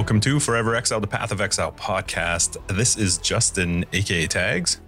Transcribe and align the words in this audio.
Welcome 0.00 0.20
to 0.20 0.40
Forever 0.40 0.74
Exile, 0.74 0.98
the 1.00 1.06
Path 1.06 1.30
of 1.30 1.42
Exile 1.42 1.72
podcast. 1.72 2.56
This 2.74 2.96
is 2.96 3.18
Justin, 3.18 3.84
aka 3.92 4.26
Tags. 4.26 4.80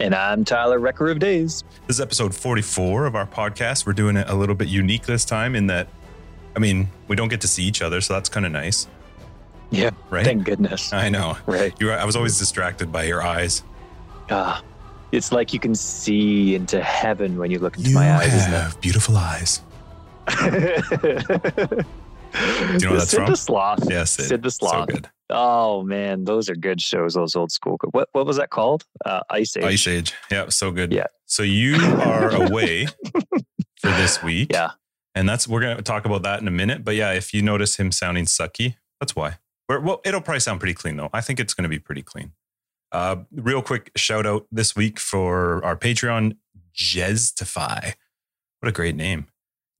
And 0.00 0.14
I'm 0.14 0.42
Tyler, 0.42 0.78
Wrecker 0.78 1.10
of 1.10 1.18
Days. 1.18 1.64
This 1.86 1.96
is 1.96 2.00
episode 2.00 2.34
44 2.34 3.04
of 3.04 3.14
our 3.14 3.26
podcast. 3.26 3.84
We're 3.86 3.92
doing 3.92 4.16
it 4.16 4.26
a 4.26 4.34
little 4.34 4.54
bit 4.54 4.68
unique 4.68 5.02
this 5.04 5.26
time 5.26 5.54
in 5.54 5.66
that, 5.66 5.88
I 6.56 6.60
mean, 6.60 6.88
we 7.08 7.14
don't 7.14 7.28
get 7.28 7.42
to 7.42 7.46
see 7.46 7.62
each 7.64 7.82
other, 7.82 8.00
so 8.00 8.14
that's 8.14 8.30
kind 8.30 8.46
of 8.46 8.52
nice. 8.52 8.88
Yeah, 9.70 9.90
Right? 10.08 10.24
thank 10.24 10.44
goodness. 10.44 10.94
I 10.94 11.10
know. 11.10 11.36
Right. 11.44 11.74
You, 11.78 11.90
I 11.90 12.06
was 12.06 12.16
always 12.16 12.38
distracted 12.38 12.90
by 12.90 13.02
your 13.02 13.22
eyes. 13.22 13.62
Ah, 14.30 14.62
it's 15.12 15.30
like 15.30 15.52
you 15.52 15.60
can 15.60 15.74
see 15.74 16.54
into 16.54 16.82
heaven 16.82 17.36
when 17.36 17.50
you 17.50 17.58
look 17.58 17.76
into 17.76 17.90
my 17.90 18.14
eyes, 18.14 18.32
You 18.32 18.52
have 18.54 18.80
beautiful 18.80 19.14
eyes. 19.18 19.60
you 22.60 22.78
know 22.88 22.96
that's 22.96 23.10
Sid 23.10 23.18
from? 23.20 23.30
the 23.30 23.36
Sloth. 23.36 23.90
Yes, 23.90 24.12
Sid. 24.12 24.26
Sid 24.26 24.42
the 24.42 24.50
So 24.50 24.66
Sloth. 24.68 24.88
good. 24.88 25.08
Oh 25.30 25.82
man, 25.82 26.24
those 26.24 26.48
are 26.48 26.54
good 26.54 26.80
shows. 26.80 27.14
Those 27.14 27.36
old 27.36 27.52
school. 27.52 27.78
What 27.90 28.08
what 28.12 28.26
was 28.26 28.36
that 28.38 28.50
called? 28.50 28.84
Uh, 29.04 29.20
Ice 29.30 29.56
Age. 29.56 29.64
Ice 29.64 29.86
Age. 29.86 30.12
Yeah, 30.30 30.48
so 30.48 30.70
good. 30.70 30.92
Yeah. 30.92 31.06
So 31.26 31.42
you 31.42 31.76
are 31.76 32.30
away 32.30 32.86
for 33.80 33.90
this 33.90 34.22
week. 34.22 34.52
Yeah. 34.52 34.70
And 35.14 35.28
that's 35.28 35.46
we're 35.48 35.60
gonna 35.60 35.82
talk 35.82 36.04
about 36.06 36.22
that 36.22 36.40
in 36.40 36.48
a 36.48 36.52
minute. 36.52 36.84
But 36.84 36.94
yeah, 36.94 37.12
if 37.12 37.34
you 37.34 37.42
notice 37.42 37.76
him 37.76 37.92
sounding 37.92 38.24
sucky, 38.24 38.76
that's 39.00 39.14
why. 39.14 39.38
We're, 39.68 39.80
well, 39.80 40.00
it'll 40.04 40.22
probably 40.22 40.40
sound 40.40 40.60
pretty 40.60 40.74
clean 40.74 40.96
though. 40.96 41.10
I 41.12 41.20
think 41.20 41.38
it's 41.40 41.52
gonna 41.54 41.68
be 41.68 41.78
pretty 41.78 42.02
clean. 42.02 42.32
Uh, 42.90 43.16
real 43.32 43.60
quick 43.60 43.90
shout 43.96 44.24
out 44.24 44.46
this 44.50 44.74
week 44.74 44.98
for 44.98 45.62
our 45.62 45.76
Patreon, 45.76 46.36
Jestify. 46.74 47.92
What 48.60 48.68
a 48.68 48.72
great 48.72 48.96
name. 48.96 49.26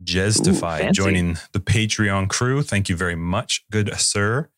Jestify 0.02 0.78
fancy. 0.78 0.92
joining 0.92 1.38
the 1.52 1.60
Patreon 1.60 2.28
crew. 2.28 2.62
Thank 2.62 2.88
you 2.88 2.96
very 2.96 3.16
much, 3.16 3.64
good 3.70 3.92
sir. 3.98 4.48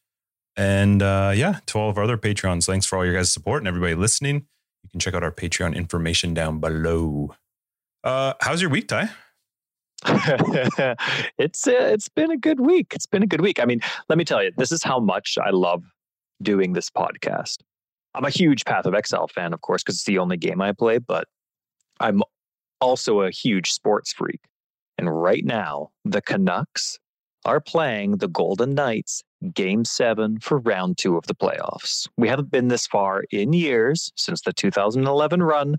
And 0.56 1.02
uh, 1.02 1.32
yeah, 1.34 1.60
to 1.66 1.78
all 1.78 1.90
of 1.90 1.96
our 1.96 2.04
other 2.04 2.18
Patreons, 2.18 2.66
thanks 2.66 2.86
for 2.86 2.98
all 2.98 3.04
your 3.04 3.14
guys' 3.14 3.32
support 3.32 3.62
and 3.62 3.68
everybody 3.68 3.94
listening. 3.94 4.46
You 4.82 4.90
can 4.90 5.00
check 5.00 5.14
out 5.14 5.22
our 5.22 5.32
Patreon 5.32 5.74
information 5.74 6.34
down 6.34 6.58
below. 6.58 7.34
Uh, 8.02 8.34
how's 8.40 8.60
your 8.60 8.70
week, 8.70 8.88
Ty? 8.88 9.10
it's 11.38 11.66
uh, 11.66 11.72
it's 11.72 12.08
been 12.08 12.30
a 12.30 12.36
good 12.36 12.60
week. 12.60 12.92
It's 12.94 13.06
been 13.06 13.22
a 13.22 13.26
good 13.26 13.42
week. 13.42 13.60
I 13.60 13.66
mean, 13.66 13.80
let 14.08 14.16
me 14.16 14.24
tell 14.24 14.42
you, 14.42 14.50
this 14.56 14.72
is 14.72 14.82
how 14.82 14.98
much 14.98 15.36
I 15.42 15.50
love 15.50 15.84
doing 16.42 16.72
this 16.72 16.88
podcast. 16.90 17.58
I'm 18.14 18.24
a 18.24 18.30
huge 18.30 18.64
Path 18.64 18.86
of 18.86 18.94
Exile 18.94 19.28
fan, 19.28 19.52
of 19.52 19.60
course, 19.60 19.82
because 19.82 19.96
it's 19.96 20.04
the 20.04 20.18
only 20.18 20.36
game 20.36 20.60
I 20.60 20.72
play, 20.72 20.98
but 20.98 21.28
I'm 22.00 22.22
also 22.80 23.20
a 23.20 23.30
huge 23.30 23.70
sports 23.70 24.12
freak. 24.12 24.40
And 25.00 25.10
right 25.10 25.46
now, 25.46 25.92
the 26.04 26.20
Canucks 26.20 26.98
are 27.46 27.58
playing 27.58 28.18
the 28.18 28.28
Golden 28.28 28.74
Knights 28.74 29.22
game 29.54 29.86
seven 29.86 30.38
for 30.40 30.58
round 30.58 30.98
two 30.98 31.16
of 31.16 31.26
the 31.26 31.34
playoffs. 31.34 32.06
We 32.18 32.28
haven't 32.28 32.50
been 32.50 32.68
this 32.68 32.86
far 32.86 33.24
in 33.30 33.54
years 33.54 34.12
since 34.14 34.42
the 34.42 34.52
2011 34.52 35.42
run, 35.42 35.76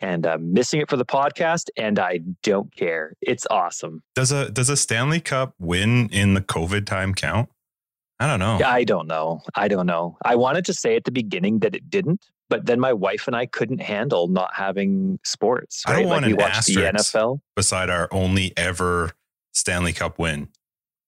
and 0.00 0.24
I'm 0.24 0.54
missing 0.54 0.80
it 0.80 0.88
for 0.88 0.96
the 0.96 1.04
podcast, 1.04 1.68
and 1.76 1.98
I 1.98 2.20
don't 2.42 2.74
care. 2.74 3.12
It's 3.20 3.46
awesome. 3.50 4.02
Does 4.14 4.32
a 4.32 4.50
does 4.50 4.70
a 4.70 4.78
Stanley 4.78 5.20
Cup 5.20 5.52
win 5.58 6.08
in 6.08 6.32
the 6.32 6.40
COVID 6.40 6.86
time 6.86 7.12
count? 7.12 7.50
I 8.18 8.26
don't 8.26 8.38
know. 8.38 8.60
I 8.64 8.84
don't 8.84 9.06
know. 9.06 9.42
I 9.54 9.68
don't 9.68 9.86
know. 9.86 10.16
I 10.24 10.36
wanted 10.36 10.64
to 10.64 10.72
say 10.72 10.96
at 10.96 11.04
the 11.04 11.12
beginning 11.12 11.58
that 11.58 11.74
it 11.74 11.90
didn't, 11.90 12.24
but 12.50 12.66
then 12.66 12.80
my 12.80 12.92
wife 12.92 13.26
and 13.26 13.34
I 13.36 13.46
couldn't 13.46 13.80
handle 13.80 14.28
not 14.28 14.50
having 14.54 15.18
sports. 15.24 15.82
I 15.86 15.92
don't 15.92 16.00
right? 16.02 16.06
want 16.08 16.22
like 16.22 16.26
we 16.26 16.32
an 16.32 16.38
watched 16.38 16.66
the. 16.66 16.74
NFL. 16.74 17.40
Beside 17.56 17.90
our 17.90 18.08
only 18.10 18.52
ever 18.56 19.10
Stanley 19.52 19.92
Cup 19.92 20.18
win. 20.18 20.48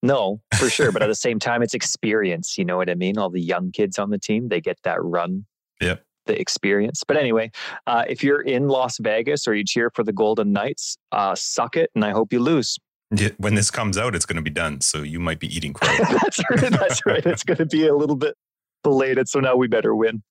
No, 0.02 0.40
for 0.58 0.68
sure. 0.70 0.92
but 0.92 1.02
at 1.02 1.08
the 1.08 1.14
same 1.26 1.38
time, 1.38 1.62
it's 1.62 1.74
experience. 1.74 2.56
You 2.58 2.64
know 2.64 2.76
what 2.76 2.88
I 2.88 2.94
mean? 2.94 3.18
All 3.18 3.30
the 3.30 3.40
young 3.40 3.72
kids 3.72 3.98
on 3.98 4.10
the 4.10 4.18
team, 4.18 4.48
they 4.48 4.60
get 4.60 4.78
that 4.84 5.02
run. 5.02 5.46
Yep. 5.80 6.04
The 6.26 6.40
experience. 6.40 7.02
But 7.06 7.16
anyway, 7.16 7.50
uh, 7.86 8.04
if 8.08 8.22
you're 8.22 8.40
in 8.40 8.68
Las 8.68 8.98
Vegas 8.98 9.46
or 9.46 9.54
you 9.54 9.64
cheer 9.64 9.90
for 9.94 10.02
the 10.04 10.12
Golden 10.12 10.52
Knights, 10.52 10.96
uh, 11.12 11.34
suck 11.34 11.76
it, 11.76 11.90
and 11.94 12.04
I 12.04 12.10
hope 12.10 12.32
you 12.32 12.40
lose. 12.40 12.78
Yeah, 13.14 13.28
When 13.38 13.54
this 13.54 13.70
comes 13.70 13.96
out, 13.96 14.16
it's 14.16 14.26
going 14.26 14.36
to 14.36 14.42
be 14.42 14.50
done. 14.50 14.80
So 14.80 15.02
you 15.02 15.20
might 15.20 15.38
be 15.38 15.54
eating 15.54 15.72
crow. 15.74 15.88
that's 15.96 16.40
right. 16.50 16.70
That's 16.72 17.06
right. 17.06 17.24
It's 17.24 17.44
going 17.44 17.58
to 17.58 17.66
be 17.66 17.86
a 17.86 17.94
little 17.94 18.16
bit 18.16 18.34
belated, 18.82 19.28
so 19.28 19.38
now 19.40 19.54
we 19.56 19.68
better 19.68 19.94
win. 19.94 20.22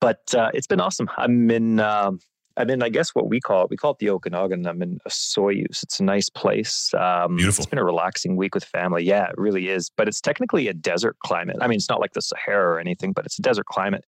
But 0.00 0.34
uh, 0.34 0.50
it's 0.54 0.66
been 0.66 0.80
awesome. 0.80 1.08
I'm 1.16 1.50
in. 1.50 1.80
Um, 1.80 2.20
I'm 2.56 2.70
in. 2.70 2.82
I 2.82 2.88
guess 2.88 3.10
what 3.14 3.28
we 3.28 3.40
call 3.40 3.64
it. 3.64 3.70
We 3.70 3.76
call 3.76 3.92
it 3.92 3.98
the 3.98 4.10
Okanagan. 4.10 4.66
I'm 4.66 4.82
in 4.82 4.98
Osoyoos. 5.08 5.82
It's 5.82 5.98
a 5.98 6.04
nice 6.04 6.28
place. 6.28 6.92
Um, 6.94 7.36
Beautiful. 7.36 7.62
It's 7.62 7.70
been 7.70 7.78
a 7.78 7.84
relaxing 7.84 8.36
week 8.36 8.54
with 8.54 8.64
family. 8.64 9.04
Yeah, 9.04 9.24
it 9.24 9.34
really 9.36 9.68
is. 9.68 9.90
But 9.96 10.08
it's 10.08 10.20
technically 10.20 10.68
a 10.68 10.74
desert 10.74 11.16
climate. 11.20 11.56
I 11.60 11.66
mean, 11.66 11.76
it's 11.76 11.88
not 11.88 12.00
like 12.00 12.12
the 12.12 12.22
Sahara 12.22 12.74
or 12.74 12.78
anything, 12.78 13.12
but 13.12 13.24
it's 13.24 13.38
a 13.38 13.42
desert 13.42 13.66
climate. 13.66 14.04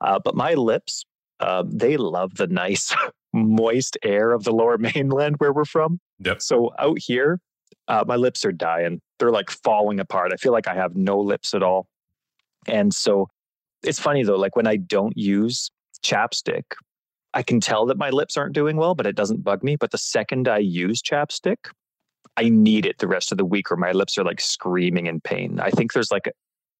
Uh, 0.00 0.18
but 0.22 0.36
my 0.36 0.54
lips, 0.54 1.04
uh, 1.40 1.64
they 1.66 1.96
love 1.96 2.36
the 2.36 2.46
nice, 2.46 2.94
moist 3.32 3.96
air 4.02 4.32
of 4.32 4.44
the 4.44 4.52
lower 4.52 4.78
mainland 4.94 5.36
where 5.38 5.52
we're 5.52 5.64
from. 5.64 6.00
Yep. 6.20 6.42
So 6.42 6.72
out 6.78 6.98
here, 6.98 7.40
uh, 7.88 8.04
my 8.06 8.16
lips 8.16 8.44
are 8.44 8.52
dying. 8.52 9.00
They're 9.18 9.30
like 9.30 9.50
falling 9.50 10.00
apart. 10.00 10.32
I 10.32 10.36
feel 10.36 10.52
like 10.52 10.68
I 10.68 10.74
have 10.74 10.94
no 10.94 11.18
lips 11.18 11.54
at 11.54 11.62
all. 11.62 11.88
And 12.66 12.92
so 12.92 13.28
it's 13.82 13.98
funny 13.98 14.22
though, 14.22 14.36
like 14.36 14.56
when 14.56 14.66
I 14.66 14.76
don't 14.76 15.16
use 15.16 15.70
chapstick, 16.02 16.64
I 17.34 17.42
can 17.42 17.60
tell 17.60 17.86
that 17.86 17.98
my 17.98 18.10
lips 18.10 18.36
aren't 18.36 18.54
doing 18.54 18.76
well, 18.76 18.94
but 18.94 19.06
it 19.06 19.16
doesn't 19.16 19.44
bug 19.44 19.62
me. 19.62 19.76
But 19.76 19.90
the 19.90 19.98
second 19.98 20.48
I 20.48 20.58
use 20.58 21.02
chapstick, 21.02 21.70
I 22.36 22.48
need 22.48 22.86
it 22.86 22.98
the 22.98 23.08
rest 23.08 23.32
of 23.32 23.38
the 23.38 23.44
week 23.44 23.70
or 23.70 23.76
my 23.76 23.92
lips 23.92 24.16
are 24.18 24.24
like 24.24 24.40
screaming 24.40 25.06
in 25.06 25.20
pain. 25.20 25.60
I 25.60 25.70
think 25.70 25.92
there's 25.92 26.10
like 26.10 26.26
a, 26.26 26.32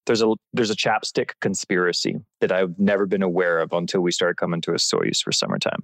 there's 0.05 0.21
a 0.21 0.33
there's 0.53 0.71
a 0.71 0.75
chapstick 0.75 1.31
conspiracy 1.41 2.17
that 2.41 2.51
I've 2.51 2.77
never 2.79 3.05
been 3.05 3.21
aware 3.21 3.59
of 3.59 3.73
until 3.73 4.01
we 4.01 4.11
started 4.11 4.37
coming 4.37 4.61
to 4.61 4.71
Osoyoos 4.71 5.21
for 5.21 5.31
summertime. 5.31 5.83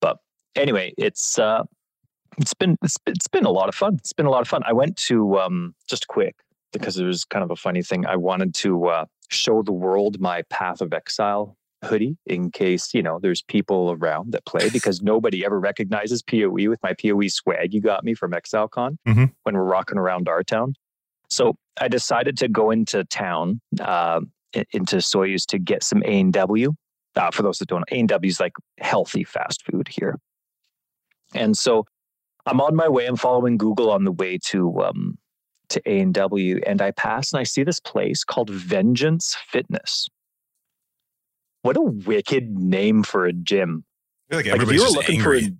But 0.00 0.18
anyway, 0.54 0.92
it's 0.96 1.38
uh 1.38 1.64
it's 2.38 2.54
been 2.54 2.76
it's, 2.82 2.96
it's 3.06 3.28
been 3.28 3.46
a 3.46 3.50
lot 3.50 3.68
of 3.68 3.74
fun. 3.74 3.96
It's 3.96 4.12
been 4.12 4.26
a 4.26 4.30
lot 4.30 4.42
of 4.42 4.48
fun. 4.48 4.62
I 4.64 4.72
went 4.72 4.96
to 5.08 5.38
um 5.38 5.74
just 5.88 6.06
quick 6.06 6.36
because 6.72 6.98
it 6.98 7.04
was 7.04 7.24
kind 7.24 7.42
of 7.42 7.50
a 7.50 7.56
funny 7.56 7.82
thing. 7.82 8.04
I 8.06 8.16
wanted 8.16 8.54
to 8.56 8.86
uh, 8.86 9.04
show 9.30 9.62
the 9.62 9.72
world 9.72 10.20
my 10.20 10.42
Path 10.50 10.80
of 10.80 10.92
Exile 10.92 11.56
hoodie 11.84 12.16
in 12.24 12.50
case 12.50 12.94
you 12.94 13.02
know 13.02 13.18
there's 13.20 13.42
people 13.42 13.94
around 14.00 14.32
that 14.32 14.46
play 14.46 14.68
because 14.72 15.02
nobody 15.02 15.44
ever 15.44 15.60
recognizes 15.60 16.22
POE 16.22 16.68
with 16.70 16.78
my 16.82 16.94
POE 16.94 17.28
swag 17.28 17.74
you 17.74 17.80
got 17.82 18.04
me 18.04 18.14
from 18.14 18.32
ExileCon 18.32 18.96
Mhm. 19.06 19.32
when 19.42 19.54
we're 19.54 19.64
rocking 19.64 19.98
around 19.98 20.28
our 20.28 20.42
town. 20.42 20.74
So 21.30 21.56
I 21.80 21.88
decided 21.88 22.36
to 22.38 22.48
go 22.48 22.70
into 22.70 23.04
town 23.04 23.60
uh, 23.80 24.20
into 24.72 24.96
Osoyoos 24.96 25.44
to 25.46 25.58
get 25.58 25.82
some 25.82 26.02
A 26.04 26.20
and 26.20 26.32
W. 26.32 26.72
Uh, 27.16 27.30
for 27.30 27.42
those 27.42 27.58
that 27.58 27.68
don't 27.68 27.80
know, 27.80 27.96
A 27.96 28.00
and 28.00 28.08
W 28.08 28.28
is 28.30 28.40
like 28.40 28.52
healthy 28.80 29.24
fast 29.24 29.62
food 29.70 29.88
here, 29.88 30.18
and 31.34 31.56
so 31.56 31.84
I'm 32.46 32.60
on 32.60 32.74
my 32.76 32.88
way. 32.88 33.06
I'm 33.06 33.16
following 33.16 33.56
Google 33.56 33.90
on 33.90 34.04
the 34.04 34.12
way 34.12 34.38
to 34.46 34.80
um, 34.82 35.18
to 35.70 35.82
A 35.90 36.00
and 36.00 36.14
W, 36.14 36.60
and 36.66 36.80
I 36.82 36.90
pass 36.92 37.32
and 37.32 37.40
I 37.40 37.44
see 37.44 37.62
this 37.64 37.80
place 37.80 38.24
called 38.24 38.50
Vengeance 38.50 39.36
Fitness. 39.50 40.08
What 41.62 41.76
a 41.76 41.82
wicked 41.82 42.50
name 42.58 43.02
for 43.02 43.24
a 43.26 43.32
gym! 43.32 43.84
Like 44.30 44.46
Like, 44.46 44.54
everybody's 44.54 44.82
just 44.82 44.96
looking 44.96 45.20
angry. 45.20 45.40
for, 45.42 45.48
a- 45.48 45.56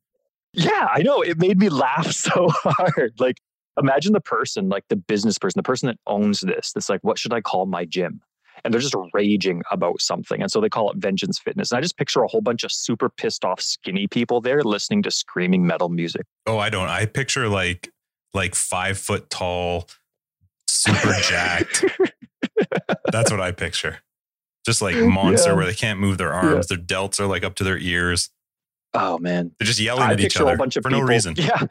yeah, 0.54 0.88
I 0.92 1.02
know 1.02 1.22
it 1.22 1.38
made 1.38 1.58
me 1.58 1.68
laugh 1.70 2.10
so 2.12 2.48
hard. 2.50 3.14
Like, 3.18 3.38
imagine 3.80 4.12
the 4.12 4.20
person, 4.20 4.68
like 4.68 4.84
the 4.88 4.96
business 4.96 5.38
person, 5.38 5.58
the 5.58 5.62
person 5.62 5.86
that 5.88 5.96
owns 6.06 6.40
this. 6.40 6.72
That's 6.72 6.88
like, 6.88 7.00
what 7.02 7.18
should 7.18 7.32
I 7.32 7.40
call 7.40 7.66
my 7.66 7.84
gym? 7.84 8.20
And 8.64 8.72
they're 8.72 8.80
just 8.80 8.94
raging 9.12 9.62
about 9.72 10.00
something, 10.00 10.40
and 10.40 10.50
so 10.50 10.60
they 10.60 10.68
call 10.68 10.90
it 10.90 10.96
Vengeance 10.98 11.38
Fitness. 11.38 11.70
And 11.72 11.78
I 11.78 11.80
just 11.80 11.96
picture 11.96 12.22
a 12.22 12.28
whole 12.28 12.40
bunch 12.40 12.62
of 12.64 12.70
super 12.72 13.08
pissed 13.08 13.44
off, 13.44 13.60
skinny 13.60 14.06
people 14.06 14.40
there 14.40 14.62
listening 14.62 15.02
to 15.02 15.10
screaming 15.10 15.66
metal 15.66 15.88
music. 15.88 16.22
Oh, 16.46 16.58
I 16.58 16.70
don't. 16.70 16.88
I 16.88 17.06
picture 17.06 17.48
like 17.48 17.90
like 18.34 18.54
five 18.54 18.98
foot 18.98 19.30
tall, 19.30 19.88
super 20.68 21.12
jacked. 21.22 21.84
That's 23.12 23.30
what 23.30 23.40
I 23.40 23.52
picture. 23.52 23.98
Just 24.66 24.82
like 24.82 24.96
monster 24.96 25.50
Yeah. 25.50 25.56
where 25.56 25.66
they 25.66 25.74
can't 25.74 26.00
move 26.00 26.18
their 26.18 26.32
arms. 26.32 26.66
Their 26.68 26.78
delts 26.78 27.20
are 27.20 27.26
like 27.26 27.44
up 27.44 27.54
to 27.56 27.64
their 27.64 27.78
ears. 27.78 28.30
Oh 28.96 29.18
man, 29.18 29.50
They're 29.58 29.66
just 29.66 29.80
yelling 29.80 30.04
I 30.04 30.12
at 30.12 30.20
each 30.20 30.24
picture 30.34 30.44
a 30.44 30.46
other 30.46 30.56
bunch 30.56 30.76
of 30.76 30.82
for 30.84 30.88
people. 30.90 31.02
no 31.02 31.08
reason. 31.08 31.34
Yeah. 31.38 31.66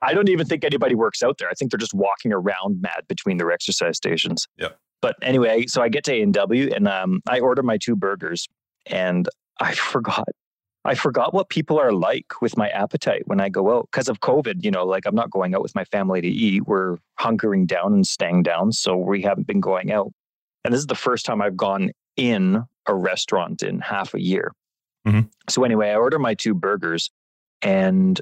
I 0.00 0.14
don't 0.14 0.28
even 0.28 0.46
think 0.46 0.64
anybody 0.64 0.94
works 0.94 1.22
out 1.22 1.38
there. 1.38 1.48
I 1.50 1.54
think 1.54 1.70
they're 1.72 1.78
just 1.78 1.92
walking 1.94 2.32
around 2.32 2.80
mad 2.80 3.02
between 3.08 3.36
their 3.36 3.50
exercise 3.50 3.96
stations. 3.96 4.46
Yep. 4.56 4.78
But 5.02 5.16
anyway, 5.22 5.66
so 5.66 5.82
I 5.82 5.88
get 5.88 6.04
to 6.04 6.12
A 6.12 6.22
and 6.22 6.32
W 6.34 6.70
and 6.74 6.86
um, 6.88 7.20
I 7.28 7.40
order 7.40 7.62
my 7.62 7.78
two 7.78 7.96
burgers, 7.96 8.48
and 8.86 9.28
I 9.60 9.74
forgot. 9.74 10.28
I 10.88 10.94
forgot 10.94 11.34
what 11.34 11.50
people 11.50 11.78
are 11.78 11.92
like 11.92 12.40
with 12.40 12.56
my 12.56 12.68
appetite 12.70 13.22
when 13.26 13.40
I 13.40 13.50
go 13.50 13.76
out 13.76 13.88
because 13.90 14.08
of 14.08 14.20
COVID. 14.20 14.64
You 14.64 14.70
know, 14.70 14.86
like 14.86 15.04
I'm 15.06 15.14
not 15.14 15.30
going 15.30 15.54
out 15.54 15.62
with 15.62 15.74
my 15.74 15.84
family 15.84 16.20
to 16.22 16.28
eat. 16.28 16.66
We're 16.66 16.96
hunkering 17.20 17.66
down 17.66 17.92
and 17.92 18.06
staying 18.06 18.44
down, 18.44 18.72
so 18.72 18.96
we 18.96 19.20
haven't 19.22 19.46
been 19.46 19.60
going 19.60 19.92
out. 19.92 20.10
And 20.64 20.72
this 20.72 20.80
is 20.80 20.86
the 20.86 20.94
first 20.94 21.26
time 21.26 21.42
I've 21.42 21.56
gone 21.56 21.90
in 22.16 22.64
a 22.86 22.94
restaurant 22.94 23.62
in 23.62 23.80
half 23.80 24.14
a 24.14 24.20
year. 24.20 24.52
Mhm. 25.06 25.28
So 25.48 25.62
anyway, 25.62 25.90
I 25.90 25.96
order 25.96 26.18
my 26.18 26.34
two 26.34 26.54
burgers, 26.54 27.10
and 27.60 28.18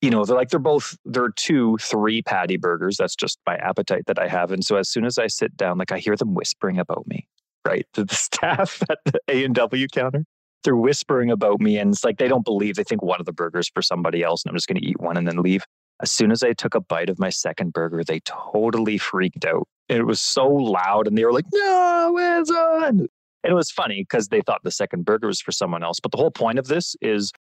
you 0.00 0.10
know, 0.10 0.24
they're 0.24 0.36
like 0.36 0.48
they're 0.48 0.58
both 0.58 0.96
they're 1.04 1.30
two, 1.30 1.76
three 1.80 2.22
patty 2.22 2.56
burgers. 2.56 2.96
That's 2.96 3.16
just 3.16 3.38
my 3.46 3.56
appetite 3.56 4.06
that 4.06 4.18
I 4.18 4.28
have. 4.28 4.52
And 4.52 4.64
so 4.64 4.76
as 4.76 4.88
soon 4.88 5.04
as 5.04 5.18
I 5.18 5.26
sit 5.26 5.56
down, 5.56 5.78
like 5.78 5.92
I 5.92 5.98
hear 5.98 6.16
them 6.16 6.34
whispering 6.34 6.78
about 6.78 7.06
me, 7.06 7.26
right? 7.66 7.86
To 7.92 8.04
the 8.04 8.14
staff 8.26 8.82
at 8.88 8.98
the 9.04 9.20
A 9.28 9.44
and 9.44 9.54
W 9.54 9.86
counter. 9.88 10.24
They're 10.64 10.76
whispering 10.76 11.30
about 11.30 11.60
me 11.60 11.78
and 11.78 11.92
it's 11.92 12.04
like 12.04 12.18
they 12.18 12.28
don't 12.28 12.44
believe 12.44 12.74
they 12.74 12.84
think 12.84 13.02
one 13.02 13.20
of 13.20 13.26
the 13.26 13.32
burgers 13.32 13.70
for 13.72 13.82
somebody 13.82 14.22
else 14.22 14.42
and 14.44 14.50
I'm 14.50 14.56
just 14.56 14.66
gonna 14.66 14.80
eat 14.82 15.00
one 15.00 15.16
and 15.16 15.26
then 15.26 15.42
leave. 15.42 15.64
As 16.02 16.10
soon 16.10 16.30
as 16.30 16.42
I 16.42 16.52
took 16.52 16.74
a 16.74 16.80
bite 16.80 17.08
of 17.08 17.18
my 17.18 17.30
second 17.30 17.72
burger, 17.72 18.04
they 18.04 18.20
totally 18.20 18.98
freaked 18.98 19.44
out. 19.44 19.66
It 19.88 20.04
was 20.04 20.20
so 20.20 20.46
loud 20.48 21.06
and 21.06 21.16
they 21.16 21.24
were 21.24 21.32
like, 21.32 21.46
No, 21.52 22.16
it's 22.18 22.50
on. 22.50 23.06
And 23.46 23.52
it 23.52 23.54
was 23.54 23.70
funny 23.70 24.02
because 24.02 24.28
they 24.28 24.40
thought 24.40 24.62
the 24.64 24.70
second 24.70 25.04
burger 25.04 25.28
was 25.28 25.40
for 25.40 25.52
someone 25.52 25.84
else. 25.84 26.00
But 26.00 26.10
the 26.10 26.18
whole 26.18 26.32
point 26.32 26.58
of 26.58 26.66
this 26.66 26.96
is 27.00 27.32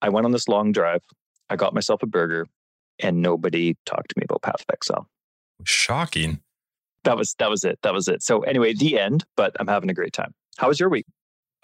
I 0.00 0.08
went 0.08 0.24
on 0.24 0.32
this 0.32 0.48
long 0.48 0.72
drive. 0.72 1.02
I 1.50 1.56
got 1.56 1.74
myself 1.74 2.02
a 2.02 2.06
burger 2.06 2.46
and 2.98 3.20
nobody 3.20 3.76
talked 3.84 4.10
to 4.10 4.14
me 4.16 4.24
about 4.24 4.42
Path 4.42 4.60
of 4.60 4.72
Exile. 4.72 5.08
Shocking. 5.64 6.40
That 7.04 7.16
was 7.16 7.34
that 7.38 7.50
was 7.50 7.64
it. 7.64 7.78
That 7.82 7.92
was 7.92 8.08
it. 8.08 8.22
So 8.22 8.40
anyway, 8.40 8.74
the 8.74 8.98
end, 8.98 9.24
but 9.36 9.54
I'm 9.60 9.66
having 9.66 9.90
a 9.90 9.94
great 9.94 10.12
time. 10.12 10.32
How 10.56 10.68
was 10.68 10.78
your 10.78 10.88
week? 10.88 11.06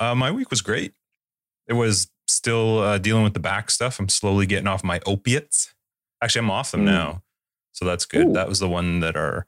Uh, 0.01 0.15
my 0.15 0.31
week 0.31 0.51
was 0.51 0.63
great. 0.63 0.95
It 1.67 1.73
was 1.75 2.11
still 2.27 2.79
uh, 2.79 2.99
dealing 2.99 3.25
with 3.25 3.35
the 3.35 3.41
back 3.41 3.71
stuff. 3.71 3.99
I'm 3.99 4.09
slowly 4.09 4.47
getting 4.47 4.67
off 4.67 4.85
my 4.85 5.01
opiates. 5.07 5.75
Actually, 6.23 6.41
I'm 6.41 6.51
off 6.51 6.71
them 6.71 6.83
Mm. 6.83 6.87
now. 6.87 7.23
So 7.73 7.85
that's 7.85 8.05
good. 8.07 8.29
Ooh. 8.29 8.33
That 8.33 8.49
was 8.49 8.59
the 8.59 8.69
one 8.69 9.01
that 9.01 9.17
are 9.17 9.47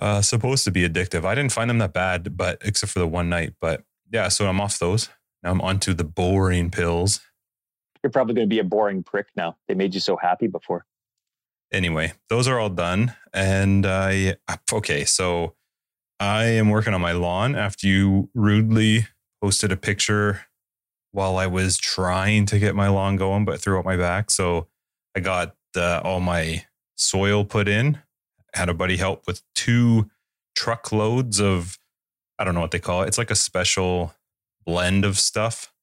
uh, 0.00 0.20
supposed 0.22 0.64
to 0.64 0.70
be 0.70 0.86
addictive. 0.88 1.24
I 1.24 1.34
didn't 1.34 1.52
find 1.52 1.70
them 1.70 1.78
that 1.78 1.92
bad, 1.92 2.36
but 2.36 2.58
except 2.62 2.92
for 2.92 2.98
the 2.98 3.06
one 3.06 3.28
night. 3.28 3.54
But 3.60 3.84
yeah, 4.10 4.28
so 4.28 4.46
I'm 4.46 4.60
off 4.60 4.78
those. 4.78 5.08
Now 5.42 5.50
I'm 5.50 5.60
onto 5.60 5.94
the 5.94 6.04
boring 6.04 6.70
pills. 6.70 7.20
You're 8.02 8.10
probably 8.10 8.34
going 8.34 8.46
to 8.48 8.54
be 8.54 8.58
a 8.58 8.64
boring 8.64 9.02
prick 9.02 9.28
now. 9.36 9.56
They 9.68 9.74
made 9.74 9.94
you 9.94 10.00
so 10.00 10.16
happy 10.16 10.46
before. 10.46 10.84
anyway, 11.72 12.12
those 12.28 12.46
are 12.46 12.58
all 12.60 12.68
done. 12.68 13.14
And 13.32 13.84
I, 13.86 14.36
okay, 14.72 15.04
so 15.04 15.54
I 16.20 16.44
am 16.44 16.68
working 16.68 16.92
on 16.94 17.00
my 17.00 17.12
lawn 17.12 17.56
after 17.56 17.86
you 17.88 18.28
rudely 18.34 19.06
posted 19.44 19.70
a 19.70 19.76
picture 19.76 20.46
while 21.12 21.36
I 21.36 21.46
was 21.46 21.76
trying 21.76 22.46
to 22.46 22.58
get 22.58 22.74
my 22.74 22.88
lawn 22.88 23.16
going, 23.16 23.44
but 23.44 23.60
threw 23.60 23.76
out 23.76 23.84
my 23.84 23.94
back. 23.94 24.30
So 24.30 24.68
I 25.14 25.20
got 25.20 25.54
uh, 25.76 26.00
all 26.02 26.20
my 26.20 26.64
soil 26.96 27.44
put 27.44 27.68
in, 27.68 27.98
had 28.54 28.70
a 28.70 28.74
buddy 28.74 28.96
help 28.96 29.26
with 29.26 29.42
two 29.54 30.08
truckloads 30.56 31.42
of, 31.42 31.78
I 32.38 32.44
don't 32.44 32.54
know 32.54 32.62
what 32.62 32.70
they 32.70 32.78
call 32.78 33.02
it. 33.02 33.08
It's 33.08 33.18
like 33.18 33.30
a 33.30 33.34
special 33.34 34.14
blend 34.64 35.04
of 35.04 35.18
stuff 35.18 35.74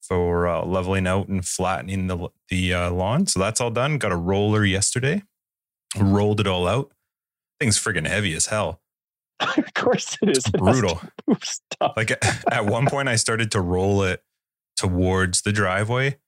for 0.00 0.48
uh, 0.48 0.64
leveling 0.64 1.06
out 1.06 1.28
and 1.28 1.46
flattening 1.46 2.06
the 2.06 2.30
the 2.48 2.72
uh, 2.72 2.90
lawn. 2.90 3.26
So 3.26 3.40
that's 3.40 3.60
all 3.60 3.70
done. 3.70 3.98
Got 3.98 4.12
a 4.12 4.16
roller 4.16 4.64
yesterday. 4.64 5.22
Rolled 5.98 6.40
it 6.40 6.46
all 6.46 6.66
out. 6.66 6.92
Thing's 7.60 7.78
friggin' 7.78 8.06
heavy 8.06 8.32
as 8.32 8.46
hell. 8.46 8.80
of 9.40 9.74
course 9.74 10.16
it 10.22 10.36
is. 10.36 10.46
It 10.46 10.58
Brutal. 10.58 10.96
to 10.96 11.12
move 11.26 11.44
stuff. 11.44 11.92
Like 11.96 12.10
at 12.50 12.66
one 12.66 12.86
point, 12.86 13.08
I 13.08 13.16
started 13.16 13.50
to 13.52 13.60
roll 13.60 14.02
it 14.02 14.22
towards 14.76 15.42
the 15.42 15.52
driveway, 15.52 16.18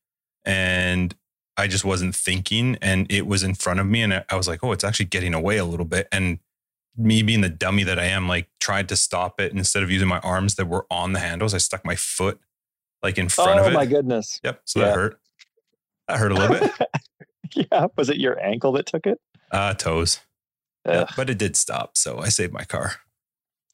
and 0.44 1.14
I 1.56 1.66
just 1.68 1.84
wasn't 1.84 2.14
thinking, 2.14 2.76
and 2.82 3.06
it 3.10 3.26
was 3.26 3.42
in 3.42 3.54
front 3.54 3.80
of 3.80 3.86
me, 3.86 4.02
and 4.02 4.24
I 4.28 4.36
was 4.36 4.48
like, 4.48 4.64
"Oh, 4.64 4.72
it's 4.72 4.84
actually 4.84 5.06
getting 5.06 5.34
away 5.34 5.58
a 5.58 5.64
little 5.64 5.86
bit." 5.86 6.08
And 6.10 6.38
me 6.96 7.22
being 7.22 7.40
the 7.40 7.48
dummy 7.48 7.84
that 7.84 7.98
I 7.98 8.04
am, 8.04 8.28
like 8.28 8.48
tried 8.60 8.88
to 8.88 8.96
stop 8.96 9.40
it 9.40 9.52
instead 9.52 9.82
of 9.82 9.90
using 9.90 10.08
my 10.08 10.20
arms 10.20 10.54
that 10.56 10.66
were 10.66 10.86
on 10.90 11.12
the 11.12 11.18
handles. 11.20 11.54
I 11.54 11.58
stuck 11.58 11.84
my 11.84 11.96
foot 11.96 12.38
like 13.02 13.18
in 13.18 13.28
front 13.28 13.58
oh 13.58 13.62
of 13.62 13.66
it. 13.66 13.70
Oh 13.70 13.74
my 13.74 13.86
goodness. 13.86 14.40
Yep. 14.44 14.60
So 14.64 14.80
Yeah. 14.80 14.86
that 14.86 14.94
hurt. 14.94 15.20
That 16.08 16.18
hurt 16.18 16.32
a 16.32 16.34
little 16.34 16.58
bit. 16.58 16.72
yeah. 17.72 17.86
Was 17.96 18.10
it 18.10 18.16
your 18.18 18.38
ankle 18.40 18.72
that 18.72 18.86
took 18.86 19.06
it? 19.06 19.20
Uh, 19.50 19.74
toes. 19.74 20.20
Yeah, 20.86 21.06
but 21.16 21.30
it 21.30 21.38
did 21.38 21.56
stop, 21.56 21.96
so 21.96 22.18
I 22.18 22.28
saved 22.28 22.52
my 22.52 22.64
car. 22.64 22.96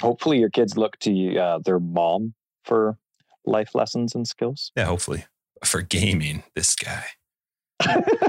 Hopefully, 0.00 0.38
your 0.38 0.50
kids 0.50 0.76
look 0.76 0.98
to 1.00 1.36
uh, 1.38 1.58
their 1.58 1.80
mom 1.80 2.34
for 2.64 2.96
life 3.44 3.74
lessons 3.74 4.14
and 4.14 4.26
skills. 4.26 4.70
Yeah, 4.76 4.84
hopefully. 4.84 5.24
For 5.64 5.82
gaming, 5.82 6.42
this 6.54 6.74
guy. 6.74 7.04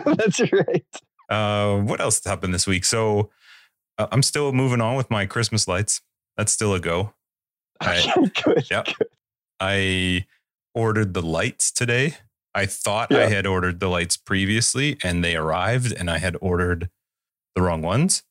That's 0.06 0.42
right. 0.51 0.86
Uh, 1.30 1.78
what 1.81 2.01
else 2.01 2.24
happened 2.25 2.54
this 2.54 2.68
week? 2.68 2.83
So 2.86 3.30
uh, 3.98 4.07
I'm 4.12 4.24
still 4.24 4.51
moving 4.51 4.81
on 4.81 4.95
with 4.95 5.10
my 5.10 5.25
Christmas 5.25 5.68
lights. 5.68 6.01
That's 6.38 6.51
still 6.51 6.74
a 6.74 6.80
go. 6.80 7.13
I- 7.80 8.30
Good. 8.44 8.69
Yep. 8.69 8.88
I 9.60 10.25
ordered 10.74 11.13
the 11.13 11.22
lights 11.22 11.72
today. 11.72 12.16
I 12.54 12.66
thought 12.66 13.13
I 13.13 13.28
had 13.30 13.45
ordered 13.45 13.80
the 13.80 13.88
lights 13.88 14.18
previously 14.18 14.98
and 15.04 15.24
they 15.24 15.36
arrived 15.38 15.94
and 15.94 16.10
I 16.10 16.18
had 16.18 16.36
ordered 16.42 16.89
the 17.56 17.62
wrong 17.62 17.81
ones. 17.81 18.24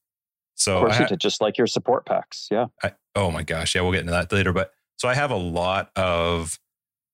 So 0.61 0.77
Of 0.77 0.81
course, 0.83 0.97
ha- 0.97 1.03
you 1.05 1.09
did 1.09 1.21
just 1.21 1.41
like 1.41 1.57
your 1.57 1.67
support 1.67 2.05
packs. 2.05 2.47
Yeah. 2.51 2.67
I, 2.83 2.93
oh 3.17 3.31
my 3.31 3.43
gosh, 3.43 3.75
yeah, 3.75 3.81
we'll 3.81 3.93
get 3.93 4.03
into 4.03 4.13
that 4.13 4.31
later. 4.31 4.53
But 4.53 4.73
so 4.97 5.09
I 5.09 5.15
have 5.15 5.31
a 5.31 5.37
lot 5.37 5.91
of 5.97 6.61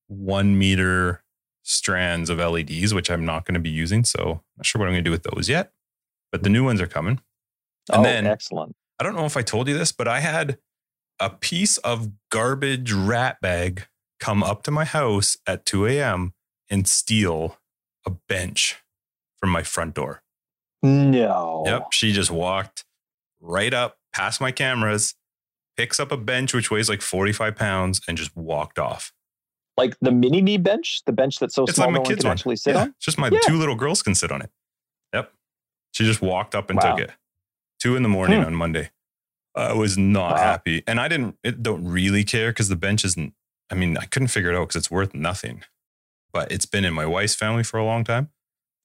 one 0.08 0.58
meter 0.58 1.22
strands 1.62 2.28
of 2.28 2.38
LEDs, 2.38 2.92
which 2.92 3.08
I'm 3.08 3.24
not 3.24 3.44
going 3.44 3.54
to 3.54 3.60
be 3.60 3.70
using. 3.70 4.04
So 4.04 4.20
I'm 4.20 4.40
not 4.58 4.66
sure 4.66 4.80
what 4.80 4.86
I'm 4.86 4.94
going 4.94 5.04
to 5.04 5.08
do 5.08 5.12
with 5.12 5.22
those 5.22 5.48
yet. 5.48 5.72
But 6.32 6.42
the 6.42 6.50
new 6.50 6.64
ones 6.64 6.80
are 6.80 6.88
coming. 6.88 7.20
And 7.92 8.00
oh, 8.00 8.02
then- 8.02 8.26
excellent. 8.26 8.74
I 8.98 9.04
don't 9.04 9.14
know 9.14 9.26
if 9.26 9.36
I 9.36 9.42
told 9.42 9.68
you 9.68 9.76
this, 9.76 9.92
but 9.92 10.08
I 10.08 10.20
had 10.20 10.58
a 11.20 11.28
piece 11.28 11.76
of 11.78 12.12
garbage 12.30 12.92
rat 12.92 13.36
bag 13.42 13.88
come 14.18 14.42
up 14.42 14.62
to 14.62 14.70
my 14.70 14.86
house 14.86 15.36
at 15.46 15.66
2 15.66 15.86
a.m. 15.86 16.32
and 16.70 16.88
steal 16.88 17.58
a 18.06 18.10
bench 18.10 18.82
from 19.36 19.50
my 19.50 19.62
front 19.62 19.94
door. 19.94 20.22
No. 20.82 21.62
Yep. 21.66 21.88
She 21.92 22.12
just 22.12 22.30
walked 22.30 22.85
right 23.46 23.72
up 23.72 23.98
past 24.12 24.40
my 24.40 24.50
cameras, 24.52 25.14
picks 25.76 26.00
up 26.00 26.10
a 26.12 26.16
bench 26.16 26.52
which 26.54 26.70
weighs 26.70 26.88
like 26.88 27.02
45 27.02 27.54
pounds, 27.56 28.00
and 28.08 28.16
just 28.16 28.34
walked 28.36 28.78
off. 28.78 29.12
Like 29.76 29.94
the 30.00 30.10
mini 30.10 30.40
me 30.40 30.56
bench, 30.56 31.02
the 31.04 31.12
bench 31.12 31.38
that's 31.38 31.54
so 31.54 31.64
It's 31.64 31.74
small 31.74 31.88
like 31.88 31.92
my 31.92 31.96
no 31.98 32.00
one 32.02 32.08
kids' 32.10 32.22
can 32.22 32.28
one. 32.28 32.32
actually 32.36 32.56
sit 32.56 32.74
Yeah, 32.74 32.82
on. 32.82 32.88
it's 32.96 33.04
just 33.04 33.18
my 33.18 33.28
Yeah. 33.30 33.40
two 33.44 33.56
little 33.58 33.74
girls 33.74 34.02
can 34.02 34.14
sit 34.14 34.32
on 34.32 34.40
it. 34.40 34.50
Yep. 35.12 35.32
She 35.92 36.04
just 36.04 36.22
walked 36.22 36.54
up 36.54 36.70
and 36.70 36.78
Wow. 36.82 36.96
took 36.96 37.08
it. 37.08 37.14
Two 37.78 37.94
in 37.94 38.02
the 38.02 38.08
morning 38.08 38.40
Hmm. 38.40 38.46
on 38.46 38.54
Monday. 38.54 38.90
I 39.54 39.74
was 39.74 39.96
not 39.98 40.36
Wow. 40.36 40.42
happy. 40.42 40.82
And 40.86 40.98
I 40.98 41.08
didn't 41.08 41.36
it 41.42 41.62
don't 41.62 41.86
really 41.86 42.24
care 42.24 42.50
because 42.50 42.68
the 42.68 42.76
bench 42.76 43.04
isn't 43.04 43.34
I 43.68 43.74
mean, 43.74 43.98
I 43.98 44.04
couldn't 44.06 44.28
figure 44.28 44.50
it 44.52 44.56
out 44.56 44.68
because 44.68 44.76
it's 44.76 44.90
worth 44.92 45.12
nothing. 45.12 45.64
But 46.32 46.52
it's 46.52 46.66
been 46.66 46.84
in 46.84 46.94
my 46.94 47.04
wife's 47.04 47.34
family 47.34 47.62
for 47.64 47.78
a 47.78 47.84
long 47.84 48.04
time. 48.04 48.30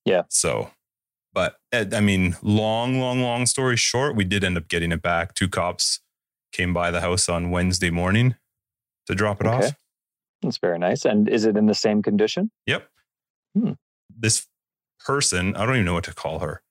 Yeah. 0.05 0.23
So 0.29 0.71
but 1.33 1.55
eh, 1.71 1.85
I 1.93 2.01
mean, 2.01 2.35
long, 2.41 2.99
long, 2.99 3.21
long 3.21 3.45
story 3.45 3.77
short, 3.77 4.15
we 4.15 4.23
did 4.23 4.43
end 4.43 4.57
up 4.57 4.67
getting 4.67 4.91
it 4.91 5.01
back. 5.01 5.33
Two 5.33 5.47
cops 5.47 5.99
came 6.51 6.73
by 6.73 6.91
the 6.91 7.01
house 7.01 7.29
on 7.29 7.49
Wednesday 7.51 7.89
morning 7.89 8.35
to 9.07 9.15
drop 9.15 9.41
it 9.41 9.47
Okay. 9.47 9.67
off. 9.67 9.73
That's 10.41 10.57
very 10.57 10.79
nice. 10.79 11.05
And 11.05 11.29
is 11.29 11.45
it 11.45 11.55
in 11.55 11.67
the 11.67 11.73
same 11.75 12.01
condition? 12.01 12.51
Yep. 12.65 12.87
Hmm. 13.57 13.71
This 14.09 14.47
person, 15.05 15.55
I 15.55 15.65
don't 15.65 15.75
even 15.75 15.85
know 15.85 15.93
what 15.93 16.03
to 16.05 16.13
call 16.13 16.39
her. 16.39 16.61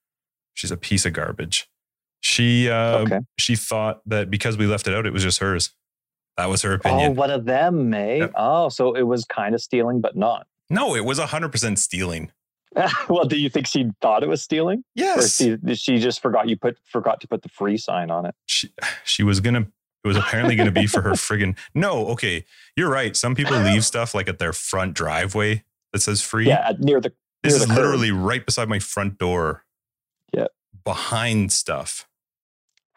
She's 0.55 0.71
a 0.71 0.77
piece 0.77 1.07
of 1.07 1.13
garbage. 1.13 1.69
She 2.21 2.69
uh, 2.69 2.99
okay. 2.99 3.21
she 3.39 3.57
thought 3.57 4.01
that 4.07 4.29
because 4.31 4.59
we 4.59 4.67
left 4.67 4.87
it 4.87 4.95
out, 4.95 5.07
it 5.07 5.13
was 5.13 5.23
just 5.23 5.39
hers. 5.39 5.71
That 6.37 6.51
was 6.51 6.63
her 6.63 6.73
Oh, 6.73 6.75
opinion. 6.75 7.15
one 7.17 7.31
of 7.31 7.45
them, 7.47 7.95
eh? 7.95 8.17
Yep. 8.17 8.33
Oh, 8.37 8.69
so 8.69 8.93
it 8.95 9.03
was 9.03 9.25
kind 9.25 9.55
of 9.55 9.61
stealing, 9.63 10.01
but 10.03 10.17
not. 10.17 10.47
no, 10.69 10.95
it 10.95 11.05
was 11.05 11.19
hundred 11.19 11.51
percent 11.51 11.79
stealing. 11.79 12.31
well, 13.09 13.25
do 13.25 13.37
you 13.39 13.49
think 13.51 13.67
she 13.67 13.91
thought 14.01 14.23
it 14.23 14.29
was 14.29 14.43
stealing, 14.43 14.79
or 14.79 14.83
Yes, 14.95 15.37
she, 15.37 15.57
she 15.75 15.99
just 15.99 16.23
forgot 16.23 16.49
you 16.49 16.57
put 16.57 16.79
forgot 16.85 17.21
to 17.23 17.29
put 17.29 17.43
the 17.43 17.49
free 17.49 17.77
sign 17.77 18.11
on 18.11 18.27
it? 18.27 18.35
she 18.47 18.73
she 19.05 19.23
was 19.23 19.41
gonna. 19.41 19.67
It 20.03 20.09
was 20.09 20.17
apparently 20.17 20.57
gonna 20.57 20.71
be 20.71 20.87
for 20.87 21.03
her 21.03 21.11
friggin' 21.11 21.59
no. 21.75 22.07
Okay, 22.09 22.45
you're 22.77 22.89
right. 22.91 23.17
Some 23.17 23.35
people 23.35 23.59
leave 23.59 23.85
stuff 23.85 24.15
like 24.15 24.29
at 24.29 24.39
their 24.39 24.53
front 24.53 24.95
driveway 24.95 25.65
that 25.93 25.99
says 26.01 26.23
free. 26.23 26.47
Yeah, 26.49 26.73
near 26.79 27.01
the 27.01 27.13
this 27.43 27.55
near 27.55 27.57
is 27.57 27.61
the 27.63 27.67
curb. 27.75 27.77
literally 27.77 28.11
right 28.13 28.45
beside 28.47 28.69
my 28.69 28.79
front 28.79 29.19
door. 29.19 29.65
Yeah. 30.33 30.47
behind 30.85 31.53
stuff. 31.53 32.07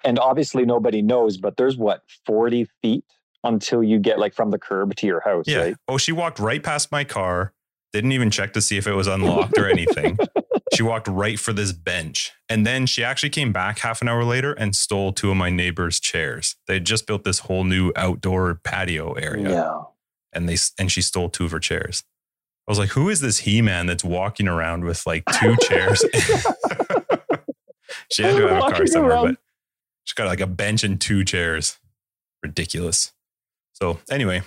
and 0.06 0.20
obviously 0.20 0.66
nobody 0.66 1.02
knows, 1.02 1.38
but 1.38 1.58
there's 1.58 1.78
what 1.78 2.04
forty 2.26 2.68
feet 2.82 3.04
until 3.44 3.84
you 3.84 4.00
get 4.00 4.20
like 4.20 4.34
from 4.34 4.52
the 4.52 4.60
curb 4.60 4.96
to 4.98 5.08
your 5.08 5.20
house, 5.22 5.46
Yeah. 5.48 5.58
right? 5.58 5.76
Oh, 5.88 5.98
she 5.98 6.12
walked 6.14 6.40
right 6.40 6.62
past 6.64 6.92
my 6.92 7.04
car, 7.04 7.52
didn't 7.94 8.12
even 8.12 8.30
check 8.32 8.54
to 8.54 8.62
see 8.62 8.78
if 8.78 8.88
it 8.88 8.94
was 8.94 9.08
unlocked 9.08 9.58
or 9.58 9.70
anything. 9.70 10.18
she 10.74 10.82
walked 10.84 11.08
right 11.08 11.40
for 11.40 11.54
this 11.54 11.72
bench. 11.72 12.32
And 12.50 12.66
then 12.66 12.86
she 12.88 13.04
actually 13.04 13.30
came 13.30 13.54
back 13.54 13.80
half 13.80 14.02
an 14.02 14.10
hour 14.10 14.24
later 14.24 14.54
and 14.54 14.76
stole 14.76 15.14
two 15.14 15.30
of 15.32 15.38
my 15.38 15.50
neighbor's 15.52 16.00
chairs. 16.00 16.56
They 16.68 16.74
had 16.76 16.86
just 16.86 17.06
built 17.08 17.24
this 17.24 17.40
whole 17.40 17.64
new 17.64 17.92
outdoor 17.96 18.56
patio 18.64 19.14
area 19.14 19.50
Yeah. 19.52 19.82
and 20.34 20.50
they 20.50 20.58
and 20.80 20.92
she 20.92 21.02
stole 21.02 21.30
two 21.30 21.46
of 21.46 21.52
her 21.52 21.60
chairs. 21.60 22.04
I 22.68 22.72
was 22.72 22.80
like, 22.80 22.90
who 22.92 23.10
is 23.10 23.20
this 23.20 23.40
He-Man 23.40 23.86
that's 23.88 24.04
walking 24.06 24.48
around 24.48 24.86
with 24.86 25.06
like 25.06 25.24
two 25.40 25.56
chairs? 25.62 26.04
she 28.12 28.24
had 28.24 28.36
to 28.38 28.48
have 28.48 28.58
a 28.58 28.72
car 28.76 28.88
somewhere, 28.88 29.12
around. 29.12 29.26
but 29.34 29.38
she's 30.06 30.14
got 30.14 30.28
like 30.28 30.40
a 30.40 30.48
bench 30.48 30.84
and 30.84 31.00
two 31.00 31.24
chairs. 31.24 31.78
Ridiculous. 32.42 33.12
So 33.74 34.00
anyway, 34.10 34.42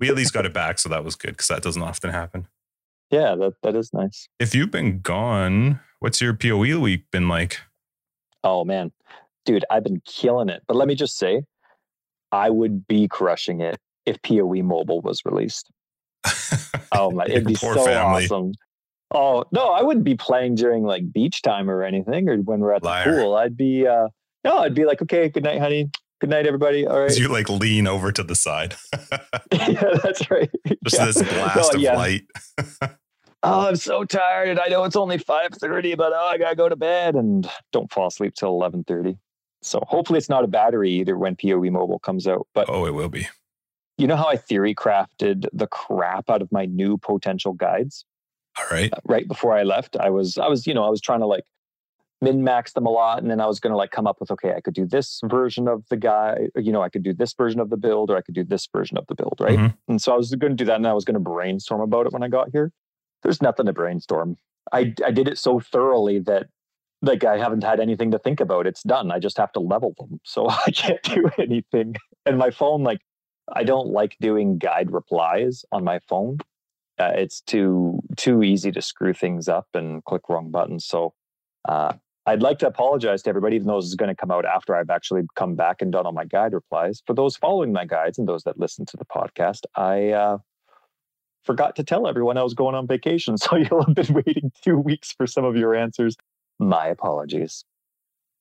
we 0.00 0.08
at 0.08 0.14
least 0.14 0.32
got 0.32 0.46
it 0.46 0.52
back, 0.54 0.78
so 0.78 0.88
that 0.90 1.04
was 1.04 1.14
good 1.16 1.30
because 1.30 1.48
that 1.48 1.62
doesn't 1.62 1.82
often 1.82 2.10
happen. 2.10 2.46
Yeah, 3.10 3.34
that, 3.36 3.54
that 3.62 3.76
is 3.76 3.92
nice. 3.92 4.28
If 4.38 4.54
you've 4.54 4.70
been 4.70 5.00
gone 5.00 5.80
what's 6.04 6.20
your 6.20 6.34
PoE 6.34 6.78
week 6.78 7.10
been 7.10 7.28
like? 7.28 7.62
Oh 8.44 8.62
man, 8.62 8.92
dude, 9.46 9.64
I've 9.70 9.84
been 9.84 10.02
killing 10.04 10.50
it. 10.50 10.62
But 10.68 10.76
let 10.76 10.86
me 10.86 10.94
just 10.94 11.16
say, 11.16 11.44
I 12.30 12.50
would 12.50 12.86
be 12.86 13.08
crushing 13.08 13.62
it 13.62 13.78
if 14.04 14.20
PoE 14.20 14.62
Mobile 14.62 15.00
was 15.00 15.22
released. 15.24 15.70
Oh 16.92 17.10
my, 17.10 17.24
it'd 17.28 17.46
be 17.46 17.54
so 17.54 17.74
family. 17.82 18.24
awesome. 18.26 18.52
Oh 19.12 19.44
no, 19.50 19.68
I 19.68 19.82
wouldn't 19.82 20.04
be 20.04 20.14
playing 20.14 20.56
during 20.56 20.84
like 20.84 21.10
beach 21.10 21.40
time 21.40 21.70
or 21.70 21.82
anything, 21.82 22.28
or 22.28 22.36
when 22.36 22.60
we're 22.60 22.74
at 22.74 22.84
Liar. 22.84 23.10
the 23.10 23.22
pool. 23.22 23.36
I'd 23.36 23.56
be 23.56 23.86
uh 23.86 24.08
no, 24.44 24.58
I'd 24.58 24.74
be 24.74 24.84
like, 24.84 25.00
okay, 25.00 25.30
good 25.30 25.44
night, 25.44 25.60
honey. 25.60 25.90
Good 26.20 26.30
night, 26.30 26.46
everybody. 26.46 26.86
All 26.86 27.00
right. 27.00 27.16
you 27.18 27.28
like 27.28 27.48
lean 27.48 27.86
over 27.86 28.10
to 28.12 28.22
the 28.22 28.34
side. 28.34 28.76
yeah, 29.52 29.82
that's 30.02 30.30
right. 30.30 30.50
Just 30.84 30.96
Yeah. 30.98 31.04
this 31.06 31.22
blast 31.22 31.56
No, 31.72 31.76
of 31.76 31.80
yeah. 31.80 31.96
light. 31.96 32.22
Oh, 33.46 33.68
I'm 33.68 33.76
so 33.76 34.04
tired, 34.06 34.48
and 34.48 34.58
I 34.58 34.68
know 34.68 34.84
it's 34.84 34.96
only 34.96 35.18
five 35.18 35.50
thirty, 35.52 35.94
but 35.96 36.14
oh, 36.14 36.30
I 36.32 36.38
gotta 36.38 36.56
go 36.56 36.66
to 36.66 36.76
bed, 36.76 37.14
and 37.14 37.46
don't 37.72 37.92
fall 37.92 38.06
asleep 38.06 38.32
till 38.34 38.48
eleven 38.48 38.84
thirty. 38.84 39.18
So 39.60 39.82
hopefully, 39.86 40.16
it's 40.16 40.30
not 40.30 40.44
a 40.44 40.46
battery 40.46 40.90
either 40.92 41.18
when 41.18 41.36
PoE 41.36 41.68
Mobile 41.70 41.98
comes 41.98 42.26
out. 42.26 42.46
But 42.54 42.70
Oh, 42.70 42.86
it 42.86 42.94
will 42.94 43.10
be. 43.10 43.28
you 43.98 44.06
know 44.06 44.16
how 44.16 44.28
I 44.28 44.38
theory 44.38 44.74
crafted 44.74 45.44
the 45.52 45.66
crap 45.66 46.30
out 46.30 46.40
of 46.40 46.50
my 46.52 46.64
new 46.64 46.96
potential 46.96 47.52
guides 47.52 48.06
All 48.58 48.64
right. 48.70 48.90
Uh, 48.90 48.96
right 49.04 49.28
before 49.28 49.52
I 49.54 49.62
left. 49.62 49.94
I 50.00 50.08
was, 50.08 50.38
I 50.38 50.48
was, 50.48 50.66
you 50.66 50.72
know, 50.72 50.84
I 50.84 50.88
was 50.88 51.02
trying 51.02 51.20
to 51.20 51.26
like 51.26 51.44
min 52.24 52.42
max 52.42 52.72
them 52.72 52.86
a 52.86 52.90
lot, 52.90 53.22
and 53.22 53.30
then 53.30 53.40
I 53.40 53.46
was 53.46 53.60
going 53.60 53.70
to 53.70 53.76
like 53.76 53.90
come 53.90 54.06
up 54.06 54.16
with, 54.20 54.30
okay, 54.30 54.54
I 54.54 54.60
could 54.60 54.74
do 54.74 54.86
this 54.86 55.20
version 55.24 55.68
of 55.68 55.84
the 55.90 55.96
guy, 55.96 56.48
you 56.56 56.72
know, 56.72 56.82
I 56.82 56.88
could 56.88 57.02
do 57.02 57.12
this 57.12 57.32
version 57.34 57.60
of 57.60 57.70
the 57.70 57.76
build, 57.76 58.10
or 58.10 58.16
I 58.16 58.22
could 58.22 58.34
do 58.34 58.44
this 58.44 58.66
version 58.72 58.98
of 58.98 59.06
the 59.06 59.14
build, 59.14 59.36
right? 59.40 59.58
Mhm. 59.58 59.76
And 59.88 60.02
so 60.02 60.12
I 60.12 60.16
was 60.16 60.34
going 60.34 60.52
to 60.52 60.56
do 60.56 60.64
that, 60.64 60.76
and 60.76 60.86
I 60.86 60.92
was 60.92 61.04
going 61.04 61.14
to 61.14 61.20
brainstorm 61.20 61.80
about 61.80 62.06
it 62.06 62.12
when 62.12 62.22
I 62.22 62.28
got 62.28 62.48
here. 62.50 62.72
There's 63.22 63.40
nothing 63.40 63.66
to 63.66 63.72
brainstorm. 63.72 64.36
I 64.72 64.94
I 65.04 65.10
did 65.10 65.28
it 65.28 65.38
so 65.38 65.60
thoroughly 65.60 66.18
that 66.20 66.48
like 67.02 67.24
I 67.24 67.38
haven't 67.38 67.64
had 67.64 67.80
anything 67.80 68.10
to 68.12 68.18
think 68.18 68.40
about. 68.40 68.66
It's 68.66 68.82
done. 68.82 69.10
I 69.12 69.18
just 69.18 69.36
have 69.36 69.52
to 69.52 69.60
level 69.60 69.94
them, 69.98 70.20
so 70.24 70.48
I 70.66 70.70
can't 70.70 71.02
do 71.02 71.30
anything. 71.38 71.96
And 72.26 72.38
my 72.38 72.50
phone, 72.50 72.82
like, 72.82 73.00
I 73.52 73.64
don't 73.64 73.88
like 73.88 74.16
doing 74.20 74.58
guide 74.58 74.90
replies 74.90 75.64
on 75.70 75.84
my 75.84 76.00
phone. 76.08 76.38
Uh, 76.98 77.12
it's 77.14 77.40
too 77.40 78.00
too 78.16 78.42
easy 78.42 78.70
to 78.72 78.80
screw 78.80 79.12
things 79.12 79.48
up 79.48 79.66
and 79.74 80.04
click 80.04 80.28
wrong 80.28 80.50
buttons. 80.50 80.86
So 80.86 81.12
uh, 81.68 81.94
I'd 82.26 82.42
like 82.42 82.58
to 82.60 82.66
apologize 82.66 83.22
to 83.22 83.28
everybody, 83.28 83.56
even 83.56 83.68
though 83.68 83.80
this 83.80 83.88
is 83.88 83.96
going 83.96 84.08
to 84.08 84.14
come 84.14 84.30
out 84.30 84.46
after 84.46 84.74
I've 84.74 84.88
actually 84.88 85.22
come 85.36 85.56
back 85.56 85.82
and 85.82 85.92
done 85.92 86.06
all 86.06 86.12
my 86.12 86.24
guide 86.24 86.54
replies. 86.54 87.02
For 87.06 87.14
those 87.14 87.36
following 87.36 87.72
my 87.72 87.84
guides 87.84 88.18
and 88.18 88.26
those 88.26 88.44
that 88.44 88.58
listen 88.58 88.86
to 88.86 88.96
the 88.96 89.04
podcast, 89.04 89.60
I 89.76 90.10
uh, 90.10 90.38
forgot 91.44 91.76
to 91.76 91.84
tell 91.84 92.08
everyone 92.08 92.38
I 92.38 92.42
was 92.42 92.54
going 92.54 92.74
on 92.74 92.86
vacation. 92.86 93.36
So 93.44 93.56
you'll 93.56 93.84
have 93.84 93.94
been 93.94 94.14
waiting 94.14 94.50
two 94.62 94.78
weeks 94.78 95.12
for 95.12 95.26
some 95.26 95.44
of 95.44 95.54
your 95.54 95.74
answers. 95.74 96.16
My 96.58 96.86
apologies. 96.86 97.64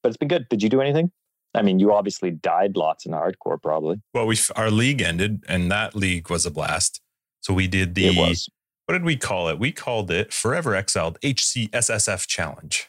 But 0.01 0.09
it's 0.09 0.17
been 0.17 0.29
good. 0.29 0.47
Did 0.49 0.63
you 0.63 0.69
do 0.69 0.79
anything? 0.79 1.11
I 1.53 1.61
mean, 1.61 1.79
you 1.79 1.93
obviously 1.93 2.31
died 2.31 2.77
lots 2.77 3.05
in 3.05 3.11
hardcore, 3.11 3.61
probably. 3.61 4.01
Well, 4.13 4.25
we 4.25 4.37
our 4.55 4.71
league 4.71 5.01
ended, 5.01 5.43
and 5.47 5.69
that 5.71 5.95
league 5.95 6.29
was 6.29 6.45
a 6.45 6.51
blast. 6.51 7.01
So 7.41 7.53
we 7.53 7.67
did 7.67 7.95
the 7.95 8.07
it 8.07 8.17
was. 8.17 8.49
what 8.85 8.93
did 8.93 9.03
we 9.03 9.17
call 9.17 9.49
it? 9.49 9.59
We 9.59 9.71
called 9.71 10.09
it 10.09 10.33
Forever 10.33 10.73
Exiled 10.73 11.19
HCSSF 11.21 12.25
Challenge. 12.27 12.87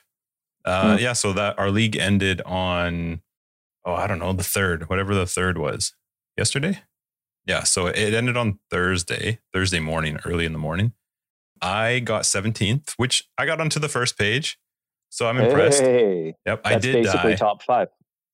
Uh, 0.65 0.97
Hmm. 0.97 1.03
Yeah, 1.03 1.13
so 1.13 1.33
that 1.35 1.59
our 1.59 1.71
league 1.71 1.97
ended 1.97 2.41
on, 2.43 3.21
oh, 3.85 3.95
I 3.95 4.07
don't 4.07 4.19
know, 4.19 4.33
the 4.33 4.43
third, 4.45 4.89
whatever 4.89 5.15
the 5.15 5.27
third 5.27 5.59
was, 5.59 5.93
yesterday. 6.37 6.81
Yeah, 7.47 7.65
so 7.65 7.87
it 7.87 8.15
ended 8.15 8.37
on 8.39 8.59
Thursday, 8.71 9.41
Thursday 9.53 9.81
morning, 9.81 10.19
early 10.25 10.47
in 10.47 10.53
the 10.53 10.59
morning. 10.59 10.93
I 11.61 12.01
got 12.01 12.23
17th, 12.23 12.95
which 12.97 13.25
I 13.37 13.45
got 13.47 13.61
onto 13.61 13.79
the 13.79 13.89
first 13.89 14.19
page. 14.19 14.59
So 15.11 15.27
I'm 15.29 15.39
impressed. 15.39 15.83
Hey, 15.83 16.35
Yep, 16.47 16.65
that's 16.65 16.77
I 16.77 16.79
did 16.79 17.05
basically 17.05 17.31
die. 17.33 17.37
top 17.37 17.63
five. 17.63 17.89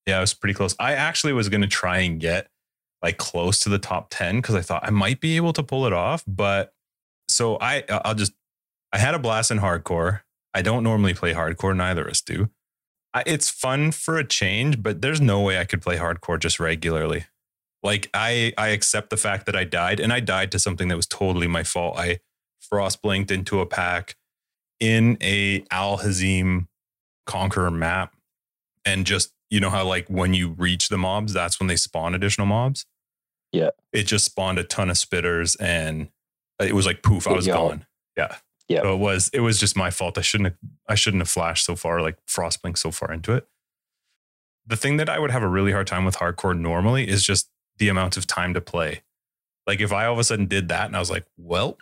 Yeah, 0.06 0.18
I 0.18 0.20
was 0.20 0.32
pretty 0.32 0.54
close. 0.54 0.74
I 0.78 0.92
actually 0.94 1.32
was 1.32 1.48
going 1.48 1.60
to 1.60 1.66
try 1.66 1.98
and 1.98 2.18
get 2.20 2.48
like 3.02 3.18
close 3.18 3.58
to 3.60 3.68
the 3.68 3.78
top 3.78 4.08
10 4.10 4.36
because 4.36 4.54
I 4.54 4.62
thought 4.62 4.82
I 4.84 4.90
might 4.90 5.20
be 5.20 5.36
able 5.36 5.52
to 5.54 5.62
pull 5.62 5.86
it 5.86 5.92
off. 5.92 6.22
But 6.26 6.72
so 7.28 7.58
I, 7.60 7.82
I'll 7.88 8.14
just, 8.14 8.32
I 8.92 8.98
had 8.98 9.14
a 9.14 9.18
blast 9.18 9.50
in 9.50 9.58
hardcore. 9.58 10.20
I 10.54 10.62
don't 10.62 10.82
normally 10.82 11.14
play 11.14 11.32
hardcore, 11.34 11.76
neither 11.76 12.02
of 12.02 12.10
us 12.10 12.20
do. 12.20 12.50
I, 13.14 13.22
it's 13.26 13.48
fun 13.50 13.92
for 13.92 14.18
a 14.18 14.26
change, 14.26 14.82
but 14.82 15.02
there's 15.02 15.20
no 15.20 15.40
way 15.40 15.58
I 15.58 15.64
could 15.64 15.82
play 15.82 15.96
hardcore 15.96 16.38
just 16.38 16.60
regularly. 16.60 17.24
Like 17.82 18.10
I, 18.14 18.52
I 18.58 18.68
accept 18.68 19.10
the 19.10 19.16
fact 19.16 19.46
that 19.46 19.56
I 19.56 19.64
died 19.64 20.00
and 20.00 20.12
I 20.12 20.20
died 20.20 20.52
to 20.52 20.58
something 20.58 20.88
that 20.88 20.96
was 20.96 21.06
totally 21.06 21.46
my 21.46 21.62
fault. 21.62 21.98
I 21.98 22.18
frost 22.60 23.02
blinked 23.02 23.30
into 23.30 23.60
a 23.60 23.66
pack 23.66 24.16
in 24.80 25.16
a 25.20 25.64
Al-Hezmin 25.70 26.66
Conqueror 27.26 27.70
map 27.70 28.14
and 28.84 29.06
just 29.06 29.32
you 29.50 29.60
know 29.60 29.70
how 29.70 29.84
like 29.86 30.06
when 30.08 30.34
you 30.34 30.50
reach 30.50 30.88
the 30.88 30.96
mobs 30.98 31.32
that's 31.32 31.60
when 31.60 31.66
they 31.66 31.76
spawn 31.76 32.14
additional 32.14 32.46
mobs 32.46 32.86
Yeah. 33.52 33.70
it 33.92 34.04
just 34.04 34.24
spawned 34.24 34.58
a 34.58 34.64
ton 34.64 34.90
of 34.90 34.96
spitters 34.96 35.56
and 35.60 36.08
it 36.58 36.74
was 36.74 36.86
like 36.86 37.02
poof 37.02 37.28
i 37.28 37.32
was 37.32 37.46
Yo. 37.46 37.54
gone 37.54 37.86
yeah 38.16 38.36
Yeah. 38.70 38.82
so 38.82 38.94
it 38.94 38.98
was 38.98 39.30
it 39.34 39.40
was 39.40 39.58
just 39.58 39.76
my 39.76 39.90
fault 39.90 40.16
i 40.16 40.20
shouldn't 40.20 40.46
have 40.50 40.56
i 40.88 40.94
shouldn't 40.94 41.20
have 41.20 41.28
flashed 41.28 41.64
so 41.64 41.74
far 41.76 42.00
like 42.00 42.16
frostblink 42.26 42.78
so 42.78 42.90
far 42.90 43.12
into 43.12 43.32
it 43.34 43.46
the 44.66 44.76
thing 44.76 44.96
that 44.96 45.08
i 45.08 45.18
would 45.18 45.30
have 45.30 45.42
a 45.42 45.48
really 45.48 45.72
hard 45.72 45.86
time 45.86 46.04
with 46.04 46.16
hardcore 46.16 46.58
normally 46.58 47.08
is 47.08 47.22
just 47.24 47.50
the 47.78 47.88
amount 47.88 48.16
of 48.16 48.26
time 48.26 48.54
to 48.54 48.60
play 48.60 49.02
like 49.66 49.80
if 49.80 49.92
i 49.92 50.06
all 50.06 50.12
of 50.12 50.18
a 50.18 50.24
sudden 50.24 50.46
did 50.46 50.68
that 50.68 50.86
and 50.86 50.96
i 50.96 50.98
was 50.98 51.10
like 51.10 51.26
well 51.36 51.76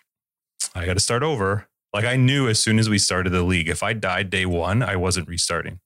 i 0.75 0.87
got 0.87 0.95
to 0.95 1.01
start 1.01 1.23
over 1.23 1.69
like 1.93 2.05
i 2.05 2.17
knew 2.17 2.49
as 2.49 2.59
soon 2.59 2.79
as 2.79 2.89
we 2.89 2.99
started 2.99 3.31
the 3.31 3.43
league 3.43 3.69
if 3.69 3.83
i 3.83 3.93
died 3.93 4.31
day 4.31 4.47
one 4.47 4.83
i 4.83 4.97
wasn't 4.97 5.29
restarting 5.29 5.79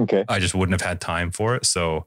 Okay. 0.00 0.24
I 0.28 0.40
just 0.40 0.54
wouldn't 0.54 0.80
have 0.80 0.88
had 0.88 1.00
time 1.00 1.30
for 1.30 1.54
it. 1.54 1.64
So 1.64 2.06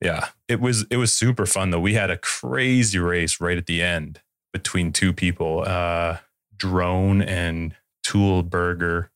yeah, 0.00 0.28
it 0.46 0.60
was 0.60 0.86
it 0.90 0.96
was 0.96 1.12
super 1.12 1.46
fun 1.46 1.70
though. 1.70 1.80
We 1.80 1.94
had 1.94 2.10
a 2.10 2.16
crazy 2.16 2.98
race 2.98 3.40
right 3.40 3.58
at 3.58 3.66
the 3.66 3.82
end 3.82 4.20
between 4.52 4.92
two 4.92 5.12
people, 5.12 5.64
uh 5.66 6.18
Drone 6.56 7.22
and 7.22 7.74
Tool 8.02 8.42
Burger 8.42 9.10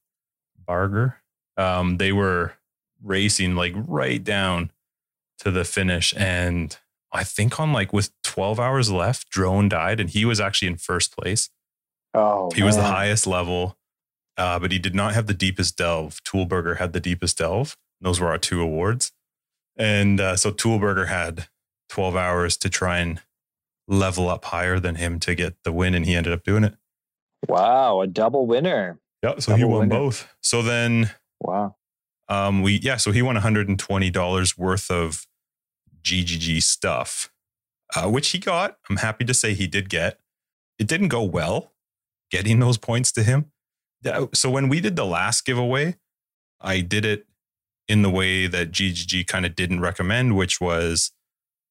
Barger. 0.66 1.16
Um, 1.56 1.98
they 1.98 2.12
were 2.12 2.54
racing 3.02 3.54
like 3.56 3.72
right 3.76 4.22
down 4.22 4.70
to 5.40 5.50
the 5.50 5.64
finish. 5.64 6.14
And 6.16 6.76
I 7.12 7.24
think 7.24 7.58
on 7.58 7.72
like 7.72 7.92
with 7.92 8.10
12 8.22 8.60
hours 8.60 8.90
left, 8.90 9.30
Drone 9.30 9.68
died 9.68 10.00
and 10.00 10.10
he 10.10 10.24
was 10.24 10.40
actually 10.40 10.68
in 10.68 10.76
first 10.76 11.16
place. 11.16 11.50
Oh, 12.14 12.50
He 12.54 12.62
was 12.62 12.76
the 12.76 12.82
highest 12.82 13.26
level, 13.26 13.76
uh, 14.36 14.58
but 14.58 14.72
he 14.72 14.78
did 14.78 14.94
not 14.94 15.14
have 15.14 15.26
the 15.26 15.34
deepest 15.34 15.76
delve. 15.76 16.22
Toolburger 16.24 16.78
had 16.78 16.92
the 16.92 17.00
deepest 17.00 17.38
delve. 17.38 17.76
Those 18.00 18.20
were 18.20 18.28
our 18.28 18.38
two 18.38 18.60
awards. 18.60 19.12
And 19.76 20.20
uh, 20.20 20.36
so 20.36 20.50
Toolburger 20.50 21.08
had 21.08 21.48
12 21.88 22.16
hours 22.16 22.56
to 22.58 22.68
try 22.68 22.98
and 22.98 23.20
level 23.86 24.28
up 24.28 24.46
higher 24.46 24.78
than 24.78 24.96
him 24.96 25.18
to 25.20 25.34
get 25.34 25.56
the 25.64 25.72
win, 25.72 25.94
and 25.94 26.06
he 26.06 26.14
ended 26.14 26.32
up 26.32 26.44
doing 26.44 26.64
it. 26.64 26.74
Wow, 27.48 28.00
a 28.02 28.06
double 28.06 28.46
winner. 28.46 28.98
Yeah, 29.22 29.38
so 29.38 29.54
he 29.54 29.64
won 29.64 29.80
winner. 29.88 29.94
both. 30.00 30.28
So 30.42 30.62
then 30.62 31.10
Wow. 31.40 31.76
um, 32.28 32.62
we, 32.62 32.74
yeah, 32.80 32.96
so 32.96 33.12
he 33.12 33.22
won 33.22 33.36
$120 33.36 34.58
worth 34.58 34.90
of 34.90 35.26
GGG 36.02 36.62
stuff, 36.62 37.30
uh, 37.94 38.08
which 38.08 38.30
he 38.30 38.38
got. 38.38 38.76
I'm 38.88 38.96
happy 38.98 39.24
to 39.24 39.34
say 39.34 39.54
he 39.54 39.66
did 39.66 39.88
get. 39.88 40.18
It 40.78 40.86
didn't 40.86 41.08
go 41.08 41.22
well 41.22 41.72
getting 42.30 42.60
those 42.60 42.78
points 42.78 43.10
to 43.12 43.22
him. 43.22 43.50
So 44.32 44.48
when 44.50 44.68
we 44.68 44.80
did 44.80 44.96
the 44.96 45.04
last 45.04 45.44
giveaway, 45.44 45.96
I 46.60 46.80
did 46.80 47.04
it 47.04 47.26
in 47.88 48.02
the 48.02 48.10
way 48.10 48.46
that 48.46 48.70
GGG 48.70 49.26
kind 49.26 49.44
of 49.44 49.54
didn't 49.56 49.80
recommend, 49.80 50.36
which 50.36 50.60
was 50.60 51.10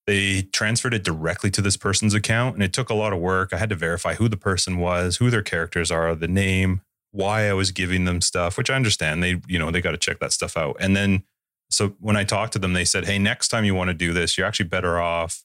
they 0.10 0.42
transferred 0.42 0.96
it 0.96 1.04
directly 1.04 1.52
to 1.52 1.62
this 1.62 1.78
person's 1.78 2.16
account. 2.16 2.56
And 2.56 2.64
it 2.64 2.74
took 2.74 2.90
a 2.90 2.96
lot 2.96 3.14
of 3.14 3.20
work. 3.20 3.54
I 3.54 3.58
had 3.58 3.70
to 3.70 3.76
verify 3.76 4.16
who 4.16 4.28
the 4.28 4.38
person 4.38 4.80
was, 4.80 5.18
who 5.18 5.30
their 5.30 5.44
characters 5.44 5.92
are, 5.92 6.16
the 6.16 6.28
name, 6.28 6.82
why 7.12 7.48
I 7.48 7.54
was 7.54 7.72
giving 7.72 8.06
them 8.06 8.20
stuff, 8.20 8.58
which 8.58 8.72
I 8.72 8.76
understand. 8.76 9.22
They, 9.22 9.40
you 9.48 9.60
know, 9.60 9.70
they 9.70 9.82
got 9.82 9.92
to 9.92 9.98
check 9.98 10.20
that 10.20 10.34
stuff 10.34 10.58
out. 10.58 10.78
And 10.80 10.98
then, 10.98 11.22
so 11.70 11.90
when 12.00 12.18
I 12.18 12.24
talked 12.24 12.54
to 12.54 12.60
them, 12.60 12.74
they 12.74 12.86
said, 12.86 13.06
Hey, 13.06 13.20
next 13.20 13.50
time 13.50 13.66
you 13.66 13.76
want 13.76 13.90
to 13.90 13.94
do 13.94 14.12
this, 14.12 14.36
you're 14.36 14.48
actually 14.48 14.68
better 14.68 15.00
off 15.00 15.44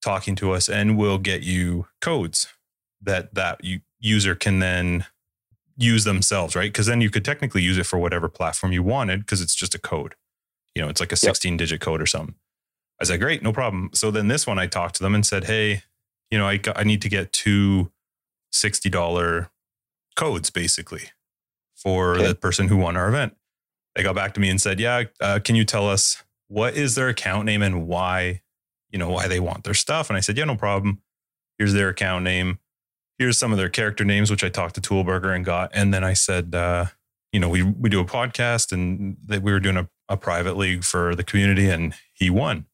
talking 0.00 0.34
to 0.36 0.52
us 0.52 0.66
and 0.66 0.96
we'll 0.96 1.18
get 1.18 1.42
you 1.42 1.86
codes 2.00 2.46
that 3.02 3.34
that 3.34 3.62
you, 3.62 3.80
user 3.98 4.34
can 4.34 4.60
then 4.60 5.04
use 5.76 6.04
themselves, 6.04 6.56
right? 6.56 6.72
Because 6.72 6.86
then 6.86 7.02
you 7.02 7.10
could 7.10 7.24
technically 7.24 7.60
use 7.60 7.76
it 7.76 7.84
for 7.84 7.98
whatever 7.98 8.30
platform 8.30 8.72
you 8.72 8.82
wanted 8.82 9.20
because 9.20 9.42
it's 9.42 9.54
just 9.54 9.74
a 9.74 9.78
code. 9.78 10.14
You 10.74 10.80
know, 10.80 10.88
it's 10.88 11.00
like 11.00 11.12
a 11.12 11.16
16 11.16 11.58
digit 11.58 11.82
code 11.82 12.00
or 12.00 12.06
something. 12.06 12.34
I 13.00 13.04
said, 13.04 13.20
great, 13.20 13.42
no 13.42 13.52
problem. 13.52 13.90
So 13.94 14.10
then 14.10 14.28
this 14.28 14.46
one, 14.46 14.58
I 14.58 14.66
talked 14.66 14.96
to 14.96 15.02
them 15.02 15.14
and 15.14 15.24
said, 15.24 15.44
hey, 15.44 15.82
you 16.30 16.38
know, 16.38 16.46
I, 16.46 16.58
got, 16.58 16.78
I 16.78 16.82
need 16.84 17.02
to 17.02 17.08
get 17.08 17.32
two 17.32 17.90
$60 18.52 19.48
codes 20.16 20.50
basically 20.50 21.04
for 21.74 22.16
Okay. 22.16 22.28
the 22.28 22.34
person 22.34 22.68
who 22.68 22.76
won 22.76 22.96
our 22.96 23.08
event. 23.08 23.36
They 23.94 24.02
got 24.02 24.14
back 24.14 24.34
to 24.34 24.40
me 24.40 24.50
and 24.50 24.60
said, 24.60 24.78
yeah, 24.78 25.04
uh, 25.20 25.40
can 25.42 25.54
you 25.56 25.64
tell 25.64 25.88
us 25.88 26.22
what 26.48 26.74
is 26.76 26.94
their 26.94 27.08
account 27.08 27.46
name 27.46 27.62
and 27.62 27.86
why, 27.86 28.42
you 28.90 28.98
know, 28.98 29.08
why 29.10 29.28
they 29.28 29.40
want 29.40 29.64
their 29.64 29.74
stuff? 29.74 30.10
And 30.10 30.16
I 30.16 30.20
said, 30.20 30.36
yeah, 30.36 30.44
no 30.44 30.56
problem. 30.56 31.00
Here's 31.58 31.72
their 31.72 31.88
account 31.88 32.24
name. 32.24 32.58
Here's 33.18 33.36
some 33.38 33.52
of 33.52 33.58
their 33.58 33.68
character 33.68 34.04
names, 34.04 34.30
which 34.30 34.44
I 34.44 34.48
talked 34.48 34.74
to 34.76 34.80
Toolburger 34.80 35.34
and 35.34 35.44
got. 35.44 35.70
And 35.74 35.92
then 35.92 36.04
I 36.04 36.12
said, 36.14 36.54
uh, 36.54 36.86
you 37.32 37.40
know, 37.40 37.48
we 37.48 37.62
we 37.62 37.88
do 37.90 38.00
a 38.00 38.04
podcast 38.04 38.72
and 38.72 39.16
that 39.26 39.42
we 39.42 39.52
were 39.52 39.60
doing 39.60 39.76
a, 39.76 39.88
a 40.08 40.16
private 40.16 40.56
league 40.56 40.84
for 40.84 41.14
the 41.14 41.22
community 41.22 41.68
and 41.68 41.94
he 42.12 42.30
won. 42.30 42.66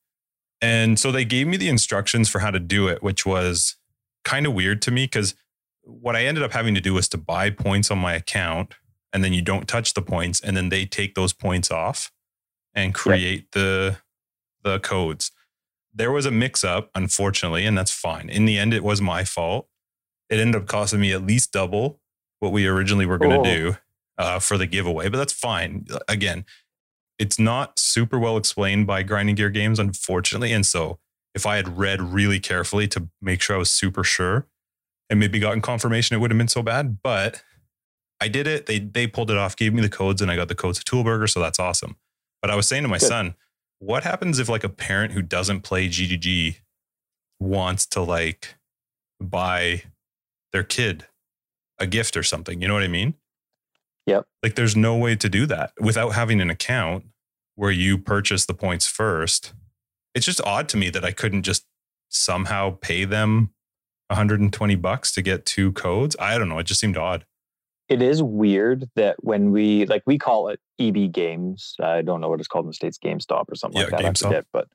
And 0.61 0.99
so 0.99 1.13
they 1.13 1.25
gave 1.25 1.47
me 1.47 1.57
the 1.57 1.69
instructions 1.69 2.29
for 2.29 2.39
how 2.39 2.51
to 2.51 2.59
do 2.59 2.89
it, 2.89 3.03
which 3.03 3.27
was 3.27 3.77
kind 4.25 4.47
of 4.47 4.55
weird 4.55 4.81
to 4.83 4.91
me 4.91 5.05
because 5.05 5.35
what 5.83 6.17
I 6.17 6.25
ended 6.25 6.43
up 6.43 6.53
having 6.53 6.75
to 6.75 6.81
do 6.81 6.95
was 6.95 7.09
to 7.11 7.19
buy 7.19 7.51
points 7.51 7.91
on 7.91 7.99
my 7.99 8.15
account 8.15 8.75
and 9.13 9.23
then 9.23 9.33
you 9.33 9.43
don't 9.43 9.69
touch 9.69 9.95
the 9.95 10.03
points 10.03 10.41
and 10.41 10.57
then 10.57 10.69
they 10.71 10.85
take 10.85 11.15
those 11.15 11.33
points 11.33 11.71
off 11.71 12.11
and 12.75 12.93
create 12.95 13.53
the 13.53 13.99
the 14.63 14.81
codes. 14.81 15.31
There 15.95 16.11
was 16.11 16.27
a 16.27 16.31
mix 16.31 16.65
up, 16.65 16.91
unfortunately, 16.95 17.65
and 17.65 17.79
that's 17.79 17.93
fine. 17.93 18.29
In 18.29 18.45
the 18.47 18.59
end, 18.59 18.75
it 18.75 18.83
was 18.83 19.01
my 19.01 19.25
fault. 19.25 19.69
It 20.29 20.41
ended 20.41 20.61
up 20.61 20.67
costing 20.69 21.01
me 21.01 21.13
at 21.13 21.25
least 21.25 21.53
double 21.53 22.01
what 22.41 22.53
we 22.53 22.67
originally 22.67 23.07
were 23.07 23.17
going 23.17 23.31
to 23.31 23.39
Oh. 23.39 23.45
do 23.57 23.77
uh, 24.19 24.39
for 24.41 24.59
the 24.59 24.67
giveaway, 24.67 25.09
but 25.09 25.19
that's 25.19 25.33
fine. 25.33 25.87
Again, 26.09 26.45
it's 27.19 27.39
not 27.39 27.79
super 27.79 28.19
well 28.19 28.37
explained 28.37 28.87
by 28.87 29.03
Grinding 29.03 29.35
Gear 29.35 29.51
Games, 29.51 29.79
unfortunately. 29.79 30.53
And 30.53 30.67
so, 30.67 30.99
if 31.35 31.47
I 31.47 31.57
had 31.57 31.79
read 31.79 32.01
really 32.01 32.41
carefully 32.41 32.89
to 32.89 33.09
make 33.21 33.43
sure 33.43 33.57
I 33.57 33.59
was 33.59 33.71
super 33.71 34.03
sure 34.03 34.47
and 35.11 35.21
maybe 35.21 35.39
gotten 35.39 35.61
confirmation, 35.61 36.17
it 36.17 36.21
would 36.21 36.31
have 36.31 36.39
been 36.39 36.49
so 36.49 36.63
bad. 36.63 36.99
But 37.03 37.43
I 38.21 38.29
did 38.29 38.47
it. 38.47 38.67
They 38.67 38.79
they 38.79 39.07
pulled 39.07 39.31
it 39.31 39.37
off, 39.37 39.57
gave 39.57 39.75
me 39.75 39.83
the 39.83 39.89
codes, 39.89 40.23
and 40.23 40.31
I 40.31 40.37
got 40.37 40.49
the 40.49 40.55
codes 40.55 40.79
of 40.79 40.85
Toolburger, 40.85 41.29
so 41.29 41.41
that's 41.41 41.59
awesome. 41.59 41.97
But 42.41 42.51
I 42.51 42.57
was 42.57 42.67
saying 42.67 42.83
to 42.83 42.89
my 42.89 42.99
Good. 42.99 43.09
son, 43.09 43.35
what 43.79 44.05
happens 44.05 44.39
if 44.39 44.49
like 44.49 44.65
a 44.65 44.69
parent 44.69 45.13
who 45.13 45.23
doesn't 45.23 45.61
play 45.63 45.89
GGG 45.89 46.57
wants 47.39 47.87
to 47.87 48.01
like 48.01 48.57
buy 49.21 49.83
their 50.53 50.65
kid 50.65 51.07
a 51.79 51.87
gift 51.87 52.17
or 52.17 52.23
something? 52.23 52.63
You 52.63 52.69
know 52.69 52.75
what 52.75 52.83
I 52.83 52.89
mean? 52.89 53.15
Yep. 54.07 54.25
Like 54.43 54.55
there's 54.55 54.77
no 54.77 54.97
way 54.97 55.17
to 55.17 55.29
do 55.29 55.47
that 55.47 55.73
without 55.81 56.11
having 56.11 56.41
an 56.41 56.51
account 56.51 57.05
where 57.57 57.71
you 57.71 57.99
purchase 57.99 58.47
the 58.47 58.55
points 58.55 58.87
first. 58.87 59.53
It's 60.15 60.27
just 60.27 60.41
odd 60.45 60.69
to 60.71 60.77
me 60.77 60.91
that 60.91 61.05
I 61.05 61.13
couldn't 61.13 61.43
just 61.43 61.65
somehow 62.09 62.79
pay 62.81 63.05
them 63.05 63.51
120 64.09 64.75
bucks 64.77 65.13
to 65.13 65.23
get 65.23 65.45
two 65.45 65.73
codes. 65.73 66.15
I 66.21 66.39
don't 66.39 66.49
know. 66.49 66.59
It 66.59 66.65
just 66.67 66.81
seemed 66.81 66.97
odd. 66.97 67.25
it 67.89 68.01
is 68.03 68.23
weird 68.23 68.89
that 68.97 69.17
when 69.25 69.51
we 69.53 69.87
like 69.87 70.03
we 70.07 70.19
call 70.19 70.49
it 70.49 70.61
EB 70.79 71.11
Games. 71.13 71.75
I 71.81 72.03
don't 72.03 72.21
know 72.21 72.29
what 72.29 72.39
it's 72.39 72.49
called 72.49 72.65
in 72.67 72.69
the 72.71 72.75
states, 72.75 72.99
GameStop 72.99 73.45
or 73.51 73.55
something 73.57 73.81
like 73.83 73.91
Yeah, 73.91 73.97
that. 73.99 74.07
I 74.07 74.11
GameStop. 74.11 74.23
forget, 74.23 74.45
but 74.53 74.69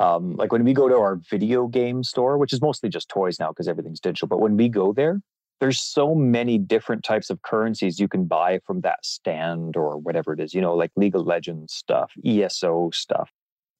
um, 0.00 0.36
like 0.36 0.50
when 0.52 0.64
we 0.64 0.72
go 0.72 0.88
to 0.88 0.96
our 0.96 1.16
video 1.30 1.66
game 1.66 2.02
store, 2.02 2.38
which 2.38 2.52
is 2.52 2.60
mostly 2.60 2.88
just 2.88 3.08
toys 3.08 3.38
now 3.38 3.48
because 3.50 3.68
everything's 3.68 4.00
digital. 4.00 4.28
But 4.28 4.40
when 4.40 4.56
we 4.56 4.68
go 4.68 4.92
there, 4.92 5.20
there's 5.60 5.80
so 5.80 6.14
many 6.14 6.58
different 6.58 7.04
types 7.04 7.30
of 7.30 7.42
currencies 7.42 7.98
you 7.98 8.08
can 8.08 8.24
buy 8.24 8.60
from 8.66 8.80
that 8.82 9.04
stand 9.04 9.76
or 9.76 9.96
whatever 9.98 10.32
it 10.32 10.40
is. 10.40 10.54
You 10.54 10.60
know, 10.60 10.74
like 10.74 10.90
League 10.96 11.14
of 11.14 11.26
Legends 11.26 11.72
stuff, 11.72 12.12
ESO 12.24 12.90
stuff. 12.92 13.30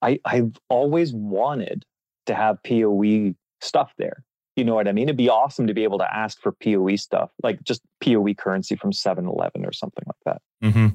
I 0.02 0.18
I've 0.24 0.56
always 0.68 1.12
wanted 1.12 1.84
to 2.26 2.34
have 2.34 2.62
POE 2.62 3.34
stuff 3.60 3.92
there. 3.98 4.24
You 4.56 4.64
know 4.64 4.74
what 4.74 4.86
I 4.86 4.92
mean? 4.92 5.08
It'd 5.08 5.16
be 5.16 5.28
awesome 5.28 5.66
to 5.66 5.74
be 5.74 5.82
able 5.82 5.98
to 5.98 6.14
ask 6.14 6.40
for 6.40 6.52
POE 6.52 6.96
stuff, 6.96 7.30
like 7.42 7.62
just 7.64 7.82
POE 8.00 8.34
currency 8.34 8.76
from 8.76 8.92
7 8.92 9.26
Eleven 9.26 9.66
or 9.66 9.72
something 9.72 10.04
like 10.06 10.16
that. 10.24 10.42
Mm-hmm. 10.62 10.86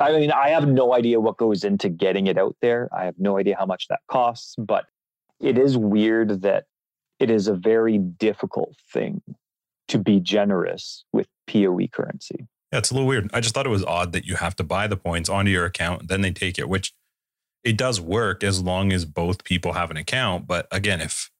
I 0.00 0.12
mean, 0.18 0.32
I 0.32 0.48
have 0.48 0.66
no 0.66 0.94
idea 0.94 1.20
what 1.20 1.36
goes 1.36 1.62
into 1.62 1.88
getting 1.88 2.26
it 2.26 2.38
out 2.38 2.56
there. 2.62 2.88
I 2.96 3.04
have 3.04 3.16
no 3.18 3.38
idea 3.38 3.56
how 3.58 3.66
much 3.66 3.86
that 3.88 4.00
costs, 4.08 4.54
but 4.58 4.86
it 5.40 5.58
is 5.58 5.76
weird 5.76 6.42
that 6.42 6.64
it 7.18 7.30
is 7.30 7.48
a 7.48 7.54
very 7.54 7.98
difficult 7.98 8.74
thing 8.92 9.22
to 9.90 9.98
be 9.98 10.20
generous 10.20 11.04
with 11.12 11.26
POE 11.46 11.88
currency. 11.92 12.46
Yeah, 12.72 12.78
it's 12.78 12.90
a 12.90 12.94
little 12.94 13.08
weird. 13.08 13.28
I 13.34 13.40
just 13.40 13.54
thought 13.54 13.66
it 13.66 13.70
was 13.70 13.84
odd 13.84 14.12
that 14.12 14.24
you 14.24 14.36
have 14.36 14.54
to 14.56 14.64
buy 14.64 14.86
the 14.86 14.96
points 14.96 15.28
onto 15.28 15.50
your 15.50 15.64
account, 15.64 16.08
then 16.08 16.20
they 16.20 16.30
take 16.30 16.58
it, 16.58 16.68
which 16.68 16.92
it 17.64 17.76
does 17.76 18.00
work 18.00 18.42
as 18.44 18.62
long 18.62 18.92
as 18.92 19.04
both 19.04 19.44
people 19.44 19.72
have 19.72 19.90
an 19.90 19.96
account. 19.96 20.46
But 20.46 20.66
again, 20.70 21.00
if 21.00 21.30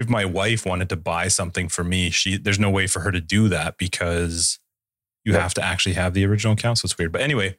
if 0.00 0.08
my 0.08 0.24
wife 0.24 0.66
wanted 0.66 0.88
to 0.88 0.96
buy 0.96 1.28
something 1.28 1.68
for 1.68 1.84
me, 1.84 2.10
she 2.10 2.36
there's 2.36 2.58
no 2.58 2.70
way 2.70 2.86
for 2.86 3.00
her 3.00 3.12
to 3.12 3.20
do 3.20 3.48
that 3.48 3.78
because 3.78 4.58
you 5.24 5.34
have 5.34 5.54
to 5.54 5.62
actually 5.62 5.94
have 5.94 6.12
the 6.12 6.26
original 6.26 6.52
account. 6.52 6.78
So 6.78 6.86
it's 6.86 6.98
weird. 6.98 7.12
But 7.12 7.22
anyway, 7.22 7.56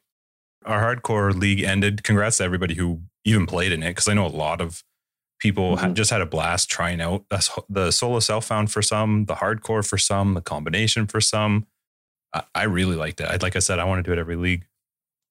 our 0.66 0.96
hardcore 0.96 1.34
league 1.34 1.64
ended. 1.64 2.04
Congrats 2.04 2.38
to 2.38 2.44
everybody 2.44 2.76
who 2.76 3.02
even 3.24 3.46
played 3.46 3.72
in 3.72 3.82
it 3.82 3.92
because 3.92 4.08
I 4.08 4.14
know 4.14 4.26
a 4.26 4.28
lot 4.28 4.62
of 4.62 4.84
people 5.40 5.78
Mhm. 5.78 5.94
just 5.94 6.12
had 6.12 6.22
a 6.22 6.26
blast 6.26 6.70
trying 6.70 7.02
out 7.02 7.26
the 7.70 7.92
solo 7.92 8.20
self 8.20 8.46
found 8.46 8.72
for 8.72 8.82
some, 8.82 9.26
the 9.26 9.36
hardcore 9.36 9.88
for 9.88 9.98
some, 9.98 10.34
the 10.34 10.42
combination 10.42 11.08
for 11.08 11.20
some. 11.22 11.68
I, 12.34 12.44
I 12.54 12.64
really 12.64 12.96
liked 12.96 13.20
it. 13.22 13.28
I, 13.28 13.38
like 13.38 13.56
I 13.56 13.60
said, 13.60 13.80
I 13.80 13.84
want 13.86 14.00
to 14.00 14.04
do 14.10 14.14
it 14.14 14.20
every 14.20 14.36
league. 14.36 14.66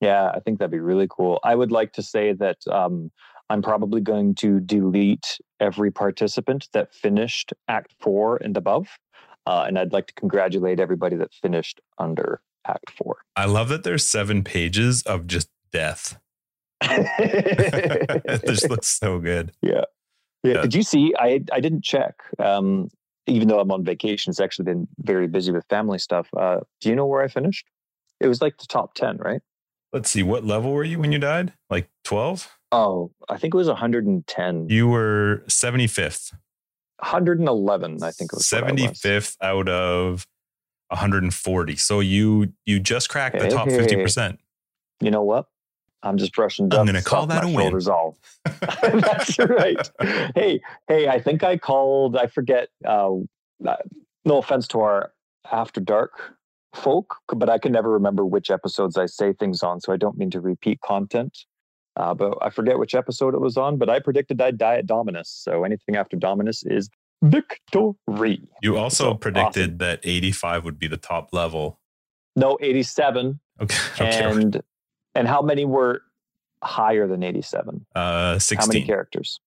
Yeah, 0.01 0.31
I 0.35 0.41
think 0.41 0.59
that'd 0.59 0.71
be 0.71 0.81
really 0.81 1.07
cool. 1.09 1.41
I 1.45 1.55
would 1.55 1.73
like 1.73 1.93
to 1.95 2.03
say 2.03 2.33
that 2.35 2.59
um, 2.71 3.11
I'm 3.49 3.63
probably 3.63 4.01
going 4.01 4.35
to 4.37 4.61
delete 4.61 5.39
every 5.61 5.91
participant 5.91 6.69
that 6.73 6.93
finished 6.95 7.53
Act 7.69 7.95
Four 8.01 8.37
and 8.39 8.57
above. 8.57 8.89
Uh, 9.47 9.65
and 9.67 9.79
I'd 9.79 9.93
like 9.93 10.07
to 10.09 10.15
congratulate 10.15 10.81
everybody 10.81 11.17
that 11.17 11.33
finished 11.35 11.81
under 11.99 12.41
Act 12.67 12.91
Four. 12.91 13.19
I 13.37 13.45
love 13.47 13.69
that 13.71 13.83
there's 13.85 14.05
seven 14.07 14.43
pages 14.45 15.03
of 15.03 15.27
just 15.27 15.49
death. 15.73 16.19
it 17.19 18.47
just 18.47 18.69
looks 18.69 18.87
so 18.89 19.19
good. 19.19 19.53
Yeah. 19.63 19.85
Yeah. 20.43 20.63
Did 20.63 20.75
you 20.75 20.83
see? 20.83 21.15
I 21.19 21.41
I 21.53 21.61
didn't 21.61 21.83
check. 21.83 22.15
Um, 22.39 22.89
even 23.27 23.49
though 23.49 23.61
I'm 23.61 23.71
on 23.73 23.85
vacation, 23.85 24.31
it's 24.31 24.41
actually 24.41 24.67
been 24.67 24.87
very 24.99 25.27
busy 25.27 25.51
with 25.53 25.65
family 25.71 25.99
stuff. 25.99 26.29
Uh, 26.37 26.61
do 26.81 26.91
you 26.91 26.95
know 26.97 27.07
where 27.07 27.23
I 27.23 27.29
finished? 27.29 27.67
It 28.21 28.29
was 28.29 28.43
like 28.43 28.59
the 28.59 28.67
top 28.67 28.95
ten, 28.95 29.17
right? 29.17 29.41
Let's 29.95 30.11
see, 30.11 30.23
what 30.25 30.45
level 30.45 30.73
were 30.73 30.83
you 30.85 30.99
when 30.99 31.13
you 31.13 31.21
died? 31.21 31.53
Like 31.71 31.89
12? 32.03 32.51
Oh, 32.73 33.13
I 33.29 33.39
think 33.39 33.55
it 33.55 33.57
was 33.57 33.69
110, 33.69 34.69
You 34.69 34.89
were 34.89 35.45
75th. 35.47 36.33
111. 36.99 38.03
I 38.03 38.11
think 38.11 38.33
it 38.33 38.37
was 38.37 38.51
what 38.51 38.65
I 38.65 38.73
was. 38.73 38.81
75th 39.01 39.37
out 39.41 39.69
of 39.69 40.27
140. 40.89 41.77
So 41.77 42.01
you 42.01 42.53
you 42.67 42.81
just 42.81 43.09
cracked 43.09 43.39
the 43.39 43.49
top 43.49 43.69
Hey. 43.69 43.79
50%. 43.79 44.39
You 45.01 45.13
know 45.13 45.23
what? 45.23 45.47
I'm 46.05 46.17
just 46.19 46.35
brushing 46.35 46.65
I'm 46.67 46.69
dust 46.71 46.87
gonna 46.87 47.03
call 47.03 47.27
that 47.27 47.45
a 47.45 47.49
win. 47.49 47.81
shoulders. 47.81 47.89
That's 48.83 49.39
right. 49.39 49.91
Hey, 50.35 50.61
hey, 50.89 51.09
I 51.09 51.21
think 51.21 51.43
I 51.43 51.57
called. 51.57 52.17
I 52.17 52.27
forget. 52.27 52.69
Uh, 52.85 53.15
uh, 53.67 53.77
no 54.25 54.39
offense 54.39 54.69
to 54.69 54.81
our 54.81 55.13
after 55.51 55.81
dark 55.81 56.13
folk, 56.75 57.17
but 57.35 57.49
I 57.49 57.59
can 57.59 57.73
never 57.73 57.91
remember 57.91 58.25
which 58.25 58.51
episodes 58.51 58.97
I 58.97 59.07
say 59.07 59.33
things 59.33 59.63
on, 59.63 59.81
so 59.81 59.93
I 59.93 59.97
don't 59.97 60.17
mean 60.19 60.31
to 60.31 60.41
repeat 60.41 60.81
content. 60.83 61.37
Uh, 61.97 62.13
but 62.13 62.37
I 62.43 62.51
forget 62.51 62.79
which 62.79 62.95
episode 62.95 63.35
it 63.35 63.41
was 63.41 63.57
on. 63.57 63.77
But 63.79 63.89
I 63.89 63.99
predicted 64.01 64.41
I'd 64.41 64.59
die 64.59 64.77
at 64.77 64.87
Dominus, 64.87 65.29
so 65.31 65.65
anything 65.65 65.97
after 65.97 66.17
Dominus 66.17 66.65
is 66.67 66.89
victory. 67.23 68.43
You 68.63 68.77
also 68.77 69.05
So, 69.13 69.15
predicted 69.15 69.79
that 69.79 70.01
85 70.03 70.65
would 70.65 70.79
be 70.79 70.87
the 70.89 70.97
top 70.97 71.29
level. 71.33 71.81
No, 72.37 72.59
87, 72.61 73.39
Okay. 73.63 73.77
okay. 74.01 74.25
and 74.25 74.63
and 75.15 75.27
how 75.29 75.43
many 75.43 75.65
were 75.65 76.03
higher 76.63 77.07
than 77.07 77.23
87? 77.23 77.87
uh, 77.95 78.01
How 78.01 78.29
many 78.31 78.39
16. 78.41 78.87
characters? 78.87 79.41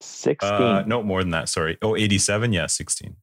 16. 0.00 0.50
Uh, 0.50 0.84
no, 0.86 1.02
more 1.02 1.22
than 1.22 1.30
that. 1.30 1.48
Sorry. 1.48 1.78
Oh, 1.82 1.96
87. 1.96 2.52
Yeah, 2.52 2.66
16. 2.66 3.16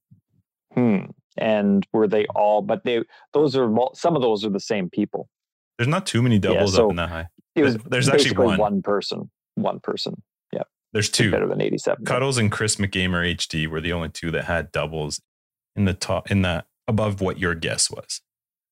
Hmm. 0.74 0.98
And 1.38 1.86
were 1.94 2.08
they 2.08 2.26
all? 2.28 2.62
But 2.62 2.84
they 2.84 3.02
those 3.34 3.56
are 3.56 3.72
some 3.94 4.16
of 4.16 4.22
those 4.22 4.46
are 4.46 4.50
the 4.50 4.60
same 4.60 4.90
people. 4.90 5.30
There's 5.78 5.88
not 5.88 6.06
too 6.06 6.22
many 6.22 6.38
doubles 6.40 6.76
so 6.76 6.86
up 6.86 6.90
in 6.92 6.96
that 6.98 7.10
high. 7.10 7.28
It 7.56 7.64
was 7.64 7.78
There's- 7.78 8.08
actually 8.08 8.24
basically 8.36 8.58
one. 8.58 8.82
person. 8.84 9.30
One 9.56 9.80
person. 9.80 10.22
Yeah. 10.52 10.64
There's 10.94 11.10
two. 11.10 11.32
better 11.32 11.48
than 11.48 11.62
eighty-seven. 11.62 12.06
Cuddles 12.06 12.38
and 12.38 12.52
Chris 12.52 12.76
McGamer 12.78 13.36
HD 13.36 13.68
were 13.68 13.82
the 13.82 13.94
only 13.94 14.10
two 14.10 14.30
that 14.32 14.46
had 14.46 14.72
doubles 14.72 15.22
in 15.76 15.86
the 15.86 15.94
top 15.96 16.30
in 16.32 16.44
that 16.44 16.66
above 16.88 17.22
what 17.22 17.40
your 17.40 17.56
guess 17.56 17.90
was. 17.90 18.22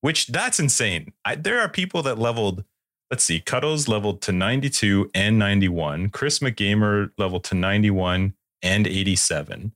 Which 0.01 0.27
that's 0.27 0.59
insane. 0.59 1.13
I, 1.25 1.35
there 1.35 1.59
are 1.61 1.69
people 1.69 2.01
that 2.03 2.17
leveled. 2.19 2.63
Let's 3.11 3.25
see, 3.25 3.41
Cuddles 3.41 3.89
leveled 3.89 4.21
to 4.21 4.31
92 4.31 5.11
and 5.13 5.37
91. 5.37 6.09
Chris 6.09 6.39
McGamer 6.39 7.11
leveled 7.17 7.43
to 7.45 7.55
91 7.55 8.33
and 8.63 8.87
87. 8.87 9.73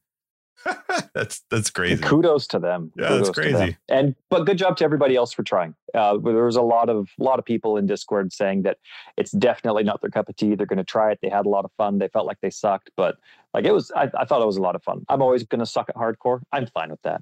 that's 1.14 1.44
that's 1.52 1.70
crazy. 1.70 2.02
Kudos 2.02 2.48
to 2.48 2.60
them. 2.60 2.92
Yeah, 2.96 3.10
that's 3.10 3.30
Kudos 3.30 3.36
them. 3.36 3.58
crazy. 3.58 3.78
And 3.90 4.16
but 4.30 4.46
good 4.46 4.58
job 4.58 4.78
to 4.78 4.86
everybody 4.86 5.16
else 5.16 5.34
for 5.34 5.44
trying. 5.44 5.76
Uh, 5.94 6.18
there 6.18 6.46
was 6.46 6.56
a 6.56 6.62
lot 6.62 6.90
of 6.90 7.10
a 7.20 7.24
lot 7.24 7.38
of 7.38 7.46
people 7.46 7.78
in 7.78 7.86
Discord 7.86 8.34
saying 8.34 8.64
that 8.64 8.78
it's 9.18 9.32
definitely 9.32 9.84
not 9.84 10.02
their 10.02 10.10
cup 10.10 10.30
of 10.30 10.36
tea. 10.38 10.56
They're 10.56 10.66
going 10.66 10.78
to 10.78 10.84
try 10.84 11.12
it. 11.12 11.20
They 11.22 11.30
had 11.30 11.46
a 11.46 11.50
lot 11.50 11.66
of 11.66 11.72
fun. 11.78 12.00
They 12.00 12.08
felt 12.08 12.26
like 12.26 12.38
they 12.42 12.50
sucked, 12.50 12.90
but 12.98 13.18
like 13.54 13.66
it 13.66 13.74
was. 13.74 13.92
I, 13.96 14.10
I 14.18 14.26
thought 14.26 14.42
it 14.42 14.46
was 14.46 14.58
a 14.58 14.62
lot 14.62 14.76
of 14.76 14.84
fun. 14.84 15.06
I'm 15.10 15.22
always 15.22 15.44
going 15.44 15.60
to 15.60 15.66
suck 15.66 15.90
at 15.90 15.96
hardcore. 15.96 16.42
I'm 16.52 16.68
fine 16.68 16.90
with 16.90 17.02
that. 17.04 17.22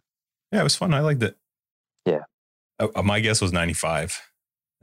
Yeah, 0.52 0.62
it 0.62 0.64
was 0.64 0.76
fun. 0.76 0.94
I 0.94 1.00
liked 1.02 1.24
it. 1.24 1.36
Yeah. 2.06 2.24
Uh, 2.80 2.88
uh, 2.96 3.02
my 3.02 3.20
guess 3.20 3.42
was 3.42 3.52
95. 3.52 4.22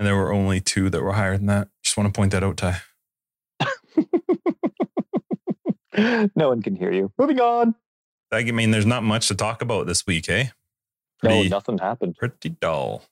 And 0.00 0.06
there 0.06 0.16
were 0.16 0.32
only 0.32 0.62
two 0.62 0.88
that 0.88 1.02
were 1.02 1.12
higher 1.12 1.36
than 1.36 1.44
that. 1.48 1.68
Just 1.82 1.98
want 1.98 2.12
to 2.12 2.18
point 2.18 2.32
that 2.32 2.42
out, 2.42 2.56
Ty. 2.56 2.80
no 6.34 6.48
one 6.48 6.62
can 6.62 6.74
hear 6.74 6.90
you. 6.90 7.12
Moving 7.18 7.38
on. 7.38 7.74
I 8.32 8.44
mean, 8.44 8.70
there's 8.70 8.86
not 8.86 9.02
much 9.02 9.28
to 9.28 9.34
talk 9.34 9.60
about 9.60 9.86
this 9.86 10.06
week, 10.06 10.30
eh? 10.30 10.44
No, 11.22 11.28
Pretty, 11.28 11.50
nothing 11.50 11.76
happened. 11.76 12.16
pretty 12.16 12.48
dull. 12.48 13.02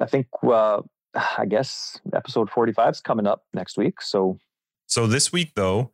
I 0.00 0.06
think 0.06 0.26
uh, 0.42 0.80
I 1.36 1.44
guess 1.44 2.00
episode 2.14 2.48
45 2.48 2.92
is 2.92 3.00
coming 3.02 3.26
up 3.26 3.44
next 3.52 3.76
week. 3.76 4.00
So, 4.00 4.38
So 4.86 5.06
this 5.06 5.32
week 5.34 5.52
though, 5.54 5.90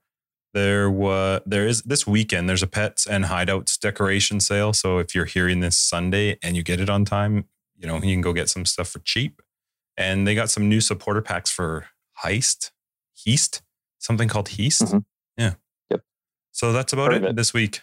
there 0.54 0.88
was 0.88 1.40
there 1.46 1.66
is 1.66 1.82
this 1.82 2.06
weekend 2.06 2.48
there's 2.48 2.62
a 2.62 2.68
pets 2.68 3.08
and 3.08 3.24
hideouts 3.24 3.76
decoration 3.80 4.38
sale. 4.38 4.72
So 4.72 4.98
if 4.98 5.16
you're 5.16 5.24
hearing 5.24 5.58
this 5.58 5.76
Sunday 5.76 6.38
and 6.44 6.56
you 6.56 6.62
get 6.62 6.78
it 6.78 6.88
on 6.88 7.04
time, 7.04 7.46
you 7.76 7.88
know, 7.88 7.96
you 7.96 8.14
can 8.14 8.20
go 8.20 8.32
get 8.32 8.48
some 8.48 8.64
stuff 8.64 8.86
for 8.86 9.00
cheap. 9.00 9.42
And 9.98 10.26
they 10.26 10.34
got 10.36 10.48
some 10.48 10.68
new 10.68 10.80
supporter 10.80 11.20
packs 11.20 11.50
for 11.50 11.86
Heist, 12.24 12.70
Heist, 13.26 13.62
something 13.98 14.28
called 14.28 14.46
Heist. 14.46 14.82
Mhm. 14.92 15.04
Yeah. 15.36 15.54
Yep. 15.90 16.02
So 16.52 16.72
that's 16.72 16.92
about 16.92 17.12
it, 17.12 17.24
it. 17.24 17.36
this 17.36 17.52
week. 17.52 17.80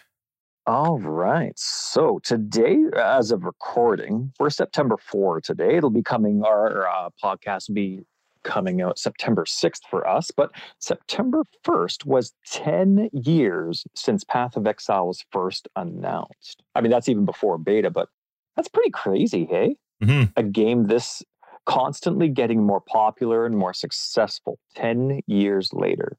all 0.66 0.98
right. 0.98 1.52
So, 1.56 2.18
today, 2.24 2.76
as 2.96 3.30
of 3.30 3.44
recording, 3.44 4.32
we're 4.40 4.50
September 4.50 4.96
4 4.96 5.40
today. 5.42 5.76
It'll 5.76 5.90
be 5.90 6.02
coming, 6.02 6.42
our 6.42 6.88
uh, 6.88 7.10
podcast 7.22 7.68
will 7.68 7.74
be 7.76 8.00
coming 8.42 8.80
out 8.82 8.98
September 8.98 9.44
6th 9.44 9.82
for 9.90 10.08
us. 10.08 10.30
But 10.34 10.50
September 10.80 11.42
1st 11.64 12.04
was 12.06 12.32
10 12.50 13.10
years 13.12 13.84
since 13.94 14.24
Path 14.24 14.56
of 14.56 14.66
Exile 14.66 15.06
was 15.08 15.22
first 15.30 15.68
announced. 15.76 16.62
I 16.74 16.80
mean, 16.80 16.90
that's 16.90 17.08
even 17.08 17.24
before 17.26 17.58
beta, 17.58 17.90
but 17.90 18.08
that's 18.56 18.68
pretty 18.68 18.90
crazy, 18.90 19.44
hey? 19.50 19.76
Mhm. 20.02 20.32
A 20.36 20.42
game 20.42 20.86
this 20.88 21.22
constantly 21.66 22.28
getting 22.28 22.64
more 22.64 22.80
popular 22.80 23.44
and 23.44 23.56
more 23.56 23.74
successful 23.74 24.58
10 24.76 25.20
years 25.26 25.70
later. 25.72 26.16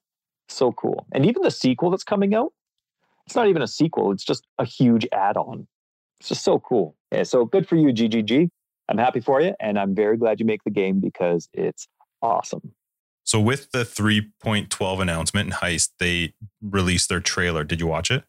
So 0.49 0.71
cool. 0.73 1.07
And 1.13 1.25
even 1.25 1.41
the 1.41 1.51
sequel 1.51 1.89
that's 1.89 2.03
coming 2.03 2.35
out, 2.35 2.53
it's 3.25 3.35
not 3.35 3.47
even 3.47 3.61
a 3.61 3.67
sequel, 3.67 4.11
it's 4.11 4.23
just 4.23 4.45
a 4.59 4.65
huge 4.65 5.07
add 5.11 5.35
on. 5.37 5.67
It's 6.19 6.29
just 6.29 6.43
so 6.43 6.59
cool. 6.59 6.95
Yeah, 7.11 7.23
so 7.23 7.45
good 7.45 7.67
for 7.67 7.75
you, 7.75 7.87
GGG. 7.87 8.49
I'm 8.89 8.97
happy 8.97 9.19
for 9.19 9.41
you. 9.41 9.53
And 9.59 9.77
I'm 9.77 9.93
very 9.95 10.17
glad 10.17 10.39
you 10.39 10.45
make 10.45 10.63
the 10.63 10.71
game 10.71 10.99
because 10.99 11.49
it's 11.53 11.87
awesome. 12.21 12.73
So 13.23 13.41
with 13.41 13.71
the 13.71 13.79
3.12 13.79 15.01
announcement 15.01 15.47
in 15.47 15.53
Heist, 15.53 15.89
they 15.99 16.33
released 16.61 17.09
their 17.09 17.19
trailer. 17.19 17.65
Did 17.65 17.81
you 17.81 17.87
watch 17.87 18.09
it? 18.09 18.23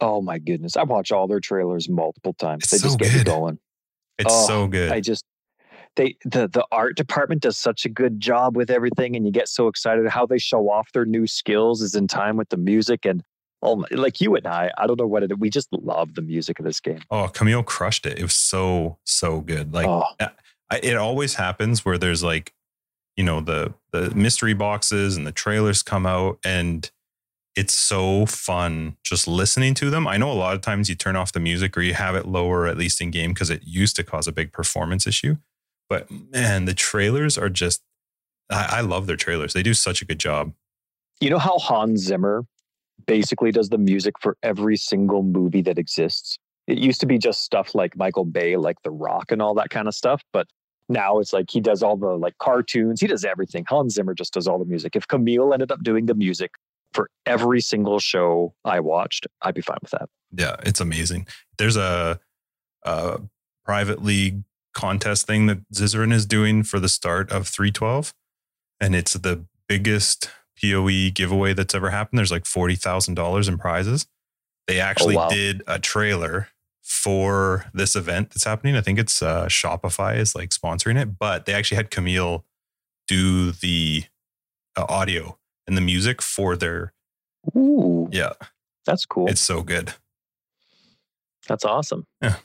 Oh 0.00 0.20
my 0.20 0.38
goodness. 0.38 0.76
I 0.76 0.82
watch 0.82 1.12
all 1.12 1.28
their 1.28 1.40
trailers 1.40 1.88
multiple 1.88 2.34
times. 2.34 2.64
It's 2.64 2.72
they 2.72 2.78
just 2.78 2.92
so 2.92 2.96
get 2.98 3.14
me 3.14 3.24
going. 3.24 3.58
It's 4.18 4.32
Oh, 4.32 4.46
so 4.46 4.66
good. 4.66 4.90
I 4.90 5.00
just 5.00 5.24
they 5.96 6.16
the 6.24 6.48
the 6.48 6.64
art 6.70 6.96
department 6.96 7.42
does 7.42 7.56
such 7.56 7.84
a 7.84 7.88
good 7.88 8.20
job 8.20 8.56
with 8.56 8.70
everything 8.70 9.16
and 9.16 9.26
you 9.26 9.32
get 9.32 9.48
so 9.48 9.68
excited 9.68 10.06
how 10.08 10.26
they 10.26 10.38
show 10.38 10.70
off 10.70 10.92
their 10.92 11.04
new 11.04 11.26
skills 11.26 11.82
is 11.82 11.94
in 11.94 12.06
time 12.06 12.36
with 12.36 12.48
the 12.50 12.56
music 12.56 13.04
and 13.04 13.22
oh 13.62 13.76
my, 13.76 13.88
like 13.90 14.20
you 14.20 14.34
and 14.36 14.46
I 14.46 14.70
I 14.78 14.86
don't 14.86 14.98
know 14.98 15.06
what 15.06 15.22
it 15.22 15.38
we 15.38 15.50
just 15.50 15.68
love 15.72 16.14
the 16.14 16.22
music 16.22 16.58
of 16.58 16.64
this 16.64 16.80
game. 16.80 17.00
oh, 17.10 17.28
Camille 17.28 17.62
crushed 17.62 18.06
it. 18.06 18.18
It 18.18 18.22
was 18.22 18.34
so, 18.34 18.98
so 19.04 19.40
good. 19.40 19.74
Like 19.74 19.86
oh, 19.86 20.04
uh, 20.20 20.28
I, 20.70 20.78
it 20.82 20.96
always 20.96 21.34
happens 21.34 21.84
where 21.84 21.98
there's 21.98 22.22
like 22.22 22.52
you 23.16 23.24
know 23.24 23.40
the 23.40 23.74
the 23.92 24.10
mystery 24.14 24.54
boxes 24.54 25.16
and 25.16 25.26
the 25.26 25.32
trailers 25.32 25.82
come 25.82 26.06
out 26.06 26.38
and 26.44 26.90
it's 27.54 27.72
so 27.72 28.26
fun 28.26 28.96
just 29.02 29.26
listening 29.26 29.72
to 29.72 29.88
them 29.88 30.06
i 30.06 30.18
know 30.18 30.30
a 30.30 30.34
lot 30.34 30.54
of 30.54 30.60
times 30.60 30.90
you 30.90 30.94
turn 30.94 31.16
off 31.16 31.32
the 31.32 31.40
music 31.40 31.76
or 31.76 31.80
you 31.80 31.94
have 31.94 32.14
it 32.14 32.26
lower 32.26 32.66
at 32.66 32.76
least 32.76 33.00
in 33.00 33.10
game 33.10 33.32
because 33.32 33.48
it 33.48 33.62
used 33.64 33.96
to 33.96 34.04
cause 34.04 34.26
a 34.26 34.32
big 34.32 34.52
performance 34.52 35.06
issue 35.06 35.36
but 35.88 36.10
man 36.10 36.64
the 36.64 36.74
trailers 36.74 37.36
are 37.38 37.48
just 37.48 37.82
I, 38.50 38.78
I 38.78 38.80
love 38.80 39.06
their 39.06 39.16
trailers 39.16 39.52
they 39.52 39.62
do 39.62 39.74
such 39.74 40.02
a 40.02 40.04
good 40.04 40.20
job 40.20 40.52
you 41.20 41.30
know 41.30 41.38
how 41.38 41.58
Hans 41.58 42.00
Zimmer 42.02 42.44
basically 43.06 43.50
does 43.50 43.68
the 43.70 43.78
music 43.78 44.14
for 44.20 44.36
every 44.42 44.76
single 44.76 45.22
movie 45.22 45.62
that 45.62 45.78
exists? 45.78 46.38
It 46.66 46.78
used 46.78 47.00
to 47.00 47.06
be 47.06 47.18
just 47.18 47.42
stuff 47.42 47.74
like 47.74 47.96
Michael 47.96 48.24
Bay, 48.24 48.56
like 48.56 48.82
The 48.82 48.90
Rock 48.90 49.30
and 49.32 49.40
all 49.40 49.54
that 49.54 49.70
kind 49.70 49.88
of 49.88 49.94
stuff, 49.94 50.22
but 50.32 50.48
now 50.88 51.18
it's 51.18 51.32
like 51.32 51.50
he 51.50 51.60
does 51.60 51.82
all 51.82 51.96
the 51.96 52.08
like 52.18 52.36
cartoons, 52.38 53.00
he 53.00 53.06
does 53.06 53.24
everything. 53.24 53.64
Hans 53.68 53.94
Zimmer 53.94 54.14
just 54.14 54.34
does 54.34 54.46
all 54.46 54.58
the 54.58 54.64
music. 54.64 54.94
If 54.94 55.08
Camille 55.08 55.52
ended 55.52 55.72
up 55.72 55.82
doing 55.82 56.06
the 56.06 56.14
music 56.14 56.52
for 56.92 57.08
every 57.24 57.60
single 57.60 57.98
show 57.98 58.54
I 58.64 58.80
watched, 58.80 59.26
I'd 59.42 59.54
be 59.54 59.62
fine 59.62 59.78
with 59.80 59.92
that. 59.92 60.08
yeah 60.36 60.56
it's 60.64 60.80
amazing 60.80 61.26
there's 61.58 61.76
a, 61.76 62.18
a 62.82 63.20
private 63.64 64.02
league 64.02 64.42
contest 64.76 65.26
thing 65.26 65.46
that 65.46 65.66
Zizaran 65.72 66.12
is 66.12 66.26
doing 66.26 66.62
for 66.62 66.78
the 66.78 66.88
start 66.88 67.32
of 67.32 67.48
312 67.48 68.12
and 68.78 68.94
it's 68.94 69.14
the 69.14 69.46
biggest 69.68 70.30
poe 70.60 71.10
giveaway 71.14 71.54
that's 71.54 71.74
ever 71.74 71.90
happened 71.90 72.18
there's 72.18 72.30
like 72.30 72.44
$40000 72.44 73.48
in 73.48 73.58
prizes 73.58 74.06
they 74.68 74.78
actually 74.78 75.16
wow. 75.16 75.30
did 75.30 75.62
a 75.66 75.78
trailer 75.78 76.48
for 76.82 77.64
this 77.72 77.96
event 77.96 78.30
that's 78.30 78.44
happening 78.44 78.76
i 78.76 78.82
think 78.82 78.98
it's 78.98 79.22
uh, 79.22 79.46
shopify 79.46 80.16
is 80.16 80.34
like 80.34 80.50
sponsoring 80.50 81.00
it 81.00 81.18
but 81.18 81.46
they 81.46 81.54
actually 81.54 81.76
had 81.76 81.90
camille 81.90 82.44
do 83.08 83.52
the 83.52 84.04
uh, 84.76 84.84
audio 84.88 85.38
and 85.66 85.76
the 85.76 85.80
music 85.80 86.20
for 86.20 86.54
their 86.54 86.92
Ooh, 87.56 88.08
yeah 88.12 88.34
that's 88.84 89.06
cool. 89.06 89.26
it's 89.26 89.40
so 89.40 89.62
good 89.62 89.94
that's 91.46 91.64
awesome. 91.64 92.06
Yeah. 92.20 92.36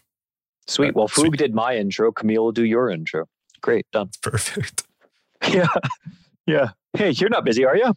Sweet. 0.68 0.96
Well, 0.96 1.08
Foog 1.08 1.38
did 1.38 1.54
my 1.54 1.76
intro. 1.76 2.12
Camille 2.12 2.44
will 2.44 2.52
do 2.52 2.66
your 2.66 2.90
intro. 2.90 3.26
Great. 3.62 3.86
Done. 3.92 4.10
perfect 4.22 4.84
Yeah. 5.50 5.68
Yeah. 6.46 6.70
Hey, 6.94 7.12
you're 7.12 7.30
not 7.30 7.46
busy, 7.46 7.66
are 7.66 7.78
you? 7.78 7.94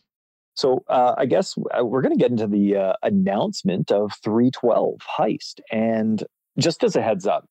So 0.55 0.85
uh, 0.89 1.15
I 1.19 1.27
guess 1.27 1.57
uh, 1.77 1.85
we're 1.85 2.03
going 2.03 2.17
to 2.17 2.21
get 2.21 2.31
into 2.31 2.47
the 2.47 2.77
uh, 2.77 2.93
announcement 3.03 3.91
of 3.91 4.13
312 4.23 4.99
heist. 5.19 5.61
And 5.73 6.23
just 6.59 6.85
as 6.85 6.95
a 6.95 7.03
heads 7.03 7.27
up, 7.27 7.47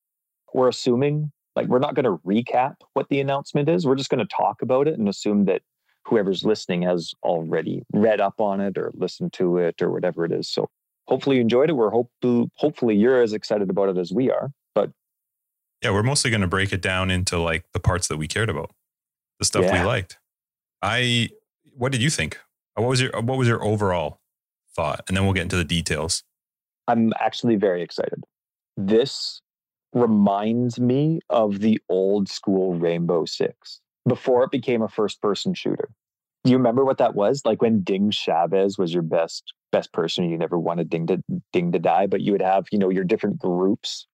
we're 0.54 0.70
assuming 0.70 1.32
like 1.56 1.68
we're 1.68 1.80
not 1.80 1.96
going 1.96 2.06
to 2.06 2.18
recap 2.26 2.76
what 2.94 3.10
the 3.10 3.20
announcement 3.20 3.70
is. 3.70 3.86
We're 3.86 3.96
just 3.96 4.10
going 4.10 4.26
to 4.26 4.36
talk 4.36 4.62
about 4.62 4.88
it 4.88 4.98
and 4.98 5.10
assume 5.10 5.46
that 5.46 5.62
whoever's 6.06 6.44
listening 6.44 6.82
has 6.84 7.14
already 7.24 7.84
read 7.94 8.22
up 8.22 8.40
on 8.40 8.62
it 8.62 8.78
or 8.78 8.92
listened 8.96 9.34
to 9.34 9.58
it 9.58 9.82
or 9.82 9.92
whatever 9.92 10.26
it 10.26 10.32
is. 10.32 10.50
So 10.50 10.70
hopefully 11.08 11.38
you 11.38 11.42
enjoyed 11.42 11.70
it. 11.70 11.74
We're 11.74 11.90
hope 11.90 12.10
hopefully 12.56 12.96
you're 12.96 13.22
as 13.22 13.34
excited 13.34 13.70
about 13.70 13.90
it 13.90 13.98
as 13.98 14.12
we 14.12 14.32
are. 14.32 14.52
Yeah, 15.84 15.92
we're 15.92 16.04
mostly 16.04 16.32
going 16.32 16.42
to 16.42 16.48
break 16.48 16.72
it 16.72 16.82
down 16.82 17.12
into 17.12 17.38
like 17.38 17.66
the 17.74 17.80
parts 17.80 18.08
that 18.08 18.18
we 18.18 18.28
cared 18.28 18.50
about, 18.50 18.72
the 19.40 19.46
stuff 19.46 19.66
Yeah. 19.66 19.82
we 19.82 19.86
liked. 19.88 20.18
I, 20.82 21.30
what 21.76 21.92
did 21.92 22.02
you 22.02 22.10
think? 22.10 22.40
What 22.76 22.88
was 22.88 23.02
your 23.02 23.12
what 23.22 23.38
was 23.38 23.48
your 23.48 23.64
overall 23.64 24.20
thought? 24.76 25.04
And 25.08 25.16
then 25.16 25.26
we'll 25.26 25.34
get 25.34 25.44
into 25.44 25.58
the 25.58 25.64
details. 25.64 26.24
I'm 26.88 27.14
actually 27.20 27.56
very 27.56 27.82
excited. 27.84 28.24
This 28.78 29.42
reminds 29.94 30.80
me 30.80 31.20
of 31.30 31.60
the 31.60 31.80
old 31.90 32.28
school 32.30 32.74
Rainbow 32.74 33.26
Six 33.26 33.80
before 34.08 34.44
it 34.44 34.52
became 34.52 34.82
a 34.82 34.90
first 34.90 35.22
person 35.22 35.54
shooter. 35.54 35.90
Do 36.44 36.52
you 36.52 36.58
remember 36.58 36.84
what 36.84 36.98
that 36.98 37.14
was? 37.16 37.44
Like 37.46 37.62
when 37.62 37.84
Ding 37.84 38.10
Chavez 38.12 38.78
was 38.78 38.94
your 38.94 39.04
best 39.04 39.54
best 39.72 39.94
person, 39.94 40.30
you 40.30 40.38
never 40.38 40.58
wanted 40.58 40.90
Ding 40.90 41.08
to 41.08 41.22
Ding 41.52 41.72
to 41.72 41.80
die, 41.80 42.08
but 42.08 42.22
you 42.22 42.32
would 42.32 42.42
have 42.42 42.66
you 42.72 42.80
know 42.80 42.90
your 42.90 43.04
different 43.04 43.38
groups 43.38 44.08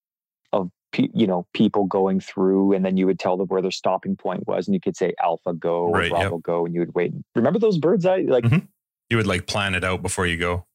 you 0.96 1.26
know 1.26 1.46
people 1.54 1.84
going 1.84 2.20
through, 2.20 2.72
and 2.72 2.84
then 2.84 2.96
you 2.96 3.06
would 3.06 3.18
tell 3.18 3.36
them 3.36 3.48
where 3.48 3.62
their 3.62 3.70
stopping 3.70 4.16
point 4.16 4.46
was, 4.46 4.66
and 4.66 4.74
you 4.74 4.80
could 4.80 4.96
say 4.96 5.14
Alpha 5.22 5.52
go 5.52 5.84
or 5.84 5.92
Right, 5.92 6.10
yep. 6.10 6.20
Bravo 6.20 6.38
go, 6.38 6.64
and 6.64 6.74
you 6.74 6.80
would 6.80 6.94
wait. 6.94 7.12
Remember 7.34 7.58
those 7.58 7.78
birds? 7.78 8.06
I 8.06 8.18
like 8.18 8.44
mm-hmm. 8.44 8.66
You 9.08 9.16
would 9.16 9.26
like 9.26 9.46
plan 9.46 9.74
it 9.74 9.82
out 9.84 10.02
before 10.02 10.26
you 10.26 10.36
go. 10.36 10.66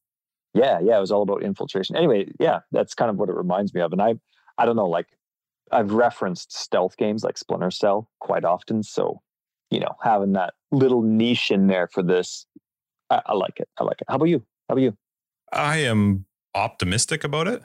yeah 0.53 0.79
yeah 0.81 0.97
it 0.97 1.01
was 1.01 1.11
all 1.11 1.21
about 1.21 1.43
infiltration 1.43 1.95
anyway 1.95 2.25
yeah 2.39 2.59
that's 2.71 2.93
kind 2.93 3.09
of 3.09 3.17
what 3.17 3.29
it 3.29 3.35
reminds 3.35 3.73
me 3.73 3.81
of 3.81 3.91
and 3.91 4.01
i 4.01 4.13
i 4.57 4.65
don't 4.65 4.77
know 4.77 4.87
like 4.87 5.07
i've 5.71 5.91
referenced 5.91 6.57
stealth 6.57 6.95
games 6.97 7.23
like 7.23 7.37
splinter 7.37 7.71
cell 7.71 8.09
quite 8.19 8.45
often 8.45 8.81
so 8.83 9.21
you 9.69 9.79
know 9.79 9.95
having 10.01 10.33
that 10.33 10.53
little 10.71 11.01
niche 11.01 11.51
in 11.51 11.67
there 11.67 11.87
for 11.87 12.03
this 12.03 12.45
i, 13.09 13.21
I 13.25 13.33
like 13.33 13.59
it 13.59 13.67
i 13.79 13.83
like 13.83 13.99
it 13.99 14.07
how 14.07 14.15
about 14.15 14.29
you 14.29 14.39
how 14.69 14.73
about 14.73 14.81
you 14.83 14.97
I 15.51 15.77
am 15.77 16.25
optimistic 16.53 17.23
about 17.23 17.47
it. 17.47 17.63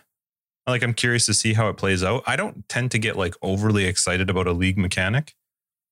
Like 0.70 0.83
I'm 0.83 0.94
curious 0.94 1.26
to 1.26 1.35
see 1.35 1.52
how 1.54 1.68
it 1.68 1.76
plays 1.76 2.02
out. 2.02 2.22
I 2.26 2.37
don't 2.37 2.68
tend 2.68 2.90
to 2.92 2.98
get 2.98 3.16
like 3.16 3.35
overly 3.42 3.85
excited 3.85 4.30
about 4.30 4.46
a 4.46 4.52
league 4.52 4.78
mechanic. 4.78 5.35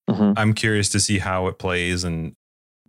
Mhm. 0.08 0.34
I'm 0.36 0.54
curious 0.54 0.88
to 0.90 1.00
see 1.00 1.18
how 1.18 1.46
it 1.48 1.58
plays 1.58 2.04
and 2.04 2.34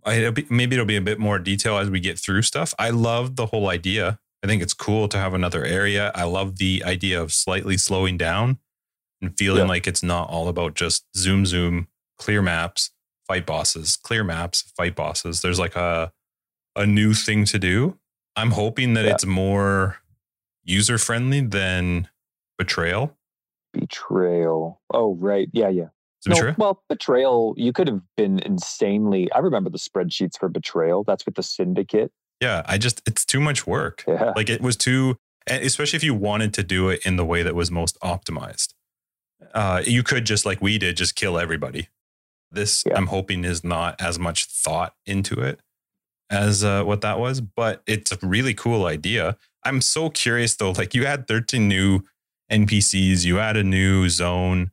I, 0.06 0.14
it'll 0.14 0.32
be, 0.32 0.46
maybe 0.48 0.76
it'll 0.76 0.86
be 0.86 0.96
a 0.96 1.02
bit 1.02 1.18
more 1.18 1.38
detail 1.38 1.76
as 1.76 1.90
we 1.90 2.00
get 2.00 2.18
through 2.18 2.42
stuff. 2.42 2.72
I 2.78 2.88
love 2.90 3.36
the 3.36 3.46
whole 3.46 3.68
idea. 3.68 4.18
I 4.42 4.46
think 4.46 4.62
it's 4.62 4.72
cool 4.72 5.06
to 5.08 5.18
have 5.18 5.34
another 5.34 5.62
area. 5.64 6.10
I 6.14 6.24
love 6.24 6.56
the 6.56 6.82
idea 6.86 7.20
of 7.20 7.32
slightly 7.32 7.76
slowing 7.76 8.16
down 8.16 8.58
and 9.20 9.36
feeling 9.36 9.64
Yeah. 9.64 9.68
like 9.68 9.86
it's 9.86 10.02
not 10.02 10.30
all 10.30 10.48
about 10.48 10.72
just 10.74 11.04
zoom, 11.14 11.44
zoom, 11.44 11.88
clear 12.16 12.40
maps, 12.40 12.90
fight 13.28 13.44
bosses, 13.44 13.96
clear 13.98 14.24
maps, 14.24 14.72
fight 14.76 14.96
bosses. 14.96 15.42
There's 15.42 15.58
like 15.58 15.76
a 15.76 16.12
a 16.76 16.86
new 16.86 17.12
thing 17.12 17.44
to 17.44 17.58
do. 17.58 17.98
I'm 18.36 18.52
hoping 18.52 18.94
that 18.94 19.04
Yeah. 19.04 19.12
it's 19.12 19.26
more 19.26 19.98
user 20.64 20.98
friendly 20.98 21.40
than 21.40 22.08
Betrayal. 22.58 23.16
betrayal 23.72 24.80
oh 24.92 25.14
right 25.14 25.48
yeah 25.52 25.68
yeah 25.68 25.88
No, 26.26 26.34
Betrayal? 26.34 26.54
well 26.58 26.82
betrayal 26.88 27.54
you 27.56 27.72
could 27.72 27.88
have 27.88 28.00
been 28.16 28.38
insanely 28.40 29.30
i 29.32 29.38
remember 29.38 29.70
the 29.70 29.78
spreadsheets 29.78 30.38
for 30.38 30.48
betrayal 30.48 31.04
that's 31.04 31.24
with 31.24 31.36
the 31.36 31.42
syndicate 31.42 32.12
Yeah, 32.40 32.62
I 32.66 32.78
just 32.78 33.02
it's 33.06 33.24
too 33.24 33.40
much 33.40 33.66
work. 33.66 34.04
yeah 34.08 34.32
Like 34.36 34.48
it 34.50 34.60
was 34.62 34.76
too, 34.76 35.16
especially 35.46 35.96
if 35.98 36.04
you 36.04 36.14
wanted 36.14 36.54
to 36.54 36.62
do 36.62 36.88
it 36.88 37.00
in 37.04 37.16
the 37.16 37.24
way 37.24 37.42
that 37.42 37.54
was 37.54 37.70
most 37.70 37.98
optimized. 38.00 38.72
Uh, 39.54 39.82
you 39.84 40.02
could 40.02 40.24
just 40.24 40.46
like 40.46 40.60
we 40.62 40.78
did, 40.78 40.96
just 40.96 41.14
kill 41.16 41.38
everybody. 41.38 41.88
This 42.50 42.82
Yeah. 42.86 42.96
I'm 42.96 43.08
hoping 43.08 43.44
is 43.44 43.62
not 43.62 44.00
as 44.00 44.18
much 44.18 44.46
thought 44.46 44.94
into 45.06 45.38
it 45.40 45.60
as 46.30 46.64
uh, 46.64 46.82
what 46.84 47.00
that 47.02 47.18
was, 47.18 47.40
but 47.42 47.82
it's 47.86 48.10
a 48.12 48.18
really 48.22 48.54
cool 48.54 48.86
idea. 48.86 49.36
I'm 49.64 49.80
so 49.80 50.10
curious 50.10 50.56
though. 50.56 50.72
Like 50.72 50.94
you 50.94 51.06
had 51.06 51.26
13 51.28 51.68
new 51.68 52.00
NPCs, 52.50 53.24
you 53.24 53.38
add 53.38 53.56
a 53.56 53.64
new 53.64 54.08
zone, 54.08 54.70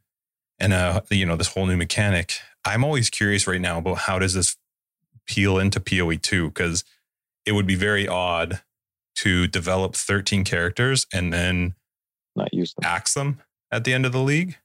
and 0.60 0.73
uh, 0.73 1.02
you 1.12 1.26
know 1.26 1.36
this 1.36 1.54
whole 1.54 1.65
new 1.65 1.78
mechanic. 1.78 2.34
I'm 2.65 2.84
always 2.84 3.10
curious 3.10 3.47
right 3.47 3.62
now 3.62 3.78
about 3.80 4.00
how 4.00 4.19
does 4.19 4.34
this 4.34 4.58
peel 5.28 5.58
into 5.60 5.80
PoE 5.80 6.15
two 6.17 6.47
because 6.50 6.84
it 7.45 7.52
would 7.54 7.67
be 7.67 7.76
very 7.76 8.08
odd 8.08 8.62
to 9.17 9.47
develop 9.47 9.95
13 9.95 10.43
characters 10.43 11.06
and 11.13 11.34
then 11.34 11.76
Not 12.36 12.54
use 12.54 12.73
them. 12.73 12.84
axe 12.86 13.13
them 13.13 13.41
at 13.71 13.84
the 13.84 13.93
end 13.93 14.06
of 14.06 14.12
the 14.12 14.19
league. 14.21 14.58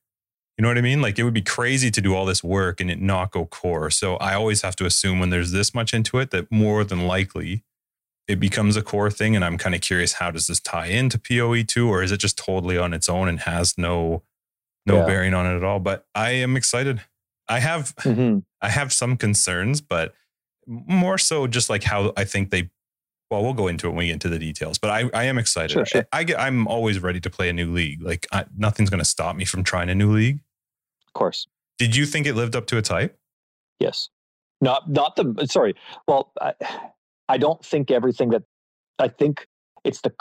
You 0.59 0.63
know 0.63 0.69
what 0.69 0.79
I 0.79 0.83
mean? 0.83 1.01
Like 1.01 1.19
it 1.19 1.25
would 1.25 1.33
be 1.35 1.43
crazy 1.43 1.91
to 1.91 2.01
do 2.01 2.15
all 2.15 2.27
this 2.27 2.45
work 2.45 2.81
and 2.81 2.91
it 2.91 3.01
not 3.01 3.31
go 3.31 3.47
core. 3.47 3.91
So 3.91 4.17
I 4.17 4.35
always 4.35 4.63
have 4.63 4.77
to 4.77 4.85
assume 4.85 5.19
when 5.21 5.31
there's 5.31 5.53
this 5.53 5.75
much 5.75 5.95
into 5.95 6.19
it 6.19 6.31
that 6.33 6.51
more 6.53 6.85
than 6.85 7.07
likely 7.07 7.65
it 8.29 8.39
becomes 8.41 8.77
a 8.77 8.83
core 8.83 9.11
thing. 9.11 9.35
And 9.37 9.45
I'm 9.45 9.59
kind 9.59 9.75
of 9.75 9.81
curious 9.81 10.15
how 10.15 10.31
does 10.31 10.47
this 10.47 10.61
tie 10.61 10.87
into 10.87 11.19
PoE 11.19 11.63
two, 11.65 11.89
or 11.89 12.03
is 12.03 12.13
it 12.13 12.19
just 12.19 12.39
totally 12.39 12.79
on 12.79 12.93
its 12.93 13.09
own 13.09 13.29
and 13.29 13.41
has 13.41 13.77
no 13.77 14.23
no 14.87 14.97
Yeah. 14.99 15.07
bearing 15.07 15.35
on 15.35 15.47
it 15.47 15.57
at 15.57 15.65
all? 15.65 15.81
But 15.81 16.07
I 16.15 16.31
am 16.31 16.57
excited. 16.57 17.03
I 17.49 17.61
have 17.61 17.95
Mhm. 17.97 18.45
I 18.61 18.69
have 18.69 18.93
some 18.93 19.17
concerns, 19.17 19.81
but 19.81 20.15
more 20.67 21.19
so 21.19 21.47
just 21.47 21.69
like 21.69 21.83
how 21.85 22.13
I 22.17 22.25
think 22.25 22.51
they. 22.51 22.71
Well, 23.31 23.43
we'll 23.43 23.55
go 23.55 23.67
into 23.67 23.87
it 23.87 23.91
when 23.91 23.99
we 24.01 24.07
get 24.09 24.13
into 24.13 24.29
the 24.29 24.39
details, 24.39 24.77
but 24.79 24.91
I, 24.91 25.09
I 25.15 25.25
am 25.25 25.39
excited. 25.39 25.71
Sure, 25.73 25.87
sure. 25.87 26.07
I, 26.13 26.19
I 26.19 26.25
get, 26.25 26.39
I'm 26.39 26.69
always 26.69 26.99
ready 27.01 27.19
to 27.21 27.31
play 27.31 27.49
a 27.49 27.53
new 27.55 27.73
league. 27.73 28.03
Like 28.03 28.27
I, 28.31 28.45
nothing's 28.59 28.91
going 28.91 28.99
to 28.99 29.07
stop 29.07 29.37
me 29.37 29.47
from 29.47 29.65
trying 29.65 29.89
a 29.89 29.95
new 29.95 30.13
league. 30.13 30.41
Of 31.07 31.15
course. 31.15 31.47
Did 31.79 31.97
you 31.97 32.05
think 32.05 32.27
it 32.27 32.35
lived 32.35 32.55
up 32.55 32.67
to 32.67 32.77
its 32.77 32.91
hype? 32.91 33.19
Yes. 33.81 34.11
Not 34.61 34.89
not 34.91 35.17
the 35.17 35.47
sorry. 35.51 35.75
Well, 36.07 36.31
I, 36.43 36.53
I 37.29 37.39
don't 37.39 37.65
think 37.65 37.91
everything 37.91 38.31
that 38.31 38.43
I 38.99 39.09
think 39.09 39.47
it's 39.85 40.01
the 40.01 40.13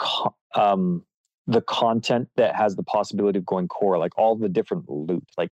um 0.54 1.04
the 1.46 1.62
content 1.62 2.28
that 2.36 2.54
has 2.54 2.76
the 2.76 2.82
possibility 2.82 3.38
of 3.38 3.46
going 3.46 3.68
core, 3.68 3.98
like 3.98 4.16
all 4.16 4.36
the 4.36 4.48
different 4.48 4.88
loot. 4.88 5.24
Like 5.36 5.50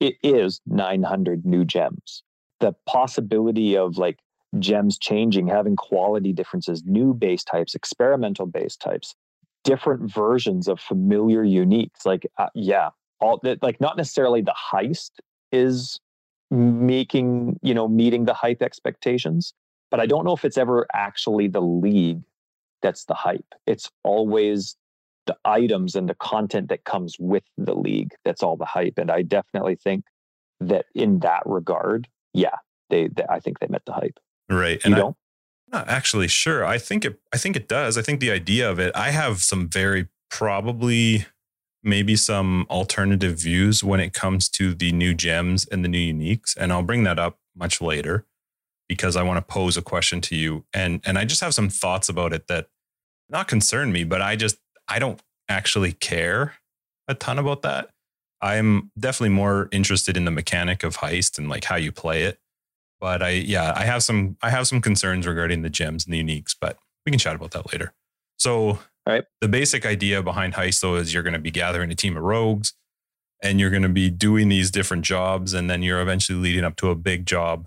it 0.00 0.14
is 0.22 0.60
900 0.66 1.44
new 1.44 1.64
gems. 1.64 2.22
The 2.60 2.74
possibility 2.86 3.76
of 3.76 3.98
like 3.98 4.18
gems 4.58 4.98
changing, 4.98 5.48
having 5.48 5.76
quality 5.76 6.32
differences, 6.32 6.82
new 6.84 7.12
base 7.14 7.42
types, 7.42 7.74
experimental 7.74 8.46
base 8.46 8.76
types, 8.76 9.14
different 9.64 10.12
versions 10.12 10.68
of 10.68 10.80
familiar 10.80 11.44
uniques. 11.44 12.04
Like 12.04 12.26
uh, 12.38 12.48
yeah, 12.54 12.90
all 13.20 13.40
that 13.42 13.62
like 13.62 13.80
not 13.80 13.96
necessarily 13.96 14.42
the 14.42 14.54
heist 14.72 15.10
is 15.50 15.98
making 16.50 17.58
you 17.62 17.74
know 17.74 17.88
meeting 17.88 18.26
the 18.26 18.34
hype 18.34 18.62
expectations 18.62 19.54
but 19.92 20.00
i 20.00 20.06
don't 20.06 20.24
know 20.24 20.34
if 20.34 20.44
it's 20.44 20.58
ever 20.58 20.86
actually 20.92 21.46
the 21.46 21.60
league 21.62 22.22
that's 22.82 23.04
the 23.04 23.14
hype 23.14 23.54
it's 23.66 23.88
always 24.02 24.76
the 25.26 25.36
items 25.44 25.94
and 25.94 26.08
the 26.08 26.16
content 26.16 26.68
that 26.68 26.82
comes 26.84 27.14
with 27.20 27.44
the 27.56 27.74
league 27.74 28.10
that's 28.24 28.42
all 28.42 28.56
the 28.56 28.64
hype 28.64 28.98
and 28.98 29.10
i 29.12 29.22
definitely 29.22 29.76
think 29.76 30.04
that 30.58 30.86
in 30.96 31.20
that 31.20 31.42
regard 31.46 32.08
yeah 32.32 32.56
they, 32.90 33.06
they 33.06 33.24
i 33.30 33.38
think 33.38 33.60
they 33.60 33.68
met 33.68 33.84
the 33.86 33.92
hype 33.92 34.18
Right. 34.50 34.84
you 34.84 34.88
And 34.88 34.96
don't 34.96 35.16
am 35.72 35.78
not 35.78 35.88
actually 35.88 36.28
sure. 36.28 36.64
I 36.64 36.78
think 36.78 37.04
it. 37.04 37.18
I 37.32 37.38
think 37.38 37.56
it 37.56 37.68
does. 37.68 37.96
I 37.96 38.02
think 38.02 38.20
the 38.20 38.30
idea 38.30 38.70
of 38.70 38.78
it. 38.78 38.94
I 38.94 39.10
have 39.10 39.40
some 39.42 39.68
very 39.68 40.08
probably 40.30 41.26
maybe 41.82 42.16
some 42.16 42.66
alternative 42.70 43.38
views 43.40 43.82
when 43.82 43.98
it 44.00 44.12
comes 44.12 44.48
to 44.50 44.74
the 44.74 44.92
new 44.92 45.14
gems 45.14 45.66
and 45.66 45.84
the 45.84 45.88
new 45.88 46.12
uniques, 46.12 46.56
and 46.56 46.72
I'll 46.72 46.82
bring 46.82 47.04
that 47.04 47.18
up 47.18 47.38
much 47.56 47.80
later 47.80 48.26
because 48.92 49.16
I 49.16 49.22
want 49.22 49.38
to 49.38 49.52
pose 49.52 49.78
a 49.78 49.82
question 49.82 50.20
to 50.20 50.36
you, 50.36 50.66
and 50.74 51.00
and 51.06 51.18
I 51.18 51.24
just 51.24 51.40
have 51.40 51.54
some 51.54 51.70
thoughts 51.70 52.10
about 52.10 52.34
it 52.34 52.46
that 52.48 52.66
not 53.30 53.48
concern 53.48 53.90
me, 53.90 54.04
but 54.04 54.20
I 54.20 54.36
just 54.36 54.58
I 54.86 54.98
don't 54.98 55.18
actually 55.48 55.92
care 55.92 56.54
a 57.08 57.14
ton 57.14 57.38
about 57.38 57.62
that. 57.62 57.88
I'm 58.42 58.90
definitely 58.98 59.34
more 59.34 59.70
interested 59.72 60.16
in 60.16 60.26
the 60.26 60.30
mechanic 60.30 60.82
of 60.82 60.98
heist 60.98 61.38
and 61.38 61.48
like 61.48 61.64
how 61.64 61.76
you 61.76 61.90
play 61.90 62.24
it. 62.24 62.38
But 63.00 63.22
I 63.22 63.30
yeah, 63.30 63.72
I 63.74 63.84
have 63.84 64.02
some 64.02 64.36
I 64.42 64.50
have 64.50 64.66
some 64.66 64.82
concerns 64.82 65.26
regarding 65.26 65.62
the 65.62 65.70
gems 65.70 66.04
and 66.04 66.12
the 66.12 66.22
uniques, 66.22 66.54
but 66.60 66.76
we 67.06 67.10
can 67.10 67.18
chat 67.18 67.34
about 67.34 67.52
that 67.52 67.72
later. 67.72 67.94
So 68.38 68.80
right. 69.06 69.24
the 69.40 69.48
basic 69.48 69.86
idea 69.86 70.22
behind 70.22 70.54
heist 70.54 70.80
though 70.80 70.96
is 70.96 71.14
you're 71.14 71.22
going 71.22 71.32
to 71.32 71.38
be 71.38 71.50
gathering 71.50 71.90
a 71.90 71.94
team 71.94 72.16
of 72.16 72.22
rogues 72.22 72.74
and 73.42 73.58
you're 73.58 73.70
going 73.70 73.82
to 73.82 73.88
be 73.88 74.10
doing 74.10 74.48
these 74.48 74.70
different 74.70 75.04
jobs 75.04 75.54
and 75.54 75.68
then 75.70 75.82
you're 75.82 76.00
eventually 76.00 76.38
leading 76.38 76.64
up 76.64 76.76
to 76.76 76.90
a 76.90 76.94
big 76.94 77.26
job. 77.26 77.66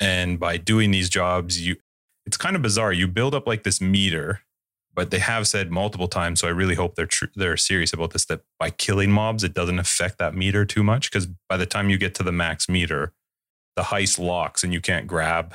And 0.00 0.38
by 0.40 0.56
doing 0.56 0.90
these 0.90 1.08
jobs, 1.08 1.60
you 1.64 1.76
it's 2.26 2.36
kind 2.36 2.56
of 2.56 2.62
bizarre. 2.62 2.92
You 2.92 3.06
build 3.06 3.34
up 3.34 3.46
like 3.46 3.62
this 3.64 3.80
meter, 3.80 4.40
but 4.94 5.10
they 5.10 5.18
have 5.18 5.46
said 5.46 5.70
multiple 5.70 6.08
times. 6.08 6.40
So 6.40 6.48
I 6.48 6.52
really 6.52 6.74
hope 6.74 6.94
they're 6.94 7.06
tr- 7.06 7.26
they're 7.34 7.56
serious 7.56 7.92
about 7.92 8.12
this. 8.12 8.24
That 8.24 8.40
by 8.58 8.70
killing 8.70 9.10
mobs, 9.10 9.44
it 9.44 9.54
doesn't 9.54 9.78
affect 9.78 10.18
that 10.18 10.34
meter 10.34 10.64
too 10.64 10.82
much 10.82 11.10
because 11.10 11.26
by 11.48 11.56
the 11.56 11.66
time 11.66 11.90
you 11.90 11.98
get 11.98 12.14
to 12.16 12.22
the 12.22 12.32
max 12.32 12.68
meter, 12.68 13.12
the 13.76 13.82
heist 13.82 14.18
locks 14.18 14.64
and 14.64 14.72
you 14.72 14.80
can't 14.80 15.06
grab 15.06 15.54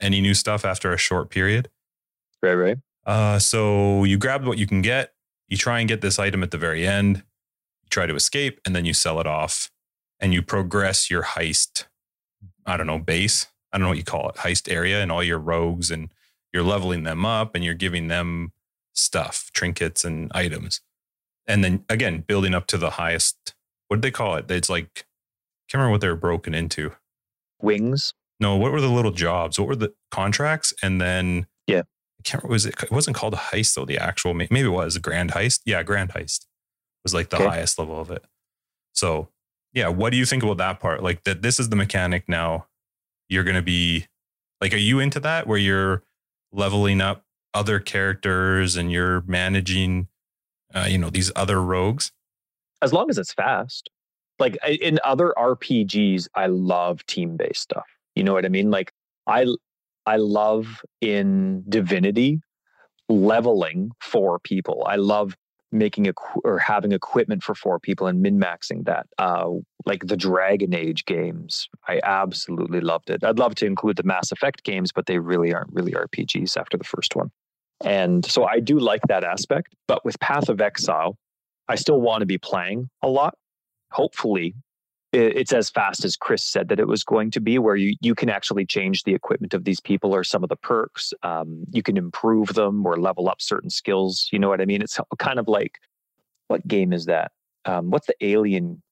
any 0.00 0.20
new 0.20 0.34
stuff 0.34 0.64
after 0.64 0.92
a 0.92 0.98
short 0.98 1.30
period. 1.30 1.70
right 2.42 2.54
right 2.54 2.78
Uh, 3.06 3.38
so 3.38 4.04
you 4.04 4.18
grab 4.18 4.46
what 4.46 4.58
you 4.58 4.66
can 4.66 4.82
get. 4.82 5.14
You 5.48 5.56
try 5.56 5.78
and 5.78 5.88
get 5.88 6.00
this 6.00 6.18
item 6.18 6.42
at 6.42 6.50
the 6.50 6.58
very 6.58 6.86
end. 6.86 7.18
You 7.82 7.88
try 7.90 8.06
to 8.06 8.14
escape, 8.14 8.60
and 8.66 8.74
then 8.74 8.84
you 8.84 8.92
sell 8.92 9.20
it 9.20 9.26
off, 9.26 9.70
and 10.18 10.34
you 10.34 10.42
progress 10.42 11.08
your 11.10 11.22
heist. 11.22 11.86
I 12.66 12.76
don't 12.76 12.86
know 12.86 12.98
base. 12.98 13.46
I 13.76 13.78
don't 13.78 13.82
know 13.84 13.88
what 13.90 13.98
you 13.98 14.04
call 14.04 14.30
it, 14.30 14.36
heist 14.36 14.72
area, 14.72 15.02
and 15.02 15.12
all 15.12 15.22
your 15.22 15.38
rogues, 15.38 15.90
and 15.90 16.08
you're 16.54 16.62
leveling 16.62 17.02
them 17.02 17.26
up, 17.26 17.54
and 17.54 17.62
you're 17.62 17.74
giving 17.74 18.08
them 18.08 18.52
stuff, 18.94 19.50
trinkets, 19.52 20.02
and 20.02 20.32
items, 20.34 20.80
and 21.46 21.62
then 21.62 21.84
again 21.90 22.24
building 22.26 22.54
up 22.54 22.66
to 22.68 22.78
the 22.78 22.92
highest. 22.92 23.54
What 23.88 23.98
did 23.98 24.02
they 24.02 24.10
call 24.10 24.36
it? 24.36 24.50
It's 24.50 24.70
like 24.70 25.04
can't 25.68 25.80
remember 25.80 25.92
what 25.92 26.00
they 26.00 26.08
were 26.08 26.16
broken 26.16 26.54
into. 26.54 26.92
wings 27.60 28.14
No, 28.40 28.56
what 28.56 28.72
were 28.72 28.80
the 28.80 28.88
little 28.88 29.10
jobs? 29.10 29.58
What 29.58 29.68
were 29.68 29.76
the 29.76 29.92
contracts? 30.10 30.72
And 30.82 30.98
then 31.00 31.46
Yeah. 31.66 31.80
I 32.18 32.22
can't 32.24 32.42
remember. 32.42 32.52
Was 32.54 32.64
it? 32.66 32.82
It 32.82 32.90
wasn't 32.90 33.14
called 33.16 33.34
a 33.34 33.36
heist 33.36 33.74
though. 33.74 33.84
The 33.84 33.98
actual 33.98 34.32
maybe 34.32 34.60
it 34.62 34.68
was 34.68 34.96
a 34.96 35.00
grand 35.00 35.32
heist. 35.32 35.60
Yeah, 35.66 35.82
grand 35.82 36.12
heist 36.14 36.46
was 37.04 37.12
like 37.12 37.28
the 37.28 37.36
Okay. 37.36 37.46
highest 37.46 37.78
level 37.78 38.00
of 38.00 38.10
it. 38.10 38.24
So 38.94 39.28
yeah, 39.74 39.88
what 39.88 40.10
do 40.12 40.16
you 40.16 40.24
think 40.24 40.42
about 40.42 40.56
that 40.56 40.80
part? 40.80 41.02
Like 41.02 41.24
that 41.24 41.42
this 41.42 41.60
is 41.60 41.68
the 41.68 41.76
mechanic 41.76 42.26
now. 42.28 42.66
You're 43.28 43.44
gonna 43.44 43.62
be 43.62 44.06
like, 44.60 44.72
are 44.72 44.78
you 44.78 45.00
into 45.00 45.20
that 45.20 45.46
where 45.46 45.58
you're 45.58 46.02
leveling 46.52 47.00
up 47.00 47.22
other 47.54 47.80
characters 47.80 48.76
and 48.76 48.92
you're 48.92 49.22
managing, 49.22 50.08
uh, 50.74 50.86
you 50.88 50.98
know, 50.98 51.10
these 51.10 51.32
other 51.36 51.62
rogues? 51.62 52.12
as 52.82 52.92
long 52.92 53.10
as 53.10 53.18
it's 53.18 53.32
fast. 53.32 53.90
Like 54.38 54.58
in 54.66 55.00
other 55.02 55.32
RPGs, 55.36 56.28
I 56.34 56.46
love 56.46 57.04
team-based 57.06 57.60
stuff. 57.60 57.86
You 58.14 58.24
know 58.24 58.34
what 58.34 58.44
I 58.44 58.48
mean? 58.48 58.70
Like 58.70 58.92
I 59.26 59.46
I 60.04 60.16
love 60.16 60.82
in 61.00 61.64
Divinity 61.68 62.40
leveling 63.08 63.92
for 64.00 64.38
people. 64.38 64.84
I 64.86 64.96
love 64.96 65.36
making 65.72 66.08
a 66.08 66.12
or 66.44 66.58
having 66.58 66.92
equipment 66.92 67.42
for 67.42 67.54
four 67.54 67.78
people 67.78 68.06
and 68.06 68.22
min-maxing 68.22 68.84
that. 68.84 69.06
Uh, 69.18 69.50
like 69.84 70.06
the 70.06 70.16
Dragon 70.16 70.74
Age 70.74 71.04
games, 71.04 71.68
I 71.88 72.00
absolutely 72.02 72.80
loved 72.80 73.10
it. 73.10 73.24
I'd 73.24 73.38
love 73.38 73.54
to 73.56 73.66
include 73.66 73.96
the 73.96 74.02
Mass 74.02 74.32
Effect 74.32 74.64
games, 74.64 74.92
but 74.92 75.06
they 75.06 75.18
really 75.18 75.52
aren't 75.54 75.72
really 75.72 75.92
RPGs 75.92 76.56
after 76.56 76.76
the 76.76 76.84
first 76.84 77.14
one. 77.14 77.30
And 77.84 78.24
so 78.24 78.44
I 78.44 78.60
do 78.60 78.78
like 78.78 79.02
that 79.08 79.22
aspect. 79.22 79.74
But 79.86 80.04
with 80.04 80.18
Path 80.20 80.48
of 80.48 80.60
Exile, 80.60 81.16
I 81.68 81.74
still 81.74 82.00
want 82.00 82.20
to 82.20 82.26
be 82.26 82.38
playing 82.38 82.88
a 83.02 83.08
lot. 83.08 83.34
Hopefully, 83.92 84.54
it's 85.16 85.52
as 85.52 85.70
fast 85.70 86.04
as 86.04 86.16
Chris 86.16 86.42
said 86.42 86.68
that 86.68 86.78
it 86.78 86.88
was 86.88 87.02
going 87.02 87.30
to 87.32 87.40
be, 87.40 87.58
where 87.58 87.76
you, 87.76 87.96
you 88.00 88.14
can 88.14 88.28
actually 88.28 88.66
change 88.66 89.04
the 89.04 89.14
equipment 89.14 89.54
of 89.54 89.64
these 89.64 89.80
people 89.80 90.14
or 90.14 90.22
some 90.22 90.42
of 90.42 90.48
the 90.48 90.56
perks. 90.56 91.12
Um, 91.22 91.64
you 91.72 91.82
can 91.82 91.96
improve 91.96 92.54
them 92.54 92.84
or 92.86 92.96
level 92.96 93.28
up 93.28 93.40
certain 93.40 93.70
skills. 93.70 94.28
You 94.32 94.38
know 94.38 94.48
what 94.48 94.60
I 94.60 94.66
mean? 94.66 94.82
It's 94.82 94.98
kind 95.18 95.38
of 95.38 95.48
like 95.48 95.78
what 96.48 96.66
game 96.66 96.92
is 96.92 97.06
that? 97.06 97.32
Um, 97.64 97.90
what's 97.90 98.06
the 98.06 98.14
Alien 98.20 98.82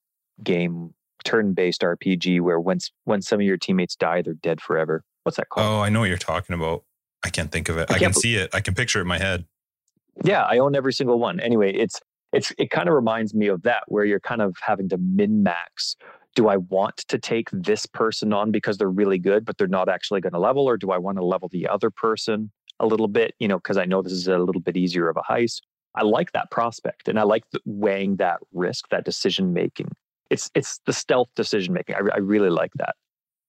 game, 0.43 0.95
turn-based 1.25 1.83
RPG, 1.83 2.41
where 2.41 2.59
once 2.59 2.91
when 3.05 3.23
some 3.23 3.41
of 3.41 3.47
your 3.47 3.57
teammates 3.57 3.95
die, 3.95 4.23
they're 4.23 4.35
dead 4.35 4.61
forever? 4.61 5.05
What's 5.23 5.37
that 5.37 5.49
called? 5.49 5.67
Oh, 5.67 5.81
I 5.81 5.89
know 5.89 6.01
what 6.01 6.09
you're 6.09 6.19
talking 6.19 6.55
about. 6.55 6.85
I 7.25 7.31
can't 7.31 7.51
think 7.51 7.69
of 7.69 7.79
it. 7.79 7.91
I 7.91 7.95
I, 7.95 7.99
can 7.99 8.13
see 8.13 8.37
it. 8.37 8.51
I 8.53 8.61
can 8.61 8.75
picture 8.75 8.99
it 8.99 9.03
in 9.03 9.09
my 9.09 9.19
head. 9.19 9.45
Yeah, 10.23 10.43
I 10.43 10.59
own 10.59 10.77
every 10.77 10.93
single 10.93 11.19
one. 11.19 11.41
Anyway, 11.41 11.73
it's 11.73 12.01
it's 12.35 12.53
it 12.59 12.70
kind 12.70 12.88
of 12.88 12.94
reminds 12.94 13.35
me 13.35 13.49
of 13.49 13.62
that 13.62 13.85
where 13.88 14.05
you're 14.05 14.20
kind 14.20 14.42
of 14.42 14.57
having 14.61 14.88
to 14.90 14.99
min 14.99 15.42
max. 15.42 15.97
Do 16.35 16.49
I 16.49 16.57
want 16.57 16.97
to 16.97 17.18
take 17.18 17.49
this 17.53 17.87
person 17.87 18.33
on 18.33 18.51
because 18.51 18.77
they're 18.77 18.90
really 18.90 19.18
good, 19.18 19.44
but 19.44 19.57
they're 19.57 19.68
not 19.68 19.88
actually 19.88 20.20
going 20.20 20.33
to 20.33 20.38
level, 20.40 20.68
or 20.68 20.77
do 20.77 20.90
I 20.90 20.99
want 20.99 21.18
to 21.18 21.25
level 21.25 21.49
the 21.49 21.68
other 21.68 21.90
person 21.90 22.51
a 22.81 22.87
little 22.87 23.09
bit? 23.09 23.35
You 23.38 23.47
know, 23.49 23.59
because 23.59 23.77
I 23.77 23.85
know 23.85 24.03
this 24.03 24.12
is 24.12 24.27
a 24.27 24.38
little 24.38 24.61
bit 24.61 24.77
easier 24.77 25.09
of 25.09 25.16
a 25.16 25.23
heist. 25.23 25.61
I 25.94 26.03
like 26.03 26.33
that 26.33 26.51
prospect, 26.51 27.09
and 27.09 27.20
I 27.20 27.23
like 27.23 27.44
weighing 27.64 28.16
that 28.16 28.40
risk, 28.53 28.88
that 28.90 29.05
decision 29.05 29.53
making. 29.53 29.92
It's 30.31 30.51
it's 30.55 30.81
the 30.87 30.92
stealth 30.92 31.29
decision 31.37 31.73
making. 31.73 31.94
I, 31.94 32.14
I 32.14 32.18
really 32.18 32.51
like 32.51 32.73
that. 32.77 32.97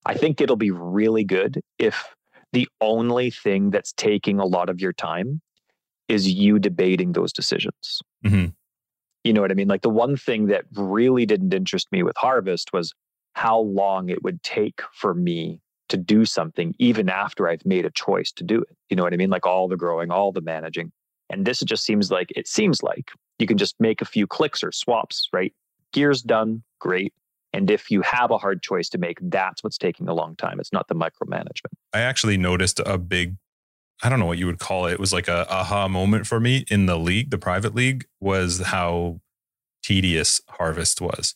I 0.04 0.14
think 0.14 0.40
it'll 0.40 0.54
be 0.54 0.70
really 0.70 1.24
good 1.24 1.60
if 1.78 2.14
the 2.52 2.68
only 2.80 3.30
thing 3.30 3.70
that's 3.70 3.92
taking 3.94 4.38
a 4.38 4.46
lot 4.46 4.68
of 4.68 4.80
your 4.80 4.92
time 4.92 5.40
is 6.08 6.28
you 6.32 6.58
debating 6.60 7.12
those 7.12 7.32
decisions. 7.32 8.00
Mhm. 8.24 8.54
You 9.26 9.32
know 9.32 9.40
what 9.40 9.50
I 9.50 9.54
mean? 9.54 9.66
Like 9.66 9.82
the 9.82 9.90
one 9.90 10.16
thing 10.16 10.46
that 10.46 10.66
really 10.74 11.26
didn't 11.26 11.52
interest 11.52 11.88
me 11.90 12.04
with 12.04 12.16
Harvest 12.16 12.72
was 12.72 12.94
how 13.34 13.58
long 13.58 14.08
it 14.08 14.22
would 14.22 14.40
take 14.44 14.80
for 14.94 15.14
me 15.14 15.60
to 15.88 15.96
do 15.96 16.24
something, 16.24 16.74
even 16.78 17.08
after 17.08 17.48
I've 17.48 17.66
made 17.66 17.84
a 17.84 17.90
choice 17.90 18.30
to 18.32 18.44
do 18.44 18.62
it. 18.62 18.76
You 18.88 18.96
know 18.96 19.02
what 19.02 19.12
I 19.12 19.16
mean? 19.16 19.30
Like 19.30 19.44
all 19.44 19.66
the 19.66 19.76
growing, 19.76 20.12
all 20.12 20.30
the 20.30 20.40
managing. 20.40 20.92
And 21.28 21.44
this 21.44 21.58
just 21.60 21.84
seems 21.84 22.10
like 22.10 22.28
it 22.36 22.46
seems 22.46 22.84
like 22.84 23.10
you 23.40 23.48
can 23.48 23.58
just 23.58 23.74
make 23.80 24.00
a 24.00 24.04
few 24.04 24.28
clicks 24.28 24.62
or 24.62 24.70
swaps, 24.70 25.28
right? 25.32 25.52
Gear's 25.92 26.22
done, 26.22 26.62
great. 26.78 27.12
And 27.52 27.68
if 27.68 27.90
you 27.90 28.02
have 28.02 28.30
a 28.30 28.38
hard 28.38 28.62
choice 28.62 28.88
to 28.90 28.98
make, 28.98 29.18
that's 29.22 29.64
what's 29.64 29.78
taking 29.78 30.08
a 30.08 30.14
long 30.14 30.36
time. 30.36 30.60
It's 30.60 30.72
not 30.72 30.86
the 30.86 30.94
micromanagement. 30.94 31.74
I 31.92 32.00
actually 32.00 32.36
noticed 32.36 32.80
a 32.86 32.96
big, 32.96 33.36
I 34.02 34.08
don't 34.08 34.18
know 34.20 34.26
what 34.26 34.38
you 34.38 34.46
would 34.46 34.58
call 34.58 34.86
it. 34.86 34.92
It 34.92 35.00
was 35.00 35.12
like 35.12 35.28
a 35.28 35.50
aha 35.50 35.88
moment 35.88 36.26
for 36.26 36.38
me 36.38 36.64
in 36.70 36.86
the 36.86 36.98
league, 36.98 37.30
the 37.30 37.38
private 37.38 37.74
league, 37.74 38.06
was 38.20 38.60
how 38.60 39.20
tedious 39.82 40.40
Harvest 40.48 41.00
was. 41.00 41.34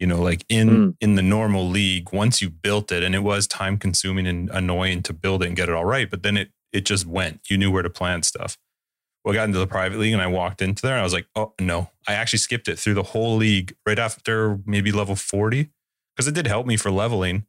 You 0.00 0.08
know, 0.08 0.20
like 0.20 0.44
in 0.48 0.68
Mm. 0.68 0.96
in 1.00 1.14
the 1.14 1.22
normal 1.22 1.68
league, 1.68 2.12
once 2.12 2.42
you 2.42 2.50
built 2.50 2.90
it, 2.92 3.02
and 3.02 3.14
it 3.14 3.20
was 3.22 3.46
time 3.46 3.78
consuming 3.78 4.26
and 4.26 4.50
annoying 4.50 5.02
to 5.04 5.12
build 5.12 5.42
it 5.42 5.46
and 5.46 5.56
get 5.56 5.68
it 5.68 5.74
all 5.74 5.84
right, 5.84 6.10
but 6.10 6.22
then 6.22 6.36
it 6.36 6.50
it 6.72 6.84
just 6.84 7.06
went. 7.06 7.40
You 7.48 7.56
knew 7.56 7.70
where 7.70 7.84
to 7.84 7.90
plant 7.90 8.24
stuff. 8.24 8.58
Well, 9.24 9.32
I 9.32 9.36
got 9.36 9.44
into 9.44 9.60
the 9.60 9.66
private 9.68 9.98
league 10.00 10.12
and 10.12 10.20
I 10.20 10.26
walked 10.26 10.60
into 10.60 10.82
there 10.82 10.94
and 10.94 11.00
I 11.00 11.04
was 11.04 11.12
like, 11.12 11.28
oh 11.36 11.54
no, 11.60 11.90
I 12.08 12.14
actually 12.14 12.40
skipped 12.40 12.66
it 12.68 12.78
through 12.78 12.94
the 12.94 13.04
whole 13.04 13.36
league 13.36 13.74
right 13.86 13.98
after 13.98 14.58
maybe 14.66 14.90
level 14.92 15.14
40 15.16 15.70
because 16.14 16.26
it 16.26 16.34
did 16.34 16.46
help 16.48 16.66
me 16.66 16.76
for 16.76 16.90
leveling. 16.90 17.46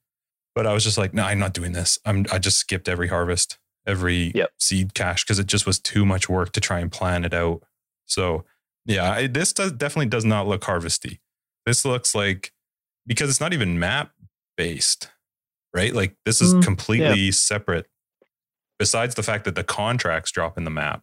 But 0.54 0.68
I 0.68 0.74
was 0.74 0.84
just 0.84 0.98
like, 1.00 1.13
no, 1.13 1.24
I'm 1.24 1.39
not 1.39 1.54
doing 1.54 1.72
this. 1.74 1.98
I'm 2.06 2.28
I 2.32 2.38
just 2.38 2.58
skipped 2.58 2.88
every 2.88 3.08
harvest, 3.08 3.58
every 3.88 4.32
Yep. 4.36 4.52
seed 4.60 4.93
cache 4.93 5.24
because 5.24 5.39
it 5.39 5.48
just 5.48 5.65
was 5.65 5.80
too 5.80 6.06
much 6.06 6.28
work 6.30 6.52
to 6.54 6.60
try 6.62 6.80
and 6.80 6.91
plan 6.91 7.24
it 7.24 7.34
out. 7.34 7.62
So 8.06 8.45
yeah, 8.86 9.12
I, 9.12 9.28
this 9.28 9.54
does 9.54 9.71
definitely 9.71 10.08
does 10.08 10.26
not 10.26 10.48
look 10.48 10.63
harvesty. 10.63 11.21
This 11.65 11.86
looks 11.86 12.13
like 12.15 12.52
because 13.08 13.30
it's 13.30 13.41
not 13.41 13.54
even 13.54 13.80
map 13.80 14.12
based, 14.58 15.10
right? 15.74 15.93
Like 15.93 16.15
this 16.26 16.41
is 16.41 16.54
Mm, 16.54 16.63
completely 16.63 17.32
separate. 17.32 17.88
Besides 18.78 19.15
the 19.15 19.24
fact 19.24 19.45
that 19.45 19.56
the 19.56 19.63
contracts 19.63 20.32
drop 20.32 20.58
in 20.58 20.63
the 20.65 20.71
map. 20.71 21.02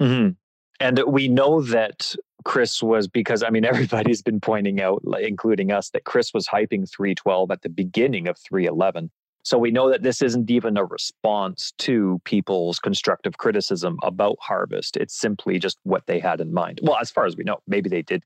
Mhm. 0.00 0.36
And 0.78 1.02
we 1.06 1.28
know 1.28 1.60
that 1.62 2.14
Chris 2.44 2.82
was 2.82 3.06
because 3.08 3.42
I 3.42 3.50
mean 3.50 3.64
everybody's 4.04 4.22
been 4.22 4.40
pointing 4.40 4.80
out, 4.80 5.02
including 5.20 5.70
us, 5.72 5.90
that 5.90 6.04
Chris 6.04 6.32
was 6.32 6.46
hyping 6.46 6.88
312 6.90 7.50
at 7.50 7.62
the 7.62 7.68
beginning 7.68 8.28
of 8.28 8.38
311. 8.38 9.10
So 9.50 9.58
we 9.58 9.72
know 9.72 9.90
that 9.90 10.04
this 10.04 10.22
isn't 10.22 10.48
even 10.48 10.76
a 10.76 10.84
response 10.84 11.72
to 11.78 12.20
people's 12.24 12.78
constructive 12.78 13.38
criticism 13.38 13.98
about 14.04 14.36
Harvest. 14.40 14.96
It's 14.96 15.12
simply 15.12 15.58
just 15.58 15.76
what 15.82 16.06
they 16.06 16.20
had 16.20 16.40
in 16.40 16.54
mind. 16.54 16.78
Well, 16.84 16.98
as 17.00 17.10
far 17.10 17.26
as 17.26 17.36
we 17.36 17.42
know, 17.42 17.58
maybe 17.66 17.88
they 17.90 18.02
did 18.02 18.22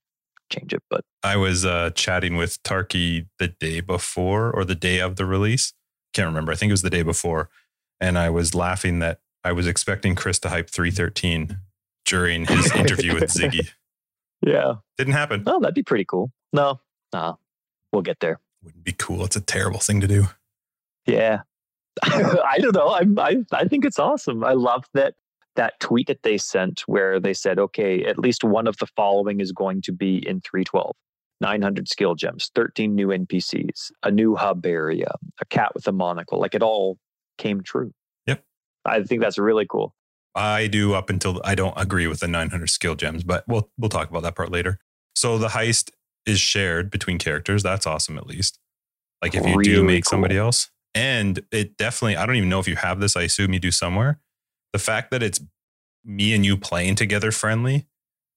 change 0.53 0.75
it, 0.75 0.83
but 0.91 1.03
I 1.23 1.39
was 1.39 1.65
uh, 1.65 1.93
chatting 1.95 2.37
with 2.37 2.63
Tarky 2.63 3.27
the 3.39 3.49
day 3.49 3.81
before 3.81 4.53
or 4.53 4.67
the 4.67 4.75
day 4.75 5.01
of 5.01 5.17
the 5.17 5.25
release. 5.25 5.73
Can't 6.13 6.27
remember. 6.27 6.53
I 6.53 6.57
think 6.57 6.69
it 6.69 6.75
was 6.75 6.83
the 6.83 6.91
day 6.91 7.03
before. 7.03 7.49
And 8.03 8.19
I 8.19 8.29
was 8.29 8.55
laughing 8.55 8.99
that 8.99 9.21
I 9.43 9.53
was 9.53 9.67
expecting 9.67 10.15
Chris 10.15 10.39
to 10.41 10.51
hype 10.51 10.69
313 10.69 11.59
during 12.05 12.45
his 12.45 12.71
interview 12.75 13.15
with 13.15 13.33
Ziggy. 13.33 13.71
yeah, 14.43 14.75
Didn't 14.99 15.15
happen. 15.15 15.45
Oh, 15.47 15.59
that'd 15.59 15.75
be 15.75 15.83
pretty 15.83 16.05
cool. 16.05 16.33
No, 16.53 16.81
no, 17.15 17.39
we'll 17.95 18.03
get 18.03 18.21
there. 18.21 18.41
Wouldn't 18.63 18.85
be 18.85 18.93
cool. 18.93 19.25
It's 19.25 19.37
a 19.37 19.41
terrible 19.41 19.81
thing 19.81 20.03
to 20.03 20.07
do. 20.07 20.27
Yeah. 21.07 21.41
I 22.03 22.59
don't 22.61 22.75
know. 22.75 22.89
I, 22.89 23.05
I 23.19 23.37
I 23.53 23.65
think 23.69 23.85
it's 23.85 23.99
awesome. 23.99 24.45
I 24.45 24.53
love 24.53 24.85
that 24.95 25.15
that 25.57 25.79
tweet 25.81 26.09
that 26.09 26.23
they 26.23 26.37
sent 26.37 26.81
where 26.87 27.21
they 27.21 27.33
said, 27.33 27.59
okay, 27.59 28.05
at 28.05 28.19
least 28.19 28.43
one 28.43 28.67
of 28.67 28.77
the 28.79 28.87
following 28.97 29.41
is 29.41 29.53
going 29.53 29.83
to 29.83 29.93
be 29.93 30.17
in 30.27 30.41
312. 30.41 30.95
900 31.41 31.89
skill 31.89 32.15
gems, 32.15 32.51
13 32.55 32.95
new 32.95 33.09
NPCs, 33.09 33.91
a 34.03 34.11
new 34.11 34.35
hub 34.37 34.65
area, 34.65 35.13
a 35.41 35.45
cat 35.47 35.73
with 35.75 35.87
a 35.87 35.93
monocle. 35.93 36.41
Like 36.41 36.55
it 36.55 36.63
all 36.63 36.97
came 37.39 37.61
true. 37.63 37.93
Yep. 38.27 38.43
I 38.85 39.03
think 39.03 39.21
that's 39.21 39.37
really 39.37 39.67
cool. 39.69 39.95
I 40.35 40.67
do 40.67 40.95
up 40.95 41.11
until 41.11 41.41
I 41.45 41.55
don't 41.55 41.75
agree 41.77 42.07
with 42.07 42.21
the 42.21 42.29
900 42.29 42.69
skill 42.69 42.95
gems, 42.95 43.23
but 43.23 43.45
we'll 43.47 43.71
we'll 43.79 43.91
talk 43.91 44.11
about 44.11 44.23
that 44.23 44.35
part 44.35 44.51
later. 44.51 44.79
So 45.15 45.39
the 45.39 45.49
heist 45.49 45.91
is 46.27 46.41
shared 46.41 46.91
between 46.91 47.19
characters. 47.19 47.63
That's 47.63 47.87
awesome, 47.87 48.17
at 48.17 48.27
least. 48.27 48.59
Like 49.23 49.35
if 49.35 49.47
you 49.47 49.63
do 49.63 49.71
Really 49.71 49.83
make 49.83 50.05
somebody 50.05 50.37
else, 50.37 50.71
and 50.95 51.43
it 51.51 51.77
definitely. 51.77 52.17
I 52.17 52.27
don't 52.27 52.37
even 52.37 52.49
know 52.49 52.61
if 52.61 52.69
you 52.69 52.77
have 52.77 53.01
this. 53.01 53.17
I 53.17 53.23
assume 53.23 53.53
you 53.53 53.61
do 53.61 53.71
somewhere. 53.71 54.21
The 54.73 54.79
fact 54.79 55.11
that 55.11 55.23
it's 55.23 55.41
me 56.05 56.35
and 56.35 56.45
you 56.45 56.57
playing 56.57 56.95
together 56.97 57.33
friendly 57.33 57.87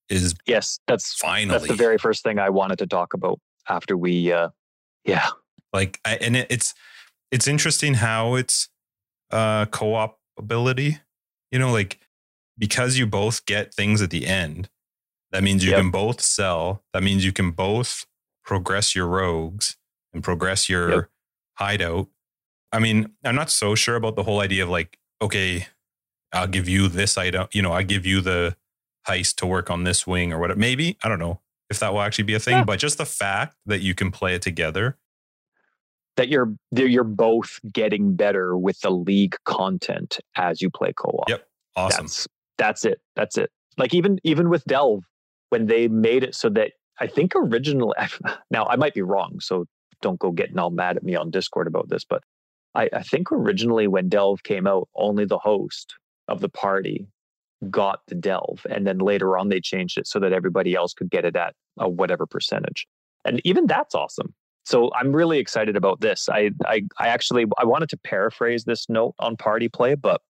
is 0.10 0.36
Yes, 0.46 0.80
that's 0.88 1.13
finally 1.13 1.58
that's 1.60 1.67
the 1.67 1.76
very 1.76 1.98
first 1.98 2.24
thing 2.24 2.39
I 2.39 2.50
wanted 2.50 2.80
to 2.80 2.88
talk 2.88 3.13
about 3.13 3.39
after 3.67 3.98
we 3.98 4.32
uh 4.32 4.50
yeah. 5.04 5.28
like 5.74 6.00
I, 6.06 6.15
and 6.15 6.38
it, 6.38 6.48
it's 6.50 6.74
it's 7.32 7.48
interesting 7.48 7.96
how 7.96 8.36
it's 8.36 8.70
uh 9.32 9.65
co-op 9.65 10.17
ability 10.39 11.00
you 11.52 11.60
know 11.60 11.72
like 11.72 12.00
because 12.58 12.98
you 12.98 13.06
both 13.06 13.46
get 13.46 13.74
things 13.74 14.02
at 14.02 14.10
the 14.10 14.26
end 14.26 14.70
that 15.32 15.43
means 15.43 15.65
you 15.65 15.72
Yep. 15.72 15.80
can 15.82 15.91
both 15.91 16.22
sell 16.22 16.84
that 16.93 17.04
means 17.04 17.26
you 17.26 17.34
can 17.34 17.52
both 17.52 18.06
progress 18.46 18.96
your 18.96 19.08
rogues 19.08 19.76
and 20.13 20.24
progress 20.24 20.70
your 20.70 20.89
Yep. 20.89 21.10
hideout 21.56 22.08
i 22.71 22.80
mean 22.80 23.12
i'm 23.23 23.36
not 23.36 23.49
so 23.49 23.75
sure 23.75 23.95
about 23.95 24.15
the 24.15 24.23
whole 24.23 24.39
idea 24.39 24.63
of 24.63 24.69
like 24.69 24.97
okay 25.21 25.67
i'll 26.34 26.47
give 26.47 26.67
you 26.67 26.88
this 26.88 27.17
item 27.17 27.47
you 27.53 27.62
know 27.62 27.71
i 27.73 27.84
give 27.84 28.06
you 28.06 28.21
the 28.21 28.56
heist 29.08 29.36
to 29.36 29.45
work 29.45 29.69
on 29.71 29.84
this 29.84 30.06
wing 30.06 30.34
or 30.34 30.39
whatever 30.39 30.60
maybe 30.60 30.97
i 31.03 31.10
don't 31.10 31.19
know 31.19 31.39
if 31.69 31.80
that 31.80 31.93
will 31.93 32.01
actually 32.01 32.23
be 32.23 32.34
a 32.34 32.39
thing 32.39 32.58
Yeah. 32.58 32.63
but 32.63 32.80
just 32.80 32.97
the 32.97 33.06
fact 33.06 33.56
that 33.65 33.82
you 33.82 33.93
can 33.95 34.12
play 34.12 34.36
it 34.36 34.41
together 34.41 34.97
that 36.17 36.30
you're 36.30 36.53
that 36.71 36.89
you're 36.89 37.03
both 37.03 37.60
getting 37.71 38.15
better 38.15 38.58
with 38.58 38.80
the 38.82 38.89
league 38.89 39.36
content 39.45 40.19
as 40.36 40.62
you 40.63 40.69
play 40.69 40.91
co-op. 40.91 41.30
Yep. 41.30 41.47
awesome 41.75 42.06
That's 42.06 42.27
that's 42.58 42.86
it. 42.86 42.99
That's 43.15 43.38
it. 43.38 43.51
Like 43.77 43.93
even 43.93 44.17
even 44.23 44.49
with 44.49 44.65
Delve, 44.65 45.03
when 45.49 45.67
they 45.67 45.88
made 45.88 46.23
it 46.23 46.34
so 46.34 46.49
that 46.49 46.71
I 46.99 47.06
think 47.06 47.34
originally 47.36 47.93
now 48.51 48.65
I 48.65 48.75
might 48.77 48.95
be 48.95 49.03
wrong, 49.03 49.39
so 49.39 49.65
don't 50.01 50.17
go 50.19 50.32
getting 50.32 50.58
all 50.58 50.71
mad 50.71 50.97
at 50.97 51.03
me 51.03 51.15
on 51.15 51.30
Discord 51.30 51.67
about 51.67 51.88
this, 51.89 52.03
but 52.03 52.23
I, 52.78 52.90
I 52.94 53.04
think 53.04 53.32
originally 53.32 53.88
when 53.88 54.08
Delve 54.08 54.44
came 54.44 54.68
out, 54.68 54.88
only 54.96 55.26
the 55.26 55.40
host 55.40 55.96
of 56.28 56.42
the 56.42 56.50
party 56.50 57.08
got 57.72 58.02
the 58.08 58.16
Delve, 58.16 58.66
and 58.70 58.86
then 58.86 59.00
later 59.00 59.36
on 59.36 59.50
they 59.50 59.60
changed 59.60 59.98
it 59.98 60.06
so 60.08 60.20
that 60.20 60.32
everybody 60.32 60.76
else 60.76 60.94
could 60.94 61.10
get 61.10 61.26
it 61.26 61.36
at 61.36 61.56
a 61.80 61.90
whatever 61.90 62.28
percentage. 62.28 62.88
And 63.26 63.42
even 63.44 63.66
that's 63.66 63.96
awesome. 63.96 64.34
So 64.63 64.92
I'm 64.94 65.12
really 65.12 65.40
excited 65.40 65.76
about 65.76 66.02
this. 66.02 66.30
I 66.30 66.52
I, 66.66 66.84
I 67.00 67.08
actually 67.08 67.46
I 67.58 67.66
wanted 67.66 67.90
to 67.90 67.98
paraphrase 67.98 68.66
this 68.66 68.88
note 68.90 69.16
on 69.20 69.38
party 69.38 69.70
play, 69.70 69.96
but 69.96 70.22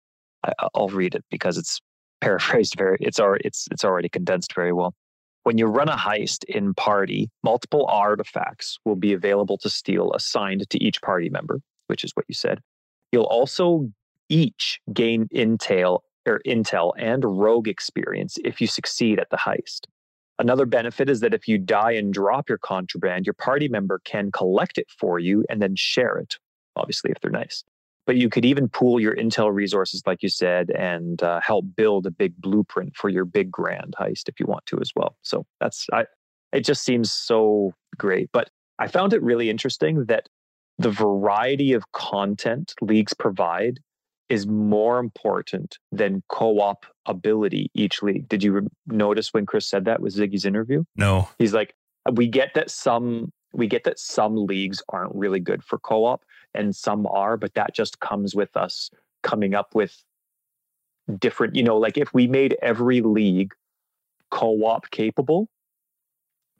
I, 0.44 0.52
I'll 0.74 0.88
read 0.88 1.16
it 1.16 1.24
because 1.30 1.58
it's 1.58 1.80
paraphrased 2.20 2.76
very. 2.78 2.98
It's 3.00 3.18
already 3.18 3.42
it's 3.44 3.66
it's 3.72 3.84
already 3.84 4.08
condensed 4.08 4.54
very 4.54 4.72
well. 4.72 4.94
When 5.42 5.58
you 5.58 5.66
run 5.66 5.88
a 5.88 5.96
heist 5.96 6.44
in 6.44 6.74
party, 6.74 7.28
multiple 7.42 7.86
artifacts 7.86 8.78
will 8.84 8.96
be 8.96 9.12
available 9.12 9.58
to 9.58 9.70
steal 9.70 10.12
assigned 10.12 10.68
to 10.70 10.82
each 10.82 11.00
party 11.02 11.28
member, 11.28 11.60
which 11.86 12.04
is 12.04 12.12
what 12.14 12.26
you 12.28 12.34
said. 12.34 12.60
You'll 13.12 13.24
also 13.24 13.90
each 14.28 14.80
gain 14.92 15.28
intel 15.34 16.00
or 16.26 16.40
intel 16.46 16.92
and 16.98 17.24
rogue 17.24 17.68
experience 17.68 18.36
if 18.44 18.60
you 18.60 18.66
succeed 18.66 19.18
at 19.18 19.30
the 19.30 19.36
heist. 19.36 19.82
Another 20.38 20.66
benefit 20.66 21.08
is 21.08 21.20
that 21.20 21.32
if 21.32 21.48
you 21.48 21.56
die 21.56 21.92
and 21.92 22.12
drop 22.12 22.48
your 22.48 22.58
contraband, 22.58 23.26
your 23.26 23.34
party 23.34 23.68
member 23.68 24.00
can 24.04 24.30
collect 24.30 24.76
it 24.76 24.86
for 24.90 25.18
you 25.18 25.44
and 25.48 25.62
then 25.62 25.74
share 25.76 26.18
it, 26.18 26.36
obviously, 26.74 27.10
if 27.10 27.20
they're 27.20 27.30
nice. 27.30 27.64
But 28.06 28.16
you 28.16 28.28
could 28.28 28.44
even 28.44 28.68
pool 28.68 29.00
your 29.00 29.16
intel 29.16 29.52
resources, 29.52 30.02
like 30.06 30.22
you 30.22 30.28
said, 30.28 30.70
and 30.70 31.22
uh, 31.22 31.40
help 31.40 31.64
build 31.74 32.06
a 32.06 32.10
big 32.10 32.36
blueprint 32.36 32.96
for 32.96 33.08
your 33.08 33.24
big 33.24 33.50
grand 33.50 33.94
heist 33.98 34.28
if 34.28 34.38
you 34.38 34.46
want 34.46 34.66
to 34.66 34.78
as 34.80 34.92
well. 34.94 35.16
So 35.22 35.46
that's, 35.58 35.86
I, 35.92 36.04
it 36.52 36.60
just 36.60 36.84
seems 36.84 37.12
so 37.12 37.72
great. 37.96 38.30
But 38.32 38.50
I 38.78 38.88
found 38.88 39.12
it 39.12 39.22
really 39.22 39.48
interesting 39.48 40.04
that 40.04 40.28
the 40.78 40.90
variety 40.90 41.72
of 41.72 41.90
content 41.92 42.74
leagues 42.80 43.14
provide 43.14 43.80
is 44.28 44.46
more 44.46 44.98
important 44.98 45.78
than 45.92 46.22
co-op 46.28 46.84
ability 47.06 47.70
each 47.74 48.02
league. 48.02 48.28
Did 48.28 48.42
you 48.42 48.52
re- 48.52 48.66
notice 48.86 49.32
when 49.32 49.46
Chris 49.46 49.68
said 49.68 49.84
that 49.84 50.00
with 50.00 50.14
Ziggy's 50.14 50.44
interview? 50.44 50.84
no 50.96 51.28
He's 51.38 51.54
like, 51.54 51.74
we 52.12 52.26
get 52.26 52.54
that 52.54 52.70
some 52.70 53.32
we 53.52 53.66
get 53.66 53.84
that 53.84 53.98
some 53.98 54.36
leagues 54.36 54.82
aren't 54.90 55.14
really 55.14 55.40
good 55.40 55.62
for 55.64 55.78
co-op 55.78 56.22
and 56.54 56.76
some 56.76 57.06
are, 57.06 57.36
but 57.36 57.54
that 57.54 57.74
just 57.74 58.00
comes 58.00 58.34
with 58.34 58.54
us 58.56 58.90
coming 59.22 59.54
up 59.54 59.74
with 59.74 60.04
different, 61.18 61.54
you 61.54 61.62
know, 61.62 61.78
like 61.78 61.96
if 61.96 62.12
we 62.12 62.26
made 62.26 62.56
every 62.60 63.00
league 63.00 63.54
co-op 64.30 64.90
capable, 64.90 65.48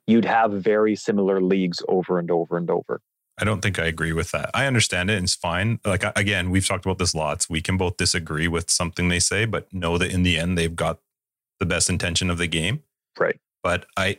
you'd 0.07 0.25
have 0.25 0.53
very 0.53 0.95
similar 0.95 1.43
leagues 1.43 1.83
over 1.89 2.19
and 2.19 2.31
over 2.31 2.57
and 2.57 2.71
over. 2.71 3.01
I 3.39 3.45
don't 3.45 3.61
think 3.61 3.79
I 3.79 3.85
agree 3.85 4.13
with 4.13 4.31
that. 4.31 4.51
I 4.55 4.67
understand 4.67 5.11
it 5.11 5.17
and 5.17 5.25
it's 5.25 5.35
fine. 5.35 5.79
Like 5.85 6.05
again, 6.17 6.51
we've 6.51 6.67
talked 6.67 6.87
about 6.87 6.99
this 6.99 7.15
lots. 7.15 7.51
We 7.51 7.61
can 7.61 7.77
both 7.77 7.97
disagree 7.97 8.49
with 8.49 8.71
something 8.71 9.09
they 9.09 9.19
say, 9.19 9.45
but 9.45 9.73
know 9.73 9.99
that 9.99 10.11
in 10.11 10.23
the 10.23 10.39
end 10.39 10.57
they've 10.57 10.75
got 10.75 11.01
the 11.59 11.67
best 11.67 11.91
intention 11.91 12.31
of 12.31 12.39
the 12.39 12.47
game. 12.47 12.83
Right. 13.19 13.39
But 13.63 13.87
I 13.97 14.19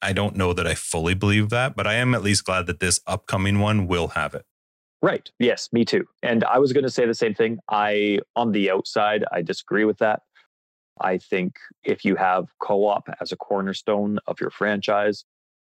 I 0.00 0.12
don't 0.12 0.36
know 0.36 0.52
that 0.52 0.66
I 0.66 0.74
fully 0.74 1.14
believe 1.14 1.50
that, 1.50 1.76
but 1.76 1.86
I 1.86 1.94
am 1.94 2.14
at 2.14 2.22
least 2.22 2.44
glad 2.44 2.66
that 2.66 2.80
this 2.80 3.00
upcoming 3.06 3.58
one 3.58 3.86
will 3.86 4.08
have 4.08 4.34
it. 4.34 4.46
Right. 5.02 5.30
Yes, 5.38 5.68
me 5.72 5.84
too. 5.84 6.06
And 6.22 6.44
I 6.44 6.58
was 6.58 6.72
going 6.72 6.84
to 6.84 6.90
say 6.90 7.06
the 7.06 7.14
same 7.14 7.34
thing. 7.34 7.58
I 7.68 8.20
on 8.34 8.52
the 8.52 8.70
outside, 8.70 9.24
I 9.30 9.42
disagree 9.42 9.84
with 9.84 9.98
that. 9.98 10.22
I 11.00 11.18
think 11.18 11.56
if 11.84 12.04
you 12.04 12.16
have 12.16 12.46
co-op 12.60 13.08
as 13.20 13.30
a 13.30 13.36
cornerstone 13.36 14.18
of 14.26 14.40
your 14.40 14.50
franchise, 14.50 15.24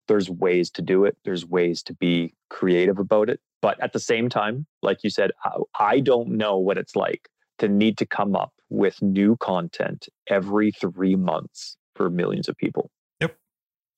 there's 0.09 0.29
ways 0.29 0.71
to 0.73 0.83
do 0.83 1.05
it. 1.05 1.17
There's 1.25 1.47
ways 1.47 1.83
to 1.85 1.95
be 1.95 2.35
creative 2.53 2.99
about 2.99 3.29
it. 3.29 3.41
But 3.61 3.81
at 3.83 3.93
the 3.93 4.01
same 4.01 4.29
time, 4.29 4.67
like 4.83 4.99
you 5.03 5.11
said, 5.11 5.31
I 5.79 6.01
don't 6.01 6.31
know 6.31 6.59
what 6.59 6.79
it's 6.79 6.95
like 6.95 7.29
to 7.59 7.69
need 7.69 7.97
to 7.99 8.07
come 8.07 8.37
up 8.37 8.53
with 8.69 9.01
new 9.01 9.37
content 9.37 10.09
every 10.29 10.73
three 10.73 11.17
months 11.17 11.77
for 11.95 12.11
millions 12.11 12.49
of 12.49 12.57
people. 12.57 12.91
Yep. 13.21 13.37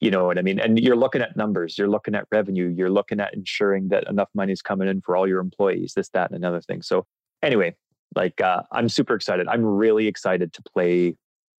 You 0.00 0.10
know 0.10 0.26
what 0.26 0.38
I 0.38 0.42
mean? 0.42 0.60
And 0.60 0.78
you're 0.78 0.96
looking 0.96 1.22
at 1.22 1.36
numbers, 1.36 1.78
you're 1.78 1.88
looking 1.88 2.14
at 2.14 2.26
revenue, 2.30 2.72
you're 2.76 2.90
looking 2.90 3.20
at 3.20 3.32
ensuring 3.34 3.88
that 3.88 4.06
enough 4.08 4.28
money 4.34 4.52
is 4.52 4.62
coming 4.62 4.88
in 4.88 5.00
for 5.00 5.16
all 5.16 5.26
your 5.26 5.40
employees, 5.40 5.94
this, 5.96 6.10
that, 6.10 6.30
and 6.30 6.36
another 6.36 6.60
thing. 6.60 6.82
So, 6.82 7.06
anyway, 7.42 7.74
like 8.14 8.40
uh, 8.40 8.62
I'm 8.70 8.88
super 8.88 9.14
excited. 9.14 9.48
I'm 9.48 9.64
really 9.64 10.06
excited 10.06 10.52
to 10.52 10.62
play 10.62 11.16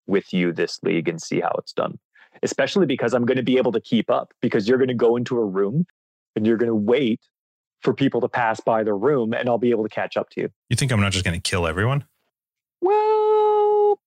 with 0.07 0.35
you 0.35 0.53
this 0.53 0.79
league 0.83 1.09
and 1.09 1.21
see 1.21 1.41
how 1.41 1.53
it's 1.59 1.73
done 1.73 1.99
especially 2.43 2.85
because 2.85 3.15
I'm 3.15 3.25
going 3.25 3.37
to 3.37 3.45
be 3.45 3.59
able 3.59 3.73
to 3.73 3.81
keep 3.81 4.11
up 4.11 4.33
because 4.43 4.69
you're 4.69 4.79
going 4.79 4.89
to 4.89 4.95
go 4.95 5.17
into 5.17 5.39
a 5.39 5.45
room 5.45 5.87
and 6.37 6.47
you're 6.47 6.57
going 6.57 6.69
to 6.69 6.75
wait 6.75 7.21
for 7.83 7.93
people 7.93 8.21
to 8.23 8.29
pass 8.29 8.61
by 8.61 8.83
the 8.83 8.95
room 8.95 9.35
and 9.35 9.49
I'll 9.49 9.59
be 9.59 9.71
able 9.71 9.83
to 9.83 9.89
catch 9.89 10.17
up 10.17 10.31
to 10.31 10.41
you. 10.41 10.51
You 10.71 10.77
think 10.77 10.91
I'm 10.91 11.01
not 11.01 11.13
just 11.13 11.25
going 11.25 11.41
to 11.41 11.51
kill 11.51 11.67
everyone? 11.67 12.05
Well, 12.81 13.99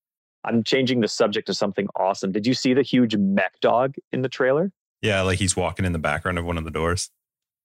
I'm 0.44 0.64
changing 0.64 1.00
the 1.00 1.08
subject 1.08 1.46
to 1.46 1.54
something 1.54 1.88
awesome. 1.96 2.32
Did 2.32 2.46
you 2.46 2.54
see 2.54 2.74
the 2.74 2.82
huge 2.82 3.16
mech 3.16 3.60
dog 3.60 3.94
in 4.12 4.22
the 4.22 4.28
trailer? 4.28 4.72
Yeah, 5.02 5.22
like 5.22 5.38
he's 5.38 5.56
walking 5.56 5.84
in 5.84 5.92
the 5.92 5.98
background 5.98 6.38
of 6.38 6.44
one 6.44 6.58
of 6.58 6.64
the 6.64 6.70
doors. 6.70 7.10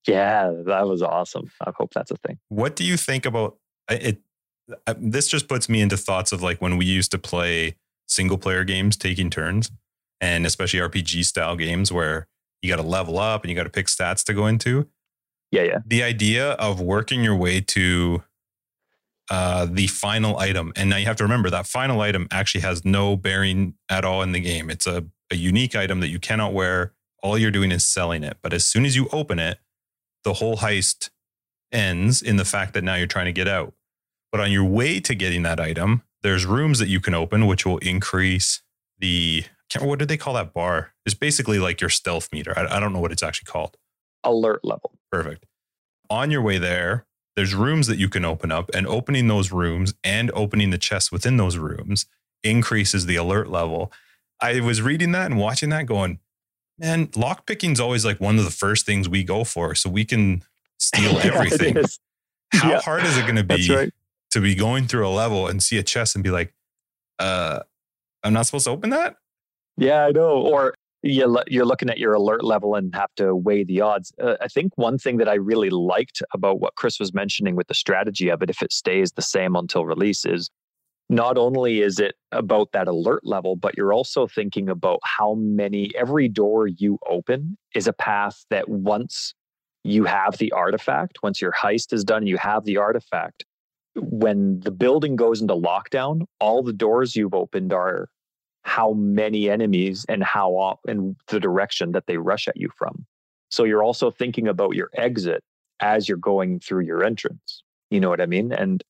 Yeah, 0.07 0.53
that 0.65 0.87
was 0.87 1.01
awesome. 1.01 1.49
I 1.61 1.71
hope 1.75 1.93
that's 1.93 2.11
a 2.11 2.17
thing. 2.17 2.37
What 2.49 2.75
do 2.75 2.83
you 2.83 2.97
think 2.97 3.25
about 3.25 3.57
it? 3.89 4.19
This 4.97 5.27
just 5.27 5.47
puts 5.47 5.67
me 5.67 5.81
into 5.81 5.97
thoughts 5.97 6.31
of 6.31 6.43
like 6.43 6.61
when 6.61 6.77
we 6.77 6.85
used 6.85 7.11
to 7.11 7.17
play 7.17 7.75
single 8.07 8.37
player 8.37 8.63
games 8.63 8.97
taking 8.97 9.29
turns 9.29 9.71
and 10.21 10.45
especially 10.45 10.79
RPG 10.79 11.25
style 11.25 11.55
games 11.55 11.91
where 11.91 12.27
you 12.63 12.69
got 12.69 12.81
to 12.81 12.87
level 12.87 13.19
up 13.19 13.43
and 13.43 13.51
you 13.51 13.55
got 13.55 13.65
to 13.65 13.69
pick 13.69 13.87
stats 13.87 14.23
to 14.23 14.33
go 14.33 14.47
into. 14.47 14.87
Yeah, 15.51 15.63
yeah. 15.63 15.77
The 15.85 16.01
idea 16.01 16.53
of 16.53 16.79
working 16.79 17.23
your 17.23 17.35
way 17.35 17.61
to 17.61 18.23
uh, 19.29 19.67
the 19.69 19.87
final 19.87 20.39
item, 20.39 20.73
and 20.75 20.89
now 20.89 20.97
you 20.97 21.05
have 21.05 21.17
to 21.17 21.23
remember 21.23 21.49
that 21.51 21.67
final 21.67 22.01
item 22.01 22.27
actually 22.31 22.61
has 22.61 22.83
no 22.83 23.15
bearing 23.15 23.75
at 23.89 24.03
all 24.03 24.23
in 24.23 24.31
the 24.31 24.39
game. 24.39 24.69
It's 24.69 24.87
a, 24.87 25.05
a 25.29 25.35
unique 25.35 25.75
item 25.75 25.99
that 25.99 26.07
you 26.07 26.19
cannot 26.19 26.53
wear. 26.53 26.93
All 27.21 27.37
you're 27.37 27.51
doing 27.51 27.71
is 27.71 27.85
selling 27.85 28.23
it. 28.23 28.37
But 28.41 28.53
as 28.53 28.65
soon 28.65 28.85
as 28.85 28.95
you 28.95 29.07
open 29.11 29.39
it, 29.39 29.59
the 30.23 30.33
whole 30.33 30.57
heist 30.57 31.09
ends 31.71 32.21
in 32.21 32.37
the 32.37 32.45
fact 32.45 32.73
that 32.73 32.83
now 32.83 32.95
you're 32.95 33.07
trying 33.07 33.25
to 33.25 33.33
get 33.33 33.47
out. 33.47 33.73
But 34.31 34.41
on 34.41 34.51
your 34.51 34.65
way 34.65 34.99
to 35.01 35.13
getting 35.13 35.43
that 35.43 35.59
item, 35.59 36.03
there's 36.21 36.45
rooms 36.45 36.79
that 36.79 36.87
you 36.87 36.99
can 36.99 37.13
open, 37.13 37.45
which 37.45 37.65
will 37.65 37.77
increase 37.79 38.61
the 38.99 39.43
what 39.81 39.99
did 39.99 40.07
they 40.07 40.17
call 40.17 40.33
that 40.35 40.53
bar? 40.53 40.93
It's 41.05 41.15
basically 41.15 41.59
like 41.59 41.81
your 41.81 41.89
stealth 41.89 42.29
meter. 42.31 42.57
I, 42.57 42.77
I 42.77 42.79
don't 42.79 42.93
know 42.93 42.99
what 42.99 43.11
it's 43.11 43.23
actually 43.23 43.51
called. 43.51 43.77
Alert 44.23 44.61
level. 44.63 44.91
Perfect. 45.11 45.45
On 46.09 46.31
your 46.31 46.41
way 46.41 46.57
there, 46.57 47.05
there's 47.35 47.55
rooms 47.55 47.87
that 47.87 47.97
you 47.97 48.09
can 48.09 48.25
open 48.25 48.51
up, 48.51 48.69
and 48.73 48.85
opening 48.85 49.27
those 49.27 49.51
rooms 49.51 49.93
and 50.03 50.31
opening 50.33 50.69
the 50.69 50.77
chests 50.77 51.11
within 51.11 51.37
those 51.37 51.57
rooms 51.57 52.05
increases 52.43 53.05
the 53.05 53.15
alert 53.15 53.49
level. 53.49 53.91
I 54.39 54.59
was 54.59 54.81
reading 54.81 55.13
that 55.13 55.31
and 55.31 55.39
watching 55.39 55.69
that 55.69 55.85
going, 55.85 56.19
man, 56.77 57.09
lock 57.15 57.49
is 57.49 57.79
always 57.79 58.05
like 58.05 58.19
one 58.19 58.37
of 58.37 58.45
the 58.45 58.51
first 58.51 58.85
things 58.85 59.07
we 59.07 59.23
go 59.23 59.43
for 59.43 59.73
so 59.75 59.89
we 59.89 60.05
can 60.05 60.43
steal 60.77 61.17
everything. 61.23 61.75
How 62.53 62.71
yeah. 62.71 62.81
hard 62.81 63.03
is 63.03 63.17
it 63.17 63.23
going 63.23 63.35
to 63.35 63.43
be 63.43 63.73
right. 63.73 63.91
to 64.31 64.41
be 64.41 64.53
going 64.53 64.87
through 64.87 65.07
a 65.07 65.09
level 65.09 65.47
and 65.47 65.63
see 65.63 65.77
a 65.77 65.83
chest 65.83 66.15
and 66.15 66.23
be 66.23 66.29
like, 66.29 66.53
uh, 67.19 67.61
I'm 68.23 68.33
not 68.33 68.45
supposed 68.45 68.65
to 68.65 68.71
open 68.71 68.91
that? 68.91 69.15
Yeah, 69.77 70.05
I 70.05 70.11
know. 70.11 70.41
Or 70.41 70.75
you're 71.03 71.65
looking 71.65 71.89
at 71.89 71.97
your 71.97 72.13
alert 72.13 72.43
level 72.43 72.75
and 72.75 72.95
have 72.95 73.13
to 73.17 73.35
weigh 73.35 73.63
the 73.63 73.81
odds. 73.81 74.13
Uh, 74.21 74.35
I 74.39 74.47
think 74.47 74.71
one 74.77 74.97
thing 74.97 75.17
that 75.17 75.27
I 75.27 75.33
really 75.33 75.69
liked 75.69 76.21
about 76.33 76.61
what 76.61 76.75
Chris 76.75 76.99
was 76.99 77.13
mentioning 77.13 77.55
with 77.55 77.67
the 77.67 77.73
strategy 77.73 78.29
of 78.29 78.41
it, 78.41 78.49
if 78.49 78.61
it 78.61 78.71
stays 78.71 79.11
the 79.11 79.21
same 79.21 79.55
until 79.55 79.85
release, 79.85 80.25
is 80.25 80.49
not 81.09 81.37
only 81.37 81.81
is 81.81 81.99
it 81.99 82.15
about 82.31 82.71
that 82.71 82.87
alert 82.87 83.25
level, 83.25 83.57
but 83.57 83.75
you're 83.75 83.91
also 83.91 84.27
thinking 84.27 84.69
about 84.69 84.99
how 85.03 85.35
many, 85.35 85.91
every 85.95 86.29
door 86.29 86.67
you 86.67 86.97
open 87.09 87.57
is 87.75 87.87
a 87.87 87.93
path 87.93 88.45
that 88.49 88.69
once 88.69 89.33
you 89.83 90.05
have 90.05 90.37
the 90.37 90.53
artifact, 90.53 91.19
once 91.21 91.41
your 91.41 91.51
heist 91.51 91.91
is 91.91 92.05
done, 92.05 92.25
you 92.25 92.37
have 92.37 92.63
the 92.63 92.77
artifact. 92.77 93.43
When 93.95 94.61
the 94.61 94.71
building 94.71 95.17
goes 95.17 95.41
into 95.41 95.53
lockdown, 95.53 96.21
all 96.39 96.63
the 96.63 96.73
doors 96.73 97.15
you've 97.15 97.33
opened 97.33 97.73
are 97.73 98.07
how 98.63 98.93
many 98.93 99.49
enemies 99.49 100.05
and 100.09 100.23
how 100.23 100.79
and 100.87 101.15
the 101.27 101.39
direction 101.39 101.91
that 101.91 102.07
they 102.07 102.17
rush 102.17 102.47
at 102.47 102.57
you 102.57 102.69
from. 102.75 103.05
So 103.49 103.65
you're 103.65 103.83
also 103.83 104.09
thinking 104.09 104.47
about 104.47 104.75
your 104.75 104.89
exit 104.93 105.43
as 105.79 106.07
you're 106.07 106.17
going 106.17 106.59
through 106.59 106.85
your 106.85 107.03
entrance. 107.03 107.63
You 107.91 107.99
know 107.99 108.09
what 108.09 108.21
I 108.21 108.25
mean? 108.25 108.51
And 108.51 108.83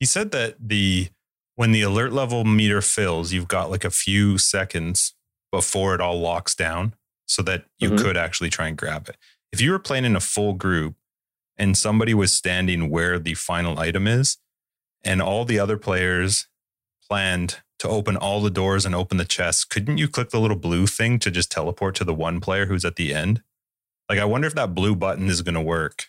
he 0.00 0.06
said 0.06 0.32
that 0.32 0.56
the 0.58 1.08
when 1.54 1.72
the 1.72 1.82
alert 1.82 2.12
level 2.12 2.44
meter 2.44 2.80
fills, 2.80 3.32
you've 3.32 3.48
got 3.48 3.70
like 3.70 3.84
a 3.84 3.90
few 3.90 4.38
seconds 4.38 5.14
before 5.50 5.94
it 5.94 6.00
all 6.00 6.20
locks 6.20 6.54
down 6.54 6.94
so 7.26 7.42
that 7.42 7.64
you 7.78 7.90
mm-hmm. 7.90 8.04
could 8.04 8.16
actually 8.16 8.50
try 8.50 8.68
and 8.68 8.76
grab 8.76 9.08
it. 9.08 9.16
If 9.52 9.60
you 9.60 9.72
were 9.72 9.78
playing 9.78 10.04
in 10.04 10.16
a 10.16 10.20
full 10.20 10.54
group 10.54 10.94
and 11.56 11.76
somebody 11.76 12.14
was 12.14 12.32
standing 12.32 12.90
where 12.90 13.18
the 13.18 13.34
final 13.34 13.78
item 13.78 14.06
is 14.06 14.38
and 15.02 15.20
all 15.20 15.44
the 15.44 15.58
other 15.58 15.76
players 15.76 16.46
planned 17.08 17.60
to 17.78 17.88
open 17.88 18.16
all 18.16 18.40
the 18.40 18.50
doors 18.50 18.84
and 18.84 18.94
open 18.94 19.18
the 19.18 19.24
chest, 19.24 19.70
couldn't 19.70 19.98
you 19.98 20.08
click 20.08 20.30
the 20.30 20.40
little 20.40 20.56
blue 20.56 20.86
thing 20.86 21.18
to 21.20 21.30
just 21.30 21.50
teleport 21.50 21.94
to 21.96 22.04
the 22.04 22.14
one 22.14 22.40
player 22.40 22.66
who's 22.66 22.84
at 22.84 22.96
the 22.96 23.14
end? 23.14 23.42
Like, 24.08 24.18
I 24.18 24.24
wonder 24.24 24.46
if 24.46 24.54
that 24.54 24.74
blue 24.74 24.96
button 24.96 25.28
is 25.28 25.42
going 25.42 25.54
to 25.54 25.60
work. 25.60 26.06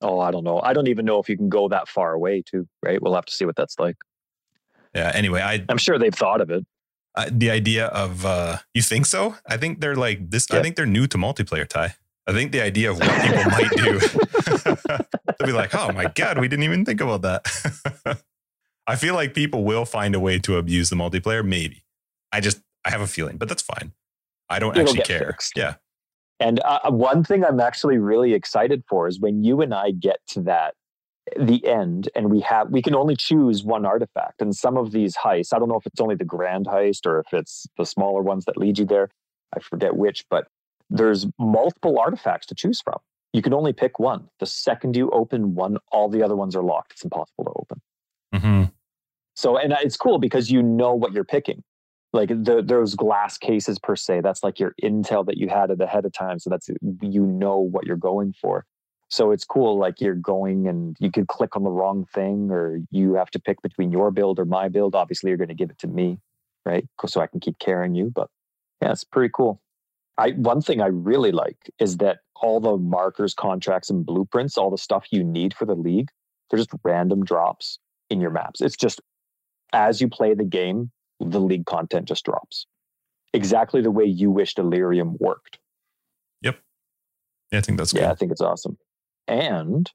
Oh, 0.00 0.18
I 0.20 0.30
don't 0.30 0.44
know. 0.44 0.60
I 0.60 0.72
don't 0.72 0.88
even 0.88 1.04
know 1.04 1.18
if 1.18 1.28
you 1.28 1.36
can 1.36 1.48
go 1.48 1.68
that 1.68 1.88
far 1.88 2.12
away, 2.12 2.42
too, 2.42 2.68
right? 2.82 3.00
We'll 3.00 3.14
have 3.14 3.26
to 3.26 3.32
see 3.32 3.44
what 3.44 3.56
that's 3.56 3.78
like. 3.78 3.96
Yeah. 4.94 5.12
Anyway, 5.14 5.40
I, 5.40 5.64
I'm 5.68 5.78
sure 5.78 5.98
they've 5.98 6.14
thought 6.14 6.40
of 6.40 6.50
it. 6.50 6.66
Uh, 7.14 7.30
the 7.30 7.50
idea 7.50 7.86
of, 7.86 8.26
uh, 8.26 8.58
you 8.74 8.82
think 8.82 9.06
so? 9.06 9.36
I 9.48 9.56
think 9.56 9.80
they're 9.80 9.96
like 9.96 10.30
this. 10.30 10.46
Yeah. 10.50 10.58
I 10.58 10.62
think 10.62 10.76
they're 10.76 10.86
new 10.86 11.06
to 11.06 11.18
multiplayer, 11.18 11.66
Ty. 11.66 11.94
I 12.26 12.32
think 12.32 12.52
the 12.52 12.60
idea 12.60 12.90
of 12.90 12.98
what 12.98 13.22
people 13.22 13.44
might 13.50 13.70
do, 13.70 14.00
they'll 15.38 15.46
be 15.46 15.52
like, 15.52 15.74
oh 15.74 15.92
my 15.92 16.10
God, 16.14 16.38
we 16.38 16.48
didn't 16.48 16.64
even 16.64 16.84
think 16.84 17.00
about 17.00 17.22
that. 17.22 18.22
I 18.86 18.96
feel 18.96 19.14
like 19.14 19.34
people 19.34 19.64
will 19.64 19.84
find 19.84 20.14
a 20.14 20.20
way 20.20 20.38
to 20.40 20.56
abuse 20.56 20.90
the 20.90 20.96
multiplayer. 20.96 21.44
Maybe. 21.44 21.84
I 22.32 22.40
just 22.40 22.60
I 22.84 22.90
have 22.90 23.00
a 23.00 23.06
feeling, 23.06 23.36
but 23.36 23.48
that's 23.48 23.62
fine. 23.62 23.92
I 24.48 24.58
don't 24.58 24.76
It'll 24.76 24.88
actually 24.88 25.04
care. 25.04 25.26
Fixed. 25.26 25.54
Yeah. 25.56 25.74
And 26.38 26.60
uh, 26.60 26.80
uh, 26.84 26.90
one 26.90 27.24
thing 27.24 27.44
I'm 27.44 27.60
actually 27.60 27.98
really 27.98 28.34
excited 28.34 28.84
for 28.88 29.08
is 29.08 29.18
when 29.18 29.42
you 29.42 29.60
and 29.62 29.72
I 29.74 29.90
get 29.90 30.18
to 30.28 30.42
that 30.42 30.74
the 31.36 31.66
end 31.66 32.08
and 32.14 32.30
we 32.30 32.40
have 32.40 32.70
we 32.70 32.80
can 32.80 32.94
only 32.94 33.16
choose 33.16 33.64
one 33.64 33.84
artifact 33.84 34.40
and 34.40 34.54
some 34.54 34.76
of 34.76 34.92
these 34.92 35.16
heists 35.16 35.52
i 35.52 35.58
don't 35.58 35.68
know 35.68 35.76
if 35.76 35.84
it's 35.84 36.00
only 36.00 36.14
the 36.14 36.24
grand 36.24 36.66
heist 36.66 37.04
or 37.04 37.18
if 37.18 37.32
it's 37.32 37.66
the 37.76 37.84
smaller 37.84 38.22
ones 38.22 38.44
that 38.44 38.56
lead 38.56 38.78
you 38.78 38.84
there 38.84 39.08
i 39.54 39.58
forget 39.58 39.96
which 39.96 40.24
but 40.30 40.46
there's 40.88 41.26
multiple 41.36 41.98
artifacts 41.98 42.46
to 42.46 42.54
choose 42.54 42.80
from 42.80 42.98
you 43.32 43.42
can 43.42 43.52
only 43.52 43.72
pick 43.72 43.98
one 43.98 44.28
the 44.38 44.46
second 44.46 44.94
you 44.94 45.10
open 45.10 45.56
one 45.56 45.78
all 45.90 46.08
the 46.08 46.22
other 46.22 46.36
ones 46.36 46.54
are 46.54 46.62
locked 46.62 46.92
it's 46.92 47.02
impossible 47.02 47.44
to 47.44 47.50
open 47.56 47.80
mm-hmm. 48.32 48.64
So, 49.36 49.58
and 49.58 49.72
it's 49.82 49.96
cool 49.96 50.18
because 50.18 50.50
you 50.50 50.62
know 50.62 50.94
what 50.94 51.12
you're 51.12 51.24
picking. 51.24 51.62
Like 52.12 52.30
the, 52.30 52.62
those 52.64 52.94
glass 52.94 53.36
cases 53.36 53.78
per 53.78 53.94
se, 53.94 54.22
that's 54.22 54.42
like 54.42 54.58
your 54.58 54.74
intel 54.82 55.26
that 55.26 55.36
you 55.36 55.48
had 55.48 55.70
it 55.70 55.80
ahead 55.80 56.06
of 56.06 56.12
time. 56.12 56.38
So 56.38 56.48
that's 56.48 56.70
you 57.02 57.26
know 57.26 57.58
what 57.58 57.84
you're 57.84 57.96
going 57.96 58.32
for. 58.40 58.64
So 59.08 59.30
it's 59.30 59.44
cool. 59.44 59.78
Like 59.78 60.00
you're 60.00 60.14
going 60.14 60.66
and 60.66 60.96
you 60.98 61.10
could 61.12 61.28
click 61.28 61.54
on 61.54 61.62
the 61.62 61.70
wrong 61.70 62.06
thing, 62.14 62.50
or 62.50 62.80
you 62.90 63.14
have 63.14 63.30
to 63.32 63.38
pick 63.38 63.60
between 63.60 63.92
your 63.92 64.10
build 64.10 64.38
or 64.38 64.46
my 64.46 64.68
build. 64.68 64.94
Obviously, 64.94 65.28
you're 65.28 65.36
going 65.36 65.48
to 65.48 65.54
give 65.54 65.70
it 65.70 65.78
to 65.80 65.86
me, 65.86 66.18
right? 66.64 66.86
So 67.06 67.20
I 67.20 67.26
can 67.26 67.40
keep 67.40 67.58
carrying 67.58 67.94
you. 67.94 68.10
But 68.14 68.30
yeah, 68.80 68.92
it's 68.92 69.04
pretty 69.04 69.30
cool. 69.34 69.60
I 70.16 70.30
one 70.30 70.62
thing 70.62 70.80
I 70.80 70.86
really 70.86 71.32
like 71.32 71.58
is 71.78 71.98
that 71.98 72.20
all 72.36 72.58
the 72.58 72.78
markers, 72.78 73.34
contracts, 73.34 73.90
and 73.90 74.06
blueprints, 74.06 74.56
all 74.56 74.70
the 74.70 74.78
stuff 74.78 75.06
you 75.10 75.22
need 75.22 75.52
for 75.52 75.66
the 75.66 75.74
league, 75.74 76.08
they're 76.48 76.58
just 76.58 76.70
random 76.82 77.24
drops 77.24 77.78
in 78.08 78.20
your 78.20 78.30
maps. 78.30 78.62
It's 78.62 78.76
just 78.76 79.00
as 79.72 80.00
you 80.00 80.08
play 80.08 80.34
the 80.34 80.44
game, 80.44 80.90
the 81.20 81.40
league 81.40 81.66
content 81.66 82.06
just 82.08 82.24
drops. 82.24 82.66
Exactly 83.32 83.80
the 83.82 83.90
way 83.90 84.04
you 84.04 84.30
wished 84.30 84.56
Delirium 84.56 85.16
worked. 85.18 85.58
Yep. 86.42 86.58
Yeah, 87.52 87.58
I 87.58 87.62
think 87.62 87.78
that's 87.78 87.92
good. 87.92 88.02
Yeah, 88.02 88.10
I 88.12 88.14
think 88.14 88.32
it's 88.32 88.40
awesome. 88.40 88.78
And 89.28 89.90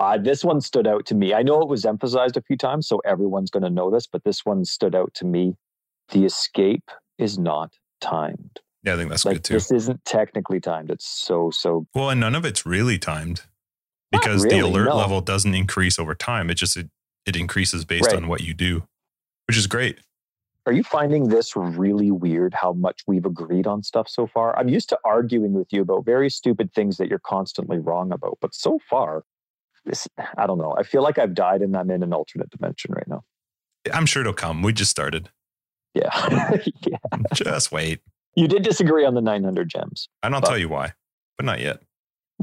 uh, 0.00 0.16
this 0.18 0.44
one 0.44 0.60
stood 0.60 0.86
out 0.86 1.04
to 1.06 1.14
me. 1.14 1.34
I 1.34 1.42
know 1.42 1.60
it 1.60 1.68
was 1.68 1.84
emphasized 1.84 2.36
a 2.36 2.42
few 2.42 2.56
times, 2.56 2.86
so 2.86 3.00
everyone's 3.04 3.50
going 3.50 3.64
to 3.64 3.70
know 3.70 3.90
this, 3.90 4.06
but 4.06 4.24
this 4.24 4.44
one 4.44 4.64
stood 4.64 4.94
out 4.94 5.12
to 5.14 5.24
me. 5.24 5.54
The 6.10 6.24
escape 6.24 6.90
is 7.18 7.38
not 7.38 7.72
timed. 8.00 8.60
Yeah, 8.84 8.94
I 8.94 8.96
think 8.96 9.10
that's 9.10 9.24
Like 9.24 9.36
good 9.36 9.44
too. 9.44 9.54
this 9.54 9.70
isn't 9.72 10.04
technically 10.04 10.60
timed. 10.60 10.90
It's 10.90 11.06
so 11.06 11.50
so. 11.50 11.86
Well, 11.94 12.10
and 12.10 12.20
none 12.20 12.34
of 12.36 12.44
it's 12.44 12.64
really 12.64 12.98
timed 12.98 13.42
because 14.12 14.44
the 14.44 14.60
alert 14.60 14.86
no. 14.88 14.96
level 14.96 15.20
doesn't 15.20 15.52
increase 15.54 15.98
over 15.98 16.14
time. 16.14 16.48
It 16.48 16.54
just 16.54 16.76
it, 16.76 16.88
it 17.26 17.34
increases 17.36 17.84
based 17.84 18.06
Right. 18.06 18.16
on 18.16 18.28
what 18.28 18.40
you 18.42 18.54
do, 18.54 18.84
which 19.48 19.56
is 19.56 19.66
great. 19.66 19.98
Are 20.66 20.72
you 20.72 20.82
finding 20.82 21.28
this 21.28 21.56
really 21.56 22.10
weird? 22.10 22.52
How 22.52 22.74
much 22.74 23.00
we've 23.06 23.24
agreed 23.24 23.66
on 23.66 23.82
stuff 23.82 24.06
so 24.08 24.26
far? 24.26 24.56
I'm 24.58 24.68
used 24.68 24.90
to 24.90 24.98
arguing 25.04 25.54
with 25.54 25.68
you 25.72 25.80
about 25.80 26.04
very 26.04 26.28
stupid 26.28 26.72
things 26.74 26.98
that 26.98 27.08
you're 27.08 27.18
constantly 27.20 27.78
wrong 27.78 28.12
about, 28.12 28.36
but 28.42 28.54
so 28.54 28.78
far, 28.90 29.24
this 29.86 30.06
I 30.36 30.46
don't 30.46 30.58
know. 30.58 30.74
I 30.78 30.82
feel 30.82 31.02
like 31.02 31.18
I've 31.18 31.32
died 31.34 31.62
and 31.62 31.74
I'm 31.74 31.90
in 31.90 32.02
an 32.02 32.12
alternate 32.12 32.50
dimension 32.50 32.92
right 32.92 33.08
now. 33.08 33.24
I'm 33.92 34.04
sure 34.04 34.20
it'll 34.20 34.34
come. 34.34 34.60
We 34.60 34.74
just 34.74 34.90
started. 34.90 35.30
Yeah, 35.94 36.10
yeah. 36.86 36.98
Just 37.32 37.72
wait. 37.72 38.00
You 38.36 38.46
did 38.46 38.62
disagree 38.62 39.06
on 39.06 39.14
the 39.14 39.22
900 39.22 39.70
gems. 39.70 40.10
And 40.22 40.34
I'll 40.34 40.42
Well- 40.42 40.50
tell 40.50 40.58
you 40.58 40.68
why, 40.68 40.92
but 41.38 41.46
not 41.46 41.60
yet. 41.60 41.80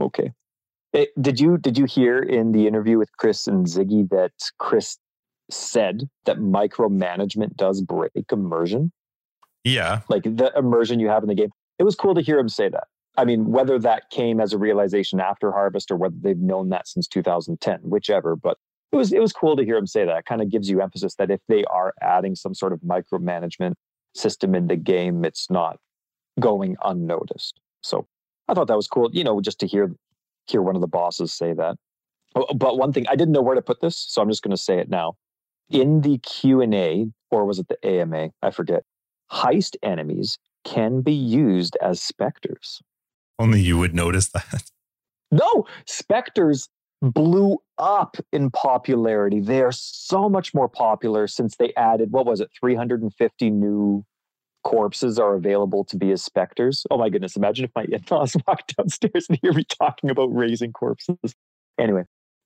Okay. 0.02 0.34
Eh, 0.96 1.06
did 1.22 1.40
you 1.40 1.58
did 1.60 1.78
you 1.78 1.86
hear 1.86 2.18
in 2.18 2.54
the 2.54 2.66
interview 2.66 2.98
with 2.98 3.16
Chris 3.18 3.46
and 3.48 3.68
Ziggy 3.68 4.10
that 4.10 4.32
Chris 4.58 4.98
said 5.50 6.10
that 6.26 6.38
micromanagement 6.38 7.56
does 7.56 7.82
break 7.82 8.12
immersion? 8.32 8.92
Yeah. 9.64 10.02
Like 10.10 10.24
the 10.24 10.52
immersion 10.56 11.00
you 11.00 11.10
have 11.10 11.24
in 11.24 11.30
the 11.30 11.36
game. 11.36 11.50
It 11.80 11.84
was 11.84 11.96
cool 11.96 12.16
to 12.16 12.22
hear 12.22 12.40
him 12.40 12.50
say 12.50 12.70
that. 12.70 12.86
I 13.18 13.26
mean, 13.26 13.52
whether 13.52 13.80
that 13.80 14.10
came 14.10 14.40
as 14.40 14.54
a 14.54 14.58
realization 14.58 15.20
after 15.20 15.52
Harvest 15.52 15.90
or 15.90 15.96
whether 15.96 16.16
they've 16.20 16.38
known 16.38 16.70
that 16.70 16.88
since 16.88 17.08
2010, 17.08 17.80
whichever, 17.84 18.36
but 18.36 18.58
it 18.92 18.96
was 18.96 19.12
it 19.12 19.22
was 19.22 19.34
cool 19.34 19.56
to 19.56 19.64
hear 19.64 19.78
him 19.78 19.88
say 19.88 20.06
that. 20.06 20.18
It 20.20 20.26
kind 20.26 20.42
of 20.42 20.50
gives 20.50 20.70
you 20.70 20.82
emphasis 20.82 21.16
that 21.16 21.32
if 21.32 21.40
they 21.48 21.64
are 21.66 21.94
adding 22.02 22.36
some 22.36 22.54
sort 22.54 22.74
of 22.74 22.80
micromanagement 22.82 23.74
system 24.14 24.56
in 24.56 24.68
the 24.68 24.76
game, 24.76 25.26
it's 25.26 25.50
not 25.50 25.78
going 26.40 26.76
unnoticed. 26.84 27.60
So 27.82 28.08
I 28.48 28.54
thought 28.54 28.68
that 28.68 28.76
was 28.76 28.88
cool, 28.88 29.10
you 29.14 29.24
know, 29.24 29.42
just 29.42 29.60
to 29.62 29.68
hear 29.68 29.94
hear 30.48 30.62
one 30.62 30.76
of 30.76 30.82
the 30.82 30.88
bosses 30.88 31.34
say 31.34 31.54
that. 31.54 31.78
Oh, 32.36 32.54
But 32.54 32.78
one 32.78 32.94
thing 32.94 33.08
I 33.08 33.16
didn't 33.16 33.34
know 33.34 33.42
where 33.42 33.56
to 33.56 33.62
put 33.62 33.82
this, 33.82 33.98
so 33.98 34.22
I'm 34.22 34.30
just 34.30 34.44
going 34.44 34.56
to 34.56 34.62
say 34.62 34.80
it 34.80 34.90
now. 34.90 35.16
In 35.70 36.02
the 36.02 36.20
Q 36.20 36.62
and 36.62 36.74
A, 36.74 37.08
or 37.32 37.46
was 37.46 37.60
it 37.60 37.68
the 37.68 37.86
AMA? 37.86 38.30
I 38.42 38.52
forget. 38.52 38.84
Heist 39.32 39.76
enemies 39.82 40.38
can 40.64 41.02
be 41.02 41.14
used 41.14 41.78
as 41.82 42.02
specters. 42.02 42.82
Only 43.40 43.62
you 43.62 43.78
would 43.78 43.94
notice 43.96 44.30
that. 44.30 44.64
No, 45.32 45.66
specters 45.88 46.70
blew 47.02 47.58
up 47.78 48.16
in 48.32 48.52
popularity. 48.52 49.42
They 49.42 49.62
are 49.64 49.72
so 49.72 50.30
much 50.30 50.54
more 50.54 50.70
popular 50.70 51.28
since 51.28 51.58
they 51.58 51.74
added 51.76 52.12
what 52.12 52.26
was 52.26 52.40
it, 52.40 52.52
350 52.58 53.50
new 53.50 54.06
corpses 54.64 55.20
are 55.20 55.36
available 55.36 55.84
to 55.86 55.98
be 55.98 56.12
as 56.12 56.24
specters. 56.24 56.86
Oh 56.90 56.98
my 56.98 57.10
goodness! 57.10 57.36
Imagine 57.36 57.66
if 57.66 57.72
my 57.76 57.86
in-laws 57.90 58.36
walked 58.48 58.76
downstairs 58.78 59.28
and 59.30 59.40
hear 59.42 59.54
me 59.54 59.64
talking 59.64 60.10
about 60.10 60.28
raising 60.28 60.72
corpses. 60.72 61.18
Anyway, 61.80 62.04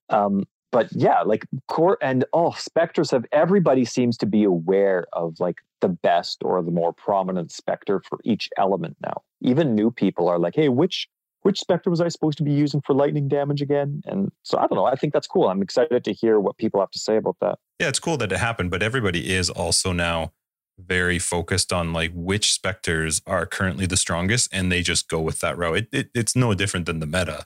um, 0.09 0.45
but 0.71 0.89
yeah, 0.91 1.21
like 1.21 1.45
core 1.67 1.97
and 2.01 2.25
oh, 2.33 2.51
specters 2.51 3.11
have 3.11 3.25
everybody 3.31 3.85
seems 3.85 4.17
to 4.17 4.25
be 4.25 4.43
aware 4.43 5.07
of 5.13 5.39
like 5.39 5.57
the 5.81 5.89
best 5.89 6.41
or 6.43 6.61
the 6.61 6.71
more 6.71 6.93
prominent 6.93 7.51
specter 7.51 8.01
for 8.07 8.19
each 8.23 8.49
element 8.57 8.97
now. 9.01 9.21
Even 9.41 9.75
new 9.75 9.91
people 9.91 10.27
are 10.27 10.39
like, 10.39 10.55
hey, 10.55 10.69
which 10.69 11.07
which 11.41 11.59
specter 11.59 11.89
was 11.89 12.01
I 12.01 12.09
supposed 12.09 12.37
to 12.39 12.43
be 12.43 12.51
using 12.51 12.81
for 12.81 12.93
lightning 12.93 13.27
damage 13.27 13.61
again? 13.61 14.01
And 14.05 14.31
so 14.43 14.57
I 14.57 14.67
don't 14.67 14.75
know. 14.75 14.85
I 14.85 14.95
think 14.95 15.13
that's 15.13 15.27
cool. 15.27 15.47
I'm 15.47 15.61
excited 15.61 16.03
to 16.03 16.13
hear 16.13 16.39
what 16.39 16.57
people 16.57 16.79
have 16.81 16.91
to 16.91 16.99
say 16.99 17.15
about 17.15 17.37
that. 17.41 17.59
Yeah, 17.79 17.87
it's 17.87 17.99
cool 17.99 18.17
that 18.17 18.31
it 18.31 18.39
happened, 18.39 18.71
but 18.71 18.83
everybody 18.83 19.33
is 19.33 19.49
also 19.49 19.93
now 19.93 20.33
very 20.77 21.19
focused 21.19 21.73
on 21.73 21.93
like 21.93 22.11
which 22.13 22.53
specters 22.53 23.21
are 23.25 23.45
currently 23.45 23.85
the 23.85 23.97
strongest, 23.97 24.49
and 24.53 24.71
they 24.71 24.81
just 24.81 25.09
go 25.09 25.19
with 25.21 25.39
that 25.39 25.57
route. 25.57 25.77
It, 25.77 25.87
it, 25.91 26.09
it's 26.13 26.35
no 26.35 26.53
different 26.53 26.85
than 26.85 26.99
the 26.99 27.05
meta. 27.05 27.45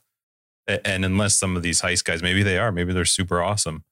And 0.68 1.04
unless 1.04 1.36
some 1.36 1.58
of 1.58 1.64
these 1.64 1.82
heist 1.82 2.06
guys, 2.06 2.24
maybe 2.24 2.44
they 2.44 2.58
are, 2.58 2.72
maybe 2.72 2.94
they're 2.94 3.06
super 3.06 3.42
awesome, 3.42 3.84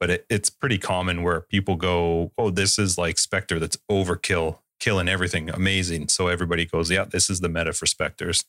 but 0.00 0.10
it, 0.10 0.26
it's 0.30 0.48
pretty 0.48 0.78
common 0.78 1.22
where 1.22 1.42
people 1.42 1.76
go, 1.76 2.32
"Oh, 2.38 2.50
this 2.50 2.78
is 2.78 2.96
like 2.96 3.18
Spectre 3.18 3.58
that's 3.58 3.76
overkill, 3.90 4.58
killing 4.80 5.08
everything, 5.08 5.50
amazing." 5.50 6.08
So 6.08 6.28
everybody 6.28 6.64
goes, 6.64 6.90
"Yeah, 6.90 7.04
this 7.04 7.28
is 7.28 7.40
the 7.40 7.48
meta 7.48 7.72
for 7.72 7.86
specters." 7.86 8.44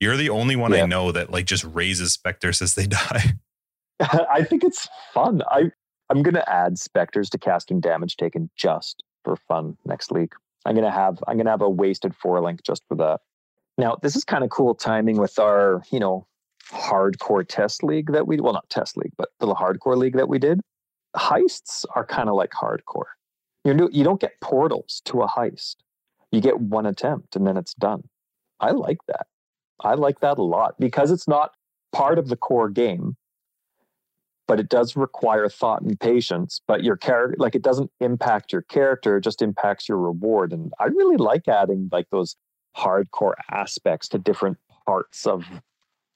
You're 0.00 0.16
the 0.16 0.30
only 0.30 0.54
one 0.54 0.72
Yeah. 0.72 0.84
I 0.84 0.86
know 0.86 1.10
that 1.12 1.30
like 1.30 1.46
just 1.46 1.64
raises 1.64 2.12
specters 2.12 2.62
as 2.62 2.74
they 2.74 2.86
die. 2.86 3.32
I 4.00 4.44
think 4.44 4.62
it's 4.64 4.88
fun. 5.12 5.42
I 5.50 5.72
I'm 6.10 6.22
gonna 6.22 6.44
add 6.46 6.78
specters 6.78 7.28
to 7.30 7.38
casting 7.38 7.80
damage 7.80 8.16
taken 8.16 8.48
just 8.56 9.02
for 9.24 9.36
fun 9.36 9.76
next 9.84 10.12
week. 10.12 10.32
I'm 10.64 10.74
gonna 10.74 10.92
have 10.92 11.18
I'm 11.26 11.36
gonna 11.36 11.50
have 11.50 11.62
a 11.62 11.68
wasted 11.68 12.14
four 12.14 12.40
link 12.40 12.62
just 12.62 12.82
for 12.88 12.96
that. 12.96 13.20
Now 13.76 13.96
this 14.00 14.14
is 14.14 14.24
kind 14.24 14.44
of 14.44 14.50
cool 14.50 14.74
timing 14.74 15.18
with 15.18 15.38
our 15.38 15.82
you 15.90 15.98
know 15.98 16.26
hardcore 16.70 17.46
test 17.46 17.82
league 17.82 18.12
that 18.12 18.26
we 18.26 18.40
well 18.40 18.52
not 18.52 18.68
test 18.70 18.96
league 18.96 19.12
but 19.16 19.30
the 19.40 19.46
hardcore 19.54 19.96
league 19.96 20.16
that 20.16 20.28
we 20.28 20.38
did. 20.38 20.60
Heists 21.16 21.84
are 21.94 22.04
kind 22.04 22.28
of 22.28 22.34
like 22.34 22.50
hardcore. 22.50 23.10
You 23.64 23.74
know 23.74 23.88
you 23.92 24.04
don't 24.04 24.20
get 24.20 24.40
portals 24.40 25.02
to 25.06 25.22
a 25.22 25.28
heist. 25.28 25.76
You 26.30 26.40
get 26.40 26.60
one 26.60 26.86
attempt 26.86 27.36
and 27.36 27.46
then 27.46 27.56
it's 27.56 27.74
done. 27.74 28.02
I 28.60 28.72
like 28.72 28.98
that. 29.08 29.26
I 29.80 29.94
like 29.94 30.20
that 30.20 30.38
a 30.38 30.42
lot 30.42 30.74
because 30.78 31.10
it's 31.10 31.28
not 31.28 31.52
part 31.92 32.18
of 32.18 32.28
the 32.28 32.36
core 32.36 32.68
game 32.68 33.16
but 34.48 34.58
it 34.58 34.68
does 34.70 34.96
require 34.96 35.48
thought 35.48 35.82
and 35.82 35.98
patience 36.00 36.60
but 36.66 36.82
your 36.82 36.96
character 36.96 37.36
like 37.38 37.54
it 37.54 37.62
doesn't 37.62 37.90
impact 38.00 38.52
your 38.52 38.62
character 38.62 39.18
it 39.18 39.24
just 39.24 39.40
impacts 39.40 39.88
your 39.88 39.98
reward 39.98 40.52
and 40.52 40.72
i 40.80 40.84
really 40.84 41.16
like 41.16 41.46
adding 41.48 41.88
like 41.92 42.06
those 42.10 42.36
hardcore 42.76 43.34
aspects 43.50 44.08
to 44.08 44.18
different 44.18 44.58
parts 44.86 45.26
of 45.26 45.44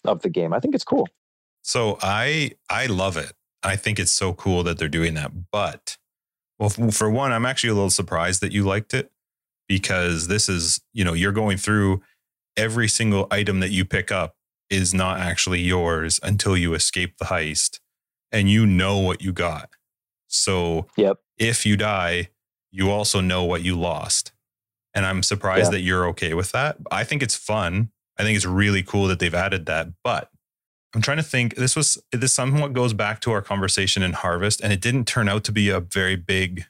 of 0.04 0.20
the 0.22 0.28
game 0.28 0.52
i 0.52 0.60
think 0.60 0.74
it's 0.74 0.84
cool 0.84 1.08
So 1.64 1.96
I 2.02 2.52
I 2.68 2.86
love 2.86 3.16
it. 3.16 3.32
I 3.62 3.76
think 3.76 4.00
it's 4.00 4.10
so 4.10 4.32
cool 4.32 4.64
that 4.64 4.78
they're 4.78 4.88
doing 5.00 5.14
that. 5.14 5.30
But 5.52 5.96
well, 6.58 6.70
for 6.90 7.08
one, 7.08 7.30
I'm 7.32 7.46
actually 7.46 7.70
a 7.70 7.74
little 7.74 7.88
surprised 7.90 8.40
that 8.40 8.50
you 8.50 8.64
liked 8.64 8.92
it 8.94 9.12
because 9.68 10.26
this 10.26 10.48
is 10.48 10.80
you 10.92 11.04
know 11.04 11.12
you're 11.12 11.30
going 11.32 11.58
through 11.58 12.02
every 12.56 12.88
single 12.88 13.28
item 13.30 13.60
that 13.60 13.70
you 13.70 13.84
pick 13.84 14.10
up 14.10 14.34
is 14.70 14.92
not 14.92 15.20
actually 15.20 15.60
yours 15.60 16.18
until 16.24 16.56
you 16.56 16.74
escape 16.74 17.18
the 17.18 17.26
heist 17.26 17.78
and 18.32 18.50
you 18.50 18.66
know 18.66 18.98
what 18.98 19.22
you 19.22 19.32
got. 19.32 19.70
So 20.26 20.88
Yep. 20.96 21.18
if 21.38 21.64
you 21.64 21.76
die, 21.76 22.30
you 22.72 22.90
also 22.90 23.20
know 23.20 23.44
what 23.44 23.62
you 23.62 23.78
lost. 23.78 24.32
And 24.94 25.06
I'm 25.06 25.22
surprised 25.22 25.66
Yeah. 25.66 25.78
that 25.78 25.82
you're 25.82 26.06
okay 26.08 26.34
with 26.34 26.50
that. 26.52 26.76
I 26.90 27.04
think 27.04 27.22
it's 27.22 27.36
fun. 27.36 27.90
I 28.22 28.24
think 28.24 28.36
it's 28.36 28.46
really 28.46 28.84
cool 28.84 29.08
that 29.08 29.18
they've 29.18 29.34
added 29.34 29.66
that. 29.66 29.88
But 30.04 30.30
I'm 30.94 31.02
trying 31.02 31.16
to 31.16 31.22
think. 31.22 31.56
This 31.56 31.74
was 31.74 31.98
this 32.12 32.32
somewhat 32.32 32.72
goes 32.72 32.92
back 32.92 33.20
to 33.22 33.32
our 33.32 33.42
conversation 33.42 34.02
in 34.02 34.12
Harvest, 34.12 34.60
and 34.60 34.72
it 34.72 34.80
didn't 34.80 35.06
turn 35.06 35.28
out 35.28 35.42
to 35.44 35.52
be 35.52 35.70
a 35.70 35.80
very 35.80 36.16
big, 36.16 36.66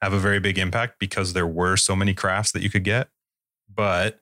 have 0.00 0.12
a 0.12 0.18
very 0.18 0.38
big 0.38 0.58
impact 0.58 1.00
because 1.00 1.32
there 1.32 1.46
were 1.46 1.76
so 1.76 1.96
many 1.96 2.14
crafts 2.14 2.52
that 2.52 2.62
you 2.62 2.70
could 2.70 2.84
get. 2.84 3.08
But 3.72 4.20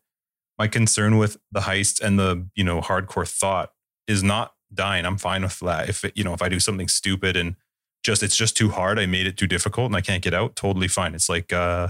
my 0.58 0.68
concern 0.68 1.18
with 1.18 1.36
the 1.52 1.60
heist 1.60 2.00
and 2.00 2.18
the 2.18 2.46
you 2.54 2.64
know 2.64 2.80
hardcore 2.80 3.28
thought 3.28 3.72
is 4.06 4.22
not 4.22 4.54
dying. 4.72 5.04
I'm 5.04 5.18
fine 5.18 5.42
with 5.42 5.58
that. 5.60 5.88
If 5.90 6.04
it, 6.04 6.16
you 6.16 6.24
know 6.24 6.32
if 6.32 6.40
I 6.40 6.48
do 6.48 6.60
something 6.60 6.88
stupid 6.88 7.36
and 7.36 7.56
just 8.02 8.22
it's 8.22 8.36
just 8.36 8.56
too 8.56 8.70
hard, 8.70 8.98
I 8.98 9.04
made 9.04 9.26
it 9.26 9.36
too 9.36 9.46
difficult 9.46 9.86
and 9.86 9.96
I 9.96 10.00
can't 10.00 10.22
get 10.22 10.32
out. 10.32 10.56
Totally 10.56 10.88
fine. 10.88 11.14
It's 11.14 11.28
like 11.28 11.52
uh, 11.52 11.88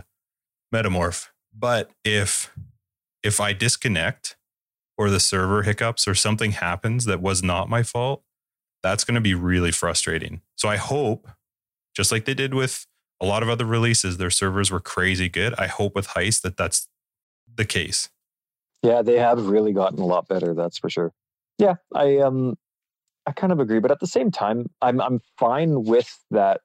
metamorph. 0.75 1.29
But 1.57 1.91
if 2.05 2.53
if 3.22 3.41
I 3.41 3.53
disconnect 3.53 4.37
or 4.97 5.11
the 5.11 5.21
server 5.21 5.63
hiccups 5.63 6.07
or 6.07 6.15
something 6.15 6.53
happens 6.53 7.05
that 7.07 7.21
was 7.21 7.43
not 7.43 7.69
my 7.69 7.83
fault, 7.83 8.23
that's 8.83 9.05
going 9.05 9.15
to 9.17 9.21
be 9.21 9.35
really 9.35 9.73
frustrating. 9.73 10.41
So 10.57 10.69
I 10.69 10.77
hope, 10.77 11.29
just 11.97 12.13
like 12.13 12.25
they 12.25 12.35
did 12.35 12.55
with 12.55 12.87
a 13.21 13.27
lot 13.27 13.43
of 13.43 13.49
other 13.49 13.65
releases, 13.65 14.17
their 14.19 14.31
servers 14.31 14.71
were 14.71 14.81
crazy 14.81 15.29
good. 15.29 15.55
I 15.59 15.67
hope 15.67 15.95
with 15.95 16.09
Heist 16.09 16.43
that 16.43 16.57
that's 16.57 16.89
the 17.57 17.65
case. 17.65 18.09
yeah 18.83 19.01
they 19.03 19.19
have 19.19 19.47
really 19.47 19.73
gotten 19.73 19.99
a 20.01 20.05
lot 20.07 20.27
better 20.29 20.55
that's 20.55 20.77
for 20.79 20.91
sure 20.91 21.13
yeah 21.59 21.75
i 21.95 22.19
um 22.19 22.57
i 23.27 23.33
kind 23.33 23.53
of 23.53 23.61
agree 23.61 23.79
but 23.79 23.93
at 23.93 24.01
the 24.01 24.07
same 24.09 24.31
time 24.31 24.67
i'm 24.83 25.01
i'm 25.01 25.21
fine 25.39 25.85
with 25.85 26.11
that 26.33 26.61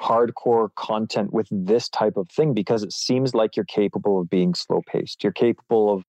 hardcore 0.00 0.68
content 0.76 1.32
with 1.32 1.46
this 1.50 1.88
type 1.88 2.16
of 2.16 2.28
thing 2.30 2.52
because 2.52 2.82
it 2.82 2.92
seems 2.92 3.32
like 3.34 3.54
you're 3.56 3.64
capable 3.64 4.20
of 4.20 4.28
being 4.28 4.54
slow 4.54 4.82
paced 4.86 5.22
you're 5.22 5.32
capable 5.32 5.92
of 5.94 6.02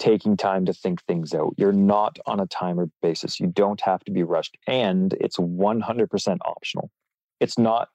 taking 0.00 0.36
time 0.36 0.64
to 0.64 0.72
think 0.72 1.02
things 1.04 1.32
out 1.34 1.54
you're 1.56 1.72
not 1.72 2.18
on 2.26 2.40
a 2.40 2.46
timer 2.46 2.88
basis 3.02 3.38
you 3.38 3.46
don't 3.46 3.80
have 3.82 4.02
to 4.02 4.10
be 4.10 4.22
rushed 4.22 4.56
and 4.66 5.12
it's 5.20 5.36
100% 5.36 6.38
optional 6.44 6.90
it's 7.38 7.58
not 7.58 7.88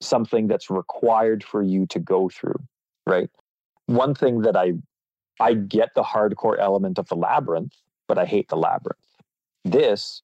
something 0.00 0.46
that's 0.46 0.70
required 0.70 1.44
for 1.44 1.62
you 1.62 1.84
to 1.86 1.98
go 1.98 2.28
through 2.28 2.58
right 3.06 3.28
one 3.86 4.14
thing 4.14 4.42
that 4.42 4.56
i 4.56 4.72
i 5.40 5.52
get 5.52 5.90
the 5.94 6.02
hardcore 6.02 6.58
element 6.58 6.98
of 6.98 7.08
the 7.08 7.16
labyrinth 7.16 7.74
but 8.08 8.18
i 8.18 8.24
hate 8.24 8.48
the 8.48 8.56
labyrinth 8.56 8.98
this 9.64 10.22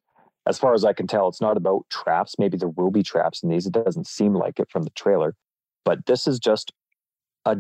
as 0.48 0.58
far 0.58 0.72
as 0.72 0.82
I 0.82 0.94
can 0.94 1.06
tell, 1.06 1.28
it's 1.28 1.42
not 1.42 1.58
about 1.58 1.84
traps. 1.90 2.36
Maybe 2.38 2.56
there 2.56 2.70
will 2.70 2.90
be 2.90 3.02
traps 3.02 3.42
in 3.42 3.50
these. 3.50 3.66
It 3.66 3.72
doesn't 3.72 4.06
seem 4.06 4.34
like 4.34 4.58
it 4.58 4.70
from 4.70 4.82
the 4.82 4.90
trailer, 4.90 5.34
but 5.84 6.06
this 6.06 6.26
is 6.26 6.38
just 6.38 6.72
a 7.44 7.58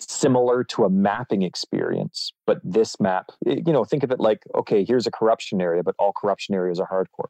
similar 0.00 0.64
to 0.64 0.84
a 0.84 0.90
mapping 0.90 1.42
experience. 1.42 2.32
But 2.46 2.60
this 2.64 2.98
map, 3.00 3.30
you 3.44 3.72
know, 3.72 3.84
think 3.84 4.02
of 4.02 4.10
it 4.10 4.20
like, 4.20 4.42
okay, 4.54 4.84
here's 4.84 5.06
a 5.06 5.10
corruption 5.10 5.60
area, 5.60 5.82
but 5.82 5.94
all 5.98 6.12
corruption 6.12 6.54
areas 6.54 6.80
are 6.80 6.88
hardcore. 6.88 7.28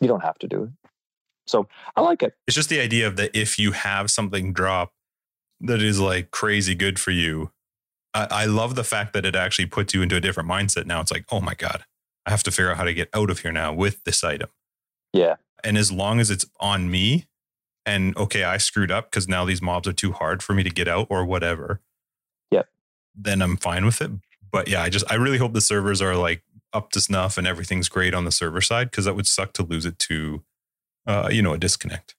You 0.00 0.08
don't 0.08 0.22
have 0.22 0.38
to 0.38 0.48
do 0.48 0.64
it. 0.64 0.70
So 1.46 1.68
I 1.96 2.00
like 2.00 2.22
it. 2.22 2.34
It's 2.46 2.54
just 2.54 2.68
the 2.68 2.80
idea 2.80 3.06
of 3.06 3.16
that 3.16 3.36
if 3.38 3.58
you 3.58 3.72
have 3.72 4.10
something 4.10 4.52
drop 4.52 4.92
that 5.60 5.82
is 5.82 6.00
like 6.00 6.30
crazy 6.30 6.74
good 6.74 6.98
for 6.98 7.10
you, 7.10 7.50
I, 8.14 8.26
I 8.30 8.44
love 8.46 8.74
the 8.74 8.84
fact 8.84 9.12
that 9.12 9.26
it 9.26 9.36
actually 9.36 9.66
puts 9.66 9.94
you 9.94 10.02
into 10.02 10.16
a 10.16 10.20
different 10.20 10.48
mindset. 10.48 10.86
Now 10.86 11.00
it's 11.00 11.12
like, 11.12 11.26
oh 11.30 11.40
my 11.40 11.54
God, 11.54 11.84
I 12.26 12.30
have 12.30 12.42
to 12.44 12.50
figure 12.50 12.70
out 12.70 12.78
how 12.78 12.84
to 12.84 12.94
get 12.94 13.08
out 13.12 13.30
of 13.30 13.40
here 13.40 13.52
now 13.52 13.72
with 13.72 14.02
this 14.04 14.24
item. 14.24 14.48
Yeah. 15.12 15.36
And 15.62 15.76
as 15.78 15.92
long 15.92 16.20
as 16.20 16.30
it's 16.30 16.46
on 16.60 16.90
me 16.90 17.26
and 17.86 18.16
okay, 18.16 18.44
I 18.44 18.56
screwed 18.56 18.90
up 18.90 19.10
because 19.10 19.28
now 19.28 19.44
these 19.44 19.62
mobs 19.62 19.86
are 19.86 19.92
too 19.92 20.12
hard 20.12 20.42
for 20.42 20.54
me 20.54 20.62
to 20.62 20.70
get 20.70 20.88
out 20.88 21.06
or 21.10 21.24
whatever. 21.24 21.80
Then 23.14 23.42
I'm 23.42 23.56
fine 23.56 23.84
with 23.84 24.00
it. 24.00 24.10
But 24.50 24.68
yeah, 24.68 24.82
I 24.82 24.88
just 24.88 25.10
I 25.10 25.14
really 25.14 25.38
hope 25.38 25.52
the 25.52 25.60
servers 25.60 26.00
are 26.00 26.16
like 26.16 26.42
up 26.72 26.90
to 26.92 27.00
snuff 27.00 27.38
and 27.38 27.46
everything's 27.46 27.88
great 27.88 28.14
on 28.14 28.24
the 28.24 28.32
server 28.32 28.60
side 28.60 28.90
because 28.90 29.04
that 29.04 29.14
would 29.14 29.26
suck 29.26 29.52
to 29.54 29.62
lose 29.62 29.86
it 29.86 29.98
to 30.00 30.42
uh, 31.06 31.28
you 31.30 31.42
know, 31.42 31.52
a 31.52 31.58
disconnect. 31.58 32.14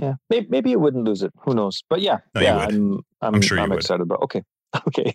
Yeah. 0.00 0.14
Maybe, 0.30 0.46
maybe 0.48 0.70
you 0.70 0.78
wouldn't 0.78 1.04
lose 1.04 1.22
it. 1.22 1.32
Who 1.44 1.54
knows? 1.54 1.82
But 1.88 2.00
yeah, 2.00 2.18
No, 2.34 2.40
yeah. 2.40 2.56
I'm 2.58 3.00
I'm, 3.20 3.34
I'm 3.36 3.42
sure 3.42 3.58
you 3.58 3.62
I'm 3.62 3.72
excited 3.72 4.02
about. 4.02 4.22
Okay. 4.22 4.42
Okay. 4.86 5.14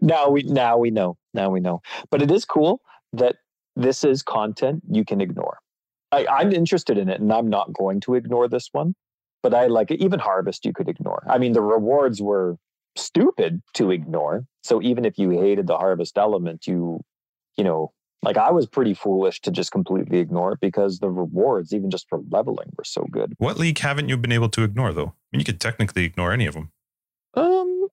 now 0.00 0.30
we 0.30 0.42
now 0.44 0.78
we 0.78 0.90
know. 0.90 1.18
Now 1.34 1.50
we 1.50 1.60
know. 1.60 1.82
But 2.10 2.22
it 2.22 2.30
is 2.30 2.46
cool 2.46 2.80
that 3.12 3.36
this 3.74 4.02
is 4.02 4.22
content 4.22 4.82
you 4.90 5.04
can 5.04 5.20
ignore. 5.20 5.58
I, 6.10 6.26
I'm 6.26 6.52
interested 6.52 6.96
in 6.96 7.10
it 7.10 7.20
and 7.20 7.30
I'm 7.30 7.50
not 7.50 7.74
going 7.74 8.00
to 8.00 8.14
ignore 8.14 8.48
this 8.48 8.70
one. 8.72 8.94
But 9.42 9.52
I 9.52 9.66
like 9.66 9.90
it. 9.90 10.00
Even 10.00 10.20
Harvest 10.20 10.64
you 10.64 10.72
could 10.72 10.88
ignore. 10.88 11.22
I 11.28 11.36
mean 11.36 11.52
the 11.52 11.60
rewards 11.60 12.22
were 12.22 12.56
stupid 12.96 13.62
to 13.74 13.90
ignore. 13.90 14.46
So 14.62 14.82
even 14.82 15.04
if 15.04 15.18
you 15.18 15.30
hated 15.30 15.66
the 15.66 15.76
harvest 15.76 16.18
element, 16.18 16.66
you 16.66 17.02
you 17.56 17.64
know, 17.64 17.92
like 18.22 18.36
I 18.36 18.50
was 18.50 18.66
pretty 18.66 18.94
foolish 18.94 19.40
to 19.42 19.50
just 19.50 19.72
completely 19.72 20.18
ignore 20.18 20.52
it 20.52 20.60
because 20.60 20.98
the 20.98 21.10
rewards, 21.10 21.72
even 21.72 21.90
just 21.90 22.08
for 22.08 22.20
leveling, 22.30 22.68
were 22.76 22.84
so 22.84 23.06
good. 23.10 23.34
What 23.38 23.58
league 23.58 23.78
haven't 23.78 24.08
you 24.08 24.16
been 24.16 24.32
able 24.32 24.48
to 24.50 24.62
ignore 24.62 24.92
though? 24.92 25.14
I 25.32 25.36
mean, 25.36 25.40
you 25.40 25.44
could 25.44 25.60
technically 25.60 26.04
ignore 26.04 26.32
any 26.32 26.46
of 26.46 26.54
them. 26.54 26.72
Um. 27.34 27.88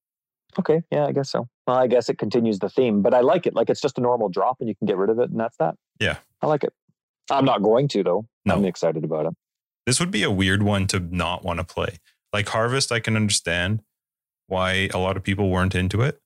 Okay. 0.60 0.84
Yeah, 0.92 1.06
I 1.06 1.12
guess 1.12 1.32
so. 1.32 1.50
Well, 1.66 1.78
I 1.78 1.88
guess 1.88 2.10
it 2.10 2.18
continues 2.18 2.60
the 2.60 2.70
theme, 2.70 3.02
but 3.02 3.14
I 3.14 3.22
like 3.22 3.48
it. 3.48 3.56
Like 3.56 3.70
it's 3.70 3.82
just 3.82 3.98
a 3.98 4.02
normal 4.02 4.30
drop, 4.30 4.58
and 4.60 4.70
you 4.70 4.76
can 4.76 4.86
get 4.86 4.98
rid 4.98 5.10
of 5.10 5.20
it, 5.20 5.30
and 5.30 5.40
that's 5.40 5.58
that. 5.58 5.76
Yeah. 6.00 6.18
I 6.42 6.48
like 6.48 6.64
it. 6.64 6.74
I'm 7.32 7.46
not 7.46 7.64
going 7.64 7.88
to 7.90 8.04
though. 8.04 8.28
No. 8.46 8.56
I'm 8.56 8.66
excited 8.66 9.04
about 9.04 9.26
it. 9.26 9.34
This 9.86 10.00
would 10.00 10.12
be 10.12 10.24
a 10.24 10.32
weird 10.32 10.64
one 10.64 10.88
to 10.88 11.00
not 11.00 11.44
want 11.44 11.60
to 11.60 11.66
play. 11.66 12.00
Like 12.32 12.50
Harvest, 12.50 12.92
I 12.92 13.00
can 13.00 13.16
understand 13.16 13.82
why 14.48 14.90
a 14.94 14.98
lot 14.98 15.18
of 15.18 15.24
people 15.24 15.50
weren't 15.50 15.76
into 15.76 16.02
it. 16.02 16.20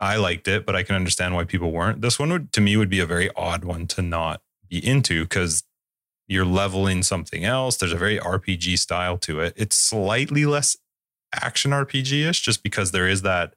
I 0.00 0.16
liked 0.16 0.48
it, 0.48 0.66
but 0.66 0.74
I 0.74 0.82
can 0.82 0.96
understand 0.96 1.34
why 1.34 1.44
people 1.44 1.70
weren't. 1.70 2.00
This 2.00 2.18
one 2.18 2.30
would, 2.32 2.52
to 2.54 2.60
me, 2.60 2.76
would 2.76 2.90
be 2.90 2.98
a 3.00 3.06
very 3.06 3.30
odd 3.36 3.64
one 3.64 3.86
to 3.88 4.02
not 4.02 4.42
be 4.68 4.84
into 4.84 5.22
because 5.24 5.62
you're 6.26 6.44
leveling 6.44 7.02
something 7.02 7.44
else. 7.44 7.76
There's 7.76 7.92
a 7.92 7.96
very 7.96 8.18
RPG 8.18 8.78
style 8.78 9.16
to 9.18 9.40
it. 9.40 9.54
It's 9.56 9.76
slightly 9.76 10.44
less 10.44 10.76
action 11.32 11.70
RPG 11.70 12.28
ish, 12.28 12.40
just 12.40 12.62
because 12.62 12.90
there 12.90 13.06
is 13.06 13.22
that, 13.22 13.54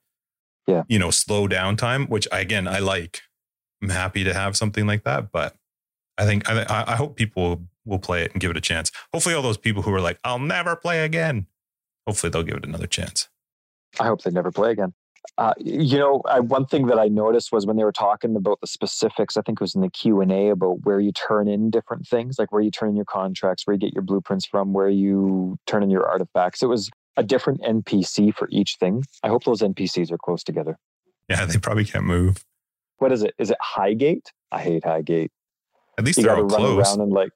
Yeah. 0.68 0.84
you 0.88 1.00
know, 1.00 1.10
slow 1.12 1.48
down 1.48 1.78
time, 1.78 2.06
which 2.08 2.28
again 2.32 2.68
I 2.68 2.80
like. 2.80 3.22
I'm 3.82 3.90
happy 3.90 4.24
to 4.24 4.34
have 4.34 4.56
something 4.56 4.86
like 4.88 5.04
that, 5.04 5.32
but 5.32 5.56
I 6.18 6.26
think 6.26 6.50
I, 6.50 6.64
I 6.64 6.94
I 6.94 6.96
hope 6.96 7.16
people 7.18 7.68
will 7.86 8.00
play 8.00 8.24
it 8.24 8.32
and 8.32 8.40
give 8.42 8.50
it 8.52 8.58
a 8.58 8.62
chance. 8.62 8.92
Hopefully, 9.14 9.36
all 9.36 9.42
those 9.42 9.58
people 9.58 9.82
who 9.84 9.94
are 9.94 10.00
like, 10.02 10.18
"I'll 10.24 10.40
never 10.40 10.76
play 10.76 11.04
again," 11.04 11.48
hopefully 12.08 12.30
they'll 12.32 12.44
give 12.44 12.58
it 12.58 12.66
another 12.66 12.88
chance. 12.88 13.28
I 14.00 14.06
hope 14.06 14.24
they 14.24 14.32
never 14.32 14.52
play 14.52 14.72
again. 14.72 14.94
Uh, 15.38 15.54
you 15.58 15.98
know, 15.98 16.22
I, 16.28 16.40
one 16.40 16.66
thing 16.66 16.86
that 16.88 17.00
I 17.00 17.08
noticed 17.08 17.52
was 17.52 17.66
when 17.66 17.78
they 17.78 17.84
were 17.84 17.92
talking 17.92 18.36
about 18.36 18.62
the 18.62 18.68
specifics. 18.68 19.36
I 19.38 19.42
think 19.42 19.60
it 19.60 19.62
was 19.62 19.76
in 19.76 19.82
the 19.82 19.90
Q 19.90 20.22
and 20.22 20.32
A 20.32 20.50
about 20.50 20.86
where 20.86 21.00
you 21.00 21.12
turn 21.12 21.48
in 21.48 21.72
different 21.72 22.08
things, 22.08 22.38
like 22.38 22.52
where 22.52 22.62
you 22.62 22.72
turn 22.72 22.90
in 22.90 22.96
your 22.96 23.06
contracts, 23.06 23.66
where 23.66 23.74
you 23.74 23.80
get 23.80 23.94
your 23.94 24.04
blueprints 24.04 24.46
from, 24.46 24.74
where 24.74 24.90
you 24.90 25.58
turn 25.66 25.84
in 25.84 25.90
your 25.90 26.08
artifacts. 26.08 26.62
It 26.62 26.68
was 26.68 26.90
a 27.18 27.24
different 27.24 27.62
NPC 27.62 28.36
for 28.36 28.48
each 28.52 28.78
thing. 28.80 29.04
I 29.24 29.30
hope 29.30 29.44
those 29.44 29.62
NPCs 29.62 30.12
are 30.12 30.18
close 30.18 30.44
together. 30.44 30.78
Yeah, 31.30 31.46
they 31.46 31.58
probably 31.58 31.86
can't 31.86 32.06
move. 32.06 32.44
What 32.98 33.12
is 33.12 33.24
it? 33.24 33.34
Is 33.40 33.50
it 33.50 33.58
Highgate? 33.62 34.32
I 34.52 34.62
hate 34.62 34.86
Highgate. 34.86 35.32
At 35.98 36.06
least 36.06 36.18
you 36.18 36.26
they're 36.26 36.36
all 36.36 36.44
run 36.44 36.50
close. 36.50 36.88
around 36.88 37.02
and 37.02 37.12
like, 37.12 37.32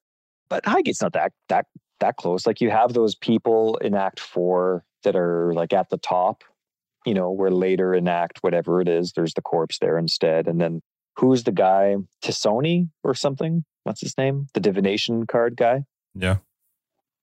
but 0.49 0.63
Highgate's 0.65 1.01
not 1.01 1.13
that 1.13 1.31
that 1.49 1.65
that 1.99 2.17
close. 2.17 2.45
Like 2.45 2.61
you 2.61 2.69
have 2.69 2.93
those 2.93 3.15
people 3.15 3.77
in 3.77 3.95
Act 3.95 4.19
Four 4.19 4.83
that 5.03 5.15
are 5.15 5.53
like 5.53 5.73
at 5.73 5.89
the 5.89 5.97
top, 5.97 6.43
you 7.09 7.15
know, 7.15 7.31
where 7.31 7.49
later 7.49 7.95
in 7.95 8.07
Act 8.07 8.37
whatever 8.41 8.79
it 8.81 8.87
is, 8.87 9.13
there's 9.13 9.33
the 9.33 9.41
corpse 9.41 9.79
there 9.79 9.97
instead, 9.97 10.47
and 10.47 10.61
then 10.61 10.81
who's 11.17 11.43
the 11.43 11.51
guy 11.51 11.95
Tasuni 12.23 12.87
or 13.03 13.15
something? 13.15 13.65
What's 13.83 14.01
his 14.01 14.15
name? 14.15 14.45
The 14.53 14.59
divination 14.59 15.25
card 15.25 15.57
guy. 15.57 15.85
Yeah, 16.13 16.37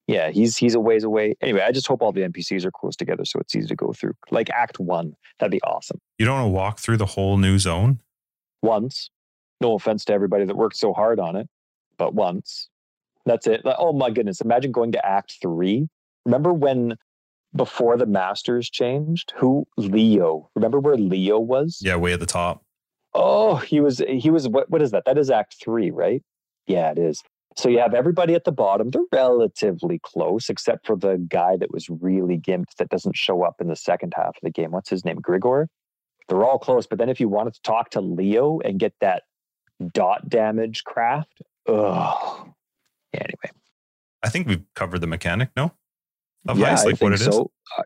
Yeah, 0.07 0.29
he's 0.29 0.57
he's 0.57 0.75
a 0.75 0.79
ways 0.81 1.05
away. 1.05 1.35
Anyway, 1.41 1.61
I 1.61 1.71
just 1.71 1.87
hope 1.87 2.01
all 2.01 2.11
the 2.11 2.21
NPCs 2.21 2.65
are 2.65 2.71
close 2.71 2.97
together 2.97 3.23
so 3.23 3.39
it's 3.39 3.55
easy 3.55 3.67
to 3.67 3.75
go 3.75 3.93
through. 3.93 4.15
Like 4.29 4.49
Act 4.49 4.77
One, 4.77 5.13
that'd 5.39 5.51
be 5.51 5.61
awesome. 5.61 5.99
you 6.19 6.25
don't 6.25 6.35
want 6.35 6.47
to 6.47 6.51
walk 6.51 6.79
through 6.79 6.97
the 6.97 7.05
whole 7.05 7.37
new 7.37 7.57
zone. 7.57 8.01
once. 8.61 9.09
No 9.61 9.73
offense 9.75 10.03
to 10.05 10.13
everybody 10.13 10.43
that 10.45 10.55
worked 10.57 10.75
so 10.77 10.91
hard 10.93 11.19
on 11.19 11.35
it, 11.37 11.47
but 11.97 12.13
once. 12.13 12.69
That's 13.25 13.47
it. 13.47 13.61
Oh 13.65 13.93
my 13.93 14.09
goodness. 14.09 14.41
Imagine 14.41 14.71
going 14.71 14.91
to 14.91 15.05
act 15.05 15.37
three. 15.41 15.87
Remember 16.25 16.53
when 16.53 16.95
before 17.55 17.97
the 17.97 18.05
masters 18.05 18.69
changed? 18.69 19.33
Who 19.37 19.65
Leo. 19.77 20.49
Remember 20.55 20.79
where 20.79 20.97
Leo 20.97 21.39
was? 21.39 21.79
Yeah, 21.81 21.95
way 21.95 22.13
at 22.13 22.19
the 22.19 22.25
top. 22.25 22.63
Oh, 23.13 23.55
he 23.55 23.79
was 23.79 24.01
he 24.07 24.29
was 24.29 24.47
what 24.47 24.69
what 24.69 24.81
is 24.81 24.91
that? 24.91 25.05
That 25.05 25.17
is 25.17 25.29
act 25.29 25.55
three, 25.63 25.91
right? 25.91 26.21
Yeah, 26.67 26.91
it 26.91 26.99
is. 26.99 27.23
So 27.55 27.69
you 27.69 27.79
have 27.79 27.95
everybody 27.95 28.35
at 28.35 28.43
the 28.43 28.51
bottom. 28.51 28.91
They're 28.91 29.01
relatively 29.11 29.99
close, 30.03 30.47
except 30.47 30.85
for 30.85 30.95
the 30.95 31.17
guy 31.27 31.57
that 31.57 31.71
was 31.71 31.89
really 31.89 32.37
gimped 32.37 32.75
that 32.77 32.89
doesn't 32.89 33.15
show 33.15 33.43
up 33.43 33.55
in 33.59 33.67
the 33.67 33.75
second 33.75 34.13
half 34.15 34.27
of 34.27 34.41
the 34.43 34.51
game. 34.51 34.71
What's 34.71 34.91
his 34.91 35.03
name? 35.03 35.17
Grigor? 35.17 35.65
They're 36.29 36.43
all 36.43 36.59
close. 36.59 36.85
But 36.85 36.99
then 36.99 37.09
if 37.09 37.19
you 37.19 37.29
wanted 37.29 37.55
to 37.55 37.61
talk 37.63 37.89
to 37.91 38.01
Leo 38.01 38.59
and 38.59 38.79
get 38.79 38.93
that 39.01 39.23
dot 39.93 40.29
damage 40.29 40.83
craft, 40.83 41.41
ugh. 41.67 42.51
Yeah, 43.13 43.21
anyway. 43.21 43.57
I 44.21 44.29
think 44.29 44.47
we've 44.47 44.63
covered 44.75 44.99
the 44.99 45.07
mechanic. 45.07 45.49
No, 45.55 45.71
of 46.47 46.57
yeah, 46.57 46.75
like 46.83 46.99
what 47.01 47.13
it 47.13 47.21
is. 47.21 47.25
so. 47.25 47.51
Uh, 47.77 47.83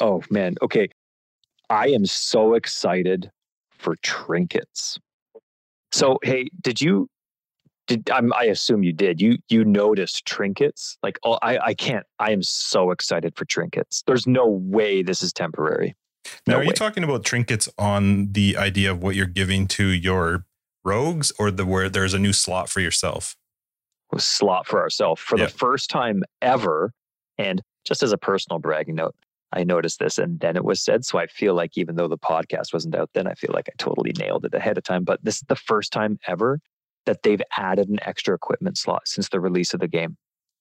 oh 0.00 0.22
man. 0.30 0.54
Okay. 0.62 0.88
I 1.70 1.88
am 1.88 2.04
so 2.04 2.54
excited 2.54 3.30
for 3.70 3.96
trinkets. 4.02 4.98
So 5.92 6.18
hey, 6.22 6.48
did 6.60 6.80
you 6.80 7.08
did 7.86 8.08
I'm, 8.10 8.32
I 8.34 8.44
assume 8.44 8.82
you 8.82 8.92
did. 8.92 9.20
You 9.20 9.38
you 9.48 9.64
noticed 9.64 10.24
trinkets? 10.26 10.96
Like 11.02 11.18
oh 11.24 11.38
I 11.42 11.58
I 11.58 11.74
can't. 11.74 12.06
I 12.18 12.32
am 12.32 12.42
so 12.42 12.90
excited 12.90 13.36
for 13.36 13.44
trinkets. 13.44 14.02
There's 14.06 14.26
no 14.26 14.46
way 14.46 15.02
this 15.02 15.22
is 15.22 15.32
temporary. 15.32 15.94
Now, 16.46 16.54
No 16.54 16.60
are 16.60 16.64
you 16.64 16.72
talking 16.72 17.02
about 17.02 17.24
trinkets 17.24 17.68
on 17.78 18.32
the 18.32 18.56
idea 18.56 18.90
of 18.90 19.02
what 19.02 19.16
you're 19.16 19.26
giving 19.26 19.66
to 19.68 19.86
your 19.86 20.44
rogues, 20.84 21.32
or 21.38 21.50
the 21.50 21.66
where 21.66 21.88
there's 21.88 22.14
a 22.14 22.18
new 22.18 22.32
slot 22.32 22.68
for 22.68 22.80
yourself? 22.80 23.36
slot 24.18 24.66
for 24.66 24.80
ourselves 24.80 25.20
for 25.22 25.38
Yeah. 25.38 25.46
the 25.46 25.50
first 25.50 25.88
time 25.88 26.22
ever. 26.42 26.92
And 27.38 27.62
just 27.84 28.02
as 28.02 28.12
a 28.12 28.18
personal 28.18 28.58
bragging 28.58 28.94
note, 28.94 29.14
I 29.52 29.64
noticed 29.64 29.98
this 29.98 30.18
and 30.18 30.40
then 30.40 30.56
it 30.56 30.64
was 30.64 30.82
said. 30.82 31.04
So 31.04 31.18
I 31.18 31.26
feel 31.26 31.54
like 31.54 31.76
even 31.76 31.96
though 31.96 32.08
the 32.08 32.18
podcast 32.18 32.72
wasn't 32.72 32.94
out 32.94 33.10
then, 33.14 33.26
I 33.26 33.34
feel 33.34 33.50
like 33.52 33.68
I 33.68 33.74
totally 33.78 34.12
nailed 34.18 34.44
it 34.44 34.54
ahead 34.54 34.78
of 34.78 34.84
time. 34.84 35.04
But 35.04 35.22
this 35.22 35.36
is 35.36 35.44
the 35.48 35.56
first 35.56 35.92
time 35.92 36.18
ever 36.26 36.60
that 37.06 37.22
they've 37.22 37.42
added 37.56 37.88
an 37.88 37.98
extra 38.02 38.34
equipment 38.34 38.78
slot 38.78 39.06
since 39.06 39.28
the 39.28 39.40
release 39.40 39.74
of 39.74 39.80
the 39.80 39.88
game. 39.88 40.16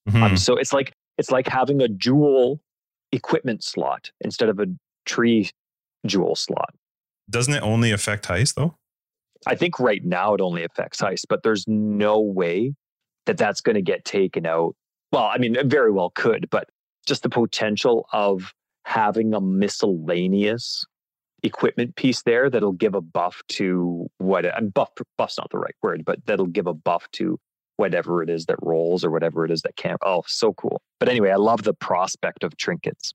Mhm. 0.09 0.21
Um, 0.21 0.37
so 0.37 0.57
it's 0.57 0.73
like 0.73 0.93
it's 1.17 1.31
like 1.31 1.47
having 1.47 1.81
a 1.81 1.87
dual 1.87 2.59
equipment 3.11 3.63
slot 3.63 4.11
instead 4.21 4.49
of 4.49 4.59
a 4.59 4.65
tree 5.05 5.49
jewel 6.05 6.35
slot. 6.35 6.73
Doesn't 7.29 7.53
it 7.53 7.63
only 7.63 7.91
affect 7.91 8.27
heist 8.27 8.55
though? 8.55 8.75
I 9.47 9.55
think 9.55 9.79
right 9.79 10.03
now 10.03 10.33
it 10.33 10.41
only 10.41 10.63
affects 10.63 11.01
heist, 11.01 11.25
but 11.29 11.43
there's 11.43 11.67
no 11.67 12.19
way 12.19 12.73
that 13.25 13.37
that's 13.37 13.61
going 13.61 13.75
to 13.75 13.81
get 13.81 14.05
taken 14.05 14.45
out. 14.45 14.75
Well, 15.11 15.23
I 15.25 15.37
mean, 15.37 15.55
it 15.55 15.67
very 15.67 15.91
well 15.91 16.11
could, 16.11 16.49
but 16.49 16.69
just 17.05 17.23
the 17.23 17.29
potential 17.29 18.07
of 18.11 18.53
having 18.83 19.33
a 19.33 19.41
miscellaneous 19.41 20.85
equipment 21.43 21.95
piece 21.95 22.21
there 22.23 22.49
that'll 22.49 22.71
give 22.71 22.93
a 22.93 23.01
buff 23.01 23.41
to 23.47 24.07
what 24.19 24.45
and 24.45 24.73
buff 24.73 24.89
buff's 25.17 25.37
not 25.37 25.49
the 25.49 25.57
right 25.57 25.75
word, 25.81 26.05
but 26.05 26.25
that'll 26.25 26.45
give 26.45 26.67
a 26.67 26.73
buff 26.73 27.09
to 27.11 27.39
whatever 27.77 28.21
it 28.21 28.29
is 28.29 28.45
that 28.45 28.57
rolls 28.61 29.03
or 29.03 29.09
whatever 29.09 29.43
it 29.43 29.51
is 29.51 29.63
that 29.63 29.75
can't. 29.75 29.99
Oh, 30.05 30.23
so 30.27 30.53
cool. 30.53 30.81
But 30.99 31.09
anyway, 31.09 31.31
I 31.31 31.37
love 31.37 31.63
the 31.63 31.73
prospect 31.73 32.43
of 32.43 32.55
trinkets. 32.57 33.13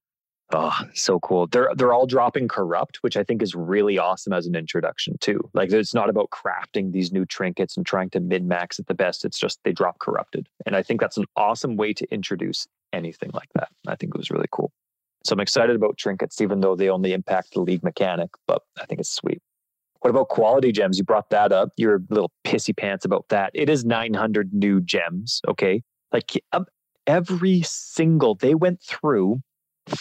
Oh, 0.53 0.79
so 0.95 1.19
cool. 1.21 1.49
They're 1.49 1.71
they're 1.75 1.93
all 1.93 2.07
dropping 2.07 2.47
corrupt, 2.47 2.99
which 3.03 3.17
I 3.17 3.25
think 3.25 3.43
is 3.43 3.57
really 3.57 3.99
awesome 3.99 4.33
as 4.33 4.47
an 4.47 4.55
introduction 4.55 5.17
too. 5.21 5.41
Like 5.55 5.73
it's 5.73 5.95
not 5.95 6.09
about 6.09 6.31
crafting 6.31 6.93
these 6.93 7.13
new 7.13 7.25
trinkets 7.25 7.77
and 7.77 7.85
trying 7.85 8.11
to 8.11 8.21
min-max 8.21 8.79
at 8.79 8.87
the 8.87 8.95
best. 8.95 9.25
It's 9.25 9.39
just 9.39 9.59
they 9.65 9.73
drop 9.73 9.99
corrupted. 9.99 10.49
And 10.65 10.77
I 10.77 10.85
think 10.85 11.01
that's 11.01 11.17
an 11.17 11.27
awesome 11.37 11.77
way 11.77 11.93
to 11.95 12.07
introduce 12.13 12.69
anything 12.93 13.31
like 13.33 13.49
that. 13.55 13.69
I 13.87 13.97
think 13.97 14.15
it 14.15 14.19
was 14.19 14.31
really 14.31 14.49
cool. 14.51 14.73
So 15.25 15.33
I'm 15.33 15.41
excited 15.41 15.75
about 15.75 15.97
trinkets, 15.99 16.41
even 16.41 16.61
though 16.61 16.77
they 16.77 16.89
only 16.89 17.13
impact 17.13 17.55
the 17.55 17.61
league 17.61 17.83
mechanic, 17.83 18.31
but 18.47 18.63
I 18.81 18.87
think 18.87 19.01
it's 19.01 19.13
sweet. 19.13 19.43
What 20.01 20.11
about 20.11 20.29
quality 20.29 20.73
gems? 20.73 20.99
You 20.99 21.05
brought 21.05 21.31
that 21.31 21.53
up. 21.53 21.71
You're 21.77 21.97
a 21.97 22.01
little 22.11 22.31
pissy 22.45 22.77
pants 22.77 23.05
about 23.05 23.27
that. 23.31 23.51
It 23.55 23.69
is 23.69 23.85
900 23.85 24.53
new 24.53 24.81
gems. 24.81 25.41
Okay. 25.49 25.83
Like 26.13 26.41
um, 26.53 26.67
every 27.07 27.63
single, 27.65 28.37
they 28.37 28.55
went 28.55 28.81
through 28.83 29.41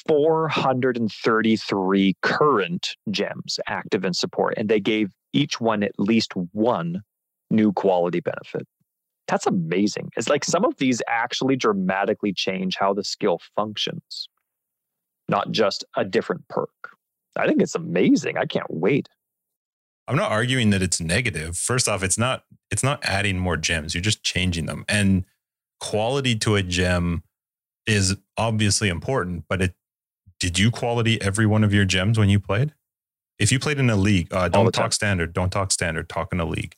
433 0.07 2.15
current 2.21 2.95
gems 3.09 3.59
active 3.67 4.05
in 4.05 4.13
support, 4.13 4.53
and 4.57 4.69
they 4.69 4.79
gave 4.79 5.11
each 5.33 5.59
one 5.59 5.81
at 5.83 5.91
least 5.97 6.33
one 6.51 7.01
new 7.49 7.73
quality 7.73 8.19
benefit. 8.19 8.67
That's 9.27 9.47
amazing. 9.47 10.11
It's 10.15 10.29
like 10.29 10.43
some 10.43 10.65
of 10.65 10.77
these 10.77 11.01
actually 11.07 11.55
dramatically 11.55 12.31
change 12.33 12.75
how 12.77 12.93
the 12.93 13.03
skill 13.03 13.39
functions, 13.55 14.29
not 15.27 15.51
just 15.51 15.83
a 15.95 16.05
different 16.05 16.47
perk. 16.47 16.69
I 17.35 17.47
think 17.47 17.61
it's 17.61 17.75
amazing. 17.75 18.37
I 18.37 18.45
can't 18.45 18.69
wait. 18.69 19.09
I'm 20.07 20.15
not 20.15 20.31
arguing 20.31 20.69
that 20.69 20.81
it's 20.81 21.01
negative. 21.01 21.57
First 21.57 21.89
off, 21.89 22.03
it's 22.03 22.17
not 22.17 22.43
it's 22.71 22.83
not 22.83 23.03
adding 23.03 23.39
more 23.39 23.57
gems. 23.57 23.93
You're 23.93 24.01
just 24.01 24.23
changing 24.23 24.67
them. 24.67 24.85
And 24.87 25.25
quality 25.79 26.35
to 26.37 26.55
a 26.55 26.63
gem 26.63 27.23
is 27.87 28.15
obviously 28.37 28.89
important, 28.89 29.45
but 29.49 29.61
it 29.61 29.73
did 30.39 30.59
you 30.59 30.69
quality 30.69 31.21
every 31.21 31.45
one 31.45 31.63
of 31.63 31.73
your 31.73 31.85
gems 31.85 32.19
when 32.19 32.29
you 32.29 32.39
played? 32.39 32.73
If 33.39 33.51
you 33.51 33.59
played 33.59 33.79
in 33.79 33.89
a 33.89 33.95
league, 33.95 34.33
uh, 34.33 34.47
don't 34.47 34.71
talk 34.71 34.93
standard. 34.93 35.33
Don't 35.33 35.49
talk 35.49 35.71
standard. 35.71 36.07
Talk 36.07 36.31
in 36.31 36.39
a 36.39 36.45
league. 36.45 36.75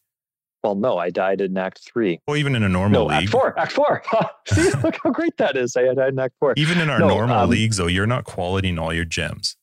Well, 0.63 0.75
no, 0.75 0.97
I 0.97 1.09
died 1.09 1.41
in 1.41 1.57
Act 1.57 1.81
Three. 1.91 2.19
Well, 2.27 2.37
even 2.37 2.55
in 2.55 2.63
a 2.63 2.69
normal 2.69 3.07
no, 3.07 3.15
league. 3.15 3.23
Act 3.23 3.29
Four. 3.29 3.59
Act 3.59 3.71
Four. 3.71 4.03
See, 4.47 4.69
look 4.83 4.97
how 5.03 5.11
great 5.11 5.37
that 5.37 5.55
is. 5.55 5.75
I 5.75 5.83
died 5.93 6.09
in 6.09 6.19
Act 6.19 6.35
Four. 6.39 6.53
Even 6.57 6.79
in 6.79 6.89
our 6.89 6.99
no, 6.99 7.07
normal 7.07 7.37
um, 7.37 7.49
leagues, 7.49 7.77
though, 7.77 7.87
you're 7.87 8.07
not 8.07 8.25
qualitying 8.25 8.79
all 8.79 8.93
your 8.93 9.05
gems. 9.05 9.55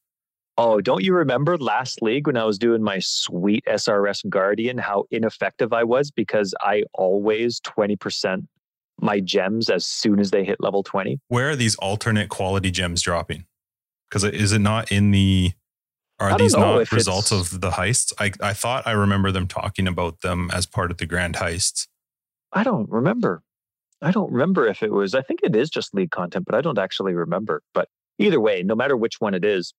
Oh, 0.56 0.80
don't 0.80 1.02
you 1.02 1.14
remember 1.14 1.58
last 1.58 2.00
league 2.00 2.28
when 2.28 2.36
I 2.36 2.44
was 2.44 2.58
doing 2.58 2.80
my 2.80 3.00
sweet 3.00 3.64
SRS 3.68 4.28
Guardian, 4.28 4.78
how 4.78 5.04
ineffective 5.10 5.72
I 5.72 5.82
was 5.82 6.12
because 6.12 6.54
I 6.60 6.84
always 6.94 7.60
20% 7.60 8.46
my 9.00 9.18
gems 9.18 9.68
as 9.68 9.84
soon 9.84 10.20
as 10.20 10.30
they 10.30 10.44
hit 10.44 10.60
level 10.60 10.84
20. 10.84 11.18
Where 11.26 11.50
are 11.50 11.56
these 11.56 11.74
alternate 11.76 12.28
quality 12.28 12.70
gems 12.70 13.02
dropping? 13.02 13.46
Because 14.08 14.22
is 14.22 14.52
it 14.52 14.60
not 14.60 14.92
in 14.92 15.10
the 15.10 15.52
are 16.30 16.38
these 16.38 16.54
not 16.54 16.90
results 16.92 17.32
of 17.32 17.60
the 17.60 17.70
heists? 17.70 18.12
I, 18.18 18.32
I 18.40 18.52
thought 18.52 18.86
I 18.86 18.92
remember 18.92 19.30
them 19.32 19.46
talking 19.46 19.86
about 19.86 20.20
them 20.20 20.50
as 20.52 20.66
part 20.66 20.90
of 20.90 20.98
the 20.98 21.06
grand 21.06 21.36
heists. 21.36 21.86
I 22.52 22.62
don't 22.62 22.88
remember. 22.90 23.42
I 24.02 24.10
don't 24.10 24.30
remember 24.32 24.66
if 24.66 24.82
it 24.82 24.92
was, 24.92 25.14
I 25.14 25.22
think 25.22 25.40
it 25.42 25.56
is 25.56 25.70
just 25.70 25.94
league 25.94 26.10
content, 26.10 26.44
but 26.44 26.54
I 26.54 26.60
don't 26.60 26.78
actually 26.78 27.14
remember. 27.14 27.62
But 27.72 27.88
either 28.18 28.40
way, 28.40 28.62
no 28.62 28.74
matter 28.74 28.96
which 28.96 29.20
one 29.20 29.34
it 29.34 29.44
is, 29.44 29.72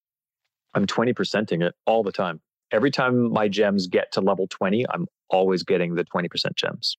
I'm 0.73 0.87
20%ing 0.87 1.61
it 1.61 1.73
all 1.85 2.03
the 2.03 2.11
time. 2.11 2.41
Every 2.71 2.91
time 2.91 3.31
my 3.31 3.47
gems 3.47 3.87
get 3.87 4.11
to 4.13 4.21
level 4.21 4.47
20, 4.47 4.85
I'm 4.89 5.05
always 5.29 5.63
getting 5.63 5.95
the 5.95 6.03
20% 6.03 6.27
gems 6.55 6.97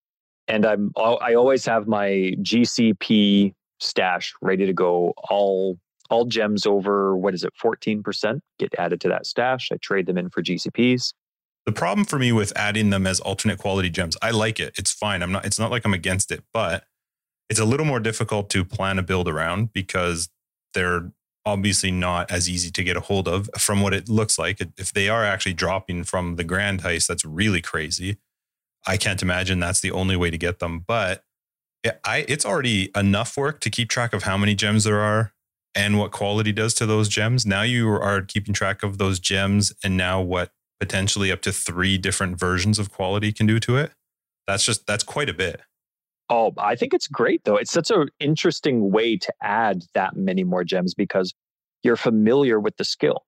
and 0.48 0.64
I'm 0.64 0.92
I 0.96 1.34
always 1.34 1.64
have 1.66 1.86
my 1.86 2.34
GCP 2.40 3.52
stash 3.80 4.32
ready 4.40 4.66
to 4.66 4.72
go. 4.72 5.12
All 5.30 5.78
all 6.10 6.24
gems 6.24 6.66
over 6.66 7.16
what 7.16 7.34
is 7.34 7.44
it, 7.44 7.52
14% 7.62 8.40
get 8.58 8.74
added 8.78 9.00
to 9.02 9.08
that 9.08 9.26
stash. 9.26 9.70
I 9.72 9.76
trade 9.76 10.06
them 10.06 10.18
in 10.18 10.30
for 10.30 10.42
GCPs. 10.42 11.12
The 11.64 11.72
problem 11.72 12.04
for 12.04 12.18
me 12.18 12.30
with 12.32 12.52
adding 12.56 12.90
them 12.90 13.06
as 13.06 13.18
alternate 13.20 13.58
quality 13.58 13.90
gems, 13.90 14.16
I 14.22 14.30
like 14.30 14.60
it. 14.60 14.74
It's 14.78 14.92
fine. 14.92 15.22
I'm 15.22 15.32
not 15.32 15.44
it's 15.44 15.58
not 15.58 15.70
like 15.70 15.84
I'm 15.84 15.94
against 15.94 16.30
it, 16.30 16.44
but 16.52 16.84
it's 17.50 17.58
a 17.58 17.64
little 17.64 17.86
more 17.86 18.00
difficult 18.00 18.50
to 18.50 18.64
plan 18.64 18.98
a 18.98 19.02
build 19.02 19.28
around 19.28 19.72
because 19.72 20.28
they're 20.74 21.10
obviously 21.44 21.90
not 21.90 22.30
as 22.30 22.48
easy 22.48 22.70
to 22.70 22.84
get 22.84 22.96
a 22.96 23.00
hold 23.00 23.26
of 23.28 23.48
from 23.58 23.80
what 23.80 23.94
it 23.94 24.08
looks 24.08 24.38
like. 24.38 24.60
If 24.76 24.92
they 24.92 25.08
are 25.08 25.24
actually 25.24 25.54
dropping 25.54 26.04
from 26.04 26.36
the 26.36 26.44
grand 26.44 26.82
heist, 26.82 27.06
that's 27.06 27.24
really 27.24 27.62
crazy. 27.62 28.18
I 28.86 28.96
can't 28.96 29.22
imagine 29.22 29.58
that's 29.58 29.80
the 29.80 29.90
only 29.92 30.16
way 30.16 30.30
to 30.30 30.38
get 30.38 30.60
them. 30.60 30.84
But 30.86 31.24
I, 32.04 32.24
it's 32.28 32.44
already 32.44 32.90
enough 32.96 33.36
work 33.36 33.60
to 33.60 33.70
keep 33.70 33.88
track 33.88 34.12
of 34.12 34.24
how 34.24 34.36
many 34.36 34.54
gems 34.54 34.84
there 34.84 35.00
are 35.00 35.32
and 35.76 35.98
what 35.98 36.10
quality 36.10 36.52
does 36.52 36.74
to 36.74 36.86
those 36.86 37.08
gems. 37.08 37.44
Now 37.44 37.62
you 37.62 37.88
are 37.90 38.22
keeping 38.22 38.54
track 38.54 38.82
of 38.82 38.98
those 38.98 39.20
gems 39.20 39.72
and 39.84 39.96
now 39.96 40.22
what 40.22 40.50
potentially 40.80 41.30
up 41.30 41.42
to 41.42 41.52
three 41.52 41.98
different 41.98 42.40
versions 42.40 42.78
of 42.78 42.90
quality 42.90 43.30
can 43.30 43.46
do 43.46 43.60
to 43.60 43.76
it. 43.76 43.92
That's 44.46 44.64
just, 44.64 44.86
that's 44.86 45.04
quite 45.04 45.28
a 45.28 45.34
bit. 45.34 45.60
Oh, 46.30 46.52
I 46.58 46.74
think 46.74 46.94
it's 46.94 47.06
great 47.06 47.44
though. 47.44 47.56
It's 47.56 47.70
such 47.70 47.90
an 47.90 48.08
interesting 48.18 48.90
way 48.90 49.16
to 49.18 49.32
add 49.42 49.84
that 49.94 50.16
many 50.16 50.42
more 50.42 50.64
gems 50.64 50.94
because 50.94 51.34
you're 51.82 51.96
familiar 51.96 52.58
with 52.58 52.76
the 52.78 52.84
skill. 52.84 53.24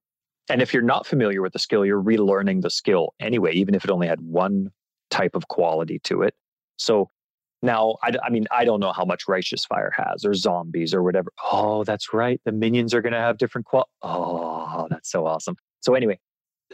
And 0.48 0.62
if 0.62 0.72
you're 0.72 0.82
not 0.82 1.06
familiar 1.06 1.42
with 1.42 1.52
the 1.52 1.58
skill, 1.58 1.84
you're 1.84 2.02
relearning 2.02 2.62
the 2.62 2.70
skill 2.70 3.14
anyway, 3.20 3.52
even 3.52 3.74
if 3.74 3.84
it 3.84 3.90
only 3.90 4.08
had 4.08 4.20
one 4.22 4.70
type 5.10 5.36
of 5.36 5.48
quality 5.48 5.98
to 6.04 6.22
it. 6.22 6.34
So 6.78 7.10
now, 7.62 7.96
I, 8.02 8.12
I 8.24 8.30
mean, 8.30 8.46
I 8.50 8.64
don't 8.64 8.80
know 8.80 8.92
how 8.92 9.04
much 9.04 9.24
Righteous 9.28 9.64
Fire 9.64 9.92
has 9.96 10.24
or 10.24 10.34
zombies 10.34 10.94
or 10.94 11.02
whatever. 11.02 11.32
Oh, 11.50 11.84
that's 11.84 12.12
right. 12.12 12.40
The 12.44 12.52
minions 12.52 12.94
are 12.94 13.02
going 13.02 13.12
to 13.12 13.18
have 13.18 13.38
different 13.38 13.66
qual. 13.66 13.88
Oh, 14.02 14.86
that's 14.90 15.10
so 15.10 15.26
awesome. 15.26 15.56
So 15.80 15.94
anyway, 15.94 16.18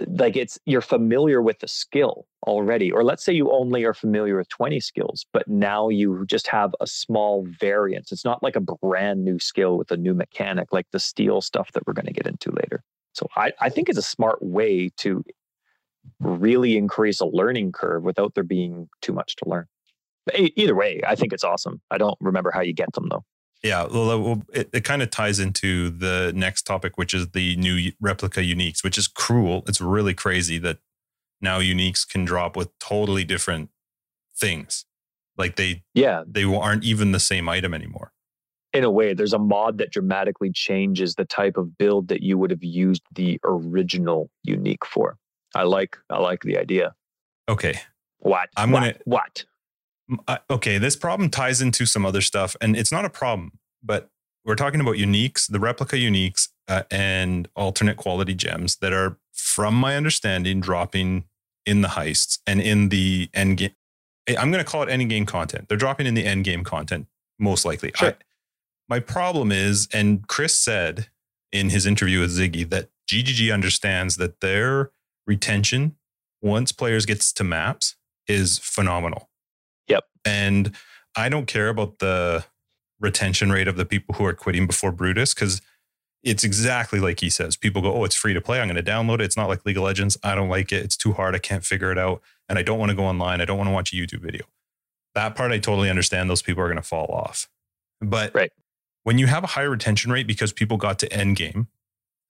like 0.09 0.37
it's 0.37 0.59
you're 0.67 0.81
familiar 0.81 1.41
with 1.41 1.61
the 1.61 1.69
skill 1.69 2.27
already 2.47 2.91
or 2.91 3.05
let's 3.05 3.25
say 3.25 3.33
you 3.33 3.51
only 3.53 3.85
are 3.85 3.95
familiar 3.95 4.37
with 4.37 4.49
20 4.49 4.81
skills 4.81 5.25
but 5.33 5.47
now 5.47 5.89
you 5.89 6.27
just 6.27 6.49
have 6.49 6.75
a 6.81 6.87
small 6.87 7.47
variance 7.61 8.11
it's 8.11 8.25
not 8.25 8.43
like 8.43 8.57
a 8.57 8.61
brand 8.61 9.25
new 9.25 9.39
skill 9.39 9.79
with 9.79 9.93
a 9.93 9.97
new 9.97 10.13
mechanic 10.13 10.73
like 10.73 10.87
the 10.91 10.99
steel 10.99 11.41
stuff 11.41 11.71
that 11.71 11.87
we're 11.87 11.93
going 11.93 12.05
to 12.05 12.13
get 12.13 12.27
into 12.27 12.51
later 12.51 12.83
so 13.15 13.29
I, 13.37 13.53
I 13.61 13.71
think 13.71 13.89
it's 13.89 13.97
a 13.97 14.03
smart 14.03 14.43
way 14.43 14.91
to 14.99 15.25
really 16.21 16.77
increase 16.77 17.21
a 17.21 17.27
learning 17.27 17.73
curve 17.73 18.03
without 18.03 18.35
there 18.35 18.45
being 18.45 18.89
too 19.01 19.13
much 19.13 19.37
to 19.37 19.49
learn. 19.49 19.67
Either 20.35 20.75
way, 20.75 21.01
I 21.07 21.15
think 21.15 21.33
it's 21.33 21.45
awesome. 21.45 21.81
I 21.91 21.99
don't 21.99 22.17
remember 22.21 22.51
how 22.51 22.61
you 22.61 22.73
get 22.73 22.93
them 22.93 23.09
though. 23.11 23.25
Yeah, 23.63 23.87
well, 23.87 24.43
it, 24.53 24.69
it 24.75 24.85
kind 24.85 25.03
of 25.03 25.09
ties 25.09 25.41
into 25.41 25.89
the 25.89 26.33
next 26.37 26.63
topic, 26.63 26.99
which 26.99 27.15
is 27.15 27.31
the 27.31 27.57
new 27.57 27.93
replica 27.99 28.41
uniques, 28.41 28.85
which 28.85 28.99
is 28.99 29.09
cruel. 29.09 29.65
It's 29.67 29.81
really 29.81 30.13
crazy 30.13 30.59
that 30.59 30.79
now 31.41 31.61
uniques 31.61 32.07
can 32.07 32.27
drop 32.27 32.57
with 32.57 32.69
totally 32.79 33.25
different 33.25 33.71
things. 34.37 34.85
Like 35.39 35.57
they, 35.57 35.83
yeah, 35.95 36.25
they 36.27 36.45
aren't 36.45 36.85
even 36.85 37.13
the 37.13 37.21
same 37.21 37.49
item 37.49 37.73
anymore. 37.73 38.13
In 38.75 38.85
a 38.85 38.91
way, 38.91 39.15
there's 39.15 39.33
a 39.33 39.39
mod 39.39 39.79
that 39.79 39.91
dramatically 39.91 40.53
changes 40.53 41.15
the 41.15 41.25
type 41.25 41.57
of 41.57 41.79
build 41.79 42.09
that 42.09 42.23
you 42.23 42.37
would 42.37 42.51
have 42.51 42.63
used 42.65 43.03
the 43.15 43.41
original 43.45 44.31
unique 44.43 44.85
for. 44.85 45.17
I 45.55 45.63
like 45.63 45.97
I 46.11 46.19
like 46.19 46.43
the 46.43 46.59
idea. 46.59 46.95
Okay. 47.49 47.81
What? 48.19 48.51
I'm 48.57 48.73
what? 48.73 48.81
gonna 48.81 48.95
what? 49.05 49.45
I, 50.29 50.39
okay, 50.51 50.79
this 50.79 50.97
problem 50.97 51.31
ties 51.31 51.61
into 51.61 51.87
some 51.87 52.05
other 52.05 52.21
stuff, 52.21 52.57
and 52.61 52.77
it's 52.77 52.93
not 52.93 53.05
a 53.05 53.11
problem, 53.11 53.59
but 53.83 54.11
we're 54.45 54.57
talking 54.57 54.81
about 54.81 54.97
uniques, 54.97 55.51
the 55.51 55.59
replica 55.59 55.97
uniques, 55.97 56.49
uh, 56.69 56.83
and 56.91 57.49
alternate 57.57 57.97
quality 57.97 58.35
gems 58.35 58.77
that 58.77 58.93
are, 58.93 59.17
from 59.33 59.75
my 59.75 59.97
understanding, 59.97 60.61
dropping 60.61 61.25
in 61.67 61.81
the 61.81 61.89
heists 61.89 62.39
and 62.47 62.61
in 62.61 62.91
the 62.91 63.31
end 63.33 63.59
game. 63.59 63.71
Eh, 64.27 64.37
I'm 64.39 64.51
going 64.51 64.63
to 64.65 64.71
call 64.71 64.83
it 64.83 64.89
end 64.89 65.09
game 65.09 65.27
content. 65.27 65.69
They're 65.69 65.79
dropping 65.79 66.07
in 66.07 66.15
the 66.15 66.25
end 66.25 66.45
game 66.45 66.65
content 66.65 67.07
most 67.39 67.65
likely. 67.65 67.93
Sure. 67.97 68.11
I, 68.11 68.15
my 68.89 69.01
problem 69.01 69.51
is, 69.51 69.89
and 69.93 70.27
Chris 70.29 70.55
said 70.55 71.09
in 71.53 71.71
his 71.71 71.87
interview 71.87 72.21
with 72.21 72.37
Ziggy 72.37 72.69
that 72.71 72.91
GGG 73.11 73.53
understands 73.53 74.17
that 74.17 74.41
their 74.41 74.91
retention 75.27 75.97
once 76.43 76.73
players 76.73 77.07
gets 77.07 77.33
to 77.33 77.45
maps 77.45 77.97
is 78.27 78.59
phenomenal. 78.59 79.31
Yep. 79.89 80.05
And 80.25 80.73
I 81.17 81.29
don't 81.29 81.47
care 81.47 81.69
about 81.69 81.99
the 81.99 82.45
retention 83.01 83.53
rate 83.53 83.69
of 83.69 83.77
the 83.77 83.85
people 83.85 84.15
who 84.17 84.25
are 84.25 84.33
quitting 84.33 84.67
before 84.67 84.93
Brutus 84.93 85.35
because 85.35 85.61
it's 86.23 86.43
exactly 86.43 86.99
like 86.99 87.21
he 87.21 87.29
says. 87.29 87.57
People 87.57 87.83
go, 87.83 87.93
"Oh, 87.95 88.05
it's 88.05 88.15
free 88.15 88.33
to 88.33 88.41
play. 88.41 88.61
I'm 88.61 88.69
going 88.69 88.83
to 88.83 88.91
download 88.91 89.17
it. 89.17 89.23
It's 89.23 89.37
not 89.37 89.49
like 89.49 89.65
League 89.67 89.77
of 89.77 89.83
Legends. 89.83 90.17
I 90.23 90.35
don't 90.35 90.49
like 90.49 90.73
it. 90.73 90.83
It's 90.83 90.97
too 90.97 91.13
hard. 91.13 91.35
I 91.35 91.39
can't 91.39 91.65
figure 91.65 91.93
it 91.93 91.99
out, 91.99 92.23
and 92.49 92.59
I 92.59 92.63
don't 92.63 92.79
want 92.79 92.91
to 92.91 92.97
go 92.97 93.05
online. 93.05 93.41
I 93.41 93.45
don't 93.45 93.59
want 93.59 93.69
to 93.69 93.75
watch 93.75 93.93
a 93.93 93.97
YouTube 93.97 94.23
video." 94.23 94.47
That 95.15 95.37
part 95.37 95.53
I 95.53 95.59
totally 95.59 95.91
understand. 95.91 96.29
Those 96.29 96.43
people 96.43 96.63
are 96.63 96.67
going 96.67 96.77
to 96.77 96.83
fall 96.83 97.07
off. 97.07 97.49
But 98.01 98.35
right. 98.35 98.51
when 99.05 99.19
you 99.19 99.27
have 99.27 99.45
a 99.45 99.49
high 99.49 99.63
retention 99.63 100.11
rate 100.11 100.27
because 100.27 100.53
people 100.53 100.77
got 100.77 100.99
to 101.01 101.13
end 101.13 101.37
game, 101.37 101.69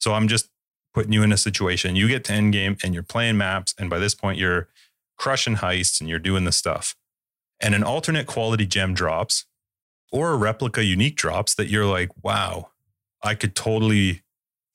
so 0.01 0.13
I'm 0.13 0.29
just 0.29 0.51
putting 0.93 1.13
you 1.13 1.23
in 1.23 1.33
a 1.33 1.37
situation. 1.37 1.97
You 1.97 2.09
get 2.09 2.25
to 2.25 2.33
end 2.33 2.53
game 2.53 2.77
and 2.83 2.95
you're 2.95 3.03
playing 3.03 3.39
maps, 3.39 3.75
and 3.79 3.89
by 3.89 3.99
this 3.99 4.15
point 4.15 4.39
you're 4.39 4.69
crushing 5.17 5.57
heists 5.57 6.01
and 6.01 6.11
you're 6.11 6.19
doing 6.19 6.45
the 6.45 6.53
stuff. 6.53 6.97
And 7.61 7.75
an 7.75 7.83
alternate 7.83 8.27
quality 8.27 8.67
gem 8.67 8.95
drops 8.95 9.47
or 10.13 10.33
a 10.33 10.37
replica 10.37 10.85
unique 10.85 11.17
drops 11.17 11.55
that 11.55 11.69
you're 11.69 11.87
like, 11.87 12.11
wow, 12.23 12.71
I 13.23 13.35
could 13.35 13.55
totally 13.55 14.23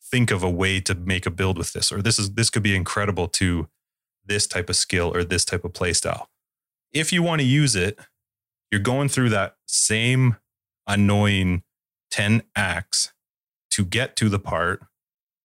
think 0.01 0.31
of 0.31 0.43
a 0.43 0.49
way 0.49 0.79
to 0.81 0.95
make 0.95 1.25
a 1.25 1.31
build 1.31 1.57
with 1.57 1.73
this, 1.73 1.91
or 1.91 2.01
this 2.01 2.17
is 2.17 2.31
this 2.33 2.49
could 2.49 2.63
be 2.63 2.75
incredible 2.75 3.27
to 3.27 3.67
this 4.25 4.47
type 4.47 4.69
of 4.69 4.75
skill 4.75 5.15
or 5.15 5.23
this 5.23 5.45
type 5.45 5.63
of 5.63 5.73
playstyle. 5.73 6.25
If 6.91 7.13
you 7.13 7.21
want 7.21 7.41
to 7.41 7.47
use 7.47 7.75
it, 7.75 7.99
you're 8.71 8.81
going 8.81 9.09
through 9.09 9.29
that 9.29 9.55
same 9.65 10.37
annoying 10.87 11.63
10 12.11 12.43
acts 12.55 13.13
to 13.71 13.85
get 13.85 14.15
to 14.17 14.29
the 14.29 14.39
part 14.39 14.81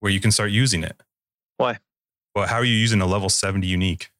where 0.00 0.12
you 0.12 0.20
can 0.20 0.30
start 0.30 0.50
using 0.50 0.82
it. 0.82 1.02
Why? 1.56 1.78
Well, 2.34 2.46
how 2.46 2.56
are 2.56 2.64
you 2.64 2.74
using 2.74 3.00
a 3.00 3.06
level 3.06 3.28
70 3.28 3.66
unique? 3.66 4.10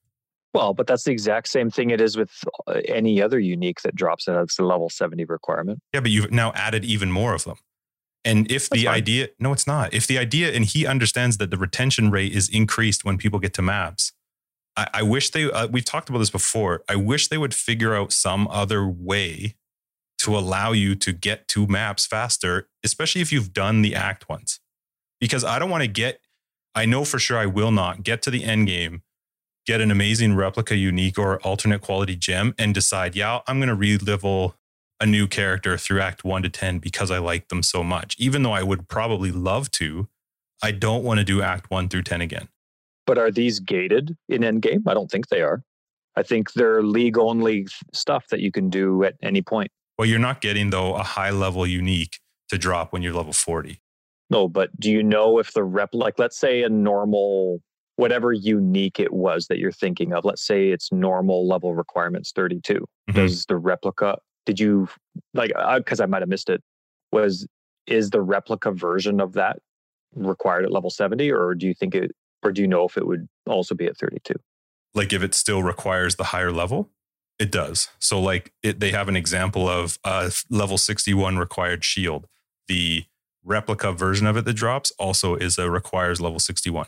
Well, 0.55 0.73
but 0.73 0.87
that's 0.87 1.03
the 1.03 1.11
exact 1.11 1.49
same 1.49 1.69
thing 1.69 1.91
it 1.91 2.01
is 2.01 2.17
with 2.17 2.31
uh, 2.69 2.81
any 2.87 3.21
other 3.21 3.41
unique 3.41 3.83
that 3.83 3.97
drops 3.97 4.29
out. 4.29 4.41
It's 4.45 4.57
the 4.57 4.65
level 4.65 4.89
70 4.89 5.25
requirement. 5.25 5.81
Yeah, 5.93 6.01
but 6.01 6.13
you've 6.13 6.31
now 6.31 6.53
added 6.55 6.85
even 6.85 7.11
more 7.11 7.35
of 7.35 7.45
them. 7.45 7.57
And 8.25 8.51
if 8.51 8.69
That's 8.69 8.81
the 8.81 8.87
fine. 8.87 8.95
idea, 8.95 9.29
no, 9.39 9.53
it's 9.53 9.67
not. 9.67 9.93
If 9.93 10.07
the 10.07 10.17
idea, 10.17 10.53
and 10.53 10.65
he 10.65 10.87
understands 10.87 11.37
that 11.39 11.51
the 11.51 11.59
retention 11.59 12.11
rate 12.11 12.33
is 12.33 12.49
increased 12.49 13.05
when 13.05 13.19
people 13.19 13.39
get 13.39 13.53
to 13.55 13.63
maps, 13.63 14.13
I, 14.77 14.89
I 14.95 15.03
wish 15.03 15.31
they, 15.31 15.51
uh, 15.51 15.67
we've 15.67 15.85
talked 15.85 16.09
about 16.09 16.21
this 16.21 16.31
before. 16.31 16.85
I 16.89 16.97
wish 16.97 17.29
they 17.29 17.37
would 17.37 17.53
figure 17.53 17.95
out 17.95 18.13
some 18.13 18.49
other 18.49 18.87
way 18.89 19.57
to 20.19 20.37
allow 20.39 20.73
you 20.73 20.95
to 20.95 21.13
get 21.13 21.49
to 21.49 21.67
maps 21.67 22.07
faster, 22.07 22.69
especially 22.83 23.21
if 23.21 23.31
you've 23.31 23.53
done 23.53 23.83
the 23.83 23.95
act 23.95 24.29
ones. 24.29 24.61
Because 25.21 25.45
I 25.45 25.59
don't 25.59 25.69
want 25.69 25.83
to 25.83 25.89
get, 25.89 26.21
I 26.75 26.87
know 26.87 27.05
for 27.05 27.19
sure 27.19 27.37
I 27.37 27.47
will 27.47 27.73
not 27.73 28.05
get 28.05 28.23
to 28.23 28.31
the 28.31 28.45
end 28.45 28.69
game, 28.69 29.03
get 29.67 29.81
an 29.81 29.91
amazing 29.91 30.35
replica 30.35 30.77
unique 30.77 31.19
or 31.19 31.41
alternate 31.41 31.81
quality 31.81 32.17
gem 32.17 32.55
and 32.59 32.75
decide, 32.75 33.17
yeah, 33.17 33.41
I'm 33.47 33.59
going 33.59 33.69
to 33.69 33.75
re-level 33.75 34.57
a 35.01 35.07
new 35.07 35.27
character 35.27 35.77
through 35.77 36.01
act 36.01 36.25
1 36.25 36.43
to 36.43 36.49
10 36.49 36.79
because 36.79 37.11
I 37.11 37.19
like 37.19 37.49
them 37.49 37.63
so 37.63 37.83
much. 37.83 38.17
Even 38.19 38.43
though 38.43 38.53
I 38.53 38.63
would 38.63 38.89
probably 38.89 39.33
love 39.33 39.71
to, 39.73 40.09
I 40.63 40.71
don't 40.71 41.03
want 41.03 41.19
to 41.19 41.25
do 41.25 41.43
act 41.43 41.71
1 41.71 41.89
through 41.89 42.03
10 42.03 42.21
again. 42.21 42.49
But 43.07 43.19
are 43.19 43.31
these 43.31 43.61
gated 43.61 44.17
in 44.29 44.43
endgame? 44.43 44.83
I 44.87 44.95
don't 44.95 45.11
think 45.11 45.29
they 45.29 45.43
are. 45.43 45.63
I 46.17 46.23
think 46.23 46.53
they're 46.53 46.83
league 46.83 47.19
only 47.19 47.67
stuff 47.93 48.29
that 48.29 48.41
you 48.41 48.53
can 48.53 48.71
do 48.71 49.05
at 49.05 49.15
any 49.23 49.43
point. 49.43 49.71
Well, 49.99 50.07
you're 50.07 50.19
not 50.19 50.41
getting 50.41 50.71
though 50.71 50.95
a 50.95 51.03
high 51.03 51.31
level 51.31 51.67
unique 51.67 52.21
to 52.49 52.59
drop 52.59 52.93
when 52.93 53.03
you're 53.03 53.13
level 53.13 53.33
40. 53.33 53.81
No, 54.31 54.49
but 54.49 54.71
do 54.81 54.91
you 54.91 55.03
know 55.03 55.39
if 55.39 55.53
the 55.53 55.65
rep, 55.65 55.91
like 55.93 56.19
let's 56.19 56.39
say 56.39 56.63
a 56.63 56.69
normal, 56.69 57.61
whatever 57.97 58.33
unique 58.33 58.99
it 58.99 59.13
was 59.13 59.47
that 59.47 59.59
you're 59.59 59.73
thinking 59.73 60.13
of, 60.13 60.25
let's 60.25 60.45
say 60.45 60.71
it's 60.71 60.91
normal 60.91 61.47
level 61.47 61.75
requirements 61.75 62.33
32. 62.33 62.85
Mhm. 63.09 63.15
Does 63.15 63.47
the 63.47 63.57
replica, 63.57 64.19
did 64.47 64.59
you, 64.59 64.89
like, 65.33 65.53
because 65.77 66.01
I 66.01 66.07
might 66.07 66.23
have 66.23 66.29
missed 66.29 66.51
it, 66.51 66.63
was, 67.13 67.47
is 67.87 68.11
the 68.11 68.21
replica 68.21 68.73
version 68.73 69.21
of 69.21 69.35
that 69.35 69.59
required 70.15 70.65
at 70.65 70.73
level 70.73 70.91
70? 70.91 71.31
Or 71.31 71.55
do 71.55 71.67
you 71.67 71.75
think 71.75 71.95
it, 71.95 72.13
or 72.43 72.51
do 72.51 72.63
you 72.63 72.69
know 72.69 72.85
if 72.85 72.97
it 72.97 73.07
would 73.07 73.29
also 73.47 73.75
be 73.75 73.87
at 73.87 73.97
32? 73.97 74.35
Like 74.95 75.13
if 75.13 75.23
it 75.23 75.35
still 75.35 75.63
requires 75.63 76.17
the 76.17 76.25
higher 76.25 76.53
level, 76.53 76.91
it 77.39 77.51
does. 77.51 77.89
So 77.99 78.21
like 78.21 78.53
it, 78.63 78.81
they 78.81 78.93
have 78.93 79.09
an 79.09 79.17
example 79.17 79.69
of 79.69 79.99
a 80.05 80.33
level 80.51 80.79
61 80.79 81.37
required 81.37 81.85
shield. 81.85 82.27
The 82.69 83.05
replica 83.45 83.93
version 83.93 84.27
of 84.27 84.37
it 84.37 84.45
that 84.45 84.55
drops 84.55 84.93
also 84.99 85.35
is 85.35 85.59
a 85.59 85.71
requires 85.71 86.21
level 86.21 86.39
61. 86.39 86.87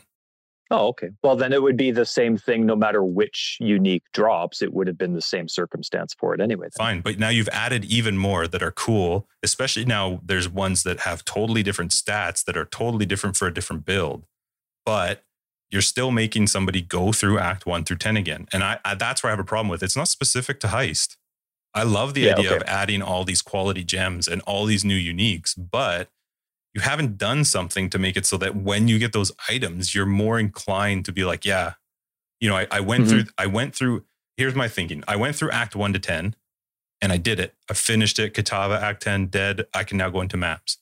Oh, 0.69 0.87
okay. 0.89 1.09
Well, 1.23 1.35
then 1.35 1.53
it 1.53 1.61
would 1.61 1.77
be 1.77 1.91
the 1.91 2.05
same 2.05 2.37
thing 2.37 2.65
no 2.65 2.75
matter 2.75 3.03
which 3.03 3.57
unique 3.59 4.03
drops. 4.13 4.61
It 4.61 4.73
would 4.73 4.87
have 4.87 4.97
been 4.97 5.13
the 5.13 5.21
same 5.21 5.47
circumstance 5.47 6.13
for 6.19 6.33
it 6.33 6.41
anyway. 6.41 6.65
then. 6.65 6.85
Fine. 6.85 7.01
But 7.01 7.19
now 7.19 7.29
you've 7.29 7.49
added 7.49 7.85
even 7.85 8.17
more 8.17 8.47
that 8.47 8.61
are 8.61 8.71
cool, 8.71 9.27
especially 9.41 9.85
now 9.85 10.19
there's 10.25 10.49
ones 10.49 10.83
that 10.83 11.01
have 11.01 11.23
totally 11.23 11.63
different 11.63 11.91
stats 11.91 12.43
that 12.45 12.57
are 12.57 12.65
totally 12.65 13.05
different 13.05 13.37
for 13.37 13.47
a 13.47 13.53
different 13.53 13.85
build. 13.85 14.25
But 14.85 15.23
you're 15.69 15.81
still 15.81 16.11
making 16.11 16.47
somebody 16.47 16.81
go 16.81 17.11
through 17.11 17.39
Act 17.39 17.65
1 17.65 17.83
through 17.83 17.97
10 17.97 18.17
again. 18.17 18.47
And 18.53 18.63
I, 18.63 18.79
I 18.85 18.95
that's 18.95 19.23
where 19.23 19.29
I 19.29 19.33
have 19.33 19.39
a 19.39 19.43
problem 19.43 19.69
with. 19.69 19.83
It's 19.83 19.97
not 19.97 20.07
specific 20.07 20.59
to 20.61 20.67
Heist. 20.67 21.17
I 21.73 21.83
love 21.83 22.13
the 22.13 22.21
Yeah, 22.21 22.33
idea 22.33 22.47
okay. 22.51 22.55
of 22.57 22.63
adding 22.63 23.01
all 23.01 23.23
these 23.23 23.41
quality 23.41 23.83
gems 23.83 24.27
and 24.27 24.41
all 24.43 24.65
these 24.65 24.83
new 24.85 24.97
uniques, 24.97 25.53
but 25.57 26.09
you 26.73 26.81
haven't 26.81 27.17
done 27.17 27.43
something 27.43 27.89
to 27.89 27.97
make 27.99 28.15
it 28.17 28.25
so 28.25 28.37
that 28.37 28.55
when 28.55 28.87
you 28.87 28.99
get 28.99 29.13
those 29.13 29.31
items, 29.49 29.95
you're 29.95 30.05
more 30.05 30.37
inclined 30.39 31.05
to 31.05 31.11
be 31.11 31.23
like, 31.25 31.45
yeah, 31.45 31.73
you 32.39 32.49
know, 32.49 32.55
I, 32.55 32.67
I 32.69 32.79
went 32.81 33.05
Mhm. 33.05 33.09
through, 33.09 33.23
I 33.37 33.45
went 33.47 33.75
through, 33.75 34.05
here's 34.35 34.53
my 34.55 34.67
thinking. 34.67 35.03
I 35.07 35.15
went 35.15 35.35
through 35.35 35.51
act 35.51 35.75
one 35.75 35.93
to 35.93 35.99
10 35.99 36.35
and 37.01 37.11
I 37.11 37.17
did 37.17 37.39
it. 37.39 37.55
I 37.69 37.73
finished 37.73 38.19
it. 38.19 38.33
Kitava, 38.33 38.79
act 38.79 39.01
10, 39.03 39.27
dead. 39.27 39.65
I 39.73 39.83
can 39.83 39.97
now 39.97 40.09
go 40.09 40.21
into 40.21 40.37
maps. 40.37 40.77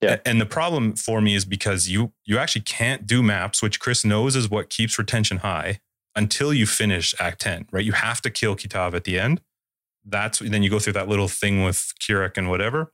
Yeah. 0.00 0.18
And 0.26 0.40
the 0.40 0.46
problem 0.46 0.94
for 0.96 1.20
me 1.20 1.34
is 1.34 1.44
because 1.44 1.88
you 1.88 2.12
you 2.24 2.36
actually 2.38 2.60
can't 2.62 3.06
do 3.06 3.22
maps, 3.22 3.62
which 3.62 3.80
Chris 3.80 4.04
knows 4.04 4.36
is 4.36 4.50
what 4.50 4.68
keeps 4.68 4.98
retention 4.98 5.38
high 5.38 5.80
until 6.14 6.52
you 6.52 6.66
finish 6.66 7.14
act 7.18 7.40
10, 7.40 7.66
right? 7.72 7.84
You 7.84 7.92
have 7.92 8.20
to 8.22 8.30
kill 8.30 8.54
Kitava 8.54 8.94
at 8.94 9.04
the 9.04 9.18
end. 9.18 9.40
That's 10.04 10.40
then 10.40 10.62
you 10.62 10.68
go 10.70 10.78
through 10.78 10.92
that 10.94 11.08
little 11.08 11.28
thing 11.28 11.64
with 11.64 11.94
Kirac 12.00 12.36
and 12.36 12.50
whatever. 12.50 12.92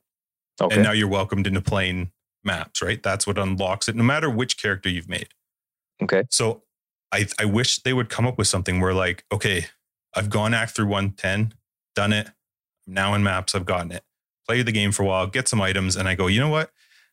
Okay. 0.60 0.74
And 0.76 0.84
now 0.84 0.92
you're 0.92 1.08
welcomed 1.08 1.46
into 1.48 1.60
playing 1.60 2.12
maps, 2.44 2.80
right? 2.82 3.02
That's 3.02 3.26
what 3.26 3.38
unlocks 3.38 3.88
it, 3.88 3.96
no 3.96 4.02
matter 4.04 4.30
which 4.30 4.60
character 4.60 4.88
you've 4.88 5.08
made. 5.08 5.28
okay. 6.02 6.24
So 6.30 6.62
I 7.12 7.26
I 7.38 7.44
wish 7.44 7.78
they 7.82 7.92
would 7.92 8.08
come 8.08 8.26
up 8.26 8.38
with 8.38 8.46
something 8.48 8.80
where 8.80 8.94
like, 8.94 9.24
okay, 9.32 9.66
I've 10.14 10.30
gone 10.30 10.54
act 10.54 10.74
through 10.76 10.86
110, 10.86 11.54
done 11.94 12.12
it. 12.12 12.28
I'm 12.86 12.94
now 12.94 13.14
in 13.14 13.22
maps, 13.22 13.54
I've 13.54 13.66
gotten 13.66 13.92
it. 13.92 14.02
Play 14.48 14.62
the 14.62 14.72
game 14.72 14.92
for 14.92 15.02
a 15.02 15.06
while, 15.06 15.26
get 15.26 15.48
some 15.48 15.60
items, 15.60 15.96
and 15.96 16.08
I 16.08 16.14
go, 16.14 16.26
you 16.26 16.40
know 16.40 16.48
what? 16.48 16.70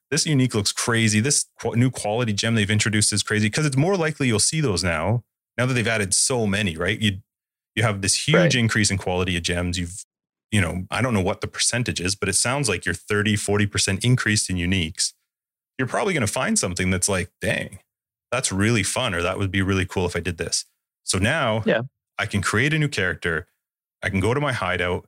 This 0.10 0.26
unique 0.26 0.56
looks 0.56 0.72
crazy. 0.72 1.20
This 1.20 1.46
qu- 1.62 1.76
new 1.76 1.92
quality 1.92 2.32
gem 2.34 2.56
they've 2.56 2.70
introduced 2.70 3.12
is 3.12 3.22
crazy 3.24 3.48
because 3.48 3.66
it's 3.66 3.76
more 3.76 3.98
likely 3.98 4.28
you'll 4.28 4.40
see 4.40 4.62
those 4.62 4.84
now. 4.84 5.24
Now 5.58 5.66
that 5.66 5.74
they've 5.74 5.88
added 5.88 6.14
so 6.14 6.48
many, 6.48 6.78
right? 6.78 7.00
You 7.00 7.18
you 7.76 7.84
have 7.84 8.02
this 8.02 8.28
huge 8.28 8.36
Right. 8.38 8.56
increase 8.56 8.90
in 8.90 8.98
quality 8.98 9.36
of 9.38 9.44
gems. 9.44 9.78
You've 9.78 10.04
you 10.50 10.62
know, 10.62 10.86
I 10.90 11.02
don't 11.02 11.14
know 11.14 11.22
what 11.22 11.42
the 11.42 11.48
percentage 11.48 12.00
is, 12.00 12.16
but 12.16 12.30
it 12.30 12.34
sounds 12.34 12.70
like 12.70 12.86
you're 12.86 12.96
30, 12.96 13.36
40% 13.36 14.04
increased 14.06 14.50
in 14.50 14.56
uniques. 14.56 15.12
You're 15.78 15.88
probably 15.88 16.14
going 16.14 16.26
to 16.26 16.32
find 16.32 16.58
something 16.58 16.90
that's 16.90 17.08
like, 17.08 17.30
dang, 17.42 17.80
that's 18.32 18.52
really 18.52 18.84
fun, 18.84 19.14
or 19.14 19.22
that 19.22 19.38
would 19.38 19.52
be 19.52 19.62
really 19.62 19.86
cool 19.86 20.06
if 20.06 20.16
I 20.16 20.20
did 20.20 20.38
this. 20.38 20.66
So 21.04 21.18
now 21.18 21.64
Yeah. 21.66 21.82
I 22.20 22.26
can 22.26 22.42
create 22.42 22.74
a 22.74 22.80
new 22.80 22.88
character. 22.88 23.48
I 24.04 24.10
can 24.10 24.20
go 24.20 24.34
to 24.34 24.42
my 24.42 24.54
hideout 24.54 25.08